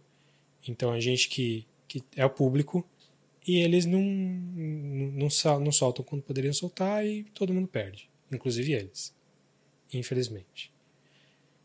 Então 0.68 0.94
é 0.94 1.00
gente 1.00 1.30
que, 1.30 1.66
que 1.88 2.04
é 2.14 2.26
o 2.26 2.30
público. 2.30 2.86
E 3.48 3.60
eles 3.62 3.86
não, 3.86 4.02
não, 4.02 5.30
não, 5.30 5.60
não 5.62 5.72
soltam 5.72 6.04
quando 6.04 6.24
poderiam 6.24 6.54
soltar 6.54 7.06
e 7.06 7.24
todo 7.34 7.54
mundo 7.54 7.70
perde. 7.70 8.10
Inclusive 8.30 8.74
eles. 8.74 9.16
Infelizmente. 9.94 10.70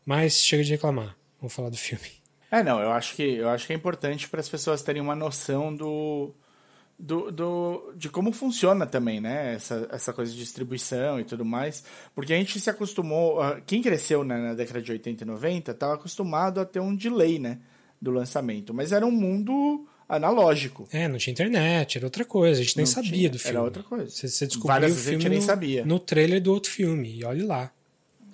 Mas 0.05 0.41
chega 0.41 0.63
de 0.63 0.71
reclamar. 0.71 1.17
Vamos 1.37 1.53
falar 1.53 1.69
do 1.69 1.75
filme. 1.75 2.07
É, 2.49 2.63
não, 2.63 2.79
eu 2.79 2.91
acho 2.91 3.13
que, 3.17 3.23
eu 3.23 3.49
acho 3.49 3.67
que 3.67 3.73
é 3.73 3.75
importante 3.75 4.29
para 4.29 4.39
as 4.39 4.47
pessoas 4.47 4.81
terem 4.81 5.01
uma 5.01 5.15
noção 5.17 5.75
do, 5.75 6.33
do, 6.97 7.31
do, 7.31 7.93
de 7.97 8.07
como 8.09 8.31
funciona 8.31 8.85
também, 8.85 9.19
né? 9.19 9.55
Essa, 9.55 9.87
essa 9.91 10.13
coisa 10.13 10.31
de 10.31 10.37
distribuição 10.37 11.19
e 11.19 11.23
tudo 11.23 11.43
mais. 11.43 11.83
Porque 12.15 12.33
a 12.33 12.37
gente 12.37 12.59
se 12.59 12.69
acostumou. 12.69 13.41
ah, 13.41 13.59
Quem 13.65 13.81
cresceu 13.81 14.23
né, 14.23 14.37
na 14.37 14.53
década 14.53 14.81
de 14.81 14.91
80 14.91 15.23
e 15.23 15.27
90 15.27 15.71
estava 15.71 15.95
acostumado 15.95 16.59
a 16.59 16.65
ter 16.65 16.79
um 16.79 16.95
delay, 16.95 17.39
né? 17.39 17.59
Do 18.01 18.11
lançamento. 18.11 18.73
Mas 18.73 18.91
era 18.91 19.05
um 19.05 19.11
mundo 19.11 19.87
analógico. 20.07 20.87
É, 20.91 21.07
não 21.07 21.17
tinha 21.17 21.31
internet, 21.31 21.97
era 21.97 22.05
outra 22.05 22.23
coisa. 22.25 22.61
A 22.61 22.63
gente 22.63 22.77
nem 22.77 22.85
Não 22.85 22.91
sabia 22.91 23.11
tinha, 23.11 23.29
do 23.29 23.35
era 23.37 23.43
filme. 23.43 23.59
outra 23.59 23.83
coisa. 23.83 24.09
Você, 24.09 24.27
você 24.27 24.45
descobriu 24.47 24.73
Várias 24.73 24.91
o 24.91 24.95
vezes 24.95 25.07
a 25.07 25.09
filme 25.11 25.21
gente 25.23 25.29
nem 25.31 25.39
no, 25.39 25.45
sabia. 25.45 25.85
no 25.85 25.99
trailer 25.99 26.41
do 26.41 26.51
outro 26.53 26.71
filme, 26.71 27.17
e 27.19 27.23
olhe 27.25 27.41
lá. 27.43 27.71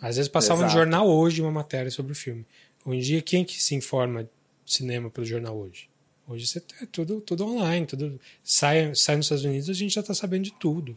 Às 0.01 0.15
vezes 0.17 0.29
passava 0.29 0.61
no 0.61 0.65
Exato. 0.67 0.79
jornal 0.79 1.07
hoje 1.07 1.41
uma 1.41 1.51
matéria 1.51 1.91
sobre 1.91 2.11
o 2.11 2.15
filme. 2.15 2.45
Hoje 2.85 2.97
em 2.97 3.01
dia, 3.01 3.21
quem 3.21 3.43
que 3.43 3.61
se 3.61 3.75
informa 3.75 4.23
de 4.23 4.29
cinema 4.65 5.09
pelo 5.09 5.25
jornal 5.25 5.57
hoje? 5.57 5.88
Hoje 6.29 6.45
você 6.45 6.59
é 6.59 6.85
tudo, 6.85 7.19
tudo 7.21 7.43
online, 7.43 7.87
tudo 7.87 8.19
sai, 8.43 8.93
sai 8.93 9.15
nos 9.15 9.25
Estados 9.25 9.43
Unidos, 9.43 9.67
a 9.67 9.73
gente 9.73 9.95
já 9.95 10.01
está 10.01 10.13
sabendo 10.13 10.43
de 10.43 10.53
tudo. 10.53 10.95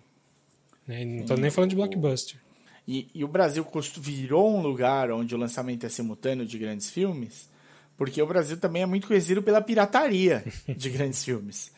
Né? 0.86 1.06
Não 1.06 1.20
estou 1.22 1.38
nem 1.38 1.50
falando 1.50 1.70
de 1.70 1.76
blockbuster. 1.76 2.36
E, 2.86 3.08
e 3.14 3.24
o 3.24 3.28
Brasil 3.28 3.66
virou 3.98 4.54
um 4.54 4.60
lugar 4.60 5.10
onde 5.10 5.34
o 5.34 5.38
lançamento 5.38 5.86
é 5.86 5.88
simultâneo 5.88 6.44
de 6.44 6.58
grandes 6.58 6.90
filmes, 6.90 7.48
porque 7.96 8.20
o 8.20 8.26
Brasil 8.26 8.58
também 8.58 8.82
é 8.82 8.86
muito 8.86 9.06
conhecido 9.06 9.42
pela 9.42 9.62
pirataria 9.62 10.44
de 10.68 10.90
grandes 10.90 11.24
filmes. 11.24 11.72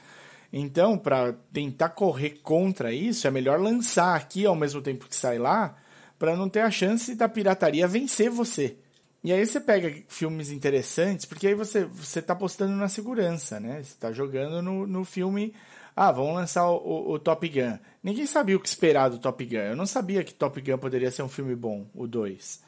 Então, 0.53 0.99
para 0.99 1.33
tentar 1.53 1.91
correr 1.91 2.41
contra 2.43 2.93
isso, 2.93 3.29
é 3.29 3.31
melhor 3.31 3.61
lançar 3.61 4.17
aqui 4.17 4.45
ao 4.45 4.57
mesmo 4.57 4.83
tempo 4.83 5.09
que 5.09 5.15
sai 5.15 5.39
lá, 5.39 5.77
para 6.19 6.37
não 6.37 6.49
ter 6.49 6.61
a 6.61 6.71
chance 6.73 7.15
da 7.15 7.29
pirataria 7.29 7.87
vencer 7.87 8.31
você. 8.31 8.77
E 9.25 9.33
aí 9.33 9.45
você 9.47 9.59
pega 9.59 9.91
filmes 10.07 10.51
interessantes, 10.51 11.25
porque 11.25 11.47
aí 11.47 11.55
você 11.55 11.85
você 11.87 12.21
tá 12.21 12.35
apostando 12.35 12.75
na 12.77 12.89
segurança, 12.89 13.59
né? 13.59 13.83
Você 13.83 13.95
tá 13.99 14.13
jogando 14.13 14.61
no, 14.61 14.87
no 14.87 15.05
filme. 15.05 15.55
Ah, 15.97 16.13
vamos 16.13 16.35
lançar 16.35 16.69
o, 16.69 16.77
o- 16.77 17.13
o 17.13 17.19
Top 17.19 17.49
Gun. 17.49 17.79
Ninguém 18.03 18.27
sabia 18.27 18.55
o 18.57 18.61
que 18.61 18.69
esperar 18.69 19.09
do 19.09 19.19
Top 19.19 19.43
Gun. 19.45 19.57
Eu 19.57 19.77
não 19.77 19.87
sabia 19.87 20.23
que 20.23 20.35
Top 20.35 20.61
Gun 20.61 20.77
poderia 20.77 21.11
ser 21.11 21.23
um 21.23 21.29
filme 21.29 21.55
bom, 21.57 21.87
o 21.95 22.07
2. 22.07 22.61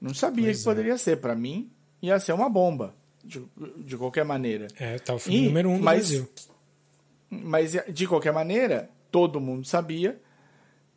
Não 0.00 0.14
sabia 0.14 0.44
Pois 0.46 0.56
que 0.56 0.62
é. 0.62 0.70
poderia 0.72 0.96
ser. 0.98 1.16
Para 1.20 1.34
mim, 1.34 1.70
ia 2.00 2.18
ser 2.18 2.32
uma 2.32 2.48
bomba, 2.48 2.94
de, 3.22 3.42
de 3.78 3.96
qualquer 3.96 4.24
maneira. 4.24 4.68
É, 4.78 4.98
tá 4.98 5.14
o 5.14 5.18
filme 5.18 5.40
E- 5.40 5.46
número 5.46 5.68
um 5.70 5.76
do 5.78 5.84
mas- 5.84 6.08
Brasil. 6.08 6.28
Mas, 7.30 7.72
de 7.92 8.06
qualquer 8.06 8.32
maneira, 8.32 8.88
todo 9.10 9.40
mundo 9.40 9.66
sabia 9.66 10.20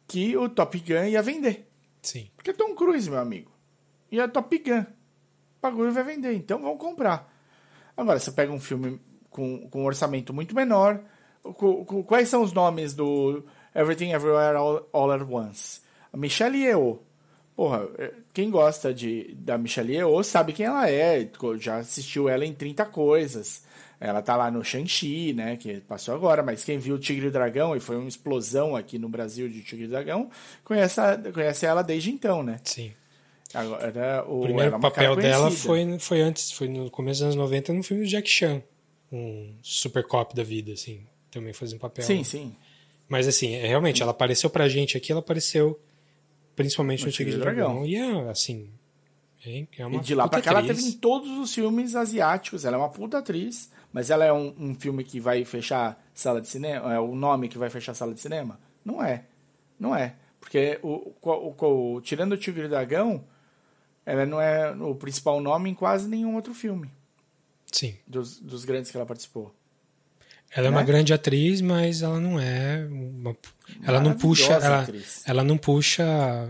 que 0.07 0.35
o 0.37 0.47
Top 0.49 0.77
Gun 0.79 1.05
ia 1.05 1.21
vender. 1.21 1.67
Sim. 2.01 2.29
Porque 2.35 2.51
é 2.51 2.53
Tom 2.53 2.75
Cruise, 2.75 3.09
meu 3.09 3.19
amigo. 3.19 3.51
E 4.11 4.19
é 4.19 4.27
Top 4.27 4.57
Gun. 4.57 4.81
O 4.81 5.61
bagulho 5.61 5.91
vai 5.91 6.03
vender, 6.03 6.33
então 6.33 6.61
vamos 6.61 6.79
comprar. 6.79 7.31
Agora, 7.97 8.19
você 8.19 8.31
pega 8.31 8.51
um 8.51 8.59
filme 8.59 8.99
com, 9.29 9.67
com 9.69 9.81
um 9.81 9.85
orçamento 9.85 10.33
muito 10.33 10.53
menor. 10.55 11.01
com- 11.43 11.85
com- 11.85 12.03
quais 12.03 12.27
são 12.29 12.41
os 12.41 12.51
nomes 12.53 12.93
do 12.95 13.43
Everything 13.75 14.11
Everywhere 14.13 14.57
All, 14.57 14.87
All 14.91 15.11
at 15.11 15.21
Once? 15.21 15.79
A 16.11 16.17
Michelle 16.17 16.57
Yeoh. 16.57 16.99
Porra, 17.55 17.87
eh, 17.99 18.13
quem 18.33 18.49
gosta 18.49 18.91
de, 18.93 19.33
da 19.35 19.55
Michelle 19.57 19.93
Yeoh 19.93 20.23
sabe 20.23 20.53
quem 20.53 20.65
ela 20.65 20.89
é. 20.89 21.29
Já 21.59 21.77
assistiu 21.77 22.27
ela 22.27 22.43
em 22.45 22.53
30 22.53 22.83
coisas. 22.85 23.63
Ela 23.99 24.21
tá 24.23 24.35
lá 24.35 24.49
no 24.51 24.63
Shang-Chi, 24.63 25.33
né? 25.33 25.55
Que 25.55 25.79
passou 25.81 26.13
agora, 26.15 26.41
mas 26.43 26.63
quem 26.63 26.77
viu 26.79 26.95
o 26.95 26.99
Tigre 26.99 27.27
e 27.27 27.31
Dragão, 27.31 27.75
e 27.75 27.79
foi 27.79 27.95
uma 27.95 28.09
explosão 28.09 28.75
aqui 28.75 28.97
no 28.99 29.07
Brasil 29.07 29.47
de 29.47 29.61
Tigre 29.63 29.85
e 29.85 29.87
Dragão, 29.87 30.29
conhece, 30.63 30.99
a- 30.99 31.17
conhece 31.33 31.65
ela 31.65 31.81
desde 31.83 32.11
então, 32.11 32.41
né? 32.43 32.59
Sim. 32.63 32.91
Agora, 33.55 34.23
o, 34.27 34.41
primeiro 34.43 34.79
papel 34.79 35.15
dela 35.15 35.49
foi, 35.51 35.97
foi 35.99 36.21
antes, 36.21 36.51
foi 36.51 36.67
no 36.67 36.89
começo 36.91 37.19
dos 37.19 37.23
anos 37.33 37.35
90 37.35 37.73
no 37.73 37.83
filme 37.83 38.03
do 38.03 38.09
Jack 38.09 38.29
Chan. 38.29 38.61
Um 39.11 39.55
super 39.61 40.03
cop 40.05 40.35
da 40.35 40.43
vida, 40.43 40.73
assim. 40.73 41.05
Também 41.31 41.53
fazia 41.53 41.75
um 41.77 41.79
papel. 41.79 42.03
Sim, 42.03 42.23
sim. 42.23 42.55
Mas 43.07 43.27
assim, 43.27 43.53
é, 43.53 43.67
realmente, 43.67 44.01
ela 44.01 44.11
apareceu 44.11 44.49
pra 44.49 44.67
gente 44.67 44.97
aqui, 44.97 45.11
ela 45.11 45.19
apareceu 45.19 45.79
principalmente 46.55 47.01
no, 47.01 47.07
No 47.07 47.11
Tigre 47.11 47.35
e 47.35 47.37
Dragão. 47.37 47.83
Dragão. 47.83 47.85
E 47.85 47.95
é, 47.95 48.29
assim, 48.29 48.69
é, 49.45 49.65
é 49.77 49.85
uma 49.85 49.97
E 49.97 49.99
de 49.99 50.15
lá 50.15 50.27
pra 50.27 50.41
cá 50.41 50.51
ela 50.51 50.63
teve 50.63 50.81
em 50.83 50.91
todos 50.93 51.29
os 51.37 51.53
filmes 51.53 51.95
asiáticos. 51.95 52.65
Ela 52.65 52.77
é 52.77 52.79
uma 52.79 52.89
puta 52.89 53.19
atriz, 53.19 53.69
mas 53.93 54.09
ela 54.09 54.25
é 54.25 54.33
um, 54.33 54.53
um 54.57 54.75
filme 54.75 55.03
que 55.03 55.19
vai 55.19 55.45
fechar 55.45 56.01
sala 56.13 56.41
de 56.41 56.47
cinema? 56.47 56.93
É 56.93 56.99
o 56.99 57.15
nome 57.15 57.47
que 57.47 57.57
vai 57.57 57.69
fechar 57.69 57.93
sala 57.93 58.13
de 58.13 58.19
cinema? 58.21 58.59
Não 58.83 59.03
é. 59.03 59.25
Não 59.79 59.95
é. 59.95 60.15
Porque 60.39 60.79
o, 60.81 61.13
o, 61.21 61.55
o- 61.57 61.95
o- 61.95 62.01
tirando 62.01 62.33
o 62.33 62.37
Tigre 62.37 62.63
e 62.63 62.65
o 62.65 62.69
Dragão, 62.69 63.23
ela 64.05 64.25
não 64.25 64.39
é 64.39 64.71
o 64.71 64.95
principal 64.95 65.41
nome 65.41 65.69
em 65.69 65.73
quase 65.73 66.07
nenhum 66.07 66.35
outro 66.35 66.53
filme 66.53 66.89
Sim. 67.71 67.95
dos, 68.07 68.39
dos 68.39 68.63
grandes 68.65 68.91
que 68.91 68.97
ela 68.97 69.05
participou. 69.05 69.53
Ela 70.55 70.67
é 70.67 70.69
uma 70.69 70.81
Né? 70.81 70.85
grande 70.87 71.13
atriz, 71.13 71.59
mas 71.59 72.01
ela 72.01 72.19
não 72.19 72.39
é 72.39 72.85
uma, 72.89 73.35
ela 73.83 73.99
não 73.99 74.13
puxa, 74.13 74.53
ela, 74.53 74.87
ela 75.25 75.43
não 75.43 75.57
puxa, 75.57 76.05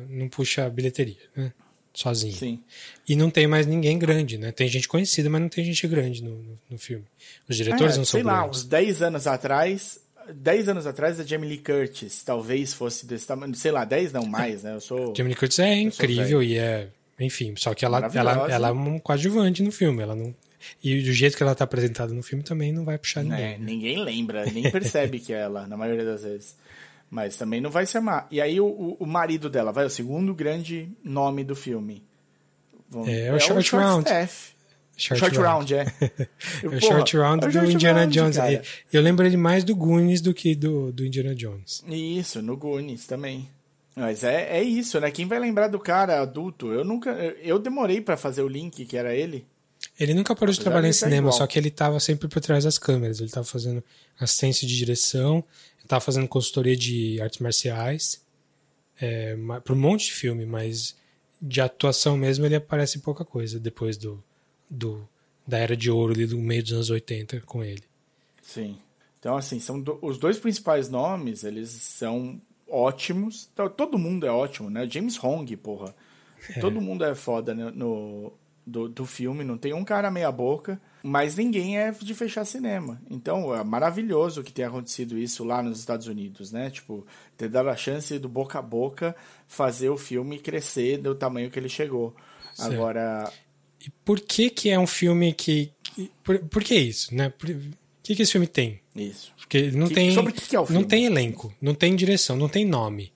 não 0.09 0.27
puxa 0.27 0.69
bilheteria, 0.69 1.17
né? 1.35 1.51
Sozinha. 1.93 2.35
Sim. 2.35 2.61
E 3.07 3.15
não 3.15 3.29
tem 3.31 3.47
mais 3.47 3.65
ninguém 3.65 3.97
grande, 3.97 4.37
né? 4.37 4.51
Tem 4.51 4.67
gente 4.67 4.85
conhecida, 4.87 5.29
mas 5.29 5.41
não 5.41 5.47
tem 5.47 5.63
gente 5.63 5.87
grande 5.87 6.21
no, 6.21 6.35
no, 6.35 6.59
no 6.71 6.77
filme. 6.77 7.05
Os 7.47 7.55
diretores 7.55 7.95
É, 7.95 7.97
não 7.97 8.03
são 8.05 8.19
sei 8.19 8.23
lá, 8.23 8.41
grandes. 8.41 8.59
uns 8.59 8.65
10 8.65 9.01
anos 9.01 9.25
atrás, 9.27 9.99
10 10.31 10.67
anos 10.69 10.85
atrás 10.85 11.19
a 11.21 11.23
Jamie 11.23 11.47
Lee 11.47 11.57
Curtis 11.59 12.21
talvez 12.21 12.73
fosse 12.73 13.05
desse 13.05 13.25
tamanho, 13.25 13.55
sei 13.55 13.71
lá, 13.71 13.85
10 13.85 14.11
não 14.11 14.25
mais, 14.25 14.61
né? 14.61 14.75
Eu 14.75 14.81
sou 14.81 15.15
Jamie 15.15 15.29
Lee 15.31 15.39
Curtis 15.39 15.57
é 15.59 15.73
incrível 15.79 16.43
e 16.43 16.57
é 16.57 16.89
enfim, 17.19 17.53
só 17.57 17.73
que 17.73 17.85
ela, 17.85 17.99
ela, 18.13 18.51
ela 18.51 18.67
é 18.69 18.71
um 18.71 18.99
coadjuvante 18.99 19.63
no 19.63 19.71
filme. 19.71 20.01
Ela 20.03 20.15
não, 20.15 20.35
e 20.83 21.01
do 21.01 21.13
jeito 21.13 21.37
que 21.37 21.43
ela 21.43 21.55
tá 21.55 21.63
apresentada 21.63 22.13
no 22.13 22.23
filme 22.23 22.43
também 22.43 22.71
não 22.71 22.83
vai 22.83 22.97
puxar 22.97 23.23
ninguém. 23.23 23.45
É, 23.53 23.57
ninguém 23.57 24.03
lembra, 24.03 24.45
nem 24.45 24.69
percebe 24.71 25.19
que 25.19 25.33
é 25.33 25.41
ela, 25.41 25.67
na 25.67 25.77
maioria 25.77 26.05
das 26.05 26.23
vezes. 26.23 26.55
Mas 27.09 27.37
também 27.37 27.61
não 27.61 27.69
vai 27.69 27.85
se 27.85 27.97
amar. 27.97 28.27
E 28.31 28.41
aí 28.41 28.59
o, 28.59 28.97
o, 28.99 29.05
marido 29.05 29.49
dela, 29.49 29.71
vai, 29.71 29.85
o 29.85 29.89
segundo 29.89 30.33
grande 30.33 30.89
nome 31.03 31.43
do 31.43 31.55
filme. 31.55 32.03
Vamos- 32.89 33.07
É, 33.07 33.33
o 33.33 33.39
Short 33.39 33.75
Round. 33.75 34.03
Staff. 34.05 34.55
Short, 34.97 35.19
Short, 35.19 35.37
Round. 35.37 35.73
Round, 35.73 35.91
é. 35.91 36.27
É 36.63 36.67
o 36.67 36.81
Short 36.81 37.17
Round 37.17 37.43
é 37.43 37.47
o 37.47 37.51
do 37.51 37.53
Short 37.53 37.73
Indiana 37.73 37.99
Round, 37.99 38.13
Jones. 38.17 38.37
cara. 38.37 38.53
Eu, 38.53 38.61
eu 38.93 39.01
lembro 39.01 39.25
ele 39.25 39.37
mais 39.37 39.63
do 39.63 39.75
Goonies 39.75 40.21
do 40.21 40.33
que 40.33 40.55
do, 40.55 40.91
do 40.91 41.05
Indiana 41.05 41.35
Jones. 41.35 41.83
Isso, 41.87 42.41
no 42.41 42.55
Goonies 42.57 43.05
também. 43.05 43.47
Mas 43.95 44.23
é, 44.23 44.57
é 44.57 44.63
isso, 44.63 44.99
né? 44.99 45.09
Quem 45.09 45.25
vai 45.25 45.39
lembrar 45.39 45.67
do 45.69 45.79
cara 45.79 46.21
adulto? 46.21 46.71
Eu 46.73 46.83
nunca. 46.83 47.11
Eu 47.11 47.57
demorei 47.57 48.01
pra 48.01 48.17
fazer 48.17 48.41
o 48.41 48.47
link 48.47 48.85
que 48.85 48.97
era 48.97 49.15
ele. 49.15 49.45
Ele 49.99 50.13
nunca 50.13 50.35
parou 50.35 50.51
de 50.51 50.59
Apesar 50.59 50.63
trabalhar 50.71 50.87
em 50.89 50.91
de 50.91 50.99
tá 50.99 51.05
cinema, 51.05 51.27
igual. 51.27 51.37
só 51.37 51.47
que 51.47 51.57
ele 51.57 51.69
tava 51.71 51.99
sempre 51.99 52.27
por 52.27 52.41
trás 52.41 52.63
das 52.65 52.77
câmeras. 52.77 53.19
Ele 53.21 53.29
tava 53.29 53.45
fazendo 53.45 53.83
assistência 54.19 54.67
de 54.67 54.75
direção, 54.75 55.43
ele 55.79 55.87
tava 55.87 56.01
fazendo 56.01 56.27
consultoria 56.27 56.75
de 56.75 57.21
artes 57.21 57.39
marciais, 57.39 58.21
é, 58.99 59.35
pra 59.63 59.73
um 59.73 59.77
monte 59.77 60.05
de 60.07 60.13
filme, 60.13 60.45
mas 60.45 60.95
de 61.41 61.61
atuação 61.61 62.17
mesmo 62.17 62.45
ele 62.45 62.55
aparece 62.55 62.97
em 62.97 63.01
pouca 63.01 63.23
coisa 63.23 63.59
depois 63.59 63.95
do, 63.97 64.21
do 64.69 65.07
da 65.47 65.57
era 65.59 65.77
de 65.77 65.91
ouro 65.91 66.13
ali 66.13 66.25
do 66.25 66.37
meio 66.39 66.63
dos 66.63 66.73
anos 66.73 66.89
80 66.89 67.41
com 67.41 67.63
ele. 67.63 67.83
Sim. 68.41 68.77
Então, 69.19 69.37
assim, 69.37 69.59
são 69.59 69.79
do- 69.79 69.99
os 70.01 70.17
dois 70.17 70.37
principais 70.39 70.89
nomes, 70.89 71.43
eles 71.43 71.69
são 71.69 72.41
ótimos. 72.69 73.49
Então, 73.53 73.69
Todo 73.69 73.97
mundo 73.97 74.25
é 74.25 74.31
ótimo, 74.31 74.69
né? 74.69 74.87
James 74.89 75.21
Hong, 75.23 75.55
porra. 75.57 75.93
Todo 76.61 76.79
mundo 76.79 77.03
é 77.03 77.15
foda 77.15 77.55
né, 77.55 77.71
no, 77.73 78.31
do, 78.65 78.87
do 78.87 79.05
filme, 79.05 79.43
não 79.43 79.57
tem 79.57 79.73
um 79.73 79.83
cara 79.83 80.11
meia 80.11 80.31
boca, 80.31 80.79
mas 81.01 81.35
ninguém 81.35 81.79
é 81.79 81.89
de 81.91 82.13
fechar 82.13 82.45
cinema. 82.45 83.01
Então, 83.09 83.53
é 83.55 83.63
maravilhoso 83.63 84.43
que 84.43 84.53
tenha 84.53 84.67
acontecido 84.67 85.17
isso 85.17 85.43
lá 85.43 85.63
nos 85.63 85.79
Estados 85.79 86.05
Unidos, 86.05 86.51
né? 86.51 86.69
Tipo, 86.69 87.03
ter 87.35 87.49
dado 87.49 87.69
a 87.69 87.75
chance 87.75 88.19
do 88.19 88.29
boca 88.29 88.59
a 88.59 88.61
boca 88.61 89.15
fazer 89.47 89.89
o 89.89 89.97
filme 89.97 90.37
crescer 90.37 90.97
do 90.99 91.15
tamanho 91.15 91.49
que 91.49 91.57
ele 91.57 91.69
chegou. 91.69 92.15
Certo. 92.53 92.73
Agora, 92.73 93.31
E 93.83 93.89
por 94.03 94.19
que 94.19 94.49
que 94.51 94.69
é 94.69 94.77
um 94.79 94.87
filme 94.87 95.33
que... 95.33 95.71
que- 95.83 96.11
por, 96.23 96.37
por 96.39 96.63
que 96.63 96.75
isso, 96.75 97.13
né? 97.15 97.29
Por, 97.29 97.49
o 97.49 97.59
que 98.03 98.15
que 98.15 98.21
esse 98.21 98.31
filme 98.33 98.47
tem? 98.47 98.79
Isso. 98.95 99.33
Porque 99.37 99.71
não 99.71 99.87
Que- 99.87 99.93
tem. 99.95 100.13
sobre 100.13 100.31
o 100.31 100.33
que 100.33 100.55
é 100.55 100.59
o 100.59 100.61
Não 100.63 100.67
filme? 100.67 100.85
tem 100.85 101.05
elenco, 101.05 101.53
não 101.61 101.73
tem 101.75 101.95
direção, 101.95 102.35
não 102.37 102.47
tem 102.49 102.65
nome. 102.65 103.11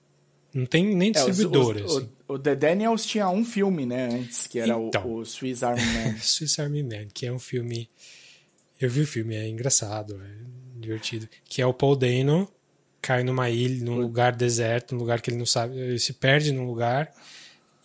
Não 0.52 0.66
tem 0.66 0.84
nem 0.96 1.12
É, 1.14 1.20
os- 1.20 1.26
distribuidora. 1.26 1.84
os- 1.84 1.96
assim. 1.98 2.08
o, 2.28 2.32
o 2.34 2.38
The 2.38 2.56
Daniels 2.56 3.06
tinha 3.06 3.28
um 3.30 3.44
filme, 3.44 3.86
né, 3.86 4.08
antes, 4.12 4.46
que 4.48 4.58
era 4.58 4.74
Então. 4.76 5.06
o, 5.06 5.18
o 5.18 5.24
Swiss 5.26 5.62
Army 5.62 5.80
Man. 5.84 6.16
Swiss 6.20 6.58
Army 6.60 6.82
Man, 6.82 7.06
que 7.14 7.24
é 7.26 7.32
um 7.32 7.38
filme. 7.38 7.88
Eu 8.80 8.90
vi 8.90 9.02
o 9.02 9.06
filme, 9.06 9.36
é 9.36 9.48
engraçado, 9.48 10.20
é 10.20 10.80
divertido. 10.80 11.28
Que 11.44 11.62
é 11.62 11.66
o 11.66 11.72
Paul 11.72 11.94
Dano 11.94 12.50
cai 13.00 13.22
numa 13.22 13.48
ilha, 13.48 13.84
num 13.84 13.96
lugar 13.98 14.34
deserto, 14.34 14.92
num 14.94 15.00
lugar 15.00 15.20
que 15.20 15.30
ele 15.30 15.36
não 15.38 15.46
sabe. 15.46 15.78
Ele 15.78 15.98
se 15.98 16.12
perde 16.14 16.50
num 16.52 16.66
lugar. 16.66 17.12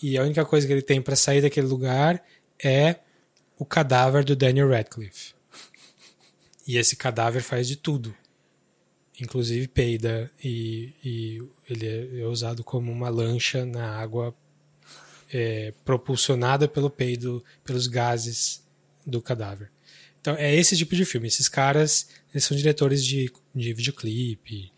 E 0.02 0.18
a 0.18 0.24
única 0.24 0.44
coisa 0.44 0.66
que 0.66 0.74
ele 0.74 0.82
tem 0.82 1.02
pra 1.02 1.16
sair 1.16 1.42
daquele 1.42 1.68
lugar 1.68 2.22
é 2.64 2.96
o 3.60 3.64
cadáver 3.66 4.24
do 4.24 4.36
Daniel 4.36 4.70
Radcliffe. 4.70 5.35
E 6.68 6.78
esse 6.78 6.96
cadáver 6.96 7.42
faz 7.42 7.68
de 7.68 7.76
tudo. 7.76 8.16
Inclusive 9.20 9.68
peida. 9.68 10.32
E, 10.44 10.94
e 11.04 11.44
ele 11.70 11.88
é, 11.88 12.22
é 12.22 12.26
usado 12.26 12.64
como 12.64 12.92
uma 12.92 13.10
lancha 13.10 13.66
na 13.66 13.98
água 13.98 14.36
é, 15.32 15.74
propulsionada 15.84 16.68
pelo 16.68 16.90
peido, 16.90 17.44
pelos 17.64 17.88
gases 17.88 18.64
do 19.06 19.22
cadáver. 19.22 19.72
Então 20.20 20.36
é 20.36 20.54
esse 20.56 20.76
tipo 20.76 20.96
de 20.96 21.06
filme. 21.06 21.28
Esses 21.28 21.48
caras, 21.48 22.10
eles 22.32 22.44
são 22.44 22.58
diretores 22.58 23.06
de, 23.06 23.32
de 23.54 23.74
videoclipe 23.74 24.72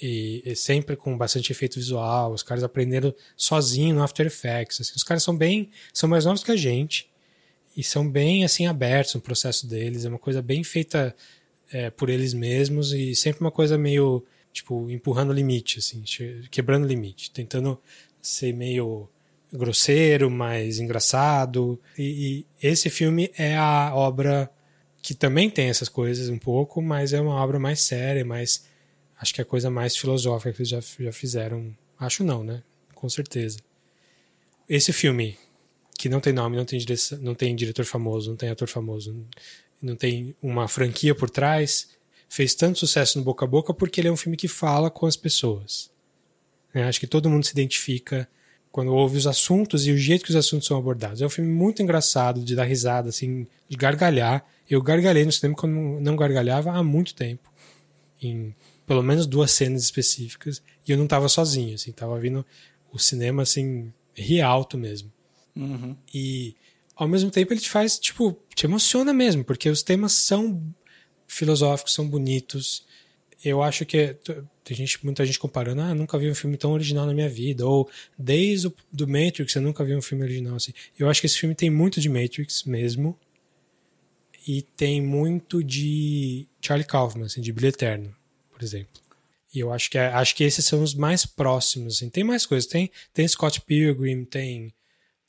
e, 0.00 0.42
e 0.44 0.56
sempre 0.56 0.96
com 0.96 1.16
bastante 1.16 1.52
efeito 1.52 1.76
visual. 1.76 2.32
Os 2.32 2.42
caras 2.42 2.64
aprenderam 2.64 3.14
sozinho 3.36 3.94
no 3.94 4.02
After 4.02 4.26
Effects. 4.26 4.80
assim. 4.80 4.92
Os 4.96 5.04
caras 5.04 5.22
são 5.22 5.36
bem, 5.36 5.70
são 5.92 6.08
mais 6.08 6.24
novos 6.24 6.42
que 6.42 6.50
a 6.50 6.56
gente 6.56 7.09
e 7.76 7.82
são 7.82 8.08
bem 8.08 8.44
assim 8.44 8.66
abertos 8.66 9.14
no 9.14 9.20
processo 9.20 9.66
deles. 9.66 10.04
É 10.04 10.08
uma 10.08 10.18
coisa 10.18 10.42
bem 10.42 10.62
feita 10.64 11.14
é, 11.72 11.90
por 11.90 12.08
eles 12.08 12.34
mesmos 12.34 12.92
e 12.92 13.14
sempre 13.14 13.40
uma 13.40 13.50
coisa 13.50 13.78
meio 13.78 14.24
tipo 14.52 14.90
empurrando 14.90 15.32
limite, 15.32 15.78
assim, 15.78 16.02
quebrando 16.50 16.86
limite, 16.86 17.30
tentando 17.30 17.80
ser 18.20 18.52
meio 18.52 19.08
grosseiro, 19.52 20.30
mas 20.30 20.78
engraçado. 20.78 21.80
E, 21.96 22.46
e 22.62 22.68
esse 22.68 22.90
filme 22.90 23.30
é 23.36 23.56
a 23.56 23.92
obra 23.94 24.50
que 25.02 25.14
também 25.14 25.48
tem 25.48 25.68
essas 25.68 25.88
coisas 25.88 26.28
um 26.28 26.38
pouco, 26.38 26.82
mas 26.82 27.12
é 27.12 27.20
uma 27.20 27.34
obra 27.34 27.58
mais 27.58 27.80
séria, 27.80 28.24
mais 28.24 28.64
acho 29.18 29.34
que 29.34 29.40
é 29.40 29.42
a 29.42 29.46
coisa 29.46 29.70
mais 29.70 29.96
filosófica 29.96 30.52
que 30.52 30.60
eles 30.60 30.68
já, 30.68 30.80
já 30.80 31.12
fizeram. 31.12 31.74
Acho 31.98 32.24
não, 32.24 32.42
né? 32.42 32.62
Com 32.94 33.08
certeza. 33.08 33.58
Esse 34.68 34.92
filme 34.92 35.36
que 36.00 36.08
não 36.08 36.18
tem 36.18 36.32
nome, 36.32 36.56
não 36.56 36.64
tem, 36.64 36.78
direção, 36.78 37.18
não 37.18 37.34
tem 37.34 37.54
diretor 37.54 37.84
famoso, 37.84 38.30
não 38.30 38.36
tem 38.36 38.48
ator 38.48 38.66
famoso, 38.66 39.14
não 39.82 39.94
tem 39.94 40.34
uma 40.42 40.66
franquia 40.66 41.14
por 41.14 41.28
trás, 41.28 41.90
fez 42.26 42.54
tanto 42.54 42.78
sucesso 42.78 43.18
no 43.18 43.24
boca 43.24 43.44
a 43.44 43.48
boca 43.48 43.74
porque 43.74 44.00
ele 44.00 44.08
é 44.08 44.10
um 44.10 44.16
filme 44.16 44.34
que 44.34 44.48
fala 44.48 44.90
com 44.90 45.04
as 45.04 45.14
pessoas. 45.14 45.90
né? 46.72 46.84
acho 46.84 46.98
que 46.98 47.06
todo 47.06 47.28
mundo 47.28 47.44
se 47.44 47.52
identifica 47.52 48.26
quando 48.72 48.94
ouve 48.94 49.18
os 49.18 49.26
assuntos 49.26 49.86
e 49.86 49.92
o 49.92 49.98
jeito 49.98 50.24
que 50.24 50.30
os 50.30 50.36
assuntos 50.36 50.66
são 50.66 50.78
abordados. 50.78 51.20
É 51.20 51.26
um 51.26 51.30
filme 51.30 51.52
muito 51.52 51.82
engraçado, 51.82 52.42
de 52.42 52.56
dar 52.56 52.64
risada, 52.64 53.10
assim, 53.10 53.46
de 53.68 53.76
gargalhar. 53.76 54.42
Eu 54.70 54.80
gargalhei 54.80 55.26
no 55.26 55.32
cinema 55.32 55.54
quando 55.54 56.00
não- 56.00 56.16
gargalhava 56.16 56.70
há 56.70 56.82
muito 56.82 57.14
tempo. 57.14 57.52
Em 58.22 58.54
pelo 58.86 59.02
menos 59.02 59.26
duas 59.26 59.50
cenas 59.50 59.82
específicas. 59.82 60.62
E 60.88 60.92
eu 60.92 60.96
não 60.96 61.04
estava 61.04 61.28
sozinho, 61.28 61.74
assim, 61.74 61.92
tava 61.92 62.18
vindo 62.18 62.44
o 62.90 62.98
cinema, 62.98 63.42
assim, 63.42 63.92
ri 64.14 64.40
alto 64.40 64.78
mesmo. 64.78 65.12
E 66.14 66.54
ao 66.96 67.08
mesmo 67.08 67.30
tempo 67.30 67.52
ele 67.52 67.60
te 67.60 67.70
faz, 67.70 67.98
tipo, 67.98 68.38
te 68.54 68.66
emociona 68.66 69.12
mesmo, 69.12 69.44
porque 69.44 69.68
os 69.68 69.82
temas 69.82 70.12
são 70.12 70.62
filosóficos, 71.26 71.94
são 71.94 72.08
bonitos. 72.08 72.84
Eu 73.42 73.62
acho 73.62 73.86
que 73.86 74.14
t- 74.14 74.42
tem 74.62 74.76
gente, 74.76 75.02
muita 75.04 75.24
gente 75.24 75.38
comparando, 75.38 75.80
ah, 75.80 75.94
nunca 75.94 76.18
vi 76.18 76.30
um 76.30 76.34
filme 76.34 76.56
tão 76.56 76.72
original 76.72 77.06
na 77.06 77.14
minha 77.14 77.28
vida, 77.28 77.66
ou 77.66 77.88
desde 78.18 78.66
o 78.68 78.74
do 78.92 79.08
Matrix 79.08 79.54
eu 79.54 79.62
nunca 79.62 79.82
vi 79.84 79.94
um 79.96 80.02
filme 80.02 80.24
original 80.24 80.56
assim. 80.56 80.72
Eu 80.98 81.08
acho 81.08 81.20
que 81.20 81.26
esse 81.26 81.38
filme 81.38 81.54
tem 81.54 81.70
muito 81.70 82.00
de 82.00 82.08
Matrix 82.08 82.64
mesmo, 82.64 83.18
e 84.46 84.62
tem 84.62 85.00
muito 85.02 85.62
de 85.62 86.46
Charlie 86.62 86.86
Kaufman, 86.86 87.26
assim, 87.26 87.40
de 87.40 87.52
Brilho 87.52 87.68
Eterno, 87.68 88.14
por 88.50 88.62
exemplo. 88.62 89.00
E 89.54 89.58
eu 89.60 89.72
acho 89.72 89.90
que 89.90 89.98
é- 89.98 90.08
acho 90.08 90.34
que 90.34 90.44
esses 90.44 90.64
são 90.64 90.82
os 90.82 90.94
mais 90.94 91.26
próximos. 91.26 91.96
Assim. 91.96 92.08
Tem 92.08 92.22
mais 92.24 92.46
coisas, 92.46 92.68
tem 92.68 92.90
tem 93.12 93.26
Scott 93.26 93.60
Pilgrim, 93.62 94.24
tem 94.24 94.72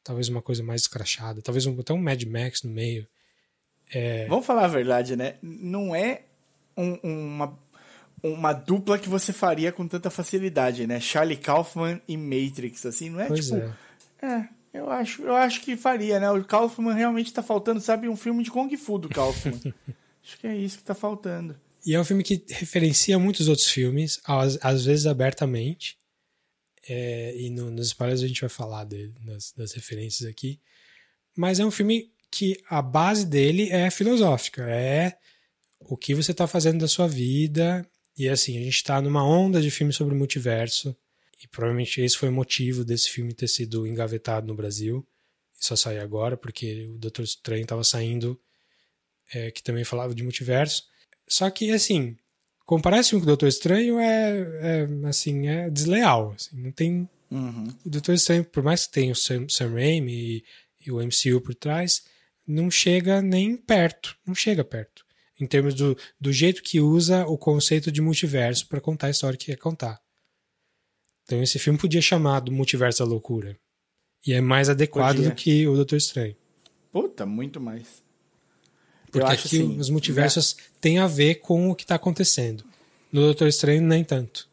talvez 0.03 0.30
uma 0.30 0.41
coisa 0.41 0.64
mais 0.64 0.82
escrachada, 0.82 1.41
talvez 1.41 1.65
um, 1.65 1.80
até 1.80 1.94
um 1.94 2.02
Mad 2.02 2.22
Max 2.23 2.64
no 2.64 2.72
meio. 2.72 3.07
Vamos 4.30 4.45
falar 4.45 4.65
a 4.65 4.69
verdade, 4.69 5.15
né? 5.15 5.36
Não 5.41 5.94
é 5.95 6.22
um- 6.78 6.98
uma, 7.03 7.60
uma 8.23 8.53
dupla 8.53 8.98
que 8.98 9.10
você 9.10 9.34
faria 9.34 9.72
com 9.72 9.88
tanta 9.88 10.10
facilidade, 10.10 10.88
né? 10.88 10.99
Charlie 10.99 11.38
Kaufman 11.38 12.02
e 12.07 12.15
Matrix, 12.15 12.86
assim, 12.86 13.10
não 13.10 13.19
é 13.19 13.28
Pois 13.28 13.45
tipo... 13.48 13.57
é. 13.57 13.73
É, 14.23 14.48
eu 14.73 14.90
acho, 14.90 15.23
eu 15.23 15.36
acho 15.36 15.60
que 15.61 15.76
faria, 15.76 16.19
né? 16.19 16.30
O 16.32 16.44
Kaufman 16.45 16.94
realmente 16.94 17.34
tá 17.34 17.44
faltando, 17.44 17.82
sabe, 17.82 18.07
um 18.07 18.15
filme 18.15 18.44
de 18.44 18.52
Kung 18.52 18.69
Fu 18.78 18.98
do 18.98 19.10
Kaufman. 19.10 19.60
acho 20.23 20.38
que 20.40 20.48
é 20.48 20.56
isso 20.56 20.78
que 20.78 20.84
tá 20.84 20.94
faltando. 20.95 21.60
E 21.86 21.95
é 21.95 21.99
um 21.99 22.06
filme 22.06 22.23
que 22.23 22.45
referencia 22.49 23.18
muitos 23.18 23.48
outros 23.48 23.68
filmes, 23.68 24.22
às, 24.23 24.57
às 24.64 24.86
vezes 24.86 25.07
abertamente. 25.07 25.98
É, 26.88 27.36
e 27.38 27.49
no- 27.49 27.72
nos 27.72 27.88
spoilers 27.88 28.22
a 28.24 28.28
gente 28.28 28.41
vai 28.41 28.49
falar 28.49 28.84
dele, 28.86 29.14
das, 29.56 29.72
referências 29.74 30.28
aqui. 30.30 30.60
Mas 31.36 31.60
é 31.60 31.66
um 31.66 31.72
filme 31.72 32.12
que 32.32 32.60
a 32.70 32.82
base 32.82 33.26
dele 33.26 33.70
é 33.70 33.90
filosófica. 33.91 34.64
É 34.70 35.18
o 35.80 35.98
que 35.98 36.16
você 36.16 36.32
está 36.32 36.48
fazendo 36.48 36.80
da 36.80 36.88
sua 36.88 37.08
vida. 37.08 37.88
E 38.18 38.28
assim, 38.28 38.58
a 38.58 38.64
gente 38.64 38.76
está 38.76 39.02
numa 39.02 39.24
onda 39.24 39.62
de 39.62 39.72
filmes 39.72 39.95
sobre 39.95 40.16
multiverso. 40.16 40.95
E 41.44 41.48
provavelmente 41.48 42.02
esse 42.02 42.18
foi 42.18 42.30
o 42.30 42.34
motivo 42.34 42.86
desse 42.86 43.10
filme 43.10 43.34
ter 43.34 43.48
sido 43.48 43.88
engavetado 43.88 44.48
no 44.48 44.56
Brasil. 44.56 45.08
E 45.60 45.66
só 45.66 45.76
sair 45.76 45.99
agora, 45.99 46.38
porque 46.38 46.88
o 46.88 46.98
Doutor 46.98 47.24
Estranho 47.24 47.64
estava 47.64 47.84
saindo, 47.84 48.40
é, 49.34 49.52
que 49.52 49.64
também 49.64 49.84
falava 49.84 50.14
de 50.14 50.24
multiverso. 50.24 50.84
Só 51.28 51.49
que, 51.49 51.72
assim, 51.72 52.18
comparar 52.72 52.99
esse 52.99 53.10
filme 53.10 53.22
com 53.22 53.26
o 53.26 53.27
Doutor 53.27 53.49
Estranho 53.49 53.99
é, 53.99 54.39
é, 54.39 54.88
assim, 55.06 55.49
é 55.49 55.69
desleal. 55.69 56.34
assim, 56.38 56.56
não 56.56 56.72
tem... 56.72 57.10
O 57.85 57.89
Doutor 57.89 58.15
Estranho, 58.15 58.45
por 58.45 58.64
mais 58.64 58.88
que 58.88 58.93
tenha 58.93 59.11
o 59.11 59.15
Sam, 59.15 59.45
Sam 59.49 59.73
Raimi 59.73 60.14
e, 60.14 60.43
e 60.85 60.89
o 60.89 61.02
MCU 61.02 61.41
por 61.41 61.53
trás, 61.53 62.06
não 62.48 62.72
chega 62.72 63.22
nem 63.22 63.57
perto. 63.57 64.15
Não 64.26 64.34
chega 64.34 64.64
perto. 64.64 65.06
Em 65.38 65.45
termos 65.45 65.73
do, 65.73 65.98
do 66.18 66.31
jeito 66.31 66.64
que 66.64 66.80
usa 66.80 67.26
o 67.26 67.38
conceito 67.38 67.91
de 67.91 67.99
multiverso 67.99 68.65
para 68.69 68.80
contar 68.80 69.07
a 69.07 69.11
história 69.11 69.38
que 69.38 69.48
quer 69.48 69.57
contar. 69.57 69.99
Então 71.26 71.43
esse 71.43 71.60
filme 71.60 71.77
podia 71.77 72.02
chamar 72.02 72.39
do 72.39 72.53
Multiverso 72.53 72.99
da 72.99 73.10
Loucura. 73.10 73.60
E 74.26 74.31
é 74.31 74.39
mais 74.39 74.69
adequado 74.69 75.18
Podia. 75.18 75.30
do 75.30 75.35
que 75.35 75.68
o 75.68 75.76
Doutor 75.76 75.98
Estranho. 75.98 76.38
Puta, 76.89 77.26
muito 77.26 77.60
mais. 77.60 78.02
Porque 79.11 79.31
aqui 79.33 79.47
assim, 79.47 79.77
os 79.77 79.89
multiversos 79.89 80.55
têm 80.79 80.99
a 80.99 81.07
ver 81.07 81.35
com 81.35 81.69
o 81.69 81.75
que 81.75 81.83
está 81.83 81.95
acontecendo. 81.95 82.63
No 83.11 83.21
Doutor 83.21 83.47
Estranho, 83.47 83.81
nem 83.81 84.03
tanto. 84.03 84.47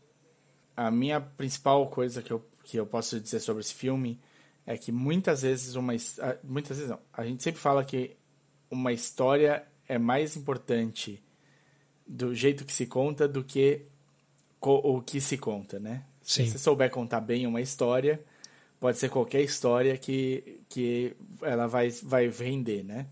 A 0.77 0.91
minha 0.91 1.21
principal 1.21 1.87
coisa 1.89 2.23
que 2.23 2.33
eu, 2.33 2.45
que 2.65 2.77
eu 2.77 2.87
posso 2.87 3.21
dizer 3.21 3.41
sobre 3.41 3.63
esse 3.63 3.75
filme 3.75 4.19
é 4.67 4.77
que 4.77 4.91
muitas 4.91 5.43
vezes 5.43 5.75
uma 5.77 5.95
muitas 6.43 6.77
vezes 6.77 6.91
não. 6.91 6.99
A 7.13 7.25
gente 7.25 7.43
sempre 7.43 7.61
fala 7.61 7.85
que 7.85 8.17
uma 8.71 8.93
história 8.93 9.65
é 9.89 9.97
mais 9.97 10.37
importante 10.37 11.23
do 12.07 12.35
jeito 12.35 12.65
que 12.65 12.73
se 12.73 12.87
conta 12.87 13.29
do 13.29 13.45
que 13.45 13.83
o 14.61 15.01
que 15.01 15.21
se 15.21 15.39
conta, 15.39 15.79
né? 15.79 16.03
Sim. 16.25 16.45
Se 16.45 16.53
você 16.53 16.59
souber 16.59 16.91
contar 16.91 17.21
bem 17.21 17.47
uma 17.47 17.61
história, 17.61 18.21
pode 18.81 18.99
ser 18.99 19.09
qualquer 19.09 19.41
história 19.43 19.97
que, 19.97 20.61
que 20.69 21.17
ela 21.43 21.67
vai, 21.67 21.91
vai 22.03 22.29
render, 22.29 22.83
né? 22.83 23.07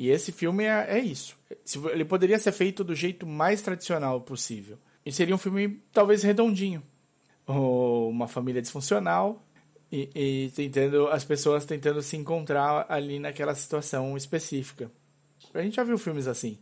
E 0.00 0.08
esse 0.08 0.32
filme 0.32 0.64
é, 0.64 0.96
é 0.96 0.98
isso. 0.98 1.36
Ele 1.92 2.06
poderia 2.06 2.38
ser 2.38 2.52
feito 2.52 2.82
do 2.82 2.94
jeito 2.94 3.26
mais 3.26 3.60
tradicional 3.60 4.18
possível. 4.22 4.78
E 5.04 5.12
seria 5.12 5.34
um 5.34 5.38
filme 5.38 5.78
talvez 5.92 6.22
redondinho. 6.22 6.82
Ou 7.46 8.08
uma 8.08 8.26
família 8.26 8.62
disfuncional 8.62 9.44
e, 9.92 10.08
e 10.14 10.52
tentando 10.56 11.06
as 11.08 11.22
pessoas 11.22 11.66
tentando 11.66 12.00
se 12.00 12.16
encontrar 12.16 12.86
ali 12.88 13.18
naquela 13.18 13.54
situação 13.54 14.16
específica. 14.16 14.90
A 15.52 15.60
gente 15.60 15.76
já 15.76 15.84
viu 15.84 15.98
filmes 15.98 16.26
assim. 16.26 16.56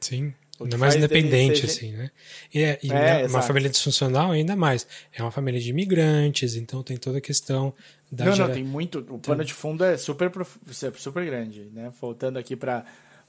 Sim. 0.00 0.34
Ainda 0.60 0.76
mais 0.76 0.96
independente, 0.96 1.66
assim, 1.66 1.92
né? 1.92 2.10
E, 2.52 2.60
é, 2.60 2.80
e 2.82 2.90
É, 2.90 2.92
uma 2.92 3.20
exato. 3.20 3.46
família 3.46 3.70
disfuncional 3.70 4.32
ainda 4.32 4.56
mais. 4.56 4.84
É 5.12 5.22
uma 5.22 5.30
família 5.30 5.60
de 5.60 5.70
imigrantes, 5.70 6.56
então 6.56 6.82
tem 6.82 6.96
toda 6.96 7.18
a 7.18 7.20
questão 7.20 7.72
da 8.10 8.24
não, 8.24 8.32
gera- 8.32 8.48
não, 8.48 8.54
tem 8.54 8.64
muito. 8.64 8.98
O 9.08 9.18
pano 9.18 9.44
de 9.44 9.54
fundo 9.54 9.84
é 9.84 9.96
super, 9.96 10.30
prof- 10.30 10.58
super 10.96 11.24
grande, 11.24 11.70
né? 11.72 11.92
Voltando 12.00 12.38
aqui 12.38 12.56
para 12.56 12.84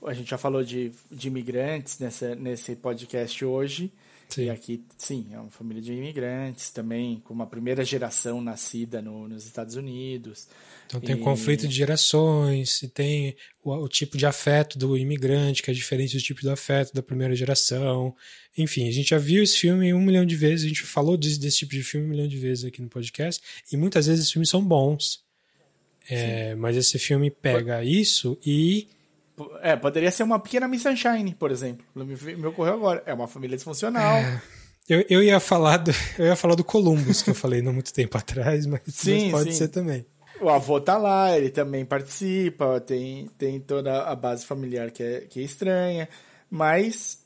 a 0.05 0.13
gente 0.13 0.29
já 0.31 0.37
falou 0.37 0.63
de, 0.63 0.91
de 1.11 1.27
imigrantes 1.27 1.99
nessa, 1.99 2.33
nesse 2.35 2.75
podcast 2.75 3.45
hoje. 3.45 3.91
Sim. 4.33 4.45
E 4.45 4.49
aqui, 4.49 4.83
sim, 4.97 5.27
é 5.31 5.39
uma 5.39 5.51
família 5.51 5.81
de 5.81 5.91
imigrantes 5.91 6.69
também, 6.69 7.19
com 7.19 7.33
uma 7.33 7.45
primeira 7.45 7.83
geração 7.83 8.41
nascida 8.41 9.01
no, 9.01 9.27
nos 9.27 9.45
Estados 9.45 9.75
Unidos. 9.75 10.47
Então 10.87 11.01
tem 11.01 11.15
E- 11.15 11.19
conflito 11.19 11.67
de 11.67 11.75
gerações, 11.75 12.81
e 12.81 12.87
tem 12.87 13.35
o, 13.63 13.73
o 13.73 13.89
tipo 13.89 14.17
de 14.17 14.25
afeto 14.25 14.77
do 14.79 14.97
imigrante, 14.97 15.61
que 15.61 15.69
é 15.69 15.73
diferente 15.73 16.15
do 16.15 16.23
tipo 16.23 16.41
do 16.41 16.49
afeto 16.51 16.93
da 16.93 17.03
primeira 17.03 17.35
geração. 17.35 18.15
Enfim, 18.57 18.87
a 18.87 18.91
gente 18.91 19.09
já 19.09 19.17
viu 19.17 19.43
esse 19.43 19.57
filme 19.57 19.93
um 19.93 20.01
milhão 20.01 20.25
de 20.25 20.35
vezes, 20.35 20.65
a 20.65 20.67
gente 20.69 20.83
falou 20.83 21.17
desse, 21.17 21.39
desse 21.39 21.57
tipo 21.59 21.73
de 21.73 21.83
filme 21.83 22.07
um 22.07 22.09
milhão 22.09 22.27
de 22.27 22.37
vezes 22.37 22.63
aqui 22.63 22.81
no 22.81 22.87
podcast, 22.89 23.41
e 23.71 23.75
muitas 23.77 24.07
vezes 24.07 24.21
esses 24.21 24.31
filmes 24.31 24.49
são 24.49 24.63
bons. 24.63 25.21
É, 26.09 26.55
mas 26.55 26.75
esse 26.75 26.97
filme 26.97 27.29
pega 27.29 27.83
isso 27.83 28.37
e 28.45 28.87
É, 29.61 29.75
poderia 29.75 30.11
ser 30.11 30.23
uma 30.23 30.39
pequena 30.39 30.67
Miss 30.67 30.83
Sunshine, 30.83 31.33
por 31.35 31.51
exemplo. 31.51 31.85
Me, 31.95 32.35
me 32.35 32.47
ocorreu 32.47 32.73
agora. 32.73 33.03
É 33.05 33.13
uma 33.13 33.27
família 33.27 33.55
disfuncional. 33.55 34.19
eu, 34.87 35.05
eu 35.09 35.23
ia 35.23 35.39
falar 35.39 35.77
do 35.77 35.91
eu 36.17 36.25
ia 36.25 36.35
falar 36.35 36.55
do 36.55 36.63
Columbus 36.63 37.21
que 37.21 37.29
eu 37.29 37.35
falei 37.35 37.61
não 37.61 37.73
muito 37.73 37.93
tempo 37.93 38.17
atrás, 38.17 38.65
mas, 38.65 38.81
mas 38.85 38.95
Sim, 38.95 39.31
pode 39.31 39.51
sim. 39.51 39.57
ser 39.57 39.67
também. 39.69 40.05
O 40.39 40.49
avô 40.49 40.81
tá 40.81 40.97
lá, 40.97 41.37
ele 41.37 41.51
também 41.51 41.85
participa, 41.85 42.81
tem, 42.81 43.29
tem 43.37 43.59
toda 43.59 44.03
a 44.03 44.15
base 44.15 44.43
familiar 44.43 44.89
que 44.89 45.03
é, 45.03 45.21
que 45.21 45.39
é 45.39 45.43
estranha, 45.43 46.09
mas 46.49 47.19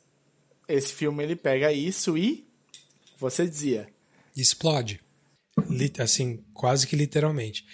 esse 0.68 0.92
filme 0.92 1.24
ele 1.24 1.36
pega 1.36 1.72
isso 1.72 2.18
e 2.18 2.46
você 3.18 3.48
dizia, 3.48 3.88
explode. 4.36 5.02
Assim, 6.00 6.44
quase 6.54 6.86
que 6.86 6.96
literalmente. 6.96 7.66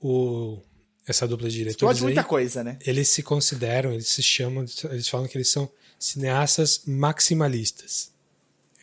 O, 0.00 0.62
essa 1.06 1.26
dupla 1.26 1.48
de 1.48 1.56
diretores 1.56 1.76
explode 1.76 2.02
muita 2.02 2.20
aí, 2.22 2.26
coisa, 2.26 2.64
né? 2.64 2.78
eles 2.84 3.08
se 3.08 3.22
consideram, 3.22 3.92
eles 3.92 4.08
se 4.08 4.22
chamam, 4.22 4.64
eles 4.90 5.08
falam 5.08 5.28
que 5.28 5.36
eles 5.36 5.48
são 5.48 5.70
cineastas 5.98 6.82
maximalistas. 6.84 8.12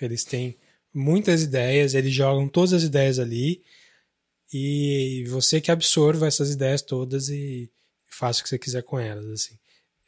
Eles 0.01 0.23
têm 0.23 0.57
muitas 0.93 1.43
ideias, 1.43 1.93
eles 1.93 2.13
jogam 2.13 2.47
todas 2.47 2.73
as 2.73 2.83
ideias 2.83 3.19
ali 3.19 3.61
e 4.51 5.25
você 5.27 5.59
que 5.59 5.71
absorva 5.71 6.27
essas 6.27 6.51
ideias 6.51 6.81
todas 6.81 7.29
e 7.29 7.69
faça 8.05 8.39
o 8.39 8.43
que 8.43 8.49
você 8.49 8.59
quiser 8.59 8.83
com 8.83 8.99
elas, 8.99 9.25
assim. 9.25 9.57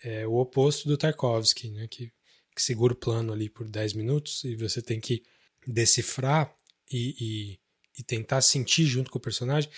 É 0.03 0.27
o 0.27 0.35
oposto 0.35 0.87
do 0.87 0.97
Tarkovsky, 0.97 1.71
né, 1.71 1.87
que, 1.87 2.11
que 2.55 2.61
segura 2.61 2.93
o 2.93 2.97
plano 2.97 3.33
ali 3.33 3.49
por 3.49 3.67
10 3.67 3.93
minutos 3.93 4.43
e 4.43 4.55
você 4.55 4.81
tem 4.81 4.99
que 4.99 5.23
decifrar 5.65 6.53
e, 6.91 7.15
e, 7.19 7.59
e 7.99 8.03
tentar 8.03 8.41
sentir 8.41 8.85
junto 8.85 9.09
com 9.09 9.17
o 9.17 9.21
personagem. 9.21 9.69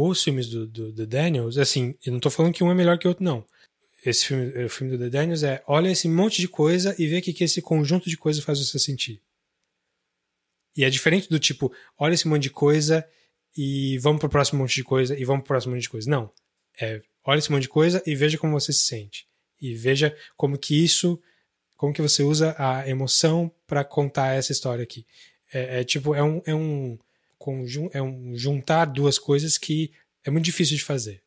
Os 0.00 0.22
filmes 0.22 0.46
do, 0.46 0.64
do, 0.64 0.92
do 0.92 1.06
Daniels, 1.08 1.58
assim, 1.58 1.92
eu 2.06 2.12
não 2.12 2.20
tô 2.20 2.30
falando 2.30 2.52
que 2.52 2.62
um 2.62 2.70
é 2.70 2.74
melhor 2.74 2.96
que 2.98 3.08
o 3.08 3.10
outro, 3.10 3.24
não. 3.24 3.44
Esse 4.06 4.26
filme, 4.26 4.64
o 4.64 4.68
filme 4.68 4.96
do 4.96 5.02
The 5.02 5.10
Daniels 5.10 5.42
é 5.42 5.60
olha 5.66 5.90
esse 5.90 6.08
monte 6.08 6.40
de 6.40 6.46
coisa 6.46 6.94
e 6.96 7.08
vê 7.08 7.18
o 7.18 7.22
que, 7.22 7.32
que 7.32 7.42
esse 7.42 7.60
conjunto 7.60 8.08
de 8.08 8.16
coisas 8.16 8.44
faz 8.44 8.60
você 8.60 8.78
sentir. 8.78 9.20
E 10.76 10.84
é 10.84 10.90
diferente 10.90 11.28
do 11.28 11.36
tipo, 11.40 11.72
olha 11.98 12.14
esse 12.14 12.28
monte 12.28 12.44
de 12.44 12.50
coisa 12.50 13.04
e 13.56 13.98
vamos 13.98 14.20
pro 14.20 14.28
próximo 14.28 14.60
monte 14.60 14.76
de 14.76 14.84
coisa 14.84 15.18
e 15.18 15.24
vamos 15.24 15.42
pro 15.42 15.48
próximo 15.48 15.74
monte 15.74 15.82
de 15.82 15.90
coisa. 15.90 16.08
Não. 16.08 16.32
É, 16.80 17.02
olha 17.24 17.40
esse 17.40 17.50
monte 17.50 17.62
de 17.62 17.68
coisa 17.68 18.00
e 18.06 18.14
veja 18.14 18.38
como 18.38 18.52
você 18.52 18.72
se 18.72 18.84
sente. 18.84 19.26
E 19.60 19.74
veja 19.74 20.16
como 20.36 20.56
que 20.56 20.80
isso, 20.80 21.20
como 21.76 21.92
que 21.92 22.00
você 22.00 22.22
usa 22.22 22.54
a 22.56 22.88
emoção 22.88 23.52
para 23.66 23.82
contar 23.82 24.34
essa 24.34 24.52
história 24.52 24.84
aqui. 24.84 25.04
É, 25.52 25.80
é 25.80 25.84
tipo, 25.84 26.14
é 26.14 26.22
um, 26.22 26.40
é 26.46 26.54
um 26.54 26.96
é 27.92 28.02
um 28.02 28.36
juntar 28.36 28.86
duas 28.86 29.18
coisas 29.18 29.56
que 29.56 29.92
é 30.24 30.30
muito 30.30 30.44
difícil 30.44 30.76
de 30.76 30.84
fazer. 30.84 31.22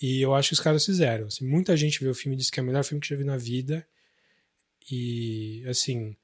E 0.00 0.20
eu 0.20 0.34
acho 0.34 0.50
que 0.50 0.54
os 0.54 0.60
caras 0.60 0.84
fizeram. 0.84 1.26
Assim, 1.26 1.44
muita 1.44 1.76
gente 1.76 2.02
vê 2.02 2.08
o 2.08 2.14
filme 2.14 2.36
e 2.36 2.38
diz 2.38 2.50
que 2.50 2.60
é 2.60 2.62
o 2.62 2.66
melhor 2.66 2.84
filme 2.84 3.00
que 3.00 3.08
já 3.08 3.16
vi 3.16 3.24
na 3.24 3.36
vida. 3.36 3.86
E, 4.90 5.64
assim, 5.68 6.16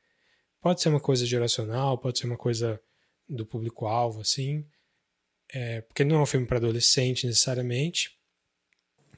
pode 0.60 0.80
ser 0.80 0.88
uma 0.88 1.00
coisa 1.00 1.26
geracional, 1.26 1.98
pode 1.98 2.18
ser 2.18 2.26
uma 2.26 2.36
coisa 2.36 2.80
do 3.28 3.44
público-alvo, 3.44 4.20
assim. 4.20 4.64
É, 5.52 5.80
porque 5.82 6.04
não 6.04 6.16
é 6.16 6.22
um 6.22 6.26
filme 6.26 6.46
para 6.46 6.58
adolescente 6.58 7.26
necessariamente. 7.26 8.16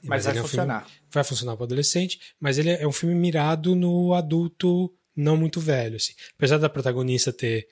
Mas, 0.03 0.25
vai 0.25 0.33
ele 0.33 0.39
é 0.39 0.43
um 0.43 0.47
filme- 0.47 0.65
funcionar. 0.65 0.91
vai 1.11 1.23
funcionar 1.23 1.55
para 1.55 1.65
adolescente, 1.65 2.19
mas 2.39 2.57
ele 2.57 2.69
é 2.69 2.87
um 2.87 2.91
filme 2.91 3.15
mirado 3.15 3.75
no 3.75 4.13
adulto 4.13 4.93
não 5.15 5.37
muito 5.37 5.59
velho. 5.59 5.95
Assim. 5.95 6.13
Apesar 6.35 6.57
da 6.57 6.69
protagonista 6.69 7.31
ter 7.31 7.67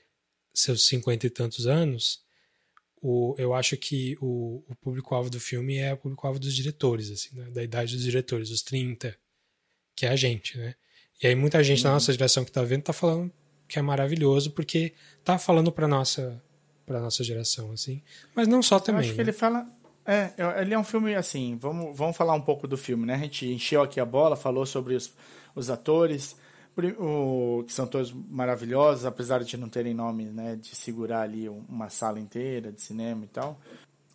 seus 0.54 0.86
cinquenta 0.86 1.26
e 1.26 1.30
tantos 1.30 1.66
anos, 1.66 2.24
o, 3.02 3.34
eu 3.38 3.54
acho 3.54 3.76
que 3.76 4.16
o, 4.20 4.62
o 4.68 4.74
público-alvo 4.76 5.30
do 5.30 5.38
filme 5.40 5.76
é 5.76 5.92
o 5.92 5.96
público-alvo 5.96 6.38
dos 6.38 6.54
diretores, 6.54 7.10
assim, 7.10 7.36
né? 7.36 7.50
da 7.50 7.62
idade 7.62 7.94
dos 7.94 8.02
diretores, 8.04 8.50
os 8.50 8.62
30, 8.62 9.16
que 9.94 10.06
é 10.06 10.10
a 10.10 10.16
gente, 10.16 10.56
né? 10.58 10.74
E 11.22 11.26
aí 11.26 11.34
muita 11.34 11.62
gente 11.64 11.82
da 11.82 11.90
nossa 11.92 12.12
geração 12.12 12.44
que 12.44 12.52
tá 12.52 12.62
vendo 12.62 12.82
tá 12.82 12.92
falando 12.92 13.32
que 13.68 13.78
é 13.78 13.82
maravilhoso, 13.82 14.50
porque 14.52 14.92
tá 15.24 15.38
falando 15.38 15.72
pra 15.72 15.88
nossa, 15.88 16.42
pra 16.84 17.00
nossa 17.00 17.24
geração, 17.24 17.72
assim. 17.72 18.02
Mas 18.34 18.46
não 18.46 18.62
só 18.62 18.76
Eu 18.76 18.80
também. 18.80 19.00
acho 19.00 19.10
que 19.12 19.16
né? 19.18 19.24
ele 19.24 19.32
fala. 19.32 19.66
É, 20.04 20.32
eu- 20.38 20.50
ele 20.62 20.72
é 20.74 20.78
um 20.78 20.84
filme 20.84 21.14
assim. 21.16 21.56
Vamos, 21.60 21.96
vamos 21.96 22.16
falar 22.16 22.34
um 22.34 22.40
pouco 22.42 22.68
do 22.68 22.76
filme, 22.76 23.04
né? 23.06 23.14
A 23.14 23.18
gente 23.18 23.46
encheu 23.46 23.82
aqui 23.82 23.98
a 23.98 24.04
bola, 24.04 24.36
falou 24.36 24.64
sobre 24.64 24.94
os, 24.94 25.12
os 25.54 25.68
atores, 25.68 26.36
o, 26.98 27.64
que 27.66 27.72
são 27.72 27.86
todos 27.86 28.12
maravilhosos, 28.12 29.04
apesar 29.06 29.42
de 29.42 29.56
não 29.56 29.68
terem 29.68 29.94
nome, 29.94 30.24
né? 30.26 30.56
De 30.56 30.74
segurar 30.76 31.22
ali 31.22 31.48
um- 31.48 31.64
uma 31.68 31.88
sala 31.88 32.20
inteira 32.20 32.70
de 32.72 32.82
cinema 32.82 33.24
e 33.24 33.28
tal. 33.28 33.58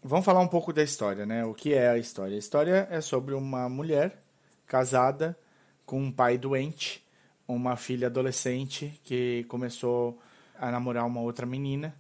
Vamos 0.03 0.25
falar 0.25 0.39
um 0.41 0.47
pouco 0.47 0.71
da 0.73 0.83
história, 0.83 1.25
né? 1.25 1.43
O 1.45 1.53
que 1.53 1.73
é 1.73 1.89
a 1.89 1.97
história? 1.97 2.35
A 2.35 2.39
história 2.39 2.87
é 2.91 3.01
sobre 3.01 3.33
uma 3.33 3.67
mulher 3.69 4.21
casada 4.67 5.37
com 5.85 5.99
um 6.01 6.11
pai 6.11 6.37
doente, 6.37 7.03
uma 7.47 7.75
filha 7.75 8.07
adolescente 8.07 8.99
que 9.03 9.43
começou 9.47 10.19
a 10.57 10.71
namorar 10.71 11.05
uma 11.05 11.21
outra 11.21 11.45
menina, 11.45 11.95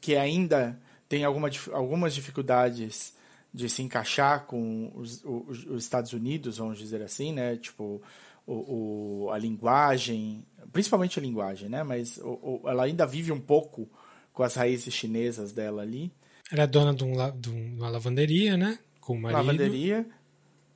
que 0.00 0.16
ainda 0.16 0.78
tem 1.08 1.24
alguma, 1.24 1.48
algumas 1.72 2.14
dificuldades 2.14 3.14
de 3.54 3.68
se 3.68 3.82
encaixar 3.82 4.44
com 4.44 4.90
os, 4.94 5.22
os- 5.24 5.64
os 5.66 5.82
Estados 5.84 6.12
Unidos, 6.12 6.58
vamos 6.58 6.78
dizer 6.78 7.00
assim, 7.02 7.32
né? 7.32 7.56
Tipo, 7.56 8.02
o, 8.46 9.24
o- 9.26 9.30
a 9.30 9.38
linguagem, 9.38 10.44
principalmente 10.72 11.18
a 11.18 11.22
linguagem, 11.22 11.68
né? 11.68 11.82
Mas 11.82 12.18
o- 12.18 12.60
ela 12.66 12.84
ainda 12.84 13.06
vive 13.06 13.32
um 13.32 13.40
pouco 13.40 13.88
com 14.32 14.42
as 14.42 14.54
raízes 14.54 14.92
chinesas 14.94 15.52
dela 15.52 15.82
ali. 15.82 16.12
Ela 16.52 16.62
é 16.62 16.66
dona 16.66 16.94
de, 16.94 17.04
um, 17.04 17.12
de 17.40 17.50
uma 17.50 17.88
lavanderia, 17.88 18.56
né? 18.56 18.78
Com 19.00 19.14
o 19.14 19.20
marido. 19.20 19.36
lavanderia 19.38 20.06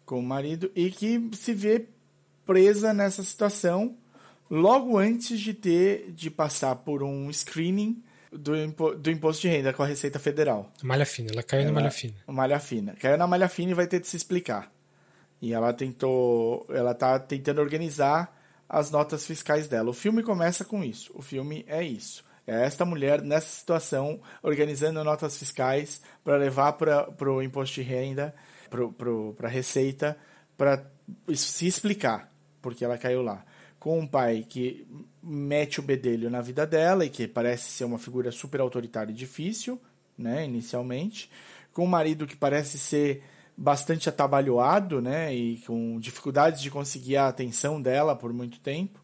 com 0.04 0.18
o 0.18 0.22
marido 0.22 0.70
e 0.74 0.90
que 0.90 1.30
se 1.34 1.52
vê 1.54 1.86
presa 2.44 2.92
nessa 2.92 3.22
situação 3.22 3.96
logo 4.50 4.98
antes 4.98 5.38
de 5.38 5.54
ter 5.54 6.10
de 6.10 6.28
passar 6.30 6.74
por 6.76 7.02
um 7.04 7.32
screening 7.32 8.02
do, 8.32 8.56
impo- 8.56 8.94
do 8.96 9.10
imposto 9.10 9.42
de 9.42 9.48
renda 9.48 9.72
com 9.72 9.82
a 9.82 9.86
Receita 9.86 10.18
Federal. 10.18 10.72
Malha 10.82 11.06
fina, 11.06 11.28
ela 11.32 11.42
caiu 11.42 11.66
na 11.66 11.72
malha 11.72 11.90
fina. 11.92 12.14
Malha 12.26 12.58
fina. 12.58 12.94
Caiu 12.98 13.16
na 13.16 13.26
malha 13.26 13.48
fina 13.48 13.70
e 13.70 13.74
vai 13.74 13.86
ter 13.86 14.00
de 14.00 14.08
se 14.08 14.16
explicar. 14.16 14.72
E 15.40 15.52
ela 15.52 15.72
tentou, 15.72 16.66
ela 16.70 16.94
tá 16.94 17.18
tentando 17.18 17.60
organizar 17.60 18.36
as 18.68 18.90
notas 18.90 19.26
fiscais 19.26 19.66
dela. 19.68 19.90
O 19.90 19.94
filme 19.94 20.22
começa 20.22 20.64
com 20.64 20.84
isso. 20.84 21.12
O 21.14 21.22
filme 21.22 21.64
é 21.66 21.82
isso. 21.82 22.24
É 22.46 22.64
esta 22.64 22.84
mulher 22.84 23.22
nessa 23.22 23.48
situação 23.48 24.20
organizando 24.42 25.02
notas 25.04 25.36
fiscais 25.36 26.00
para 26.22 26.36
levar 26.36 26.74
para 26.74 27.32
o 27.32 27.42
imposto 27.42 27.76
de 27.76 27.82
renda 27.82 28.34
pro, 28.68 29.34
pra 29.34 29.48
Receita 29.48 30.16
para 30.56 30.84
se 31.34 31.66
explicar 31.66 32.30
porque 32.60 32.84
ela 32.84 32.98
caiu 32.98 33.22
lá. 33.22 33.44
Com 33.78 33.98
um 33.98 34.06
pai 34.06 34.44
que 34.46 34.86
mete 35.22 35.80
o 35.80 35.82
bedelho 35.82 36.28
na 36.28 36.42
vida 36.42 36.66
dela 36.66 37.04
e 37.04 37.10
que 37.10 37.26
parece 37.26 37.70
ser 37.70 37.84
uma 37.84 37.98
figura 37.98 38.30
super 38.30 38.60
autoritária 38.60 39.10
e 39.10 39.14
difícil, 39.14 39.80
né, 40.16 40.44
inicialmente. 40.44 41.30
Com 41.72 41.84
um 41.84 41.88
marido 41.88 42.26
que 42.26 42.36
parece 42.36 42.78
ser 42.78 43.22
bastante 43.60 44.08
atabalhoado, 44.08 45.02
né, 45.02 45.34
e 45.34 45.58
com 45.66 46.00
dificuldades 46.00 46.62
de 46.62 46.70
conseguir 46.70 47.18
a 47.18 47.28
atenção 47.28 47.80
dela 47.80 48.16
por 48.16 48.32
muito 48.32 48.58
tempo. 48.58 48.98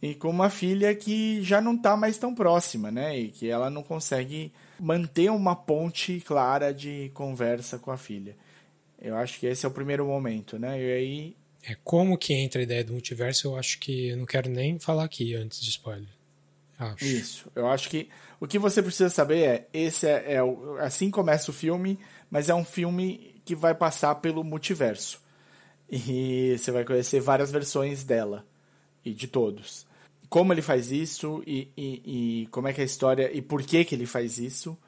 E 0.00 0.14
com 0.14 0.30
uma 0.30 0.48
filha 0.48 0.94
que 0.94 1.42
já 1.42 1.60
não 1.60 1.74
está 1.74 1.96
mais 1.96 2.16
tão 2.16 2.32
próxima, 2.32 2.92
né, 2.92 3.18
e 3.18 3.28
que 3.30 3.48
ela 3.48 3.68
não 3.68 3.82
consegue 3.82 4.52
manter 4.78 5.32
uma 5.32 5.56
ponte 5.56 6.20
clara 6.20 6.72
de 6.72 7.10
conversa 7.12 7.76
com 7.76 7.90
a 7.90 7.96
filha. 7.96 8.36
Eu 9.00 9.16
acho 9.16 9.40
que 9.40 9.46
esse 9.46 9.66
é 9.66 9.68
o 9.68 9.72
primeiro 9.72 10.06
momento, 10.06 10.60
né? 10.60 10.80
E 10.80 10.92
aí 10.92 11.36
é 11.64 11.76
como 11.82 12.16
que 12.16 12.32
entra 12.34 12.60
a 12.60 12.62
ideia 12.62 12.84
do 12.84 12.92
multiverso, 12.92 13.48
eu 13.48 13.56
acho 13.56 13.80
que 13.80 14.10
eu 14.10 14.16
não 14.16 14.26
quero 14.26 14.48
nem 14.48 14.78
falar 14.78 15.04
aqui 15.04 15.34
antes 15.34 15.60
de 15.60 15.70
spoiler. 15.70 16.08
Acho. 16.78 17.04
Isso. 17.04 17.52
Eu 17.54 17.66
acho 17.66 17.88
que 17.88 18.08
o 18.38 18.46
que 18.46 18.60
você 18.60 18.80
precisa 18.80 19.10
saber 19.10 19.42
é 19.42 19.68
esse 19.72 20.06
é, 20.06 20.34
é 20.34 20.42
o, 20.42 20.76
assim 20.78 21.10
começa 21.10 21.50
o 21.50 21.54
filme, 21.54 21.98
mas 22.30 22.48
é 22.48 22.54
um 22.54 22.64
filme 22.64 23.31
que 23.44 23.54
vai 23.54 23.74
passar 23.74 24.16
pelo 24.16 24.44
multiverso. 24.44 25.20
E 25.90 26.56
você 26.58 26.70
vai 26.70 26.84
conhecer 26.84 27.20
várias 27.20 27.50
versões 27.50 28.04
dela 28.04 28.46
e 29.04 29.12
de 29.12 29.26
todos. 29.26 29.86
Como 30.28 30.52
ele 30.52 30.62
faz 30.62 30.90
isso 30.90 31.42
e, 31.46 31.68
e, 31.76 32.42
e 32.42 32.46
como 32.46 32.68
é 32.68 32.72
que 32.72 32.80
é 32.80 32.84
a 32.84 32.86
história 32.86 33.30
e 33.36 33.42
por 33.42 33.62
que 33.62 33.84
que 33.84 33.94
ele 33.94 34.06
faz 34.06 34.38
isso, 34.38 34.78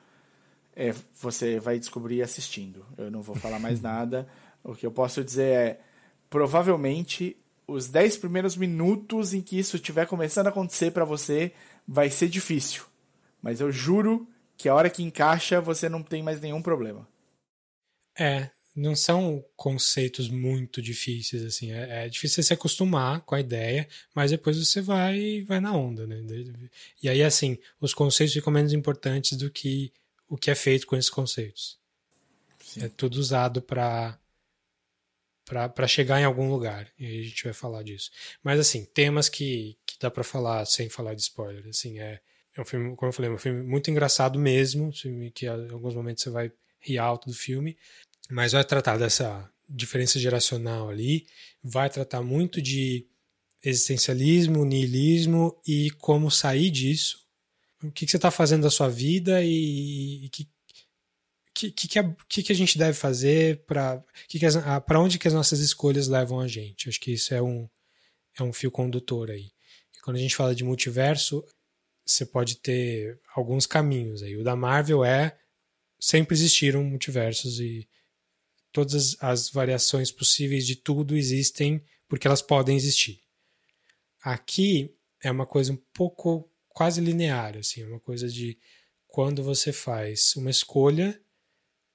é, 0.74 0.94
você 1.20 1.60
vai 1.60 1.78
descobrir 1.78 2.22
assistindo. 2.22 2.84
Eu 2.96 3.10
não 3.10 3.20
vou 3.20 3.36
falar 3.36 3.58
mais 3.58 3.80
nada. 3.82 4.26
O 4.62 4.74
que 4.74 4.86
eu 4.86 4.90
posso 4.90 5.22
dizer 5.22 5.46
é 5.46 5.80
provavelmente 6.30 7.36
os 7.66 7.88
10 7.88 8.18
primeiros 8.18 8.56
minutos 8.56 9.34
em 9.34 9.40
que 9.40 9.58
isso 9.58 9.76
estiver 9.76 10.06
começando 10.06 10.46
a 10.46 10.50
acontecer 10.50 10.90
para 10.90 11.04
você 11.04 11.52
vai 11.86 12.10
ser 12.10 12.28
difícil. 12.28 12.84
Mas 13.42 13.60
eu 13.60 13.70
juro 13.70 14.26
que 14.56 14.68
a 14.68 14.74
hora 14.74 14.90
que 14.90 15.02
encaixa 15.02 15.60
você 15.60 15.88
não 15.88 16.02
tem 16.02 16.22
mais 16.22 16.40
nenhum 16.40 16.62
problema. 16.62 17.06
É, 18.18 18.50
não 18.74 18.96
são 18.96 19.44
conceitos 19.56 20.28
muito 20.28 20.82
difíceis 20.82 21.44
assim. 21.44 21.72
É, 21.72 22.06
é 22.06 22.08
difícil 22.08 22.42
se 22.42 22.52
acostumar 22.52 23.20
com 23.20 23.34
a 23.34 23.40
ideia, 23.40 23.88
mas 24.14 24.30
depois 24.30 24.58
você 24.58 24.80
vai 24.80 25.42
vai 25.42 25.60
na 25.60 25.72
onda, 25.72 26.06
né? 26.06 26.16
E 27.02 27.08
aí 27.08 27.22
assim, 27.22 27.58
os 27.80 27.94
conceitos 27.94 28.34
ficam 28.34 28.52
menos 28.52 28.72
importantes 28.72 29.36
do 29.38 29.50
que 29.50 29.92
o 30.28 30.36
que 30.36 30.50
é 30.50 30.54
feito 30.54 30.86
com 30.86 30.96
esses 30.96 31.10
conceitos. 31.10 31.78
Sim. 32.60 32.84
É 32.84 32.88
tudo 32.88 33.16
usado 33.16 33.62
para 33.62 34.18
para 35.46 35.86
chegar 35.86 36.20
em 36.20 36.24
algum 36.24 36.50
lugar. 36.50 36.90
E 36.98 37.04
aí 37.06 37.20
a 37.20 37.22
gente 37.22 37.44
vai 37.44 37.52
falar 37.52 37.82
disso. 37.82 38.10
Mas 38.42 38.58
assim, 38.58 38.84
temas 38.86 39.28
que, 39.28 39.78
que 39.86 39.96
dá 40.00 40.10
para 40.10 40.24
falar 40.24 40.64
sem 40.64 40.88
falar 40.88 41.14
de 41.14 41.20
spoiler. 41.20 41.66
Assim, 41.68 42.00
é, 42.00 42.18
é 42.56 42.60
um 42.60 42.64
filme, 42.64 42.96
como 42.96 43.10
eu 43.10 43.12
falei, 43.12 43.30
é 43.30 43.34
um 43.34 43.38
filme 43.38 43.62
muito 43.62 43.90
engraçado 43.90 44.38
mesmo, 44.38 44.90
filme 44.90 45.30
que 45.30 45.44
em 45.44 45.70
alguns 45.70 45.94
momentos 45.94 46.22
você 46.22 46.30
vai 46.30 46.50
rir 46.80 46.98
alto 46.98 47.28
do 47.28 47.34
filme, 47.34 47.76
mas 48.30 48.52
vai 48.52 48.64
tratar 48.64 48.96
dessa 48.96 49.50
diferença 49.68 50.18
geracional 50.18 50.88
ali, 50.88 51.26
vai 51.62 51.88
tratar 51.88 52.22
muito 52.22 52.60
de 52.60 53.06
existencialismo, 53.62 54.64
niilismo 54.64 55.60
e 55.66 55.90
como 55.92 56.30
sair 56.30 56.70
disso. 56.70 57.24
O 57.82 57.90
que, 57.90 58.04
que 58.04 58.10
você 58.10 58.16
está 58.16 58.30
fazendo 58.30 58.62
da 58.62 58.70
sua 58.70 58.88
vida 58.88 59.42
e, 59.42 60.26
e 60.26 60.28
que, 60.30 60.48
que, 61.54 61.70
que, 61.70 61.88
que, 62.28 62.42
que 62.42 62.52
a 62.52 62.56
gente 62.56 62.76
deve 62.76 62.96
fazer 62.96 63.64
para 63.64 64.02
para 64.86 65.00
onde 65.00 65.18
que 65.18 65.28
as 65.28 65.34
nossas 65.34 65.60
escolhas 65.60 66.08
levam 66.08 66.40
a 66.40 66.48
gente. 66.48 66.88
Acho 66.88 67.00
que 67.00 67.12
isso 67.12 67.32
é 67.32 67.40
um, 67.40 67.68
é 68.38 68.42
um 68.42 68.52
fio 68.52 68.70
condutor 68.70 69.30
aí. 69.30 69.52
E 69.96 70.00
quando 70.02 70.16
a 70.16 70.20
gente 70.20 70.36
fala 70.36 70.54
de 70.54 70.64
multiverso, 70.64 71.44
você 72.04 72.26
pode 72.26 72.56
ter 72.56 73.18
alguns 73.34 73.66
caminhos 73.66 74.22
aí. 74.22 74.36
O 74.36 74.44
da 74.44 74.56
Marvel 74.56 75.04
é 75.04 75.38
sempre 75.98 76.34
existiram 76.34 76.82
multiversos 76.82 77.60
e 77.60 77.88
todas 78.74 79.16
as 79.20 79.48
variações 79.48 80.10
possíveis 80.10 80.66
de 80.66 80.76
tudo 80.76 81.16
existem 81.16 81.80
porque 82.06 82.26
elas 82.26 82.42
podem 82.42 82.76
existir. 82.76 83.20
Aqui 84.20 84.94
é 85.22 85.30
uma 85.30 85.46
coisa 85.46 85.72
um 85.72 85.78
pouco 85.94 86.50
quase 86.68 87.00
linear, 87.00 87.56
assim, 87.56 87.82
é 87.82 87.86
uma 87.86 88.00
coisa 88.00 88.28
de 88.28 88.58
quando 89.06 89.42
você 89.42 89.72
faz 89.72 90.34
uma 90.36 90.50
escolha 90.50 91.18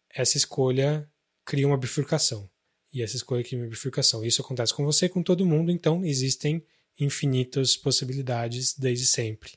essa 0.10 0.38
escolha 0.38 1.08
cria 1.46 1.68
uma 1.68 1.78
bifurcação. 1.78 2.50
E 2.92 3.04
essa 3.04 3.16
escolha 3.16 3.44
cria 3.44 3.60
uma 3.60 3.68
bifurcação. 3.68 4.26
Isso 4.26 4.42
acontece 4.42 4.74
com 4.74 4.84
você 4.84 5.08
com 5.08 5.22
todo 5.22 5.46
mundo, 5.46 5.72
então 5.72 6.04
existem 6.04 6.66
infinitas 7.00 7.78
possibilidades 7.78 8.74
desde 8.74 9.06
sempre. 9.06 9.54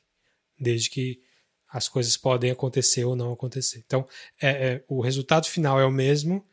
Desde 0.59 0.89
que 0.89 1.21
as 1.67 1.89
coisas 1.89 2.15
podem 2.15 2.51
acontecer 2.51 3.03
ou 3.03 3.15
não 3.15 3.33
acontecer. 3.33 3.83
Então, 3.85 4.07
é, 4.39 4.49
é, 4.49 4.83
o 4.87 5.01
resultado 5.01 5.47
final 5.47 5.79
é 5.79 5.85
o 5.85 5.91
mesmo, 5.91 6.45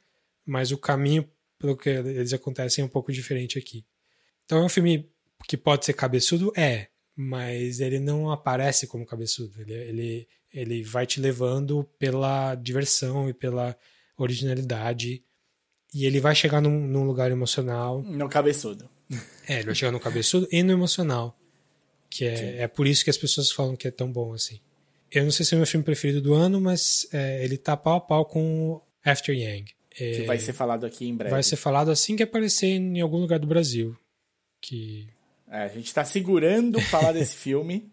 mas 0.46 0.72
o 0.72 0.78
caminho 0.78 1.28
pelo 1.58 1.76
que 1.76 1.90
eles 1.90 2.32
acontecem 2.32 2.82
é 2.82 2.84
um 2.84 2.88
pouco 2.88 3.12
diferente 3.12 3.58
aqui. 3.58 3.84
Então, 4.44 4.58
é 4.58 4.64
um 4.64 4.68
filme 4.68 5.08
que 5.46 5.56
pode 5.56 5.84
ser 5.84 5.92
cabeçudo? 5.92 6.52
É, 6.56 6.88
mas 7.14 7.80
ele 7.80 7.98
não 7.98 8.30
aparece 8.30 8.86
como 8.86 9.06
cabeçudo. 9.06 9.60
Ele, 9.60 9.74
ele, 9.74 10.28
ele 10.52 10.82
vai 10.82 11.06
te 11.06 11.20
levando 11.20 11.84
pela 11.98 12.54
diversão 12.54 13.28
e 13.28 13.34
pela 13.34 13.76
originalidade. 14.16 15.22
E 15.92 16.06
ele 16.06 16.20
vai 16.20 16.34
chegar 16.34 16.60
num, 16.60 16.86
num 16.86 17.04
lugar 17.04 17.30
emocional. 17.30 18.02
No 18.02 18.28
cabeçudo. 18.28 18.88
É, 19.46 19.56
ele 19.56 19.66
vai 19.66 19.74
chegar 19.74 19.92
no 19.92 20.00
cabeçudo 20.00 20.48
e 20.50 20.62
no 20.62 20.72
emocional. 20.72 21.38
Que 22.08 22.24
é, 22.24 22.62
é 22.62 22.68
por 22.68 22.86
isso 22.86 23.04
que 23.04 23.10
as 23.10 23.18
pessoas 23.18 23.50
falam 23.50 23.76
que 23.76 23.86
é 23.86 23.90
tão 23.90 24.10
bom 24.10 24.32
assim. 24.32 24.60
Eu 25.10 25.24
não 25.24 25.30
sei 25.30 25.44
se 25.44 25.54
é 25.54 25.56
o 25.56 25.58
meu 25.58 25.66
filme 25.66 25.84
preferido 25.84 26.20
do 26.20 26.34
ano, 26.34 26.60
mas 26.60 27.08
é, 27.12 27.44
ele 27.44 27.58
tá 27.58 27.76
pau 27.76 27.96
a 27.96 28.00
pau 28.00 28.24
com 28.24 28.80
After 29.04 29.34
Yang. 29.34 29.74
É, 29.98 30.12
que 30.12 30.22
vai 30.22 30.38
ser 30.38 30.52
falado 30.52 30.86
aqui 30.86 31.08
em 31.08 31.16
breve. 31.16 31.30
Vai 31.30 31.42
ser 31.42 31.56
falado 31.56 31.90
assim 31.90 32.16
que 32.16 32.22
aparecer 32.22 32.68
em 32.68 33.00
algum 33.00 33.18
lugar 33.18 33.38
do 33.38 33.46
Brasil. 33.46 33.96
Que... 34.60 35.08
É, 35.48 35.62
a 35.62 35.68
gente 35.68 35.86
está 35.86 36.04
segurando 36.04 36.80
falar 36.80 37.12
desse 37.12 37.34
filme 37.36 37.90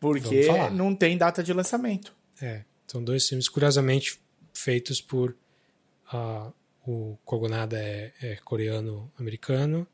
porque 0.00 0.46
não 0.72 0.94
tem 0.94 1.16
data 1.16 1.42
de 1.42 1.52
lançamento. 1.52 2.14
É, 2.40 2.64
são 2.86 3.02
dois 3.02 3.28
filmes 3.28 3.48
curiosamente 3.48 4.20
feitos 4.52 5.00
por 5.00 5.36
uh, 6.12 6.52
o 6.86 7.16
Kogonada 7.24 7.78
é, 7.78 8.12
é 8.20 8.36
coreano-americano 8.44 9.86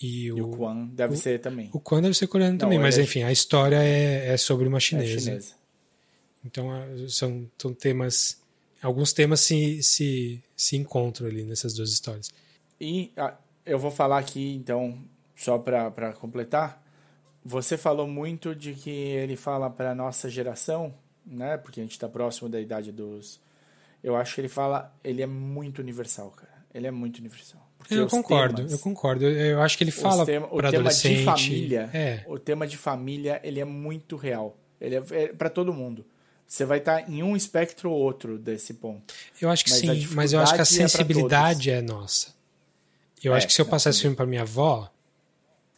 e 0.00 0.32
o, 0.32 0.38
e 0.38 0.42
o 0.42 0.48
Kwan 0.48 0.86
deve 0.86 1.14
o, 1.14 1.16
ser 1.16 1.38
também. 1.40 1.70
O 1.72 1.80
Kwan 1.80 2.02
deve 2.02 2.14
ser 2.14 2.26
coreano 2.26 2.52
não, 2.54 2.58
também, 2.58 2.78
mas 2.78 2.98
é 2.98 3.02
enfim, 3.02 3.22
a 3.22 3.30
história 3.30 3.82
é, 3.82 4.32
é 4.32 4.36
sobre 4.36 4.66
uma 4.66 4.80
chinesa. 4.80 5.14
É 5.14 5.18
chinesa. 5.18 5.54
Então 6.44 6.68
são, 7.08 7.50
são 7.56 7.72
temas. 7.72 8.42
Alguns 8.84 9.14
temas 9.14 9.40
se, 9.40 9.82
se, 9.82 10.42
se 10.54 10.76
encontram 10.76 11.26
ali 11.26 11.42
nessas 11.42 11.72
duas 11.72 11.90
histórias. 11.90 12.30
E 12.78 13.10
ah, 13.16 13.34
eu 13.64 13.78
vou 13.78 13.90
falar 13.90 14.18
aqui, 14.18 14.54
então, 14.54 14.98
só 15.34 15.56
para 15.56 16.12
completar. 16.20 16.82
Você 17.42 17.78
falou 17.78 18.06
muito 18.06 18.54
de 18.54 18.74
que 18.74 18.90
ele 18.90 19.36
fala 19.36 19.70
para 19.70 19.94
nossa 19.94 20.28
geração, 20.28 20.92
né? 21.24 21.56
Porque 21.56 21.80
a 21.80 21.82
gente 21.82 21.92
está 21.92 22.10
próximo 22.10 22.46
da 22.46 22.60
idade 22.60 22.92
dos. 22.92 23.40
Eu 24.02 24.16
acho 24.16 24.34
que 24.34 24.42
ele 24.42 24.50
fala. 24.50 24.94
Ele 25.02 25.22
é 25.22 25.26
muito 25.26 25.78
universal, 25.78 26.30
cara. 26.32 26.52
Ele 26.74 26.86
é 26.86 26.90
muito 26.90 27.20
universal. 27.20 27.66
eu 27.90 28.06
concordo, 28.06 28.56
temas, 28.56 28.72
eu 28.72 28.78
concordo. 28.80 29.24
Eu 29.24 29.62
acho 29.62 29.78
que 29.78 29.84
ele 29.84 29.92
fala 29.92 30.26
para 30.26 30.68
adolescente. 30.68 31.22
O 31.22 31.24
tema 31.24 31.36
de 31.36 31.42
família, 31.42 31.90
é. 31.94 32.24
o 32.26 32.38
tema 32.38 32.66
de 32.66 32.76
família, 32.76 33.40
ele 33.42 33.60
é 33.60 33.64
muito 33.64 34.14
real. 34.16 34.58
Ele 34.78 34.96
é, 34.96 35.04
é 35.10 35.28
para 35.28 35.48
todo 35.48 35.72
mundo. 35.72 36.04
Você 36.46 36.64
vai 36.64 36.78
estar 36.78 37.08
em 37.10 37.22
um 37.22 37.34
espectro 37.36 37.90
ou 37.90 38.00
outro 38.00 38.38
desse 38.38 38.74
ponto. 38.74 39.12
Eu 39.40 39.50
acho 39.50 39.64
que 39.64 39.70
mas 39.70 39.80
sim, 39.80 40.06
mas 40.12 40.32
eu 40.32 40.40
acho 40.40 40.54
que 40.54 40.60
a 40.60 40.64
sensibilidade 40.64 41.70
é, 41.70 41.78
é 41.78 41.82
nossa. 41.82 42.34
Eu 43.22 43.34
é, 43.34 43.36
acho 43.36 43.46
que 43.46 43.52
se 43.52 43.60
eu 43.60 43.66
passar 43.66 43.90
esse 43.90 44.02
filme 44.02 44.14
para 44.14 44.26
minha 44.26 44.42
avó, 44.42 44.90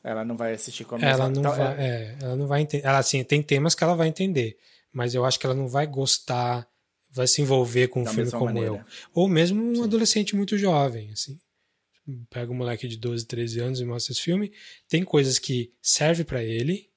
ela 0.03 0.25
não 0.25 0.37
vai 0.37 0.53
assistir 0.53 0.85
com 0.85 0.97
a 0.97 0.99
mesma... 0.99 1.13
Ela 1.13 1.31
não 1.31 1.41
então, 1.41 1.57
vai, 1.57 1.79
é, 1.79 1.87
é, 1.87 2.17
ela 2.21 2.37
não 2.37 2.47
vai 2.47 2.61
entender. 2.61 2.87
Ela, 2.87 2.99
assim, 2.99 3.23
tem 3.25 3.43
temas 3.43 3.75
que 3.75 3.83
ela 3.83 3.95
vai 3.95 4.09
entender, 4.09 4.57
mas 4.93 5.15
eu 5.15 5.25
acho 5.25 5.39
que 5.39 5.47
ela 5.47 5.55
não 5.55 5.67
vai 5.67 5.87
gostar, 5.87 6.69
vai 7.11 7.27
se 7.27 7.43
envolver 7.43 7.89
com 7.89 8.03
um 8.03 8.07
filme 8.07 8.31
como 8.31 8.47
maneira. 8.47 8.69
eu. 8.69 8.85
Ou 9.15 9.29
mesmo 9.29 9.63
um 9.63 9.77
Sim. 9.77 9.85
adolescente 9.85 10.37
muito 10.37 10.59
jovem, 10.59 11.11
assim. 11.11 11.39
Pega 12.31 12.53
um 12.53 12.55
moleque 12.55 12.87
de 12.87 12.97
12, 12.97 13.27
13 13.27 13.61
anos 13.61 13.81
e 13.81 13.85
mostra 13.85 14.13
esse 14.13 14.23
filme. 14.23 14.53
Tem 14.89 15.03
coisas 15.03 15.39
que 15.41 15.73
servem 15.83 16.25
para 16.25 16.43
ele, 16.43 16.89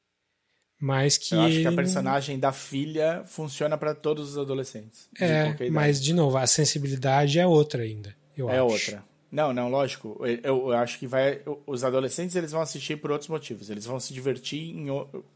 mas 0.79 1.17
que. 1.17 1.35
Eu 1.35 1.41
acho 1.41 1.59
que 1.59 1.67
a 1.67 1.71
personagem 1.73 2.39
da 2.39 2.53
filha 2.53 3.23
funciona 3.25 3.77
para 3.77 3.93
todos 3.93 4.31
os 4.31 4.37
adolescentes. 4.37 5.09
É, 5.19 5.51
de 5.51 5.69
mas 5.69 6.01
de 6.01 6.13
novo, 6.13 6.37
a 6.37 6.47
sensibilidade 6.47 7.37
é 7.37 7.45
outra 7.45 7.83
ainda. 7.83 8.15
Eu 8.37 8.49
é 8.49 8.53
acho. 8.53 8.63
outra. 8.63 9.03
Não, 9.31 9.53
não, 9.53 9.69
lógico. 9.69 10.19
Eu, 10.25 10.69
eu, 10.69 10.71
acho 10.71 10.97
que 10.97 11.05
vai. 11.05 11.41
Os 11.67 11.83
adolescentes 11.83 12.35
eles 12.35 12.51
vão 12.51 12.61
assistir 12.61 12.95
por 12.97 13.11
outros 13.11 13.29
motivos. 13.29 13.69
Eles 13.69 13.85
vão 13.85 13.99
se 13.99 14.13
divertir 14.13 14.75
em, 14.75 14.87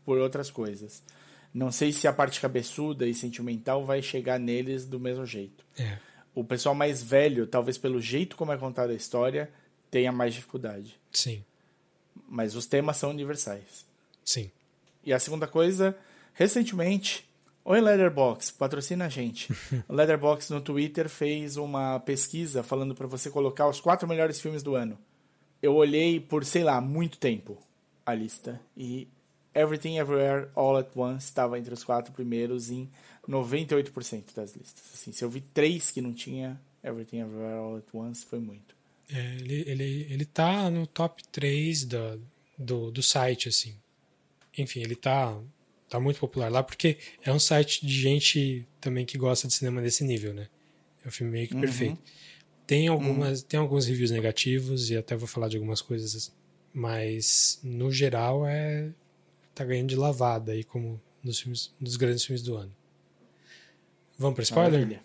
por 0.05 0.17
outras 0.17 0.49
coisas. 0.49 1.03
Não 1.53 1.71
sei 1.71 1.91
se 1.91 2.07
a 2.07 2.13
parte 2.13 2.39
cabeçuda 2.39 3.05
e 3.05 3.13
sentimental 3.13 3.85
vai 3.85 4.01
chegar 4.01 4.39
neles 4.39 4.85
do 4.85 4.99
mesmo 4.99 5.25
jeito. 5.25 5.63
É. 5.77 5.97
o 6.33 6.43
pessoal 6.43 6.73
mais 6.73 7.03
velho, 7.03 7.45
talvez 7.45 7.77
pelo 7.77 8.01
jeito 8.01 8.35
como 8.35 8.51
é 8.51 8.57
contada 8.57 8.91
a 8.91 8.95
história, 8.95 9.51
tenha 9.91 10.11
mais 10.11 10.33
dificuldade. 10.33 10.99
Sim, 11.11 11.43
Mas 12.27 12.55
os 12.55 12.65
temas 12.65 12.97
são 12.97 13.11
universais. 13.11 13.85
sim. 14.23 14.49
E 15.03 15.11
a 15.11 15.19
segunda 15.19 15.47
coisa, 15.47 15.97
recentemente, 16.33 17.27
oi 17.65 17.81
Leatherbox, 17.81 18.51
patrocina 18.51 19.05
a 19.05 19.09
gente. 19.09 19.51
o 19.87 19.93
Leatherbox 19.93 20.49
no 20.49 20.61
Twitter 20.61 21.09
fez 21.09 21.57
uma 21.57 21.99
pesquisa 21.99 22.63
falando 22.63 22.95
para 22.95 23.07
você 23.07 23.29
colocar 23.29 23.67
os 23.67 23.81
quatro 23.81 24.07
melhores 24.07 24.39
filmes 24.39 24.63
do 24.63 24.75
ano. 24.75 24.97
Eu 25.61 25.75
olhei 25.75 26.19
por, 26.19 26.45
sei 26.45 26.63
lá, 26.63 26.79
muito 26.81 27.17
tempo 27.17 27.57
a 28.05 28.13
lista 28.13 28.59
e 28.75 29.07
Everything 29.55 29.97
Everywhere 29.97 30.49
All 30.55 30.77
at 30.77 30.89
Once 30.95 31.25
estava 31.25 31.59
entre 31.59 31.73
os 31.73 31.83
quatro 31.83 32.11
primeiros 32.11 32.69
em 32.69 32.89
98% 33.27 34.35
das 34.35 34.55
listas. 34.55 34.83
Assim, 34.93 35.11
se 35.11 35.23
eu 35.23 35.29
vi 35.29 35.41
três 35.41 35.91
que 35.91 36.01
não 36.01 36.13
tinha 36.13 36.59
Everything 36.83 37.19
Everywhere 37.19 37.55
All 37.55 37.77
at 37.77 37.85
Once, 37.93 38.25
foi 38.25 38.39
muito. 38.39 38.75
É, 39.09 39.35
ele, 39.35 39.63
ele, 39.67 40.07
ele 40.09 40.25
tá 40.25 40.69
no 40.69 40.87
top 40.87 41.23
3 41.31 41.85
do, 41.85 42.21
do, 42.57 42.91
do 42.91 43.03
site, 43.03 43.47
assim. 43.49 43.75
Enfim, 44.57 44.81
ele 44.81 44.95
tá, 44.95 45.39
tá 45.89 45.99
muito 45.99 46.19
popular 46.19 46.51
lá 46.51 46.61
porque 46.61 46.97
é 47.23 47.31
um 47.31 47.39
site 47.39 47.85
de 47.85 47.93
gente 47.93 48.67
também 48.79 49.05
que 49.05 49.17
gosta 49.17 49.47
de 49.47 49.53
cinema 49.53 49.81
desse 49.81 50.03
nível, 50.03 50.33
né? 50.33 50.47
É 51.03 51.07
um 51.07 51.11
filme 51.11 51.31
meio 51.31 51.47
que 51.47 51.55
perfeito. 51.55 51.97
Tem, 52.65 52.87
algumas, 52.87 53.43
tem 53.43 53.59
alguns 53.59 53.85
reviews 53.85 54.11
negativos 54.11 54.89
e 54.89 54.97
até 54.97 55.15
vou 55.15 55.27
falar 55.27 55.49
de 55.49 55.57
algumas 55.57 55.81
coisas, 55.81 56.33
mas 56.73 57.59
no 57.63 57.91
geral 57.91 58.45
é 58.47 58.93
tá 59.53 59.63
ganhando 59.63 59.89
de 59.89 59.95
lavada 59.95 60.51
aí 60.51 60.63
como 60.63 60.99
nos 61.23 61.39
filmes, 61.39 61.73
nos 61.79 61.95
grandes 61.95 62.25
filmes 62.25 62.41
do 62.41 62.55
ano. 62.55 62.75
Vamos 64.17 64.35
para 64.35 64.43
spoiler? 64.43 64.71
Maravilha. 64.71 65.03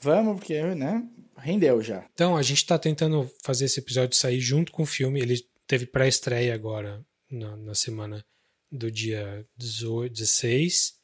Vamos, 0.00 0.38
porque, 0.38 0.62
né? 0.74 1.06
Rendeu 1.36 1.82
já. 1.82 2.06
Então, 2.12 2.36
a 2.36 2.42
gente 2.42 2.58
está 2.58 2.78
tentando 2.78 3.30
fazer 3.42 3.66
esse 3.66 3.80
episódio 3.80 4.16
sair 4.16 4.40
junto 4.40 4.72
com 4.72 4.82
o 4.82 4.86
filme. 4.86 5.20
Ele 5.20 5.44
teve 5.66 5.86
pré-estreia 5.86 6.54
agora, 6.54 7.04
na, 7.30 7.56
na 7.56 7.74
semana 7.74 8.24
do 8.70 8.90
dia 8.90 9.46
18, 9.56 10.12
16. 10.12 10.98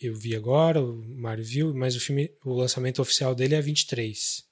Eu 0.00 0.14
vi 0.14 0.36
agora, 0.36 0.82
o 0.82 0.96
Mário 1.16 1.44
viu, 1.44 1.74
mas 1.74 1.96
o 1.96 2.00
filme, 2.00 2.30
o 2.44 2.52
lançamento 2.52 3.00
oficial 3.00 3.34
dele 3.34 3.54
é 3.54 3.60
23. 3.60 4.44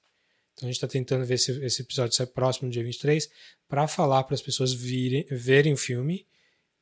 Então 0.53 0.67
a 0.67 0.71
gente 0.71 0.77
está 0.77 0.87
tentando 0.87 1.25
ver 1.25 1.37
se 1.37 1.51
esse 1.63 1.81
episódio 1.81 2.15
sai 2.15 2.25
próximo 2.25 2.67
do 2.67 2.73
dia 2.73 2.83
23 2.83 3.29
para 3.67 3.87
falar 3.87 4.23
para 4.23 4.33
as 4.33 4.41
pessoas 4.41 4.73
virem, 4.73 5.25
verem 5.29 5.73
o 5.73 5.77
filme 5.77 6.27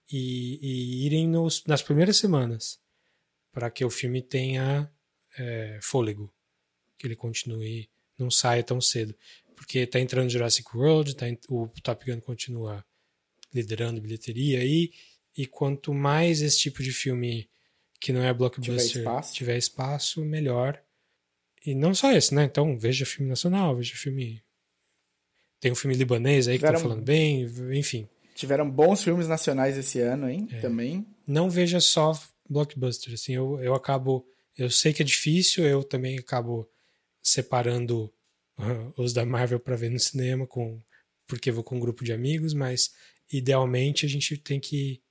e, 0.09 0.59
e 0.61 1.05
irem 1.05 1.27
nos, 1.27 1.63
nas 1.65 1.81
primeiras 1.81 2.17
semanas 2.17 2.79
para 3.51 3.69
que 3.69 3.85
o 3.85 3.89
filme 3.89 4.21
tenha 4.21 4.91
é, 5.37 5.79
fôlego, 5.81 6.33
que 6.97 7.07
ele 7.07 7.15
continue, 7.15 7.89
não 8.17 8.29
saia 8.29 8.63
tão 8.63 8.81
cedo. 8.81 9.15
Porque 9.55 9.87
tá 9.87 9.99
entrando 9.99 10.29
Jurassic 10.29 10.75
World, 10.75 11.15
tá, 11.15 11.25
o 11.49 11.67
Top 11.81 12.05
Gun 12.05 12.19
continua 12.19 12.85
liderando 13.53 14.01
bilheteria 14.01 14.59
aí, 14.59 14.91
e 15.37 15.45
quanto 15.45 15.93
mais 15.93 16.41
esse 16.41 16.57
tipo 16.59 16.81
de 16.83 16.91
filme 16.91 17.49
que 17.99 18.13
não 18.13 18.23
é 18.23 18.33
blockbuster 18.33 18.97
espaço. 19.01 19.33
tiver 19.33 19.57
espaço, 19.57 20.23
melhor. 20.23 20.81
E 21.65 21.73
não 21.73 21.93
só 21.95 22.11
esse, 22.11 22.33
né? 22.33 22.43
Então 22.43 22.77
veja 22.77 23.05
filme 23.05 23.29
nacional, 23.29 23.75
veja 23.75 23.95
filme. 23.95 24.43
Tem 25.59 25.71
um 25.71 25.75
filme 25.75 25.95
libanês 25.95 26.47
aí 26.47 26.55
que 26.55 26.59
Tiveram- 26.59 26.77
tá 26.79 26.83
falando 26.83 27.03
bem, 27.03 27.43
enfim. 27.73 28.07
Tiveram 28.35 28.69
bons 28.69 29.01
filmes 29.03 29.27
nacionais 29.27 29.77
esse 29.77 29.99
ano, 30.01 30.29
hein? 30.29 30.47
É. 30.51 30.59
Também. 30.59 31.05
não 31.25 31.49
veja 31.49 31.79
só 31.79 32.11
blockbuster. 32.49 33.13
Assim, 33.13 33.33
eu, 33.33 33.59
eu 33.61 33.73
acabo. 33.73 34.27
Eu 34.57 34.69
sei 34.69 34.93
que 34.93 35.01
é 35.01 35.05
difícil, 35.05 35.65
eu 35.65 35.83
também 35.83 36.17
acabo 36.19 36.69
separando 37.21 38.13
os 38.97 39.13
da 39.13 39.25
Marvel 39.25 39.59
para 39.59 39.75
ver 39.75 39.89
no 39.89 39.99
cinema, 39.99 40.45
com, 40.45 40.81
porque 41.27 41.51
vou 41.51 41.63
com 41.63 41.77
um 41.77 41.79
grupo 41.79 42.03
de 42.03 42.13
amigos, 42.13 42.53
mas 42.53 42.91
idealmente 43.31 44.05
a 44.05 44.09
gente 44.09 44.37
tem 44.37 44.59
que 44.59 45.01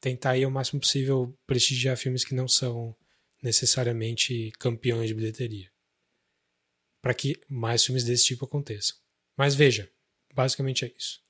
tentar 0.00 0.36
ir 0.36 0.44
ao 0.44 0.50
máximo 0.50 0.80
possível 0.80 1.36
prestigiar 1.46 1.96
filmes 1.96 2.24
que 2.24 2.34
não 2.34 2.48
são 2.48 2.96
necessariamente 3.42 4.50
campeões 4.58 5.08
de 5.08 5.14
bilheteria. 5.14 5.70
Para 7.00 7.14
que 7.14 7.40
mais 7.48 7.84
filmes 7.84 8.04
desse 8.04 8.24
tipo 8.24 8.44
aconteçam. 8.44 8.96
Mas 9.36 9.54
veja, 9.54 9.90
basicamente 10.34 10.84
é 10.84 10.92
isso. 10.96 11.20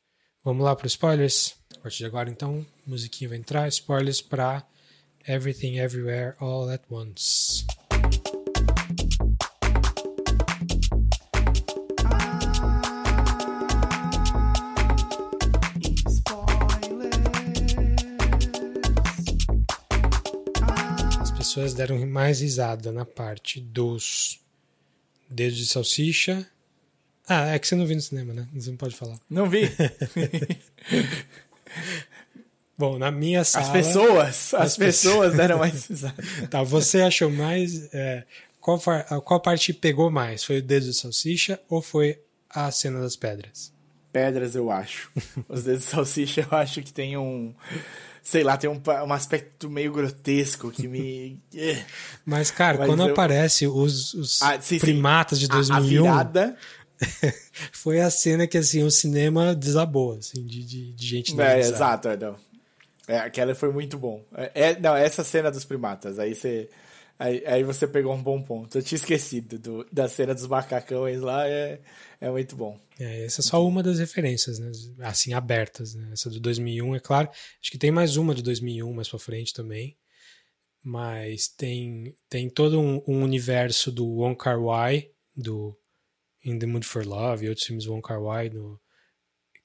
Vamos 0.43 0.65
lá 0.65 0.74
para 0.74 0.86
os 0.86 0.93
spoilers? 0.93 1.55
A 1.77 1.81
partir 1.81 1.99
de 1.99 2.07
agora, 2.07 2.31
então, 2.31 2.66
musiquinha 2.86 3.28
vai 3.28 3.39
entrar. 3.39 3.69
Spoilers 3.69 4.23
para 4.23 4.66
Everything 5.27 5.78
Everywhere 5.78 6.36
All 6.39 6.70
at 6.70 6.82
Once. 6.90 7.66
Pessoas 21.49 21.73
deram 21.73 22.07
mais 22.07 22.41
risada 22.41 22.93
na 22.93 23.07
parte 23.07 23.59
dos 23.59 24.39
dedos 25.31 25.57
de 25.57 25.66
salsicha. 25.66 26.47
Ah, 27.27 27.55
é 27.55 27.59
que 27.59 27.66
você 27.66 27.75
não 27.75 27.87
viu 27.87 27.97
no 27.97 28.03
cinema, 28.03 28.35
né? 28.35 28.47
Você 28.55 28.69
não 28.69 28.77
pode 28.77 28.95
falar. 28.95 29.19
Não 29.31 29.49
vi. 29.49 29.62
Bom, 32.77 32.99
na 32.99 33.11
minha 33.11 33.45
sala. 33.45 33.65
As 33.65 33.73
pessoas, 33.73 34.19
as, 34.19 34.55
as 34.55 34.77
pessoas 34.77 35.35
deram 35.35 35.59
mais 35.59 35.87
risada. 35.89 36.23
Tá, 36.51 36.62
você 36.62 37.01
achou 37.01 37.31
mais. 37.31 37.93
é, 37.95 38.25
qual, 38.61 38.79
qual 39.25 39.41
parte 39.41 39.73
pegou 39.73 40.11
mais? 40.11 40.45
Foi 40.45 40.59
o 40.59 40.62
dedo 40.62 40.85
de 40.85 40.95
salsicha 40.95 41.59
ou 41.69 41.81
foi 41.81 42.20
a 42.51 42.70
cena 42.70 43.01
das 43.01 43.16
pedras? 43.16 43.73
Pedras, 44.12 44.55
eu 44.55 44.70
acho. 44.70 45.11
Os 45.49 45.65
dedos 45.65 45.85
de 45.85 45.91
salsicha, 45.91 46.47
eu 46.51 46.59
acho 46.59 46.83
que 46.83 46.93
tem 46.93 47.16
um. 47.16 47.55
Sei 48.30 48.42
lá, 48.42 48.59
tem 48.59 48.68
um, 48.68 48.78
um 49.06 49.12
aspecto 49.14 49.70
meio 49.70 49.90
grotesco 49.90 50.70
que 50.70 50.86
me. 50.86 51.40
Eh. 51.55 51.82
Mas, 52.26 52.50
cara, 52.50 52.76
Mas 52.76 52.86
quando 52.86 53.06
eu- 53.06 53.12
aparece 53.12 53.66
os, 53.66 54.12
os 54.12 54.42
Ah, 54.42 54.60
sim, 54.60 54.74
sim. 54.74 54.80
primatas 54.80 55.40
de 55.40 55.46
A- 55.46 55.55
A 55.55 55.56
2001, 55.56 56.02
virada. 56.02 56.56
foi 57.72 58.00
a 58.02 58.10
cena 58.10 58.46
que 58.46 58.59
assim, 58.59 58.82
o 58.82 58.90
cinema 58.90 59.55
desabou, 59.55 60.12
assim, 60.18 60.44
de, 60.44 60.62
de, 60.62 60.92
de 60.92 61.06
gente 61.06 61.40
É, 61.40 61.59
exato, 61.59 62.09
é, 62.09 62.16
não. 62.18 62.36
É, 63.06 63.18
aquela 63.20 63.55
foi 63.55 63.72
muito 63.72 63.96
bom. 63.96 64.22
É, 64.34 64.50
é- 64.72 64.78
não, 64.78 64.94
essa 64.94 65.24
cena 65.24 65.50
dos 65.50 65.64
primatas, 65.64 66.18
aí 66.18 66.34
você. 66.34 66.68
Aí, 67.19 67.45
aí 67.47 67.65
você 67.65 67.86
pegou 67.89 68.15
um 68.15 68.23
bom 68.23 68.40
ponto. 68.43 68.78
Eu 68.78 68.82
tinha 68.82 68.97
esquecido 68.97 69.59
do- 69.59 69.85
da 69.90 70.09
cena 70.09 70.32
dos 70.35 70.47
macacões 70.47 71.20
lá, 71.20 71.49
é, 71.49 71.81
é 72.20 72.31
muito 72.31 72.55
bom. 72.55 72.78
É, 72.99 73.24
essa 73.24 73.40
é 73.40 73.45
só 73.45 73.66
uma 73.66 73.82
das 73.82 73.99
referências, 73.99 74.59
né? 74.61 74.70
Assim, 75.01 75.32
abertas, 75.32 75.95
né? 75.95 76.11
Essa 76.12 76.31
do 76.31 76.39
2001, 76.39 76.95
é 76.95 77.01
claro. 77.01 77.28
Acho 77.61 77.70
que 77.73 77.78
tem 77.78 77.90
mais 77.90 78.16
uma 78.16 78.35
de 78.35 78.43
2001 78.43 78.93
mais 78.93 79.09
pra 79.09 79.19
frente 79.19 79.53
também. 79.53 79.97
Mas 80.82 81.49
tem, 81.49 82.15
tem 82.28 82.49
todo 82.49 82.81
um, 82.81 83.03
um 83.07 83.23
universo 83.23 83.90
do 83.90 84.07
Wong 84.07 84.36
Kar 84.36 84.61
Wai, 84.62 85.11
do 85.36 85.77
In 86.45 86.59
the 86.59 86.66
Mood 86.66 86.86
for 86.86 87.05
Love 87.05 87.45
e 87.45 87.49
outros 87.49 87.66
filmes 87.66 87.86
Wong 87.86 88.01
Kar 88.01 88.23
Wai, 88.23 88.49
no, 88.49 88.81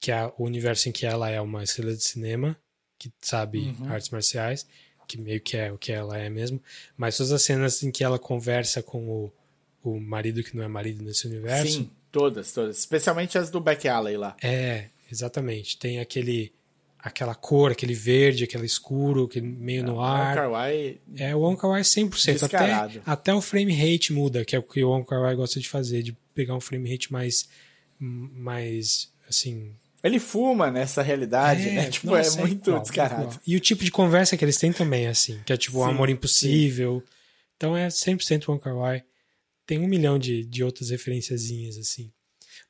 que 0.00 0.10
é 0.10 0.26
o 0.36 0.44
universo 0.44 0.88
em 0.88 0.92
que 0.92 1.06
ela 1.06 1.30
é 1.30 1.40
uma 1.40 1.62
estrela 1.62 1.94
de 1.94 2.02
cinema, 2.02 2.56
que 2.98 3.12
sabe 3.22 3.68
artes 3.88 4.10
marciais, 4.10 4.66
que 5.06 5.18
meio 5.20 5.40
que 5.40 5.56
é 5.56 5.72
o 5.72 5.78
que 5.78 5.92
ela 5.92 6.18
é 6.18 6.28
mesmo. 6.28 6.60
Mas 6.96 7.16
todas 7.16 7.32
as 7.32 7.42
cenas 7.42 7.82
em 7.82 7.90
que 7.90 8.02
ela 8.04 8.18
conversa 8.18 8.82
com 8.82 9.08
o, 9.08 9.32
o 9.82 10.00
marido 10.00 10.42
que 10.42 10.56
não 10.56 10.64
é 10.64 10.68
marido 10.68 11.04
nesse 11.04 11.26
universo... 11.26 11.72
Sim, 11.72 11.90
todas, 12.10 12.52
todas. 12.52 12.78
Especialmente 12.78 13.36
as 13.38 13.50
do 13.50 13.60
Back 13.60 13.88
Alley 13.88 14.16
lá. 14.16 14.36
É, 14.42 14.86
exatamente. 15.10 15.76
Tem 15.78 16.00
aquele 16.00 16.52
aquela 17.04 17.34
cor, 17.34 17.70
aquele 17.70 17.92
verde, 17.92 18.44
aquele 18.44 18.64
escuro, 18.64 19.24
aquele 19.24 19.46
meio 19.46 19.84
no 19.84 19.96
O 19.96 20.00
ar. 20.00 20.34
Kar-wai, 20.34 20.98
É 21.14 21.36
o 21.36 21.40
Wong 21.40 21.60
Kar 21.60 21.68
Wai 21.68 21.82
100%. 21.82 22.22
Até, 22.22 22.32
Descarado. 22.32 23.02
até 23.04 23.34
o 23.34 23.42
frame 23.42 23.74
rate 23.74 24.10
muda, 24.10 24.42
que 24.42 24.56
é 24.56 24.58
o 24.58 24.62
que 24.62 24.82
o 24.82 24.88
Wong 24.88 25.06
Kar 25.06 25.20
Wai 25.20 25.36
gosta 25.36 25.60
de 25.60 25.68
fazer, 25.68 26.02
de 26.02 26.16
pegar 26.34 26.54
um 26.56 26.60
frame 26.60 26.90
rate 26.90 27.12
mais 27.12 27.46
mais 28.00 29.12
assim, 29.28 29.74
ele 30.04 30.20
fuma 30.20 30.70
nessa 30.70 31.00
realidade, 31.00 31.70
né? 31.70 31.88
Tipo, 31.88 32.08
nossa, 32.08 32.38
é 32.38 32.42
muito 32.42 32.78
descarado. 32.78 33.40
E 33.46 33.56
o 33.56 33.60
tipo 33.60 33.82
de 33.82 33.90
conversa 33.90 34.36
que 34.36 34.44
eles 34.44 34.58
têm 34.58 34.70
também 34.70 35.06
é 35.06 35.08
assim, 35.08 35.40
que 35.46 35.52
é 35.52 35.56
tipo 35.56 35.78
o 35.78 35.84
Sim, 35.84 35.90
amor 35.90 36.10
impossível. 36.10 37.02
Então 37.56 37.74
é 37.74 37.88
100% 37.88 38.46
Wong 38.48 38.62
Kar 38.62 38.76
Wai. 38.76 39.02
Tem 39.66 39.78
um 39.78 39.88
milhão 39.88 40.18
de, 40.18 40.44
de 40.44 40.62
outras 40.62 40.90
referenciazinhas 40.90 41.78
assim. 41.78 42.12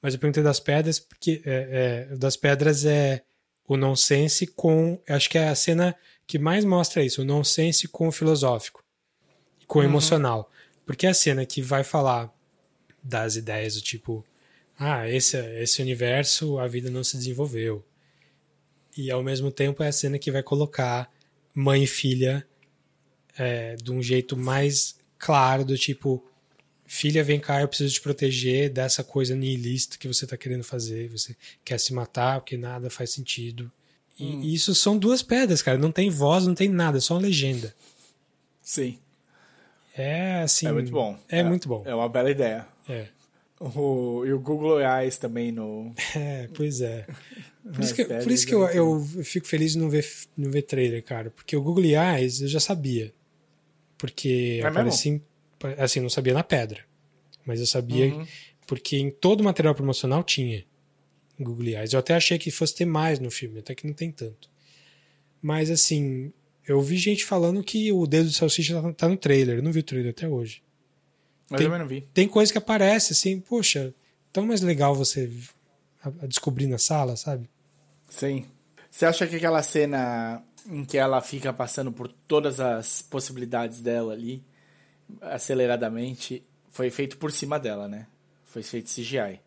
Mas 0.00 0.14
eu 0.14 0.20
perguntei 0.20 0.44
das 0.44 0.60
pedras 0.60 1.00
porque 1.00 1.42
é, 1.44 2.06
é, 2.12 2.16
das 2.16 2.36
pedras 2.36 2.84
é 2.84 3.24
o 3.66 3.76
nonsense 3.76 4.46
com, 4.46 5.00
acho 5.08 5.28
que 5.28 5.36
é 5.36 5.48
a 5.48 5.54
cena 5.56 5.96
que 6.26 6.38
mais 6.38 6.64
mostra 6.64 7.02
isso, 7.02 7.22
o 7.22 7.24
nonsense 7.24 7.88
com 7.88 8.06
o 8.06 8.12
filosófico, 8.12 8.84
com 9.66 9.80
o 9.80 9.82
emocional. 9.82 10.48
Porque 10.86 11.06
é 11.06 11.10
a 11.10 11.14
cena 11.14 11.44
que 11.44 11.60
vai 11.60 11.82
falar 11.82 12.32
das 13.02 13.34
ideias 13.34 13.74
do 13.74 13.80
tipo, 13.80 14.24
ah, 14.78 15.08
esse, 15.08 15.36
esse 15.60 15.80
universo 15.82 16.58
a 16.58 16.66
vida 16.66 16.90
não 16.90 17.04
se 17.04 17.16
desenvolveu. 17.16 17.84
E 18.96 19.10
ao 19.10 19.22
mesmo 19.22 19.50
tempo 19.50 19.82
é 19.82 19.88
a 19.88 19.92
cena 19.92 20.18
que 20.18 20.30
vai 20.30 20.42
colocar 20.42 21.10
mãe 21.54 21.84
e 21.84 21.86
filha 21.86 22.46
é, 23.36 23.76
de 23.76 23.90
um 23.90 24.02
jeito 24.02 24.36
mais 24.36 24.96
claro, 25.18 25.64
do 25.64 25.76
tipo, 25.76 26.24
filha, 26.84 27.24
vem 27.24 27.40
cá, 27.40 27.60
eu 27.60 27.68
preciso 27.68 27.94
te 27.94 28.00
proteger 28.00 28.70
dessa 28.70 29.02
coisa 29.02 29.34
nihilista 29.34 29.96
que 29.98 30.06
você 30.06 30.26
tá 30.26 30.36
querendo 30.36 30.62
fazer. 30.64 31.08
Você 31.08 31.36
quer 31.64 31.78
se 31.78 31.92
matar 31.92 32.40
porque 32.40 32.56
nada 32.56 32.90
faz 32.90 33.10
sentido. 33.10 33.70
E 34.18 34.24
Hum. 34.26 34.42
isso 34.42 34.74
são 34.74 34.96
duas 34.96 35.22
pedras, 35.22 35.60
cara. 35.60 35.76
Não 35.76 35.90
tem 35.90 36.08
voz, 36.08 36.46
não 36.46 36.54
tem 36.54 36.68
nada, 36.68 36.98
é 36.98 37.00
só 37.00 37.14
uma 37.14 37.22
legenda. 37.22 37.74
Sim. 38.62 38.98
É 39.96 40.42
assim. 40.42 40.66
É 40.66 40.72
muito 40.72 40.90
bom. 40.90 41.18
É, 41.28 41.42
muito 41.42 41.68
bom. 41.68 41.82
É 41.84 41.94
uma 41.94 42.08
bela 42.08 42.30
ideia. 42.30 42.66
É. 42.88 43.08
O, 43.60 44.24
e 44.26 44.32
o 44.32 44.38
Google 44.40 44.80
Eyes 44.80 45.16
também 45.16 45.52
no. 45.52 45.94
É, 46.16 46.48
pois 46.54 46.80
é. 46.80 47.06
Por 47.62 47.80
isso 47.82 47.94
que, 47.94 48.04
por 48.04 48.30
isso 48.30 48.46
que 48.46 48.54
eu, 48.54 48.66
eu 48.68 49.00
fico 49.24 49.46
feliz 49.46 49.72
de 49.72 49.78
não 49.78 49.88
ver, 49.88 50.06
não 50.36 50.50
ver 50.50 50.62
trailer, 50.62 51.02
cara. 51.02 51.30
Porque 51.30 51.56
o 51.56 51.62
Google 51.62 51.84
Eyes 51.84 52.42
eu 52.42 52.48
já 52.48 52.60
sabia. 52.60 53.12
Porque 53.96 54.60
É 54.62 54.66
aparecia 54.66 55.20
assim, 55.78 56.00
não 56.00 56.10
sabia 56.10 56.34
na 56.34 56.42
pedra. 56.42 56.84
Mas 57.46 57.60
eu 57.60 57.66
sabia 57.66 58.14
Uhum. 58.14 58.26
porque 58.66 58.96
em 58.98 59.10
todo 59.10 59.40
o 59.40 59.44
material 59.44 59.74
promocional 59.74 60.22
tinha 60.22 60.64
Google 61.40 61.66
Eyes. 61.68 61.92
Eu 61.92 62.00
até 62.00 62.14
achei 62.14 62.38
que 62.38 62.50
fosse 62.50 62.74
ter 62.74 62.84
mais 62.84 63.18
no 63.18 63.30
filme, 63.30 63.60
até 63.60 63.74
que 63.74 63.86
não 63.86 63.94
tem 63.94 64.10
tanto. 64.10 64.50
Mas 65.40 65.70
assim, 65.70 66.32
eu 66.66 66.80
vi 66.82 66.96
gente 66.98 67.24
falando 67.24 67.62
que 67.62 67.90
o 67.92 68.06
dedo 68.06 68.28
de 68.28 68.34
salsicha 68.36 68.80
tá- 68.82 68.92
tá 68.92 69.08
no 69.08 69.16
trailer. 69.16 69.58
Eu 69.58 69.62
não 69.62 69.72
vi 69.72 69.80
o 69.80 69.82
trailer 69.84 70.10
até 70.10 70.28
hoje. 70.28 70.62
Mas 71.50 71.58
Tem- 71.60 71.70
eu 71.70 71.78
não 71.78 71.86
vi. 71.86 72.00
Tem 72.12 72.28
coisa 72.28 72.50
que 72.50 72.58
aparece 72.58 73.12
assim, 73.12 73.40
poxa, 73.40 73.94
tão 74.32 74.46
mais 74.46 74.60
legal 74.60 74.94
você 74.94 75.30
descobrir 76.28 76.66
na 76.66 76.78
sala, 76.78 77.16
sabe? 77.16 77.48
Sim. 78.08 78.46
Você 78.90 79.06
acha 79.06 79.26
que 79.26 79.36
aquela 79.36 79.62
cena 79.62 80.42
em 80.68 80.84
que 80.84 80.96
ela 80.96 81.20
fica 81.20 81.52
passando 81.52 81.92
por 81.92 82.08
todas 82.08 82.60
as 82.60 83.02
possibilidades 83.02 83.80
dela 83.80 84.12
ali, 84.12 84.42
aceleradamente, 85.20 86.42
foi 86.70 86.90
feito 86.90 87.16
por 87.16 87.30
cima 87.32 87.58
dela, 87.58 87.88
né? 87.88 88.06
Foi 88.44 88.62
feito 88.62 88.90
CGI. 88.90 89.40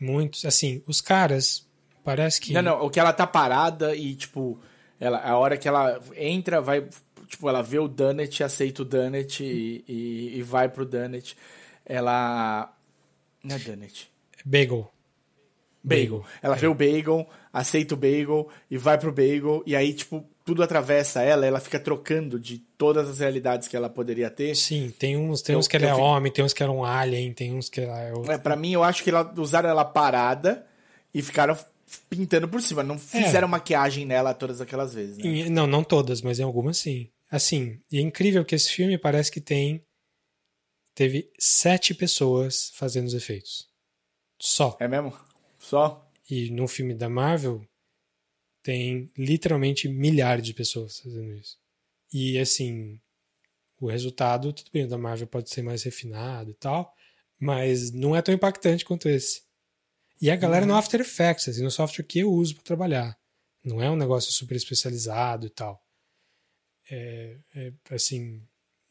Muitos, 0.00 0.44
assim, 0.44 0.82
os 0.86 1.00
caras, 1.00 1.66
parece 2.04 2.40
que. 2.40 2.52
Não, 2.52 2.62
não, 2.62 2.86
o 2.86 2.90
que 2.90 2.98
ela 2.98 3.12
tá 3.12 3.26
parada 3.26 3.94
e, 3.94 4.14
tipo, 4.14 4.58
ela, 4.98 5.18
a 5.18 5.36
hora 5.36 5.58
que 5.58 5.68
ela 5.68 6.00
entra, 6.16 6.60
vai. 6.60 6.86
Tipo, 7.30 7.48
ela 7.48 7.62
vê 7.62 7.78
o 7.78 7.86
Dunnett, 7.86 8.42
aceita 8.42 8.82
o 8.82 8.84
Dunnett 8.84 9.42
e, 9.44 9.84
e, 9.88 10.38
e 10.38 10.42
vai 10.42 10.68
pro 10.68 10.84
Dunnett. 10.84 11.36
Ela. 11.86 12.74
Não 13.42 13.54
é 13.54 13.58
Dunnett. 13.60 14.10
Bagel. 14.44 14.90
Bagel. 15.82 16.24
Ela 16.42 16.56
vê 16.56 16.66
o 16.66 16.74
Bagel, 16.74 17.26
aceita 17.52 17.94
o 17.94 17.96
Bagel 17.96 18.48
e 18.70 18.76
vai 18.76 18.98
pro 18.98 19.12
Bagel. 19.12 19.62
E 19.64 19.74
aí, 19.76 19.94
tipo, 19.94 20.26
tudo 20.44 20.62
atravessa 20.62 21.22
ela. 21.22 21.46
Ela 21.46 21.60
fica 21.60 21.78
trocando 21.80 22.38
de 22.38 22.58
todas 22.76 23.08
as 23.08 23.20
realidades 23.20 23.68
que 23.68 23.76
ela 23.76 23.88
poderia 23.88 24.28
ter. 24.28 24.54
Sim, 24.56 24.92
tem 24.98 25.16
uns, 25.16 25.40
tem 25.40 25.54
Eu- 25.54 25.60
uns 25.60 25.68
que 25.68 25.76
ela 25.76 25.86
é 25.86 25.94
vi- 25.94 26.00
homem, 26.00 26.32
tem 26.32 26.44
uns 26.44 26.52
que 26.52 26.62
eram 26.62 26.84
alien, 26.84 27.32
tem 27.32 27.54
uns 27.54 27.68
que 27.70 27.80
ela 27.80 27.98
é. 28.02 28.12
É, 28.34 28.38
pra 28.38 28.56
mim, 28.56 28.72
eu 28.72 28.82
acho 28.82 29.02
que 29.04 29.10
ela, 29.10 29.32
usaram 29.38 29.68
ela 29.70 29.84
parada 29.84 30.66
e 31.14 31.22
ficaram 31.22 31.56
pintando 32.10 32.46
por 32.48 32.60
cima. 32.60 32.82
Não 32.82 32.98
fizeram 32.98 33.48
maquiagem 33.48 34.04
nela 34.04 34.34
todas 34.34 34.60
aquelas 34.60 34.92
vezes, 34.92 35.16
né? 35.16 35.48
Não, 35.48 35.66
não 35.66 35.82
todas, 35.82 36.20
mas 36.20 36.38
em 36.38 36.42
algumas 36.42 36.76
sim. 36.76 37.08
Assim, 37.30 37.80
e 37.90 37.98
é 37.98 38.00
incrível 38.00 38.44
que 38.44 38.54
esse 38.54 38.70
filme 38.70 38.98
parece 38.98 39.30
que 39.30 39.40
tem. 39.40 39.86
Teve 40.94 41.30
sete 41.38 41.94
pessoas 41.94 42.70
fazendo 42.74 43.06
os 43.06 43.14
efeitos. 43.14 43.68
Só. 44.38 44.76
É 44.80 44.88
mesmo? 44.88 45.16
Só? 45.58 46.10
E 46.28 46.50
no 46.50 46.66
filme 46.66 46.94
da 46.94 47.08
Marvel 47.08 47.64
tem 48.62 49.10
literalmente 49.16 49.88
milhares 49.88 50.44
de 50.44 50.52
pessoas 50.52 50.98
fazendo 50.98 51.32
isso. 51.34 51.58
E 52.12 52.38
assim, 52.38 53.00
o 53.80 53.86
resultado, 53.86 54.52
tudo 54.52 54.70
bem, 54.72 54.84
o 54.84 54.88
da 54.88 54.98
Marvel 54.98 55.26
pode 55.26 55.48
ser 55.50 55.62
mais 55.62 55.82
refinado 55.82 56.50
e 56.50 56.54
tal, 56.54 56.92
mas 57.38 57.92
não 57.92 58.14
é 58.14 58.20
tão 58.20 58.34
impactante 58.34 58.84
quanto 58.84 59.08
esse. 59.08 59.42
E 60.20 60.30
a 60.30 60.36
galera 60.36 60.66
no 60.66 60.74
After 60.74 61.00
Effects, 61.00 61.48
assim, 61.48 61.62
no 61.62 61.70
software 61.70 62.04
que 62.04 62.18
eu 62.18 62.30
uso 62.30 62.54
para 62.56 62.64
trabalhar. 62.64 63.18
Não 63.64 63.80
é 63.80 63.90
um 63.90 63.96
negócio 63.96 64.32
super 64.32 64.54
especializado 64.54 65.46
e 65.46 65.50
tal. 65.50 65.82
É, 66.90 67.36
é, 67.54 67.72
assim, 67.90 68.42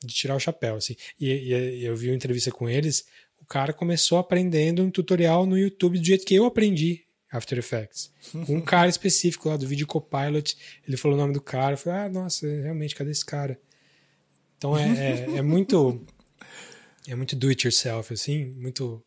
de 0.04 0.14
tirar 0.14 0.36
o 0.36 0.40
chapéu, 0.40 0.76
assim. 0.76 0.96
E, 1.20 1.28
e 1.28 1.86
eu 1.86 1.96
vi 1.96 2.10
uma 2.10 2.16
entrevista 2.16 2.52
com 2.52 2.70
eles, 2.70 3.06
o 3.42 3.46
cara 3.46 3.74
começou 3.74 4.18
aprendendo 4.18 4.84
um 4.84 4.92
tutorial 4.92 5.46
no 5.46 5.58
YouTube 5.58 6.00
do 6.00 6.06
jeito 6.06 6.26
que 6.26 6.36
eu 6.36 6.46
aprendi 6.46 7.06
After 7.32 7.58
Effects. 7.58 8.12
Um 8.34 8.62
cara 8.62 8.90
específico 8.90 9.50
lá 9.50 9.58
do 9.58 9.68
vídeo 9.68 9.86
Copilot, 9.86 10.58
ele 10.88 10.98
falou 10.98 11.18
o 11.18 11.22
nome 11.22 11.34
do 11.34 11.42
cara, 11.42 11.74
eu 11.74 11.78
falei, 11.78 12.00
ah, 12.00 12.10
nossa, 12.10 12.48
realmente, 12.48 12.96
cadê 12.96 13.12
esse 13.12 13.26
cara? 13.26 13.60
Então 14.58 14.78
é, 14.78 14.88
é, 14.88 15.38
é 15.38 15.42
muito 15.42 16.04
é 17.08 17.16
muito 17.16 17.36
do 17.36 17.48
it 17.48 17.66
yourself, 17.66 18.14
assim, 18.14 18.52
muito 18.52 19.04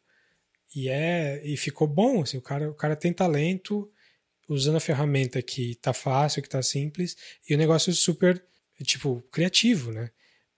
e 0.75 0.89
é 0.89 1.43
e 1.45 1.57
ficou 1.57 1.87
bom, 1.87 2.23
assim, 2.23 2.39
o 2.39 2.43
cara, 2.43 2.71
o 2.71 2.75
cara 2.75 2.97
tem 2.97 3.13
talento 3.13 3.91
usando 4.49 4.77
a 4.77 4.81
ferramenta 4.81 5.43
que 5.43 5.75
tá 5.77 5.93
fácil, 5.93 6.43
que 6.43 6.49
tá 6.49 6.63
simples, 6.63 7.17
e 7.49 7.55
o 7.55 7.59
negócio 7.59 7.91
é 7.91 7.95
super, 7.95 8.43
tipo, 8.85 9.23
criativo, 9.31 9.91
né? 9.93 10.11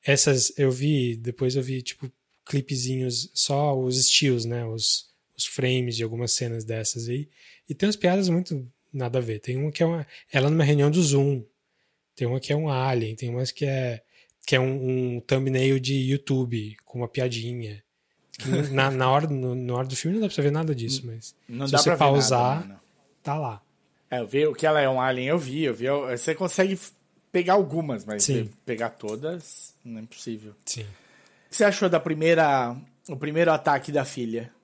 Essas 0.02 0.52
eu 0.58 0.70
vi, 0.70 1.16
depois 1.16 1.56
eu 1.56 1.62
vi, 1.62 1.80
tipo, 1.82 2.10
clipezinhos, 2.44 3.30
só 3.34 3.78
os 3.78 3.98
estilos, 3.98 4.44
né? 4.44 4.64
Os, 4.66 5.06
os 5.36 5.46
frames 5.46 5.96
de 5.96 6.02
algumas 6.04 6.32
cenas 6.32 6.64
dessas 6.64 7.08
aí. 7.08 7.28
E 7.68 7.74
tem 7.74 7.86
umas 7.86 7.96
piadas 7.96 8.28
muito 8.28 8.70
nada 8.92 9.18
a 9.18 9.22
ver. 9.22 9.40
Tem 9.40 9.56
uma 9.56 9.72
que 9.72 9.82
é 9.82 9.86
uma. 9.86 10.06
Ela 10.30 10.50
numa 10.50 10.64
reunião 10.64 10.90
do 10.90 11.02
Zoom. 11.02 11.42
Tem 12.14 12.28
uma 12.28 12.38
que 12.38 12.52
é 12.52 12.56
um 12.56 12.68
alien, 12.68 13.16
tem 13.16 13.28
umas 13.30 13.50
que 13.50 13.64
é. 13.64 14.02
que 14.46 14.54
é 14.54 14.60
um, 14.60 15.16
um 15.16 15.20
thumbnail 15.20 15.80
de 15.80 15.94
YouTube 15.94 16.76
com 16.84 16.98
uma 16.98 17.08
piadinha. 17.08 17.82
Na, 18.72 18.90
na, 18.90 19.08
hora, 19.10 19.28
no, 19.28 19.54
na 19.54 19.74
hora 19.74 19.86
do 19.86 19.94
filme 19.94 20.16
não 20.16 20.22
dá 20.22 20.26
pra 20.26 20.34
você 20.34 20.42
ver 20.42 20.50
nada 20.52 20.74
disso, 20.74 21.02
mas. 21.06 21.34
Não 21.48 21.66
se 21.66 21.72
dá 21.72 21.78
você 21.78 21.96
pausar, 21.96 22.56
nada, 22.56 22.66
mano. 22.66 22.80
tá 23.22 23.38
lá. 23.38 23.62
É, 24.10 24.18
eu 24.18 24.26
vi 24.26 24.44
o 24.46 24.52
que 24.52 24.66
ela 24.66 24.80
é 24.80 24.88
um 24.88 25.00
alien, 25.00 25.28
eu 25.28 25.38
vi, 25.38 25.62
eu 25.62 25.72
vi. 25.74 25.84
eu- 25.86 26.06
Você 26.08 26.34
consegue 26.34 26.78
pegar 27.34 27.54
algumas, 27.54 28.04
mas 28.04 28.22
Sim. 28.22 28.48
pegar 28.64 28.90
todas, 28.90 29.74
não 29.84 29.98
é 29.98 30.02
impossível. 30.02 30.54
Sim. 30.64 30.82
O 30.82 31.50
que 31.50 31.56
você 31.56 31.64
achou 31.64 31.88
da 31.88 31.98
primeira. 31.98 32.76
O 33.08 33.16
primeiro 33.16 33.50
ataque 33.50 33.90
da 33.90 34.04
filha? 34.04 34.54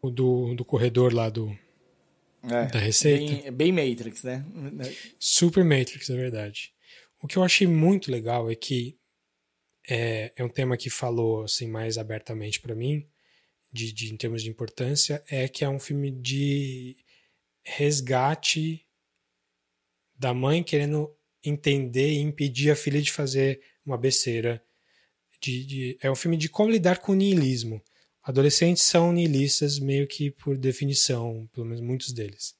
O 0.00 0.08
do, 0.08 0.54
do 0.54 0.64
corredor 0.64 1.12
lá 1.12 1.28
do. 1.28 1.50
É, 2.44 2.66
Da 2.66 2.78
receita? 2.78 3.50
Bem, 3.50 3.72
bem 3.72 3.72
Matrix, 3.72 4.22
né? 4.22 4.44
Super 5.18 5.64
Matrix, 5.64 6.08
é 6.10 6.16
verdade. 6.16 6.72
O 7.20 7.26
que 7.26 7.36
eu 7.36 7.42
achei 7.42 7.66
muito 7.66 8.10
legal 8.10 8.48
é 8.48 8.54
que 8.54 8.96
é, 9.88 10.32
é 10.36 10.44
um 10.44 10.48
tema 10.48 10.76
que 10.76 10.90
falou 10.90 11.42
assim 11.42 11.66
mais 11.66 11.98
abertamente 11.98 12.60
para 12.60 12.74
mim, 12.74 13.04
de, 13.72 13.92
de, 13.92 14.12
em 14.12 14.16
termos 14.16 14.42
de 14.42 14.50
importância, 14.50 15.22
é 15.28 15.48
que 15.48 15.64
é 15.64 15.68
um 15.68 15.78
filme 15.78 16.10
de 16.12 16.96
resgate 17.64 18.86
da 20.16 20.32
mãe 20.32 20.62
querendo 20.62 21.12
entender 21.44 22.10
e 22.12 22.18
impedir 22.20 22.70
a 22.70 22.76
filha 22.76 23.00
de 23.00 23.10
fazer 23.12 23.60
uma 23.84 23.96
besteira. 23.98 24.62
De, 25.40 25.64
de- 25.64 25.98
é 26.00 26.10
um 26.10 26.14
filme 26.14 26.36
de 26.36 26.48
como 26.48 26.70
lidar 26.70 26.98
com 26.98 27.12
o 27.12 27.16
niilismo. 27.16 27.82
Adolescentes 28.22 28.84
são 28.84 29.12
niilistas 29.12 29.78
meio 29.78 30.06
que 30.06 30.30
por 30.30 30.56
definição, 30.56 31.48
pelo 31.52 31.66
menos 31.66 31.80
muitos 31.80 32.12
deles. 32.12 32.54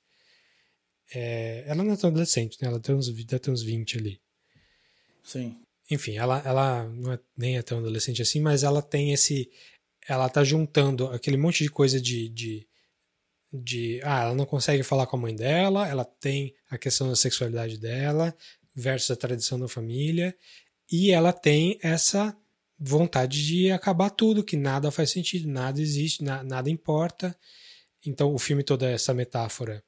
É, 1.15 1.65
ela 1.67 1.85
não 1.85 1.93
é 1.93 1.97
tão 1.97 2.11
adolescente, 2.11 2.59
né? 2.61 2.69
Ela 2.69 2.81
tem 2.81 2.95
uns, 2.95 3.07
deve 3.09 3.39
ter 3.39 3.51
uns 3.51 3.63
20 3.63 3.99
ali. 3.99 4.21
Sim. 5.23 5.57
Enfim, 5.91 6.17
ela, 6.17 6.43
ela 6.45 6.85
não 6.89 7.13
é, 7.13 7.19
nem 7.37 7.59
é 7.59 7.63
tão 7.63 7.79
adolescente 7.79 8.23
assim, 8.23 8.41
mas 8.41 8.63
ela 8.65 8.81
tem 8.83 9.13
esse. 9.13 9.51
Ela 10.09 10.29
tá 10.29 10.43
juntando 10.43 11.07
aquele 11.09 11.37
monte 11.37 11.63
de 11.63 11.71
coisa 11.71 12.01
de, 12.01 12.29
de, 12.31 12.67
de. 13.53 14.01
Ah, 14.03 14.23
ela 14.23 14.35
não 14.35 14.47
consegue 14.47 14.83
falar 14.83 15.07
com 15.07 15.17
a 15.17 15.21
mãe 15.21 15.37
dela, 15.37 15.87
ela 15.87 16.05
tem 16.05 16.55
a 16.71 16.79
questão 16.79 17.09
da 17.09 17.15
sexualidade 17.15 17.79
dela, 17.79 18.35
versus 18.75 19.11
a 19.11 19.17
tradição 19.17 19.59
da 19.59 19.69
família, 19.69 20.37
e 20.91 21.11
ela 21.11 21.33
tem 21.33 21.79
essa 21.83 22.37
vontade 22.79 23.47
de 23.47 23.71
acabar 23.71 24.11
tudo, 24.11 24.43
que 24.45 24.57
nada 24.57 24.91
faz 24.91 25.11
sentido, 25.11 25.49
nada 25.49 25.81
existe, 25.81 26.23
na- 26.25 26.43
nada 26.43 26.69
importa. 26.69 27.37
Então 28.05 28.35
o 28.35 28.39
filme 28.39 28.65
toda 28.65 28.91
é 28.91 28.95
essa 28.95 29.15
metáfora. 29.15 29.83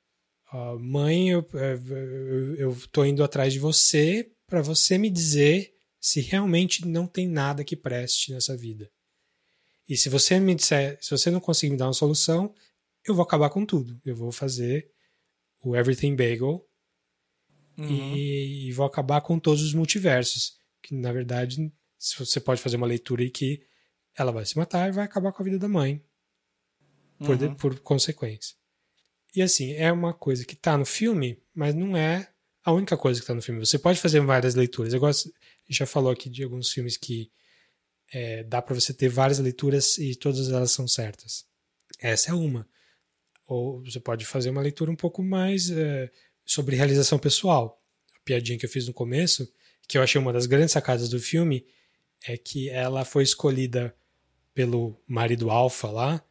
Ah, 0.52 0.77
mãe, 0.78 1.31
eu, 1.31 1.47
eu, 1.52 2.55
eu 2.56 2.77
tô 2.93 3.05
indo 3.05 3.24
atrás 3.24 3.52
de 3.52 3.59
você 3.59 4.31
para 4.47 4.62
você 4.62 4.97
me 4.98 5.11
dizer 5.11 5.74
se 6.01 6.20
realmente 6.20 6.86
não 6.86 7.06
tem 7.06 7.27
nada 7.27 7.65
que 7.65 7.74
preste 7.74 8.32
nessa 8.32 8.56
vida. 8.56 8.90
E 9.89 9.97
se 9.97 10.09
você 10.09 10.39
me 10.39 10.55
disser, 10.55 10.98
se 11.02 11.11
você 11.11 11.31
não 11.31 11.40
conseguir 11.40 11.73
me 11.73 11.78
dar 11.78 11.86
uma 11.86 11.93
solução, 11.93 12.55
eu 13.06 13.15
vou 13.15 13.23
acabar 13.23 13.51
com 13.51 13.66
tudo. 13.66 14.01
Eu 14.05 14.15
vou 14.15 14.31
fazer 14.31 14.90
o 15.62 15.74
Everything 15.74 16.15
Bagel 16.15 16.65
e, 17.79 18.69
e 18.69 18.73
vou 18.73 18.87
acabar 18.87 19.21
com 19.21 19.39
todos 19.39 19.63
os 19.63 19.75
multiversos. 19.75 20.57
Que 20.83 20.95
na 20.95 21.13
verdade, 21.13 21.73
se 21.99 22.19
você 22.19 22.41
pode 22.41 22.61
fazer 22.61 22.77
uma 22.77 22.87
leitura 22.87 23.23
aí 23.23 23.31
que 23.31 23.63
ela 24.17 24.31
vai 24.33 24.45
se 24.45 24.57
matar 24.57 24.89
e 24.89 24.93
vai 24.93 25.05
acabar 25.05 25.33
com 25.33 25.43
a 25.43 25.45
vida 25.45 25.59
da 25.59 25.69
mãe. 25.69 26.03
Por, 27.19 27.37
de- 27.37 27.55
por 27.57 27.79
consequência. 27.81 28.55
E 29.35 29.41
assim, 29.43 29.73
é 29.73 29.91
uma 29.91 30.13
coisa 30.13 30.45
que 30.45 30.55
tá 30.55 30.77
no 30.77 30.85
filme, 30.85 31.41
mas 31.55 31.75
não 31.75 31.97
é 31.97 32.29
a 32.63 32.73
única 32.73 32.97
coisa 32.97 33.21
que 33.21 33.27
tá 33.27 33.35
no 33.35 33.43
filme. 33.43 33.65
Você 33.65 33.79
pode 33.79 34.01
fazer 34.01 34.21
várias 34.21 34.55
leituras. 34.55 34.93
Eu 34.93 35.01
gosto, 35.01 35.33
já 35.69 35.87
falou 35.87 36.11
aqui 36.13 36.29
de 36.29 36.43
alguns 36.45 36.71
filmes 36.71 36.97
que 36.97 37.31
é, 38.13 38.45
dá 38.45 38.61
para 38.63 38.75
você 38.75 38.93
ter 38.93 39.09
várias 39.09 39.39
leituras 39.39 39.99
e 39.99 40.15
todas 40.15 40.49
elas 40.51 40.71
são 40.71 40.87
certas. 40.87 41.45
Essa 41.99 42.31
é 42.31 42.35
uma. 42.35 42.69
Ou 43.47 43.83
você 43.83 44.01
pode 44.01 44.25
fazer 44.25 44.51
uma 44.51 44.63
leitura 44.63 44.91
um 44.91 44.97
pouco 44.97 45.23
mais 45.23 45.71
é, 45.71 46.11
sobre 46.45 46.77
realização 46.77 47.19
pessoal. 47.19 47.81
A 48.16 48.21
piadinha 48.25 48.59
que 48.59 48.66
eu 48.66 48.71
fiz 48.71 48.87
no 48.87 48.95
começo, 48.95 49.51
que 49.89 49.99
eu 49.99 50.03
achei 50.03 50.21
uma 50.21 50.33
das 50.33 50.47
grandes 50.47 50.73
sacadas 50.73 51.09
do 51.09 51.21
filme, 51.21 51.66
é 52.27 52.37
que 52.37 52.69
ela 52.69 53.05
foi 53.05 53.23
escolhida 53.23 53.95
pelo 54.55 54.97
marido 55.07 55.51
alfa 55.51 55.91
lá, 55.91 56.25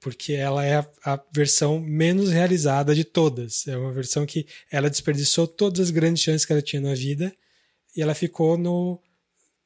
porque 0.00 0.32
ela 0.32 0.64
é 0.64 0.76
a, 0.76 0.90
a, 1.04 1.24
versão 1.32 1.80
menos 1.80 2.30
realizada 2.30 2.94
de 2.94 3.04
todas. 3.04 3.66
É 3.66 3.76
uma 3.76 3.92
versão 3.92 4.24
que 4.24 4.46
ela 4.70 4.88
desperdiçou 4.88 5.46
todas 5.46 5.80
as 5.80 5.90
grandes 5.90 6.22
chances 6.22 6.44
que 6.44 6.52
ela 6.52 6.62
tinha 6.62 6.80
na 6.80 6.94
vida 6.94 7.34
e 7.96 8.00
ela 8.00 8.14
ficou 8.14 8.56
no, 8.56 9.02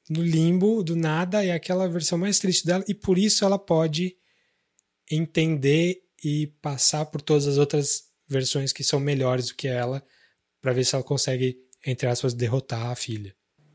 no 0.09 0.23
limbo 0.23 0.83
do 0.83 0.97
nada, 0.97 1.45
é 1.45 1.53
aquela 1.53 1.89
versão 1.89 2.17
mais 2.17 2.39
triste 2.39 2.67
dela, 2.67 2.85
e 2.89 2.95
por 2.95 3.19
isso 3.19 3.45
ela 3.45 3.59
pode 3.59 4.17
entender 5.11 6.03
e 6.25 6.47
passar 6.63 7.05
por 7.07 7.21
todas 7.21 7.47
as 7.47 7.59
outras 7.59 8.12
versões 8.33 8.73
que 8.73 8.83
são 8.83 8.99
melhores 8.99 9.49
do 9.49 9.55
que 9.55 9.69
ela, 9.69 10.03
para 10.61 10.73
ver 10.73 10.85
se 10.85 10.95
ela 10.95 11.05
consegue, 11.05 11.59
entre 11.87 12.07
aspas, 12.09 12.35
derrotar 12.35 12.87
a 12.87 12.95
filha. 12.95 13.35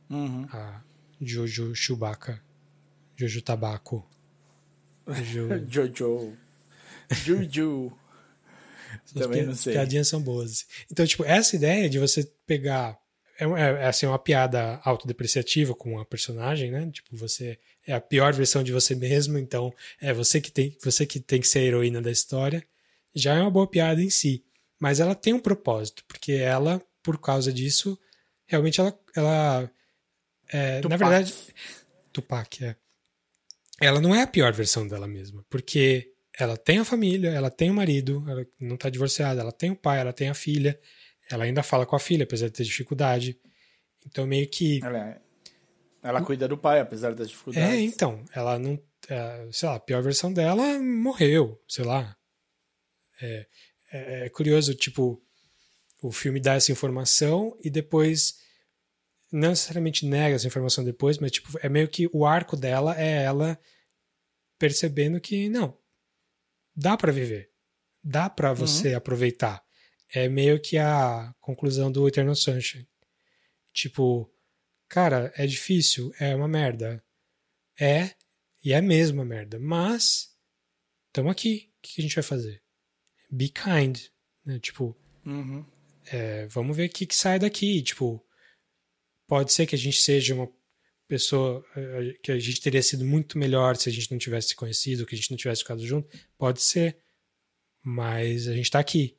Uhum. 0.10 0.48
A 0.52 0.82
Jojo 1.22 1.76
Chewbacca. 1.76 2.42
Jojo 3.16 3.42
Tabaco. 3.42 4.08
Jo... 5.24 5.48
Jojo. 5.68 6.38
Juju. 7.12 7.92
Também 9.14 9.46
não 9.46 9.56
sei. 9.56 9.74
Piadinhas 9.74 10.08
são 10.08 10.22
boas. 10.22 10.66
Então, 10.92 11.06
tipo, 11.06 11.24
essa 11.24 11.56
ideia 11.56 11.90
de 11.90 12.00
você 12.00 12.30
pegar 12.46 12.98
é, 13.40 13.46
é, 13.46 13.84
é, 13.84 13.88
assim, 13.88 14.06
uma 14.06 14.18
piada 14.18 14.80
autodepreciativa 14.84 15.76
com 15.76 16.00
a 16.00 16.06
personagem, 16.06 16.72
né? 16.72 16.90
Tipo, 16.92 17.16
você 17.16 17.60
é 17.86 17.94
a 17.94 18.02
pior 18.02 18.34
versão 18.34 18.64
de 18.64 18.72
você 18.72 18.96
mesmo, 18.96 19.38
então 19.38 19.72
é 20.02 20.12
você 20.12 20.42
que 20.42 20.52
tem, 20.52 20.76
você 20.84 21.06
que, 21.06 21.20
tem 21.20 21.40
que 21.40 21.48
ser 21.48 21.60
a 21.60 21.64
heroína 21.64 22.02
da 22.02 22.12
história. 22.12 22.64
Já 23.14 23.36
é 23.36 23.42
uma 23.42 23.52
boa 23.52 23.68
piada 23.68 24.02
em 24.02 24.10
si. 24.10 24.44
Mas 24.80 25.00
ela 25.00 25.16
tem 25.16 25.34
um 25.34 25.40
propósito, 25.40 26.04
porque 26.08 26.34
ela, 26.34 26.82
por 27.02 27.20
causa 27.20 27.52
disso, 27.52 27.98
realmente 28.46 28.80
ela. 28.80 28.98
ela 29.16 29.72
é, 30.50 30.82
na 30.88 30.98
verdade. 30.98 31.34
Tupac, 32.14 32.64
é. 32.64 32.76
Ela 33.80 34.02
não 34.02 34.16
é 34.16 34.24
a 34.24 34.28
pior 34.28 34.52
versão 34.54 34.88
dela 34.88 35.08
mesma, 35.08 35.46
porque 35.50 36.14
ela 36.38 36.58
tem 36.58 36.80
a 36.80 36.86
família, 36.86 37.30
ela 37.30 37.50
tem 37.50 37.70
o 37.70 37.74
marido, 37.74 38.24
ela 38.28 38.46
não 38.60 38.76
está 38.76 38.90
divorciada, 38.90 39.42
ela 39.42 39.52
tem 39.52 39.72
o 39.72 39.76
pai, 39.76 40.00
ela 40.00 40.14
tem 40.14 40.30
a 40.30 40.34
filha, 40.34 40.80
ela 41.30 41.44
ainda 41.44 41.62
fala 41.64 41.86
com 41.86 41.96
a 41.96 42.00
filha, 42.00 42.24
apesar 42.24 42.48
de 42.48 42.54
ter 42.54 42.64
dificuldade. 42.64 43.40
Então, 44.06 44.26
meio 44.26 44.48
que. 44.48 44.84
Ela, 44.84 45.10
é, 45.10 45.22
ela 46.02 46.22
cuida 46.22 46.48
do 46.48 46.58
pai, 46.58 46.80
apesar 46.80 47.14
das 47.14 47.30
dificuldades. 47.30 47.70
É, 47.70 47.80
então. 47.82 48.24
Ela 48.34 48.58
não. 48.58 48.80
É, 49.10 49.48
sei 49.52 49.70
lá, 49.70 49.76
a 49.76 49.80
pior 49.80 50.02
versão 50.02 50.32
dela 50.32 50.80
morreu, 50.80 51.62
sei 51.68 51.86
lá. 51.86 52.16
É, 53.22 53.46
é, 53.92 54.26
é 54.26 54.30
curioso, 54.30 54.74
tipo, 54.74 55.22
o 56.02 56.12
filme 56.12 56.40
dá 56.40 56.56
essa 56.56 56.72
informação 56.72 57.58
e 57.64 57.70
depois. 57.70 58.46
Não 59.30 59.50
necessariamente 59.50 60.06
nega 60.06 60.38
essa 60.38 60.48
informação 60.48 60.86
depois, 60.86 61.18
mas 61.18 61.32
tipo, 61.32 61.50
é 61.62 61.68
meio 61.68 61.90
que 61.90 62.08
o 62.14 62.26
arco 62.26 62.56
dela 62.56 62.98
é 62.98 63.24
ela 63.24 63.60
percebendo 64.58 65.20
que 65.20 65.50
não, 65.50 65.78
dá 66.74 66.96
para 66.96 67.12
viver, 67.12 67.52
dá 68.02 68.30
para 68.30 68.54
você 68.54 68.92
uhum. 68.92 68.98
aproveitar 68.98 69.68
é 70.10 70.28
meio 70.30 70.60
que 70.60 70.78
a 70.78 71.34
conclusão 71.40 71.92
do 71.92 72.08
Eternal 72.08 72.36
Sunshine. 72.36 72.88
Tipo, 73.74 74.32
cara, 74.88 75.32
é 75.36 75.46
difícil, 75.46 76.12
é 76.20 76.36
uma 76.36 76.48
merda. 76.48 77.04
É, 77.80 78.12
e 78.64 78.74
é 78.74 78.82
mesmo 78.82 79.20
uma 79.20 79.26
merda. 79.26 79.60
Mas, 79.60 80.36
estamos 81.08 81.32
aqui. 81.32 81.72
O 81.78 81.82
que 81.82 82.02
a 82.02 82.04
gente 82.04 82.16
vai 82.16 82.24
fazer? 82.24 82.64
Be 83.30 83.50
kind. 83.50 84.00
Né? 84.46 84.60
Tipo, 84.60 84.96
uhum. 85.26 85.66
é, 86.06 86.48
vamos 86.48 86.76
ver 86.76 86.90
o 86.90 86.94
que, 86.94 87.06
que 87.06 87.16
sai 87.16 87.40
daqui. 87.40 87.82
Tipo, 87.82 88.24
pode 89.28 89.52
ser 89.52 89.66
que 89.66 89.76
a 89.76 89.78
gente 89.78 90.02
seja 90.02 90.34
uma 90.34 90.50
pessoa 91.08 91.64
é, 91.76 92.14
que 92.22 92.32
a 92.32 92.40
gente 92.40 92.62
teria 92.62 92.84
sido 92.84 93.06
muito 93.06 93.38
melhor 93.38 93.76
se 93.76 93.90
a 93.90 93.92
gente 93.92 94.12
não 94.12 94.18
tivesse 94.18 94.50
se 94.50 94.56
conhecido, 94.56 95.06
que 95.06 95.16
a 95.16 95.18
gente 95.18 95.32
não 95.32 95.38
tivesse 95.38 95.62
ficado 95.62 95.86
junto. 95.86 96.10
Pode 96.38 96.62
ser. 96.62 96.98
Mas 97.84 98.48
a 98.48 98.54
gente 98.54 98.66
está 98.66 98.80
aqui. 98.80 99.18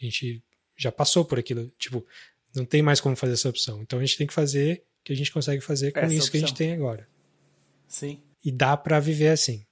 A 0.00 0.04
gente 0.04 0.42
já 0.76 0.92
passou 0.92 1.24
por 1.24 1.38
aquilo. 1.38 1.70
Tipo, 1.78 2.06
não 2.54 2.64
tem 2.64 2.82
mais 2.82 3.00
como 3.00 3.16
fazer 3.16 3.34
essa 3.34 3.48
opção. 3.48 3.82
Então 3.82 3.98
a 3.98 4.04
gente 4.04 4.16
tem 4.16 4.26
que 4.26 4.34
fazer 4.34 4.84
o 5.00 5.04
que 5.04 5.12
a 5.12 5.16
gente 5.16 5.32
consegue 5.32 5.60
fazer 5.60 5.92
com 5.92 6.00
essa 6.00 6.14
isso 6.14 6.26
opção. 6.26 6.30
que 6.30 6.36
a 6.44 6.48
gente 6.48 6.56
tem 6.56 6.72
agora. 6.72 7.08
Sim. 7.88 8.22
E 8.44 8.52
dá 8.52 8.76
para 8.76 9.00
viver 9.00 9.28
assim. 9.28 9.66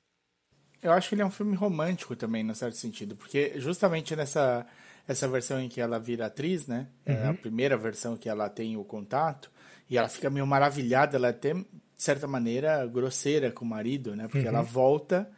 Eu 0.83 0.93
acho 0.93 1.09
que 1.09 1.15
ele 1.15 1.23
é 1.23 1.27
um 1.27 1.31
filme 1.31 1.55
romântico 1.55 2.17
também, 2.17 2.43
no 2.43 2.55
certo 2.55 2.77
sentido, 2.77 3.15
porque 3.15 3.53
justamente 3.57 4.17
nessa 4.17 4.67
essa 5.07 5.27
versão 5.27 5.61
em 5.61 5.69
que 5.69 5.81
ela 5.81 5.99
vira 5.99 6.27
atriz, 6.27 6.67
né? 6.67 6.87
Uhum. 7.07 7.15
É 7.15 7.27
a 7.27 7.31
uhum. 7.31 7.37
primeira 7.37 7.77
versão 7.77 8.17
que 8.17 8.29
ela 8.29 8.49
tem 8.49 8.77
o 8.77 8.85
contato 8.85 9.51
e 9.91 9.99
ela 9.99 10.09
fica 10.09 10.31
meio 10.31 10.47
maravilhada, 10.47 11.17
ela 11.17 11.29
é 11.29 11.31
até 11.31 11.55
de 11.55 11.67
certa 11.97 12.27
maneira 12.27 12.87
grosseira 12.87 13.51
com 13.51 13.65
o 13.65 13.69
marido, 13.69 14.15
né? 14.15 14.25
Porque 14.25 14.47
uhum. 14.47 14.55
ela 14.55 14.63
volta 14.63 15.29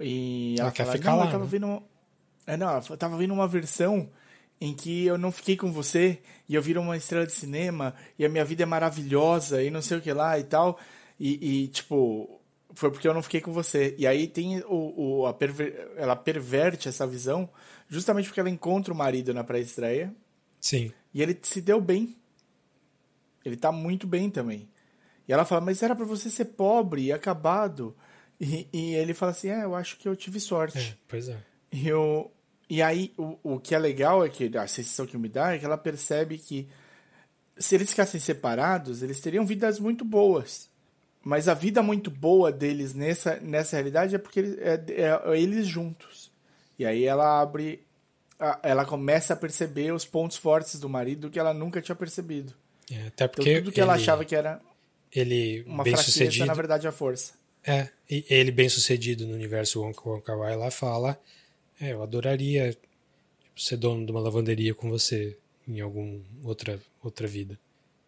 e 0.00 0.54
ela, 0.58 0.68
ela 0.68 0.72
quer 0.72 0.84
fala, 0.84 0.96
ficar 0.96 1.14
lá, 1.14 1.24
eu 1.26 1.30
tava 1.30 1.44
né? 1.44 1.50
vendo 1.50 1.82
é, 2.46 2.56
não, 2.56 2.82
eu 2.90 2.96
tava 2.96 3.16
vendo 3.16 3.32
uma 3.32 3.46
versão 3.46 4.08
em 4.60 4.74
que 4.74 5.06
eu 5.06 5.18
não 5.18 5.30
fiquei 5.32 5.56
com 5.56 5.72
você 5.72 6.20
e 6.48 6.54
eu 6.54 6.62
viro 6.62 6.80
uma 6.80 6.96
estrela 6.96 7.26
de 7.26 7.32
cinema 7.32 7.94
e 8.18 8.24
a 8.24 8.28
minha 8.28 8.44
vida 8.44 8.62
é 8.62 8.66
maravilhosa 8.66 9.62
e 9.62 9.70
não 9.70 9.82
sei 9.82 9.98
o 9.98 10.00
que 10.00 10.12
lá 10.12 10.38
e 10.38 10.44
tal. 10.44 10.78
E, 11.18 11.64
e 11.64 11.68
tipo, 11.68 12.40
foi 12.74 12.90
porque 12.90 13.06
eu 13.06 13.14
não 13.14 13.22
fiquei 13.22 13.40
com 13.40 13.52
você. 13.52 13.94
E 13.98 14.06
aí 14.06 14.26
tem 14.26 14.60
o, 14.60 15.20
o 15.20 15.26
a 15.26 15.34
perver, 15.34 15.92
ela 15.96 16.16
perverte 16.16 16.88
essa 16.88 17.06
visão 17.06 17.48
justamente 17.88 18.26
porque 18.26 18.40
ela 18.40 18.50
encontra 18.50 18.92
o 18.92 18.96
marido 18.96 19.34
na 19.34 19.44
pré-estreia. 19.44 20.14
Sim. 20.60 20.92
E 21.12 21.22
ele 21.22 21.38
se 21.42 21.60
deu 21.60 21.80
bem. 21.80 22.16
Ele 23.44 23.56
tá 23.56 23.72
muito 23.72 24.06
bem 24.06 24.30
também. 24.30 24.68
E 25.26 25.32
ela 25.32 25.44
fala, 25.44 25.60
mas 25.60 25.82
era 25.82 25.94
para 25.94 26.04
você 26.04 26.30
ser 26.30 26.46
pobre 26.46 27.02
e 27.02 27.12
acabado. 27.12 27.96
E, 28.40 28.66
e 28.72 28.94
ele 28.94 29.14
fala 29.14 29.32
assim, 29.32 29.48
é, 29.48 29.64
eu 29.64 29.74
acho 29.74 29.96
que 29.98 30.08
eu 30.08 30.16
tive 30.16 30.40
sorte. 30.40 30.78
É, 30.78 30.94
pois 31.06 31.28
é. 31.28 31.38
E 31.70 31.88
eu, 31.88 32.32
e 32.68 32.80
aí, 32.80 33.12
o, 33.16 33.38
o 33.42 33.60
que 33.60 33.74
é 33.74 33.78
legal 33.78 34.24
é 34.24 34.28
que 34.28 34.56
a 34.56 34.66
sensação 34.66 35.06
que 35.06 35.18
me 35.18 35.28
dá 35.28 35.52
é 35.52 35.58
que 35.58 35.64
ela 35.64 35.76
percebe 35.76 36.38
que 36.38 36.68
se 37.56 37.74
eles 37.74 37.90
ficassem 37.90 38.18
separados, 38.18 39.02
eles 39.02 39.20
teriam 39.20 39.44
vidas 39.44 39.78
muito 39.78 40.04
boas. 40.04 40.70
Mas 41.24 41.48
a 41.48 41.54
vida 41.54 41.82
muito 41.82 42.10
boa 42.10 42.50
deles 42.50 42.94
nessa, 42.94 43.38
nessa 43.40 43.76
realidade 43.76 44.14
é 44.14 44.18
porque 44.18 44.40
eles, 44.40 44.58
é, 44.58 44.82
é, 44.88 45.22
é 45.24 45.40
eles 45.40 45.66
juntos. 45.66 46.30
E 46.78 46.84
aí 46.84 47.04
ela 47.04 47.40
abre. 47.40 47.82
Ela 48.62 48.84
começa 48.84 49.34
a 49.34 49.36
perceber 49.36 49.92
os 49.92 50.04
pontos 50.04 50.36
fortes 50.36 50.80
do 50.80 50.88
marido 50.88 51.30
que 51.30 51.38
ela 51.38 51.54
nunca 51.54 51.80
tinha 51.80 51.94
percebido. 51.94 52.52
É, 52.90 53.06
até 53.06 53.28
porque 53.28 53.50
então, 53.50 53.62
tudo 53.62 53.72
que 53.72 53.78
ele, 53.78 53.84
ela 53.84 53.94
achava 53.94 54.24
que 54.24 54.34
era 54.34 54.60
ele 55.12 55.62
uma 55.64 55.84
bem 55.84 55.92
fraqueza, 55.92 56.12
sucedido, 56.12 56.46
na 56.46 56.54
verdade, 56.54 56.86
é 56.86 56.88
a 56.88 56.92
força. 56.92 57.34
É, 57.64 57.88
e 58.10 58.24
ele 58.28 58.50
bem 58.50 58.68
sucedido 58.68 59.24
no 59.24 59.34
universo 59.34 59.80
Wong 59.80 59.96
Kar 60.24 60.36
Wai 60.36 60.56
lá 60.56 60.72
fala 60.72 61.16
é, 61.82 61.92
eu 61.92 62.02
adoraria 62.02 62.76
ser 63.56 63.76
dono 63.76 64.06
de 64.06 64.12
uma 64.12 64.20
lavanderia 64.20 64.72
com 64.72 64.88
você 64.88 65.36
em 65.66 65.80
alguma 65.80 66.20
outra, 66.44 66.80
outra 67.02 67.26
vida. 67.26 67.58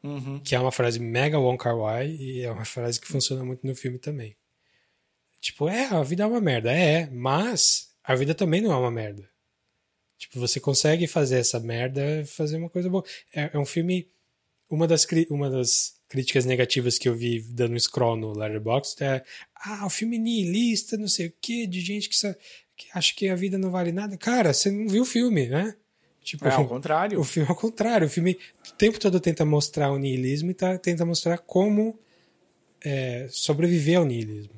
Uhum. 0.05 0.39
Que 0.41 0.55
é 0.55 0.61
uma 0.61 0.71
frase 0.71 1.01
mega 1.01 1.39
Wong 1.39 1.57
Kar 1.57 1.75
Wai 1.75 2.11
e 2.11 2.43
é 2.43 2.51
uma 2.51 2.67
frase 2.67 3.01
que 3.01 3.09
funciona 3.09 3.43
muito 3.43 3.67
no 3.67 3.75
filme 3.75 3.99
também. 3.99 4.37
Tipo, 5.41 5.67
é, 5.67 5.87
a 5.87 6.03
vida 6.03 6.25
é 6.25 6.27
uma 6.27 6.43
merda. 6.43 6.71
É, 6.71 7.09
mas 7.11 7.95
a 8.05 8.15
vida 8.15 8.35
também 8.35 8.61
não 8.61 8.71
é 8.71 8.77
uma 8.77 8.91
merda. 8.91 9.27
Tipo, 10.19 10.39
você 10.39 10.61
consegue 10.61 11.07
fazer 11.07 11.39
essa 11.39 11.59
merda 11.59 12.25
fazer 12.27 12.59
uma 12.59 12.69
coisa 12.69 12.91
boa. 12.91 13.05
É, 13.35 13.51
é 13.55 13.59
um 13.59 13.65
filme... 13.65 14.09
Uma 14.69 14.89
das, 14.89 15.07
uma 15.31 15.51
das 15.51 15.95
críticas 16.09 16.45
negativas 16.45 16.99
que 16.99 17.09
eu 17.09 17.15
vi 17.15 17.41
dando 17.41 17.79
scroll 17.79 18.17
no 18.17 18.33
Letterboxd 18.33 19.05
é 19.05 19.25
ah, 19.55 19.87
o 19.87 19.91
filme 19.91 20.19
nihilista, 20.19 20.97
não 20.97 21.07
sei 21.07 21.29
o 21.29 21.35
que, 21.41 21.67
de 21.67 21.81
gente 21.81 22.09
que, 22.09 22.17
que 22.77 22.87
acha 22.93 23.15
que 23.15 23.29
a 23.29 23.35
vida 23.35 23.59
não 23.59 23.71
vale 23.71 23.93
nada. 23.93 24.17
Cara, 24.17 24.53
você 24.53 24.71
não 24.71 24.89
viu 24.89 25.03
o 25.03 25.07
filme, 25.07 25.49
né? 25.49 25.77
Tipo, 26.25 26.49
é 26.49 26.55
ao 26.55 26.67
contrário. 26.67 27.21
O 27.21 27.25
filme 27.25 27.47
é 27.47 27.51
ao 27.51 27.57
contrário. 27.57 28.07
O 28.07 28.11
filme 28.11 28.39
o 28.67 28.73
tempo 28.73 28.99
todo 28.99 29.21
tenta 29.21 29.45
mostrar 29.45 29.93
o 29.93 29.99
niilismo 29.99 30.51
e 30.51 30.55
tá, 30.55 30.79
tenta 30.79 31.05
mostrar 31.05 31.37
como 31.37 31.99
é, 32.83 33.29
sobreviver 33.31 33.99
ao 33.99 34.07
niilismo. 34.07 34.55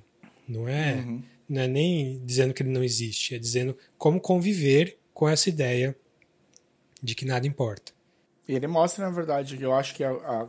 Não 0.48 0.68
é, 0.68 0.94
uhum. 0.94 1.22
não 1.48 1.62
é 1.62 1.66
nem 1.66 2.24
dizendo 2.24 2.54
que 2.54 2.62
ele 2.62 2.70
não 2.70 2.84
existe, 2.84 3.34
é 3.34 3.38
dizendo 3.38 3.76
como 3.98 4.20
conviver 4.20 4.96
com 5.12 5.28
essa 5.28 5.48
ideia 5.48 5.96
de 7.02 7.16
que 7.16 7.24
nada 7.24 7.48
importa. 7.48 7.92
E 8.46 8.54
ele 8.54 8.68
mostra, 8.68 9.04
na 9.04 9.10
verdade, 9.10 9.56
que 9.56 9.64
eu 9.64 9.74
acho 9.74 9.92
que 9.92 10.04
a, 10.04 10.10
a, 10.10 10.48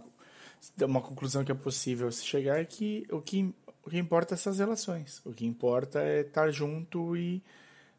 uma 0.85 1.01
conclusão 1.01 1.43
que 1.43 1.51
é 1.51 1.55
possível 1.55 2.11
se 2.11 2.23
chegar 2.23 2.59
é 2.59 2.65
que 2.65 3.07
o 3.11 3.19
que 3.19 3.51
o 3.83 3.89
que 3.89 3.97
importa 3.97 4.33
é 4.33 4.35
essas 4.35 4.59
relações. 4.59 5.21
O 5.25 5.31
que 5.31 5.47
importa 5.47 6.01
é 6.01 6.19
estar 6.19 6.51
junto 6.51 7.15
e 7.15 7.41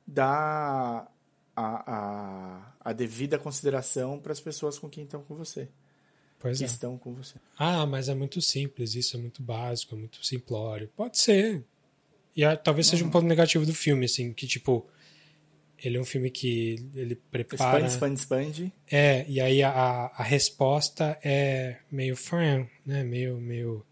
dar 0.07 1.11
a, 1.59 1.83
a, 1.87 2.91
a 2.91 2.93
devida 2.93 3.39
consideração 3.39 4.19
para 4.21 4.33
as 4.33 4.41
pessoas 4.41 4.79
com 4.79 4.89
quem 4.89 5.05
estão 5.05 5.23
com 5.23 5.35
você. 5.35 5.69
Pois 6.39 6.59
que 6.59 6.65
é. 6.65 6.67
estão 6.67 6.97
com 6.97 7.13
você. 7.13 7.35
Ah, 7.59 7.85
mas 7.85 8.09
é 8.09 8.15
muito 8.15 8.41
simples, 8.41 8.95
isso 8.95 9.17
é 9.17 9.21
muito 9.21 9.43
básico, 9.43 9.97
é 9.97 9.99
muito 9.99 10.25
simplório. 10.25 10.89
Pode 10.97 11.19
ser. 11.19 11.65
E 12.37 12.45
ah, 12.45 12.57
talvez 12.57 12.87
seja 12.87 13.03
Uhum. 13.03 13.09
um 13.09 13.13
ponto 13.13 13.27
negativo 13.27 13.67
do 13.67 13.75
filme, 13.75 14.05
assim, 14.05 14.33
que 14.33 14.47
tipo. 14.47 14.87
Ele 15.81 15.97
é 15.97 16.01
um 16.01 16.05
filme 16.05 16.29
que 16.29 16.89
ele 16.95 17.15
prepara. 17.15 17.87
Expande, 17.87 18.21
expande, 18.21 18.21
expande. 18.21 18.73
É, 18.91 19.25
e 19.29 19.41
aí 19.41 19.63
a, 19.63 19.71
a 19.73 20.23
resposta 20.25 21.17
é 21.23 21.79
meio 21.91 22.17
fran, 22.17 22.67
né? 22.85 23.05
Meio, 23.05 23.41
meio. 23.41 23.85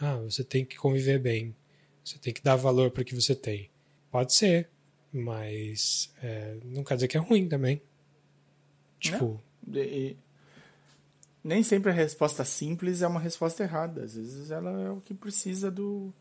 Ah, 0.00 0.16
você 0.16 0.42
tem 0.42 0.64
que 0.64 0.76
conviver 0.76 1.18
bem. 1.18 1.54
Você 2.02 2.18
tem 2.18 2.32
que 2.32 2.42
dar 2.42 2.56
valor 2.56 2.90
para 2.90 3.02
o 3.02 3.04
que 3.04 3.14
você 3.14 3.34
tem. 3.34 3.70
Pode 4.10 4.34
ser, 4.34 4.70
mas 5.14 6.12
é, 6.22 6.56
não 6.64 6.82
quer 6.82 6.96
dizer 6.96 7.08
que 7.08 7.16
é 7.16 7.20
ruim 7.20 7.48
também. 7.48 7.80
Tipo, 8.98 9.40
E- 9.72 9.78
e 9.78 10.16
nem 11.42 11.62
sempre 11.62 11.90
a 11.90 11.94
resposta 11.94 12.44
simples 12.44 13.00
é 13.00 13.06
uma 13.06 13.20
resposta 13.20 13.62
errada. 13.62 14.02
Às 14.02 14.14
vezes 14.14 14.50
ela 14.50 14.70
é 14.82 14.90
o 14.90 15.00
que 15.00 15.14
precisa 15.14 15.70
do. 15.70 16.12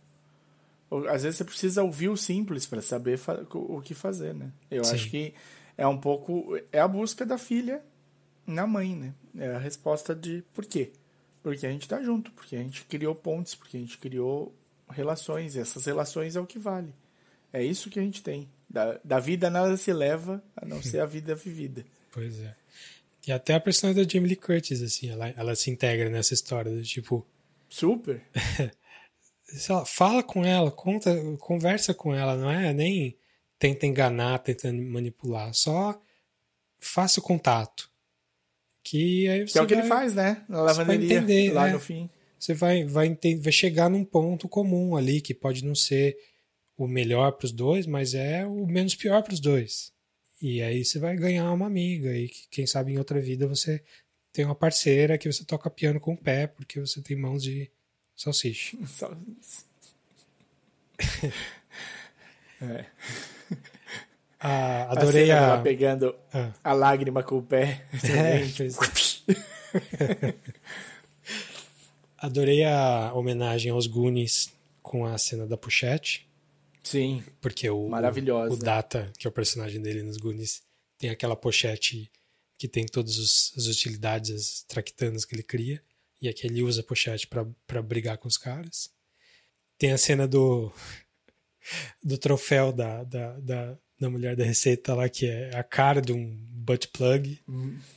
Às 1.10 1.24
vezes 1.24 1.38
você 1.38 1.44
precisa 1.44 1.82
ouvir 1.84 2.10
o 2.10 2.16
simples 2.16 2.66
para 2.68 2.82
saber 2.82 3.20
o 3.54 3.82
que 3.82 3.94
fazer, 3.96 4.34
né? 4.36 4.52
Eu 4.70 4.84
Sim. 4.84 4.94
acho 4.94 5.10
que 5.10 5.34
é 5.78 5.88
um 5.88 5.98
pouco. 5.98 6.56
É 6.72 6.80
a 6.80 6.88
busca 6.88 7.26
da 7.26 7.38
filha 7.38 7.84
na 8.46 8.68
mãe, 8.68 8.96
né? 8.96 9.14
É 9.36 9.56
a 9.56 9.60
resposta 9.60 10.14
de 10.14 10.44
por 10.54 10.66
quê? 10.66 10.92
Porque 11.42 11.66
a 11.66 11.72
gente 11.72 11.88
tá 11.88 12.02
junto, 12.02 12.32
porque 12.32 12.56
a 12.56 12.60
gente 12.60 12.86
criou 12.86 13.16
pontes, 13.16 13.56
porque 13.56 13.76
a 13.76 13.80
gente 13.80 13.98
criou 13.98 14.54
relações, 14.90 15.56
e 15.56 15.60
essas 15.60 15.86
relações 15.86 16.36
é 16.36 16.40
o 16.40 16.46
que 16.46 16.60
vale. 16.60 16.94
É 17.52 17.64
isso 17.64 17.90
que 17.90 18.00
a 18.00 18.04
gente 18.04 18.22
tem. 18.24 18.48
Da, 18.74 19.00
da 19.04 19.20
vida 19.20 19.52
nada 19.52 19.78
se 19.78 19.94
leva 19.94 20.44
a 20.58 20.66
não 20.66 20.82
ser 20.82 21.00
a 21.00 21.06
vida 21.06 21.36
vivida. 21.36 21.86
pois 22.12 22.40
é. 22.40 22.56
E 23.28 23.32
até 23.32 23.54
a 23.54 23.60
personagem 23.60 24.04
da 24.04 24.12
Jamie 24.12 24.30
Lee 24.30 24.36
Curtis, 24.36 24.82
assim, 24.82 25.10
ela, 25.10 25.30
ela 25.30 25.56
se 25.56 25.70
integra 25.70 26.10
nessa 26.10 26.34
história. 26.34 26.72
do 26.72 26.82
Tipo, 26.82 27.26
Super. 27.70 28.22
fala 29.86 30.24
com 30.24 30.44
ela, 30.44 30.72
conta, 30.72 31.16
conversa 31.40 31.94
com 31.94 32.14
ela, 32.14 32.36
não 32.36 32.50
é 32.50 32.74
nem 32.74 33.16
tenta 33.58 33.86
enganar, 33.86 34.40
tenta 34.40 34.74
manipular, 34.74 35.54
só 35.54 35.98
faça 36.80 37.20
o 37.20 37.24
contato. 37.24 37.90
Que 38.84 39.30
aí 39.30 39.48
você 39.48 39.54
Que 39.54 39.60
é 39.60 39.62
o 39.62 39.68
que 39.68 39.76
vai, 39.76 39.84
ele 39.84 39.90
faz, 39.90 40.14
né? 40.14 40.44
Na 40.50 40.58
você 40.58 40.66
vai 40.66 40.76
lavanderia, 40.76 41.18
entender, 41.18 41.54
lá 41.54 41.70
é. 41.70 41.74
no 41.74 41.80
fim. 41.80 42.10
Você 42.38 42.54
vai, 42.54 42.84
vai, 42.84 43.18
vai 43.40 43.52
chegar 43.54 43.90
num 43.90 44.04
ponto 44.04 44.50
comum 44.50 44.98
ali, 44.98 45.22
que 45.22 45.34
pode 45.34 45.64
não 45.64 45.74
ser 45.74 46.18
o 46.84 46.88
melhor 46.88 47.32
para 47.34 47.46
os 47.46 47.52
dois, 47.52 47.86
mas 47.86 48.14
é 48.14 48.46
o 48.46 48.66
menos 48.68 48.96
pior 48.96 49.22
para 49.24 49.34
os 49.34 49.40
dois. 49.40 49.92
E 50.42 50.62
aí 50.62 50.84
você 50.84 51.00
vai 51.00 51.16
ganhar 51.16 51.52
uma 51.52 51.68
amiga, 51.68 52.16
e 52.18 52.28
que, 52.28 52.48
quem 52.50 52.66
sabe 52.68 52.92
em 52.94 52.98
outra 52.98 53.20
vida 53.22 53.48
você 53.48 53.82
tem 54.32 54.44
uma 54.46 54.56
parceira 54.56 55.18
que 55.18 55.32
você 55.32 55.44
toca 55.46 55.70
piano 55.70 56.00
com 56.00 56.14
o 56.14 56.18
pé, 56.18 56.48
porque 56.48 56.80
você 56.80 57.02
tem 57.02 57.16
mãos 57.18 57.44
de 57.44 57.70
salsicha. 58.16 58.78
É. 62.62 62.86
Ah, 64.40 64.84
A 64.84 64.92
adorei 64.94 65.30
a. 65.32 65.40
dela 65.40 65.62
pegando 65.62 66.16
Ah. 66.34 66.52
a 66.64 66.74
lágrima 66.74 67.22
com 67.24 67.38
o 67.40 67.44
pé. 67.44 67.86
É, 68.04 68.40
pois 68.56 68.78
é. 68.78 70.34
Adorei 72.18 72.64
a 72.64 73.12
homenagem 73.14 73.72
aos 73.72 73.86
Goonies 73.88 74.52
com 74.82 75.06
a 75.06 75.18
cena 75.18 75.46
da 75.46 75.58
pochete, 75.58 76.26
Sim, 76.84 77.24
porque 77.42 77.70
o, 77.70 77.88
Maravilhosa. 77.88 78.54
o 78.54 78.58
Data, 78.58 79.12
que 79.18 79.26
é 79.26 79.30
o 79.30 79.34
personagem 79.34 79.82
dele 79.82 80.04
nos 80.04 80.18
Goonies, 80.18 80.62
tem 80.98 81.10
aquela 81.10 81.36
pochete 81.36 82.12
que 82.58 82.68
tem 82.68 82.86
todas 82.86 83.52
as 83.58 83.66
utilidades, 83.68 84.32
as 84.32 84.64
traquitanas 84.68 85.26
que 85.26 85.34
ele 85.36 85.44
cria, 85.44 85.82
e 86.22 86.28
aqui 86.30 86.46
ele 86.48 86.62
usa 86.64 86.82
a 86.82 86.84
pochete 86.84 87.28
pra 87.28 87.46
pra 87.66 87.82
brigar 87.82 88.18
com 88.18 88.28
os 88.28 88.38
caras. 88.38 88.90
Tem 89.78 89.92
a 89.92 89.98
cena 89.98 90.28
do, 90.28 90.72
do 92.04 92.18
troféu 92.18 92.72
da, 92.72 93.04
da, 93.04 93.40
da, 93.40 93.78
da 94.00 94.10
mulher 94.10 94.36
da 94.36 94.44
receita 94.44 94.94
lá, 94.94 95.10
que 95.10 95.26
é 95.26 95.56
a 95.56 95.64
cara 95.64 96.02
de 96.02 96.12
um 96.14 96.38
butt 96.38 96.88
plug. 96.90 97.40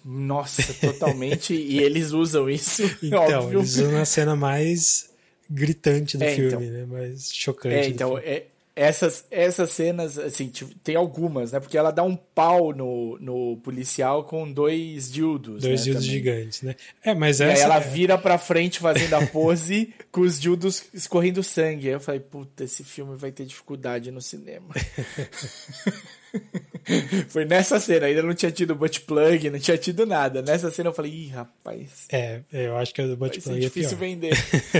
nossa, 0.04 0.74
totalmente. 0.74 1.54
e 1.54 1.78
eles 1.78 2.12
usam 2.12 2.48
isso, 2.50 2.82
Então, 3.02 3.20
óbvio. 3.44 3.60
eles 3.60 3.76
usam 3.76 3.96
a 4.00 4.04
cena 4.04 4.34
mais 4.34 5.10
gritante 5.48 6.16
do 6.18 6.24
É, 6.24 6.34
filme, 6.34 6.50
então. 6.50 6.60
né? 6.60 6.86
Mais 6.86 7.32
chocante. 7.32 7.74
É, 7.76 7.86
então, 7.88 8.18
é, 8.18 8.46
essas, 8.76 9.26
essas 9.30 9.70
cenas, 9.70 10.18
assim, 10.18 10.52
tem 10.84 10.94
algumas, 10.94 11.52
né? 11.52 11.58
Porque 11.58 11.78
ela 11.78 11.90
dá 11.90 12.02
um 12.02 12.14
pau 12.14 12.74
no, 12.74 13.18
no 13.18 13.56
policial 13.56 14.24
com 14.24 14.52
dois 14.52 15.10
dildos. 15.10 15.62
Dois 15.62 15.80
né, 15.80 15.84
dildos 15.84 16.04
também. 16.04 16.18
gigantes, 16.18 16.60
né? 16.60 16.76
É, 17.02 17.14
mas 17.14 17.40
E 17.40 17.44
aí 17.44 17.52
essa. 17.52 17.62
ela 17.64 17.78
vira 17.78 18.18
pra 18.18 18.36
frente 18.36 18.78
fazendo 18.78 19.14
a 19.14 19.26
pose 19.26 19.94
com 20.12 20.20
os 20.20 20.38
dildos 20.38 20.84
escorrendo 20.92 21.42
sangue. 21.42 21.88
Aí 21.88 21.94
eu 21.94 22.00
falei, 22.00 22.20
puta, 22.20 22.64
esse 22.64 22.84
filme 22.84 23.16
vai 23.16 23.32
ter 23.32 23.46
dificuldade 23.46 24.10
no 24.10 24.20
cinema. 24.20 24.74
Foi 27.28 27.44
nessa 27.44 27.80
cena, 27.80 28.06
ainda 28.06 28.22
não 28.22 28.34
tinha 28.34 28.50
tido 28.52 28.74
butt 28.74 29.00
plug, 29.00 29.50
não 29.50 29.58
tinha 29.58 29.76
tido 29.76 30.06
nada. 30.06 30.40
Nessa 30.42 30.70
cena 30.70 30.88
eu 30.90 30.92
falei, 30.94 31.12
ih, 31.12 31.28
rapaz, 31.28 32.06
É, 32.10 32.42
eu 32.52 32.76
acho 32.76 32.94
que 32.94 33.02
vai 33.02 33.16
butt 33.16 33.40
plug 33.40 33.58
é 33.58 33.60
difícil 33.60 33.96
vender. 33.96 34.32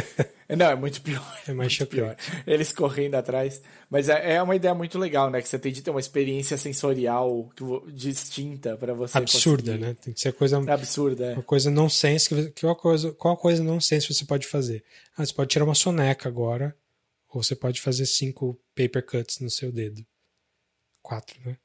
não, 0.56 0.66
é 0.66 0.74
muito 0.76 1.00
pior. 1.02 1.38
É 1.48 1.52
mais 1.52 1.76
muito 1.78 1.90
pior. 1.90 2.16
Eles 2.46 2.72
correndo 2.72 3.16
atrás. 3.16 3.60
Mas 3.90 4.08
é, 4.08 4.34
é 4.34 4.42
uma 4.42 4.54
ideia 4.54 4.74
muito 4.74 4.98
legal, 4.98 5.30
né? 5.30 5.42
Que 5.42 5.48
você 5.48 5.58
tem 5.58 5.72
de 5.72 5.82
ter 5.82 5.90
uma 5.90 6.00
experiência 6.00 6.56
sensorial 6.56 7.50
que 7.56 7.64
distinta 7.92 8.76
pra 8.76 8.94
você 8.94 9.18
Absurda, 9.18 9.72
conseguir- 9.72 9.78
né? 9.84 9.96
Tem 10.00 10.14
que 10.14 10.20
ser 10.20 10.32
coisa. 10.32 10.58
Absurda, 10.72 11.24
é. 11.26 11.32
Uma 11.34 11.42
coisa 11.42 11.70
nonsense. 11.70 12.28
Que, 12.28 12.34
você- 12.34 12.50
que 12.50 12.60
qual 12.60 12.76
coisa, 12.76 13.12
qual 13.12 13.36
coisa 13.36 13.62
nonsense 13.62 14.12
você 14.12 14.24
pode 14.24 14.46
fazer? 14.46 14.84
Ah, 15.16 15.24
você 15.26 15.32
pode 15.34 15.50
tirar 15.50 15.64
uma 15.64 15.74
soneca 15.74 16.28
agora, 16.28 16.76
ou 17.32 17.42
você 17.42 17.56
pode 17.56 17.80
fazer 17.80 18.06
cinco 18.06 18.58
paper 18.76 19.04
cuts 19.04 19.40
no 19.40 19.50
seu 19.50 19.72
dedo. 19.72 20.04
Quatro, 21.02 21.36
né? 21.44 21.56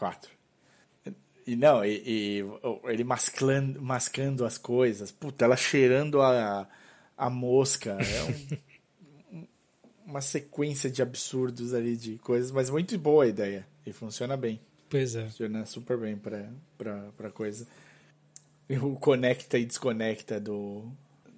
Quatro. 0.00 0.30
E 1.46 1.54
não, 1.56 1.84
e, 1.84 2.02
e 2.06 2.44
ele 2.84 3.04
mascando, 3.04 3.80
mascando 3.82 4.44
as 4.46 4.56
coisas. 4.56 5.12
Puta, 5.12 5.44
ela 5.44 5.56
cheirando 5.56 6.22
a, 6.22 6.66
a 7.18 7.28
mosca. 7.30 7.98
É 8.00 8.22
um- 9.34 9.46
uma 10.06 10.20
sequência 10.22 10.90
de 10.90 11.02
absurdos 11.02 11.74
ali 11.74 11.96
de 11.98 12.16
coisas, 12.18 12.50
mas 12.50 12.70
muito 12.70 12.96
boa 12.98 13.24
a 13.24 13.28
ideia. 13.28 13.66
E 13.86 13.92
funciona 13.92 14.36
bem. 14.38 14.58
Pois 14.88 15.14
é. 15.14 15.24
Funciona 15.26 15.66
super 15.66 15.98
bem 15.98 16.16
pra, 16.16 16.48
pra, 16.78 17.10
pra 17.16 17.30
coisa. 17.30 17.66
E 18.68 18.78
o 18.78 18.94
conecta 18.96 19.58
e 19.58 19.66
desconecta 19.66 20.40
do, 20.40 20.90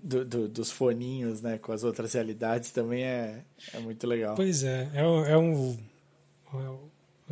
do, 0.02 0.24
do- 0.24 0.48
dos 0.48 0.70
foninhos, 0.70 1.42
né? 1.42 1.58
Com 1.58 1.72
as 1.72 1.82
outras 1.84 2.12
realidades 2.12 2.70
também 2.70 3.02
é, 3.04 3.42
é 3.74 3.78
muito 3.80 4.06
legal. 4.06 4.36
Pois 4.36 4.62
é. 4.62 4.88
É, 4.94 5.04
um- 5.04 5.24
é 5.26 5.36
um. 5.36 5.78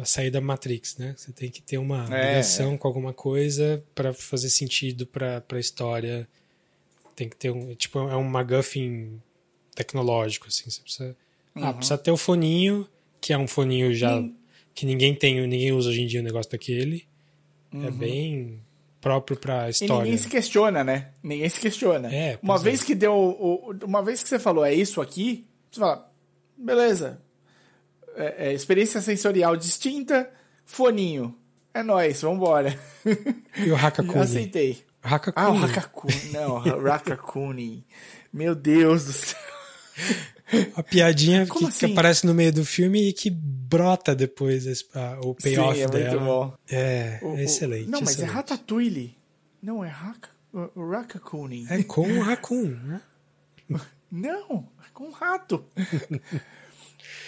É 0.01 0.03
a 0.03 0.07
saída 0.07 0.41
Matrix, 0.41 0.97
né? 0.97 1.15
Você 1.17 1.33
tem 1.33 1.51
que 1.51 1.63
ter 1.63 1.79
uma 1.79 2.05
É, 2.15 2.31
ligação 2.31 2.77
com 2.77 2.89
alguma 2.89 3.13
coisa 3.13 3.83
para 3.95 4.13
fazer 4.13 4.49
sentido 4.51 5.07
para 5.07 5.43
a 5.53 5.59
história. 5.59 6.27
Tem 7.15 7.29
que 7.29 7.37
ter 7.37 7.51
um. 7.51 7.75
Tipo, 7.75 7.99
é 8.09 8.17
um 8.17 8.25
MacGuffin 8.25 9.21
tecnológico, 9.75 10.47
assim. 10.49 10.71
Você 10.71 10.81
precisa. 10.83 11.17
Uhum. 11.55 11.65
Ah, 11.65 11.73
precisa 11.75 11.99
ter 11.99 12.11
o 12.11 12.17
foninho, 12.17 12.89
que 13.21 13.33
é 13.33 13.39
um 13.39 13.47
foninho 13.47 13.95
já. 13.95 14.15
Nin- 14.21 14.35
que 14.75 14.87
ninguém 14.87 15.15
tem, 15.15 15.47
ninguém 15.47 15.73
usa 15.73 15.91
hoje 15.91 16.01
em 16.03 16.07
dia 16.07 16.21
o 16.21 16.23
negócio 16.23 16.51
daquele. 16.51 17.05
Uhum. 17.73 17.87
É 17.87 17.91
bem 17.91 18.61
próprio 19.01 19.37
pra 19.37 19.67
E 19.69 19.71
história. 19.71 20.03
ninguém 20.05 20.17
se 20.17 20.29
questiona, 20.29 20.83
né? 20.85 21.11
Ninguém 21.23 21.49
se 21.49 21.61
questiona. 21.61 22.15
É, 22.15 22.39
uma 22.43 22.55
pois 22.55 22.63
vez 22.63 22.83
é. 22.83 22.87
que 22.87 22.95
deu. 22.95 23.13
o- 23.15 23.75
Uma 23.85 24.03
vez 24.03 24.23
que 24.23 24.29
você 24.29 24.39
falou, 24.39 24.65
é 24.65 24.73
isso 24.75 25.01
aqui, 25.01 25.45
você 25.71 25.81
fala, 25.81 26.11
beleza. 26.57 27.21
É, 28.21 28.49
é 28.49 28.53
experiência 28.55 29.01
sensorial 29.01 29.57
distinta, 29.57 30.31
foninho. 30.65 31.37
É 31.73 31.83
nóis, 31.83 32.21
vambora. 32.23 32.77
E 33.57 33.71
o 33.71 33.77
Hakakuni? 33.77 34.19
Aceitei. 34.23 34.85
Hakakuni. 35.03 35.47
Ah, 35.47 35.51
o 35.51 35.65
Hakakuni. 35.65 36.15
Não, 36.33 36.55
o 36.57 36.91
Hakakuni. 36.91 37.87
Meu 38.33 38.55
Deus 38.55 39.05
do 39.07 39.13
céu. 39.13 39.39
A 40.77 40.83
piadinha 40.83 41.45
que, 41.45 41.51
Como 41.53 41.69
que 41.69 41.85
assim? 41.85 41.93
aparece 41.93 42.27
no 42.27 42.35
meio 42.35 42.53
do 42.53 42.65
filme 42.65 43.09
e 43.09 43.13
que 43.13 43.31
brota 43.31 44.15
depois 44.17 44.67
esse- 44.67 44.85
o 45.23 45.35
payoff 45.35 45.77
Sim, 45.79 45.85
é 45.85 45.89
dela. 45.89 46.11
muito 46.11 46.25
bom. 46.25 46.55
É, 46.69 47.19
O- 47.23 47.29
é 47.29 47.31
o- 47.35 47.39
excelente. 47.39 47.89
Não, 47.89 48.01
mas 48.01 48.11
excelente. 48.11 48.31
é 48.31 48.35
Ratatouille. 48.35 49.19
Não, 49.63 49.85
é 49.85 49.91
Haka, 49.91 50.29
o 50.53 50.89
o. 50.91 51.67
É 51.71 51.83
com 51.85 52.03
o 52.03 52.21
Raccoon, 52.23 52.67
né? 52.85 53.01
Não, 54.11 54.69
é 54.85 54.89
com 54.93 55.05
um 55.05 55.13
rato. 55.13 55.65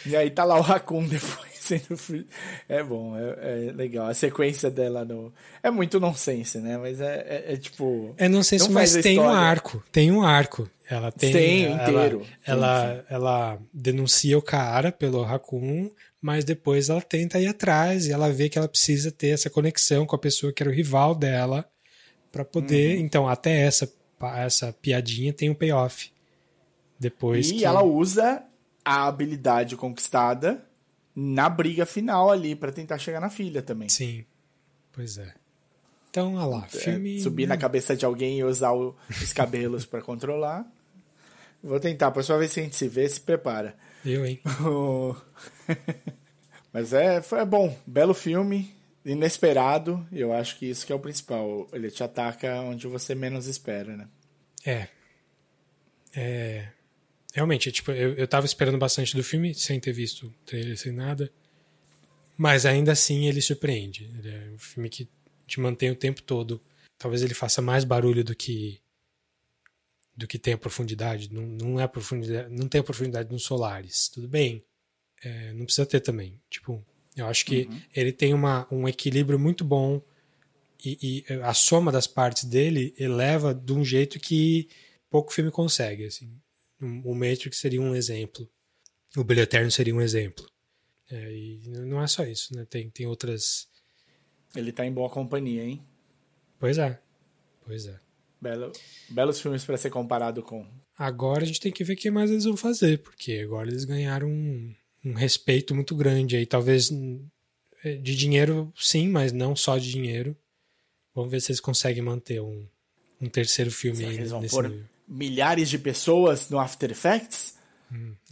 e 0.06 0.16
aí 0.16 0.30
tá 0.30 0.44
lá 0.44 0.56
o 0.58 0.62
Raccoon 0.62 1.06
depois 1.08 1.52
sendo. 1.62 1.96
fri- 1.96 2.26
É 2.68 2.82
bom, 2.82 3.16
é, 3.16 3.68
é 3.68 3.72
legal. 3.72 4.06
A 4.06 4.14
sequência 4.14 4.70
dela 4.70 5.04
no. 5.04 5.32
É 5.62 5.70
muito 5.70 6.00
nonsense, 6.00 6.58
né? 6.58 6.76
Mas 6.76 7.00
é, 7.00 7.44
é- 7.48 7.52
é 7.54 7.56
tipo. 7.56 8.14
É, 8.18 8.28
não 8.28 8.42
sei 8.42 8.58
se, 8.58 8.66
Não 8.66 8.72
mas 8.74 8.92
tem 8.94 9.18
um 9.18 9.30
arco. 9.30 9.82
Tem 9.92 10.10
um 10.10 10.22
arco. 10.22 10.68
Ela 10.90 11.10
tem. 11.12 11.32
Tem, 11.32 11.64
ela, 11.66 11.82
inteiro. 11.82 12.26
Ela, 12.44 13.04
ela 13.08 13.58
denuncia 13.72 14.36
o 14.36 14.42
cara 14.42 14.92
pelo 14.92 15.22
Raccoon, 15.22 15.90
mas 16.20 16.44
depois 16.44 16.88
ela 16.90 17.00
tenta 17.00 17.40
ir 17.40 17.46
atrás 17.46 18.06
e 18.06 18.12
ela 18.12 18.30
vê 18.30 18.48
que 18.48 18.58
ela 18.58 18.68
precisa 18.68 19.10
ter 19.10 19.28
essa 19.28 19.48
conexão 19.48 20.04
com 20.04 20.16
a 20.16 20.18
pessoa 20.18 20.52
que 20.52 20.62
era 20.62 20.70
o 20.70 20.74
rival 20.74 21.14
dela 21.14 21.64
para 22.30 22.44
poder. 22.44 22.96
Uhum. 22.96 23.04
Então, 23.04 23.28
até 23.28 23.60
essa 23.60 23.90
essa 24.36 24.72
piadinha 24.72 25.32
tem 25.32 25.50
um 25.50 25.54
payoff. 25.54 26.12
Depois 26.98 27.50
e 27.50 27.54
que... 27.56 27.64
ela 27.64 27.82
usa 27.82 28.44
a 28.84 29.06
habilidade 29.06 29.76
conquistada 29.76 30.64
na 31.14 31.48
briga 31.48 31.86
final 31.86 32.30
ali 32.30 32.54
pra 32.56 32.72
tentar 32.72 32.98
chegar 32.98 33.20
na 33.20 33.30
filha 33.30 33.62
também. 33.62 33.88
Sim, 33.88 34.24
pois 34.92 35.18
é. 35.18 35.32
Então, 36.10 36.34
olha 36.34 36.46
lá, 36.46 36.66
É, 36.74 36.78
filme... 36.78 37.20
subir 37.20 37.46
na 37.46 37.56
cabeça 37.56 37.96
de 37.96 38.04
alguém 38.04 38.38
e 38.38 38.44
usar 38.44 38.72
o- 38.72 38.94
os 39.22 39.32
cabelos 39.32 39.86
pra 39.86 40.02
controlar. 40.02 40.66
Vou 41.62 41.78
tentar, 41.80 42.08
a 42.08 42.10
próxima 42.10 42.38
vez 42.38 42.52
que 42.52 42.60
a 42.60 42.62
gente 42.62 42.76
se 42.76 42.88
vê, 42.88 43.08
se 43.08 43.20
prepara. 43.20 43.74
Eu, 44.04 44.26
hein? 44.26 44.40
Mas 46.72 46.92
é, 46.92 47.20
foi 47.22 47.40
é 47.40 47.44
bom, 47.44 47.76
belo 47.86 48.14
filme, 48.14 48.74
inesperado, 49.04 50.06
e 50.10 50.20
eu 50.20 50.32
acho 50.32 50.58
que 50.58 50.66
isso 50.66 50.86
que 50.86 50.92
é 50.92 50.96
o 50.96 51.00
principal. 51.00 51.68
Ele 51.72 51.90
te 51.90 52.02
ataca 52.02 52.60
onde 52.62 52.86
você 52.86 53.14
menos 53.14 53.46
espera, 53.46 53.96
né? 53.96 54.08
É. 54.64 54.88
É. 56.14 56.68
Realmente, 57.32 57.72
tipo, 57.72 57.90
eu, 57.90 58.14
eu 58.14 58.28
tava 58.28 58.44
esperando 58.44 58.78
bastante 58.78 59.16
do 59.16 59.24
filme, 59.24 59.54
sem 59.54 59.80
ter 59.80 59.92
visto 59.92 60.32
trailer, 60.44 60.76
sem 60.76 60.92
nada. 60.92 61.32
Mas 62.36 62.66
ainda 62.66 62.92
assim 62.92 63.26
ele 63.26 63.40
surpreende. 63.40 64.10
Ele 64.18 64.28
é 64.28 64.50
um 64.54 64.58
filme 64.58 64.88
que 64.88 65.08
te 65.46 65.60
mantém 65.60 65.90
o 65.90 65.96
tempo 65.96 66.22
todo. 66.22 66.60
Talvez 66.98 67.22
ele 67.22 67.34
faça 67.34 67.62
mais 67.62 67.84
barulho 67.84 68.22
do 68.22 68.34
que 68.34 68.80
do 70.14 70.26
que 70.26 70.38
tem 70.38 70.54
a 70.54 70.58
profundidade. 70.58 71.32
Não, 71.32 71.42
não 71.42 71.80
é 71.80 71.88
profundidade, 71.88 72.54
não 72.54 72.68
tem 72.68 72.80
a 72.80 72.84
profundidade 72.84 73.32
nos 73.32 73.44
Solares. 73.44 74.08
Tudo 74.08 74.28
bem. 74.28 74.62
É, 75.24 75.52
não 75.54 75.64
precisa 75.64 75.86
ter 75.86 76.00
também. 76.00 76.38
Tipo, 76.50 76.84
eu 77.16 77.26
acho 77.26 77.46
que 77.46 77.68
ele 77.94 78.12
tem 78.12 78.34
uma, 78.34 78.66
um 78.70 78.86
equilíbrio 78.86 79.38
muito 79.38 79.64
bom 79.64 80.02
e, 80.84 81.24
e 81.28 81.32
a 81.42 81.54
soma 81.54 81.92
das 81.92 82.06
partes 82.06 82.44
dele 82.44 82.94
eleva 82.98 83.54
de 83.54 83.72
um 83.72 83.84
jeito 83.84 84.18
que 84.18 84.68
pouco 85.08 85.32
filme 85.32 85.50
consegue. 85.50 86.06
Assim. 86.06 86.30
O 87.04 87.14
Matrix 87.14 87.58
seria 87.58 87.80
um 87.80 87.94
exemplo. 87.94 88.48
O 89.16 89.22
Brilho 89.22 89.42
Eterno 89.42 89.70
seria 89.70 89.94
um 89.94 90.00
exemplo. 90.00 90.48
É, 91.10 91.32
e 91.32 91.60
não 91.68 92.02
é 92.02 92.06
só 92.06 92.24
isso, 92.24 92.54
né? 92.56 92.64
Tem, 92.68 92.88
tem 92.90 93.06
outras. 93.06 93.68
Ele 94.56 94.72
tá 94.72 94.84
em 94.84 94.92
boa 94.92 95.10
companhia, 95.10 95.62
hein? 95.62 95.84
Pois 96.58 96.78
é. 96.78 96.98
Pois 97.64 97.86
é. 97.86 98.00
Belo, 98.40 98.72
belos 99.08 99.40
filmes 99.40 99.64
pra 99.64 99.76
ser 99.76 99.90
comparado 99.90 100.42
com. 100.42 100.66
Agora 100.98 101.44
a 101.44 101.46
gente 101.46 101.60
tem 101.60 101.70
que 101.70 101.84
ver 101.84 101.92
o 101.92 101.96
que 101.96 102.10
mais 102.10 102.30
eles 102.30 102.44
vão 102.44 102.56
fazer, 102.56 102.98
porque 102.98 103.40
agora 103.44 103.68
eles 103.68 103.84
ganharam 103.84 104.28
um, 104.28 104.74
um 105.04 105.12
respeito 105.12 105.74
muito 105.74 105.94
grande 105.94 106.36
aí. 106.36 106.46
Talvez 106.46 106.90
hum, 106.90 107.24
de 107.84 108.16
dinheiro, 108.16 108.72
sim, 108.76 109.08
mas 109.08 109.32
não 109.32 109.54
só 109.54 109.78
de 109.78 109.90
dinheiro. 109.90 110.36
Vamos 111.14 111.30
ver 111.30 111.40
se 111.40 111.52
eles 111.52 111.60
conseguem 111.60 112.02
manter 112.02 112.40
um, 112.40 112.66
um 113.20 113.28
terceiro 113.28 113.70
filme 113.70 113.98
Será 113.98 114.08
aí 114.08 114.14
que 114.14 114.20
eles 114.22 114.30
vão 114.30 114.40
nesse 114.40 114.54
pôr 114.54 114.68
nível. 114.68 114.91
Milhares 115.06 115.68
de 115.68 115.78
pessoas 115.78 116.48
no 116.48 116.58
After 116.58 116.90
Effects? 116.90 117.58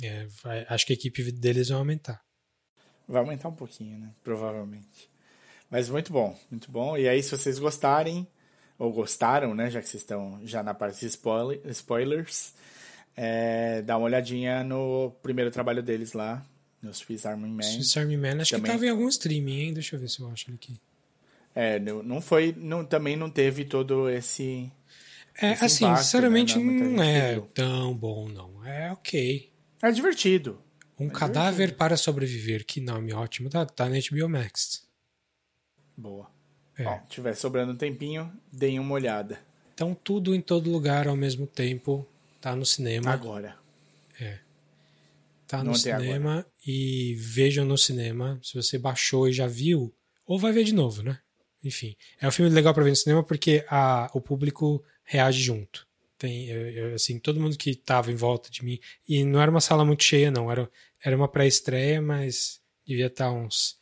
É, 0.02 0.26
vai- 0.42 0.66
acho 0.68 0.86
que 0.86 0.92
a 0.92 0.97
equipe 0.97 1.30
deles 1.32 1.68
vai 1.68 1.78
aumentar. 1.78 2.20
Vai 3.06 3.20
aumentar 3.20 3.48
um 3.48 3.55
pouquinho, 3.55 3.98
né? 3.98 4.10
Provavelmente. 4.24 5.10
Mas 5.70 5.88
muito 5.88 6.12
bom, 6.12 6.38
muito 6.51 6.70
bom. 6.70 6.97
E 6.97 7.09
aí, 7.09 7.22
se 7.22 7.30
vocês 7.30 7.59
gostarem, 7.59 8.26
ou 8.78 8.92
gostaram, 8.92 9.55
né? 9.55 9.70
Já 9.70 9.80
que 9.82 9.88
vocês 9.88 10.02
estão 10.02 10.40
já 10.44 10.62
na 10.62 10.72
parte 10.72 11.01
de 11.01 11.06
spoiler, 11.06 11.60
spoilers, 11.66 12.55
é, 13.16 13.82
dá 13.82 13.97
uma 13.98 14.06
olhadinha 14.06 14.64
no 14.64 15.10
primeiro 15.22 15.51
trabalho 15.51 15.82
deles 15.82 16.12
lá, 16.14 16.44
no 16.82 16.94
Swiss 16.94 17.26
Army 17.26 17.48
Man. 17.51 17.62
Swiss 17.62 17.97
Army 17.98 18.16
Man, 18.16 18.40
acho 18.40 18.52
Também. 18.52 18.64
que 18.64 18.70
tava 18.72 18.86
em 18.86 18.90
algum 18.90 19.09
streaming, 19.09 19.60
hein? 19.60 19.74
Deixa 19.74 19.97
eu 19.97 20.01
ver 20.01 20.09
se 20.09 20.20
eu 20.20 20.30
acho 20.30 20.48
ele 20.48 20.55
aqui. 20.56 20.80
É, 21.55 21.78
não 21.80 22.02
não 22.02 22.20
foi, 22.22 22.55
não, 22.56 22.84
também 22.84 23.16
não 23.16 23.28
teve 23.28 23.64
todo 23.64 24.09
esse. 24.09 24.72
É, 25.40 25.52
Esse 25.52 25.64
assim, 25.64 25.84
impacto, 25.84 26.04
sinceramente, 26.04 26.58
né? 26.58 26.88
Não 26.88 27.02
é 27.02 27.32
viu. 27.34 27.42
tão 27.54 27.96
bom, 27.96 28.28
não. 28.28 28.64
É 28.64 28.92
ok. 28.92 29.52
É 29.82 29.90
divertido. 29.90 30.62
Um 30.98 31.08
cadáver 31.08 31.76
para 31.76 31.96
sobreviver, 31.96 32.66
que 32.66 32.80
nome 32.80 33.12
ótimo, 33.12 33.48
tá, 33.48 33.64
tá 33.64 33.88
na 33.88 33.96
HBO 33.96 34.28
Max. 34.28 34.86
Boa. 35.96 36.30
É. 36.76 36.84
Bom, 36.84 37.02
tiver 37.08 37.34
sobrando 37.34 37.72
um 37.72 37.76
tempinho, 37.76 38.30
deem 38.52 38.78
uma 38.78 38.94
olhada. 38.94 39.40
Então, 39.72 39.94
tudo 39.94 40.34
em 40.34 40.42
todo 40.42 40.70
lugar 40.70 41.08
ao 41.08 41.16
mesmo 41.16 41.46
tempo 41.46 42.06
tá 42.38 42.54
no 42.54 42.66
cinema. 42.66 43.10
Agora. 43.10 43.60
Tá 45.50 45.58
no 45.58 45.64
Não 45.64 45.72
tem 45.72 45.80
cinema 45.80 46.46
e 46.64 47.16
vejam 47.18 47.64
no 47.64 47.76
cinema. 47.76 48.38
Se 48.40 48.54
você 48.54 48.78
baixou 48.78 49.28
e 49.28 49.32
já 49.32 49.48
viu, 49.48 49.92
ou 50.24 50.38
vai 50.38 50.52
ver 50.52 50.62
de 50.62 50.72
novo, 50.72 51.02
né? 51.02 51.18
Enfim, 51.64 51.96
é 52.20 52.28
um 52.28 52.30
filme 52.30 52.48
legal 52.52 52.72
pra 52.72 52.84
ver 52.84 52.90
no 52.90 52.96
cinema 52.96 53.24
porque 53.24 53.64
a, 53.68 54.08
o 54.14 54.20
público 54.20 54.80
reage 55.11 55.43
junto. 55.43 55.87
Tem, 56.16 56.51
assim, 56.95 57.19
todo 57.19 57.41
mundo 57.41 57.59
que 57.59 57.74
tava 57.74 58.12
em 58.12 58.15
volta 58.15 58.49
de 58.51 58.65
mim. 58.65 58.78
E 59.09 59.24
não 59.24 59.41
era 59.41 59.51
uma 59.51 59.61
sala 59.61 59.85
muito 59.85 60.05
cheia, 60.05 60.31
não. 60.31 60.51
Era, 60.51 60.70
era 61.05 61.16
uma 61.16 61.27
pré-estreia, 61.27 62.01
mas 62.01 62.61
devia 62.87 63.07
estar 63.07 63.32
uns 63.32 63.77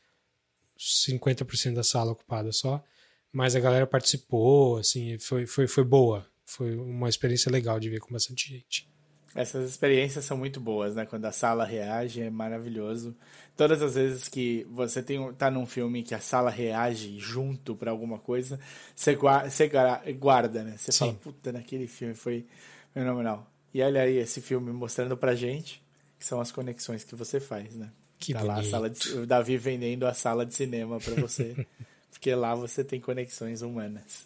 50% 0.78 1.74
da 1.74 1.82
sala 1.82 2.12
ocupada 2.12 2.50
só. 2.50 2.82
Mas 3.30 3.54
a 3.54 3.60
galera 3.60 3.86
participou, 3.86 4.78
assim, 4.78 5.18
foi, 5.18 5.46
foi, 5.46 5.66
foi 5.66 5.84
boa. 5.84 6.26
Foi 6.46 6.74
uma 6.76 7.10
experiência 7.10 7.52
legal 7.52 7.78
de 7.78 7.90
ver 7.90 8.00
com 8.00 8.12
bastante 8.12 8.48
gente. 8.48 8.88
Essas 9.34 9.68
experiências 9.68 10.24
são 10.24 10.36
muito 10.36 10.58
boas, 10.58 10.94
né? 10.94 11.04
Quando 11.04 11.26
a 11.26 11.32
sala 11.32 11.64
reage, 11.64 12.22
é 12.22 12.30
maravilhoso. 12.30 13.14
Todas 13.58 13.82
as 13.82 13.96
vezes 13.96 14.28
que 14.28 14.64
você 14.70 15.02
tem, 15.02 15.32
tá 15.32 15.50
num 15.50 15.66
filme 15.66 16.04
que 16.04 16.14
a 16.14 16.20
sala 16.20 16.48
reage 16.48 17.18
junto 17.18 17.74
pra 17.74 17.90
alguma 17.90 18.16
coisa, 18.16 18.60
você 18.94 19.16
guarda, 19.16 19.50
você 19.50 19.68
guarda 20.16 20.62
né? 20.62 20.76
Você 20.78 20.92
Sim. 20.92 20.98
fala, 21.00 21.14
puta, 21.14 21.50
naquele 21.50 21.88
filme 21.88 22.14
foi 22.14 22.46
fenomenal. 22.94 23.50
E 23.74 23.82
olha 23.82 24.02
aí 24.02 24.16
esse 24.16 24.40
filme 24.40 24.70
mostrando 24.72 25.16
pra 25.16 25.34
gente 25.34 25.82
que 26.20 26.24
são 26.24 26.40
as 26.40 26.52
conexões 26.52 27.02
que 27.02 27.16
você 27.16 27.40
faz, 27.40 27.74
né? 27.74 27.90
Que 28.20 28.32
tá 28.32 28.42
lá 28.42 28.60
a 28.60 28.62
sala 28.62 28.88
de, 28.88 29.10
o 29.14 29.26
Davi 29.26 29.56
vendendo 29.56 30.06
a 30.06 30.14
sala 30.14 30.46
de 30.46 30.54
cinema 30.54 31.00
pra 31.00 31.14
você, 31.16 31.66
porque 32.12 32.32
lá 32.36 32.54
você 32.54 32.84
tem 32.84 33.00
conexões 33.00 33.60
humanas. 33.60 34.24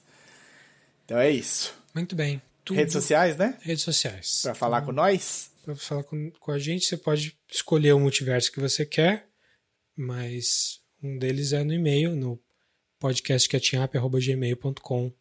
Então 1.06 1.16
é 1.18 1.30
isso. 1.30 1.74
Muito 1.94 2.14
bem. 2.14 2.40
Tudo- 2.66 2.76
Redes 2.76 2.92
sociais, 2.92 3.38
né? 3.38 3.56
Redes 3.62 3.82
sociais. 3.82 4.40
Pra 4.42 4.54
falar 4.54 4.82
com 4.82 4.92
nós. 4.92 5.50
Para 5.64 5.76
falar 5.76 6.02
com, 6.05 6.30
com 6.40 6.51
a 6.51 6.59
gente, 6.59 6.84
você 6.84 6.97
pode 6.97 7.39
escolher 7.51 7.93
o 7.93 8.01
multiverso 8.01 8.51
que 8.51 8.60
você 8.60 8.84
quer, 8.84 9.28
mas 9.97 10.80
um 11.02 11.18
deles 11.18 11.52
é 11.52 11.62
no 11.62 11.72
e-mail, 11.72 12.16
no 12.16 12.40
podcastcatchingup.gmail.com. 12.98 15.12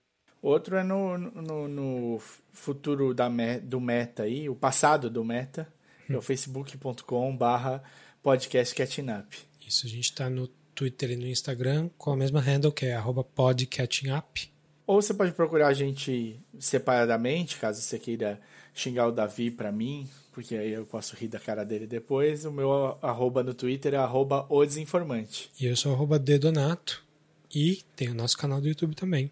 Outro 0.42 0.78
é 0.78 0.84
no, 0.84 1.18
no, 1.18 1.68
no 1.68 2.20
futuro 2.52 3.14
da 3.14 3.30
do 3.62 3.80
Meta 3.80 4.24
aí, 4.24 4.50
o 4.50 4.56
passado 4.56 5.10
do 5.10 5.24
Meta, 5.24 5.72
é 6.10 6.18
o 6.18 6.22
facebook.com 6.22 7.38
barra 7.38 7.84
podcast 8.24 8.74
catching 8.74 9.12
up. 9.12 9.38
Isso, 9.66 9.86
a 9.86 9.90
gente 9.90 10.06
está 10.06 10.30
no 10.30 10.48
Twitter 10.74 11.12
e 11.12 11.16
no 11.16 11.28
Instagram 11.28 11.90
com 11.98 12.12
a 12.12 12.18
mesma 12.18 12.42
handle, 12.42 12.72
que 12.72 12.88
é 12.88 12.94
arroba 12.94 13.24
podcatchingup. 13.24 14.50
Ou 14.88 15.02
você 15.02 15.14
pode 15.14 15.32
procurar 15.32 15.68
a 15.68 15.74
gente 15.74 16.40
separadamente, 16.60 17.58
caso 17.58 17.82
você 17.82 18.00
queira 18.00 18.42
xingar 18.74 19.08
o 19.08 19.12
Davi 19.12 19.52
pra 19.52 19.72
mim, 19.72 20.10
porque 20.32 20.56
aí 20.56 20.72
eu 20.72 20.86
posso 20.86 21.16
rir 21.16 21.28
da 21.28 21.40
cara 21.40 21.64
dele 21.64 21.86
depois. 21.86 22.46
O 22.46 22.52
meu 22.52 22.98
arroba 23.02 23.44
no 23.44 23.54
Twitter 23.54 23.94
é 23.94 23.98
arroba 23.98 24.46
o 24.50 24.66
desinformante. 24.66 25.52
E 25.60 25.66
eu 25.66 25.76
sou 25.76 25.94
arroba 25.94 26.18
dedonato. 26.18 27.04
E 27.54 27.84
tem 27.96 28.10
o 28.10 28.14
nosso 28.14 28.38
canal 28.38 28.62
do 28.62 28.68
YouTube 28.68 28.96
também. 28.96 29.32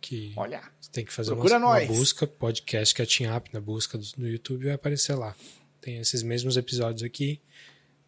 Que 0.00 0.32
Olha, 0.36 0.62
você 0.80 0.90
tem 0.90 1.04
que 1.04 1.12
fazer 1.12 1.32
uma, 1.32 1.44
uma 1.44 1.84
busca, 1.84 2.26
podcast 2.26 2.94
Catching 2.94 3.26
Up, 3.26 3.50
na 3.52 3.60
busca 3.60 3.98
do, 3.98 4.06
no 4.16 4.28
YouTube 4.28 4.64
vai 4.64 4.74
aparecer 4.74 5.14
lá. 5.14 5.34
Tem 5.80 5.98
esses 5.98 6.22
mesmos 6.22 6.56
episódios 6.56 7.02
aqui, 7.02 7.40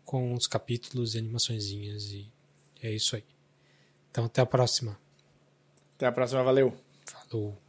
com 0.04 0.32
os 0.32 0.46
capítulos 0.46 1.14
e 1.14 1.18
animaçõezinhas, 1.18 2.04
e 2.12 2.30
é 2.82 2.90
isso 2.90 3.16
aí. 3.16 3.24
Então 4.10 4.24
até 4.24 4.40
a 4.40 4.46
próxima. 4.46 4.98
até 5.96 6.06
a 6.06 6.12
próxima, 6.12 6.42
valeu! 6.42 6.74
Falou. 7.04 7.61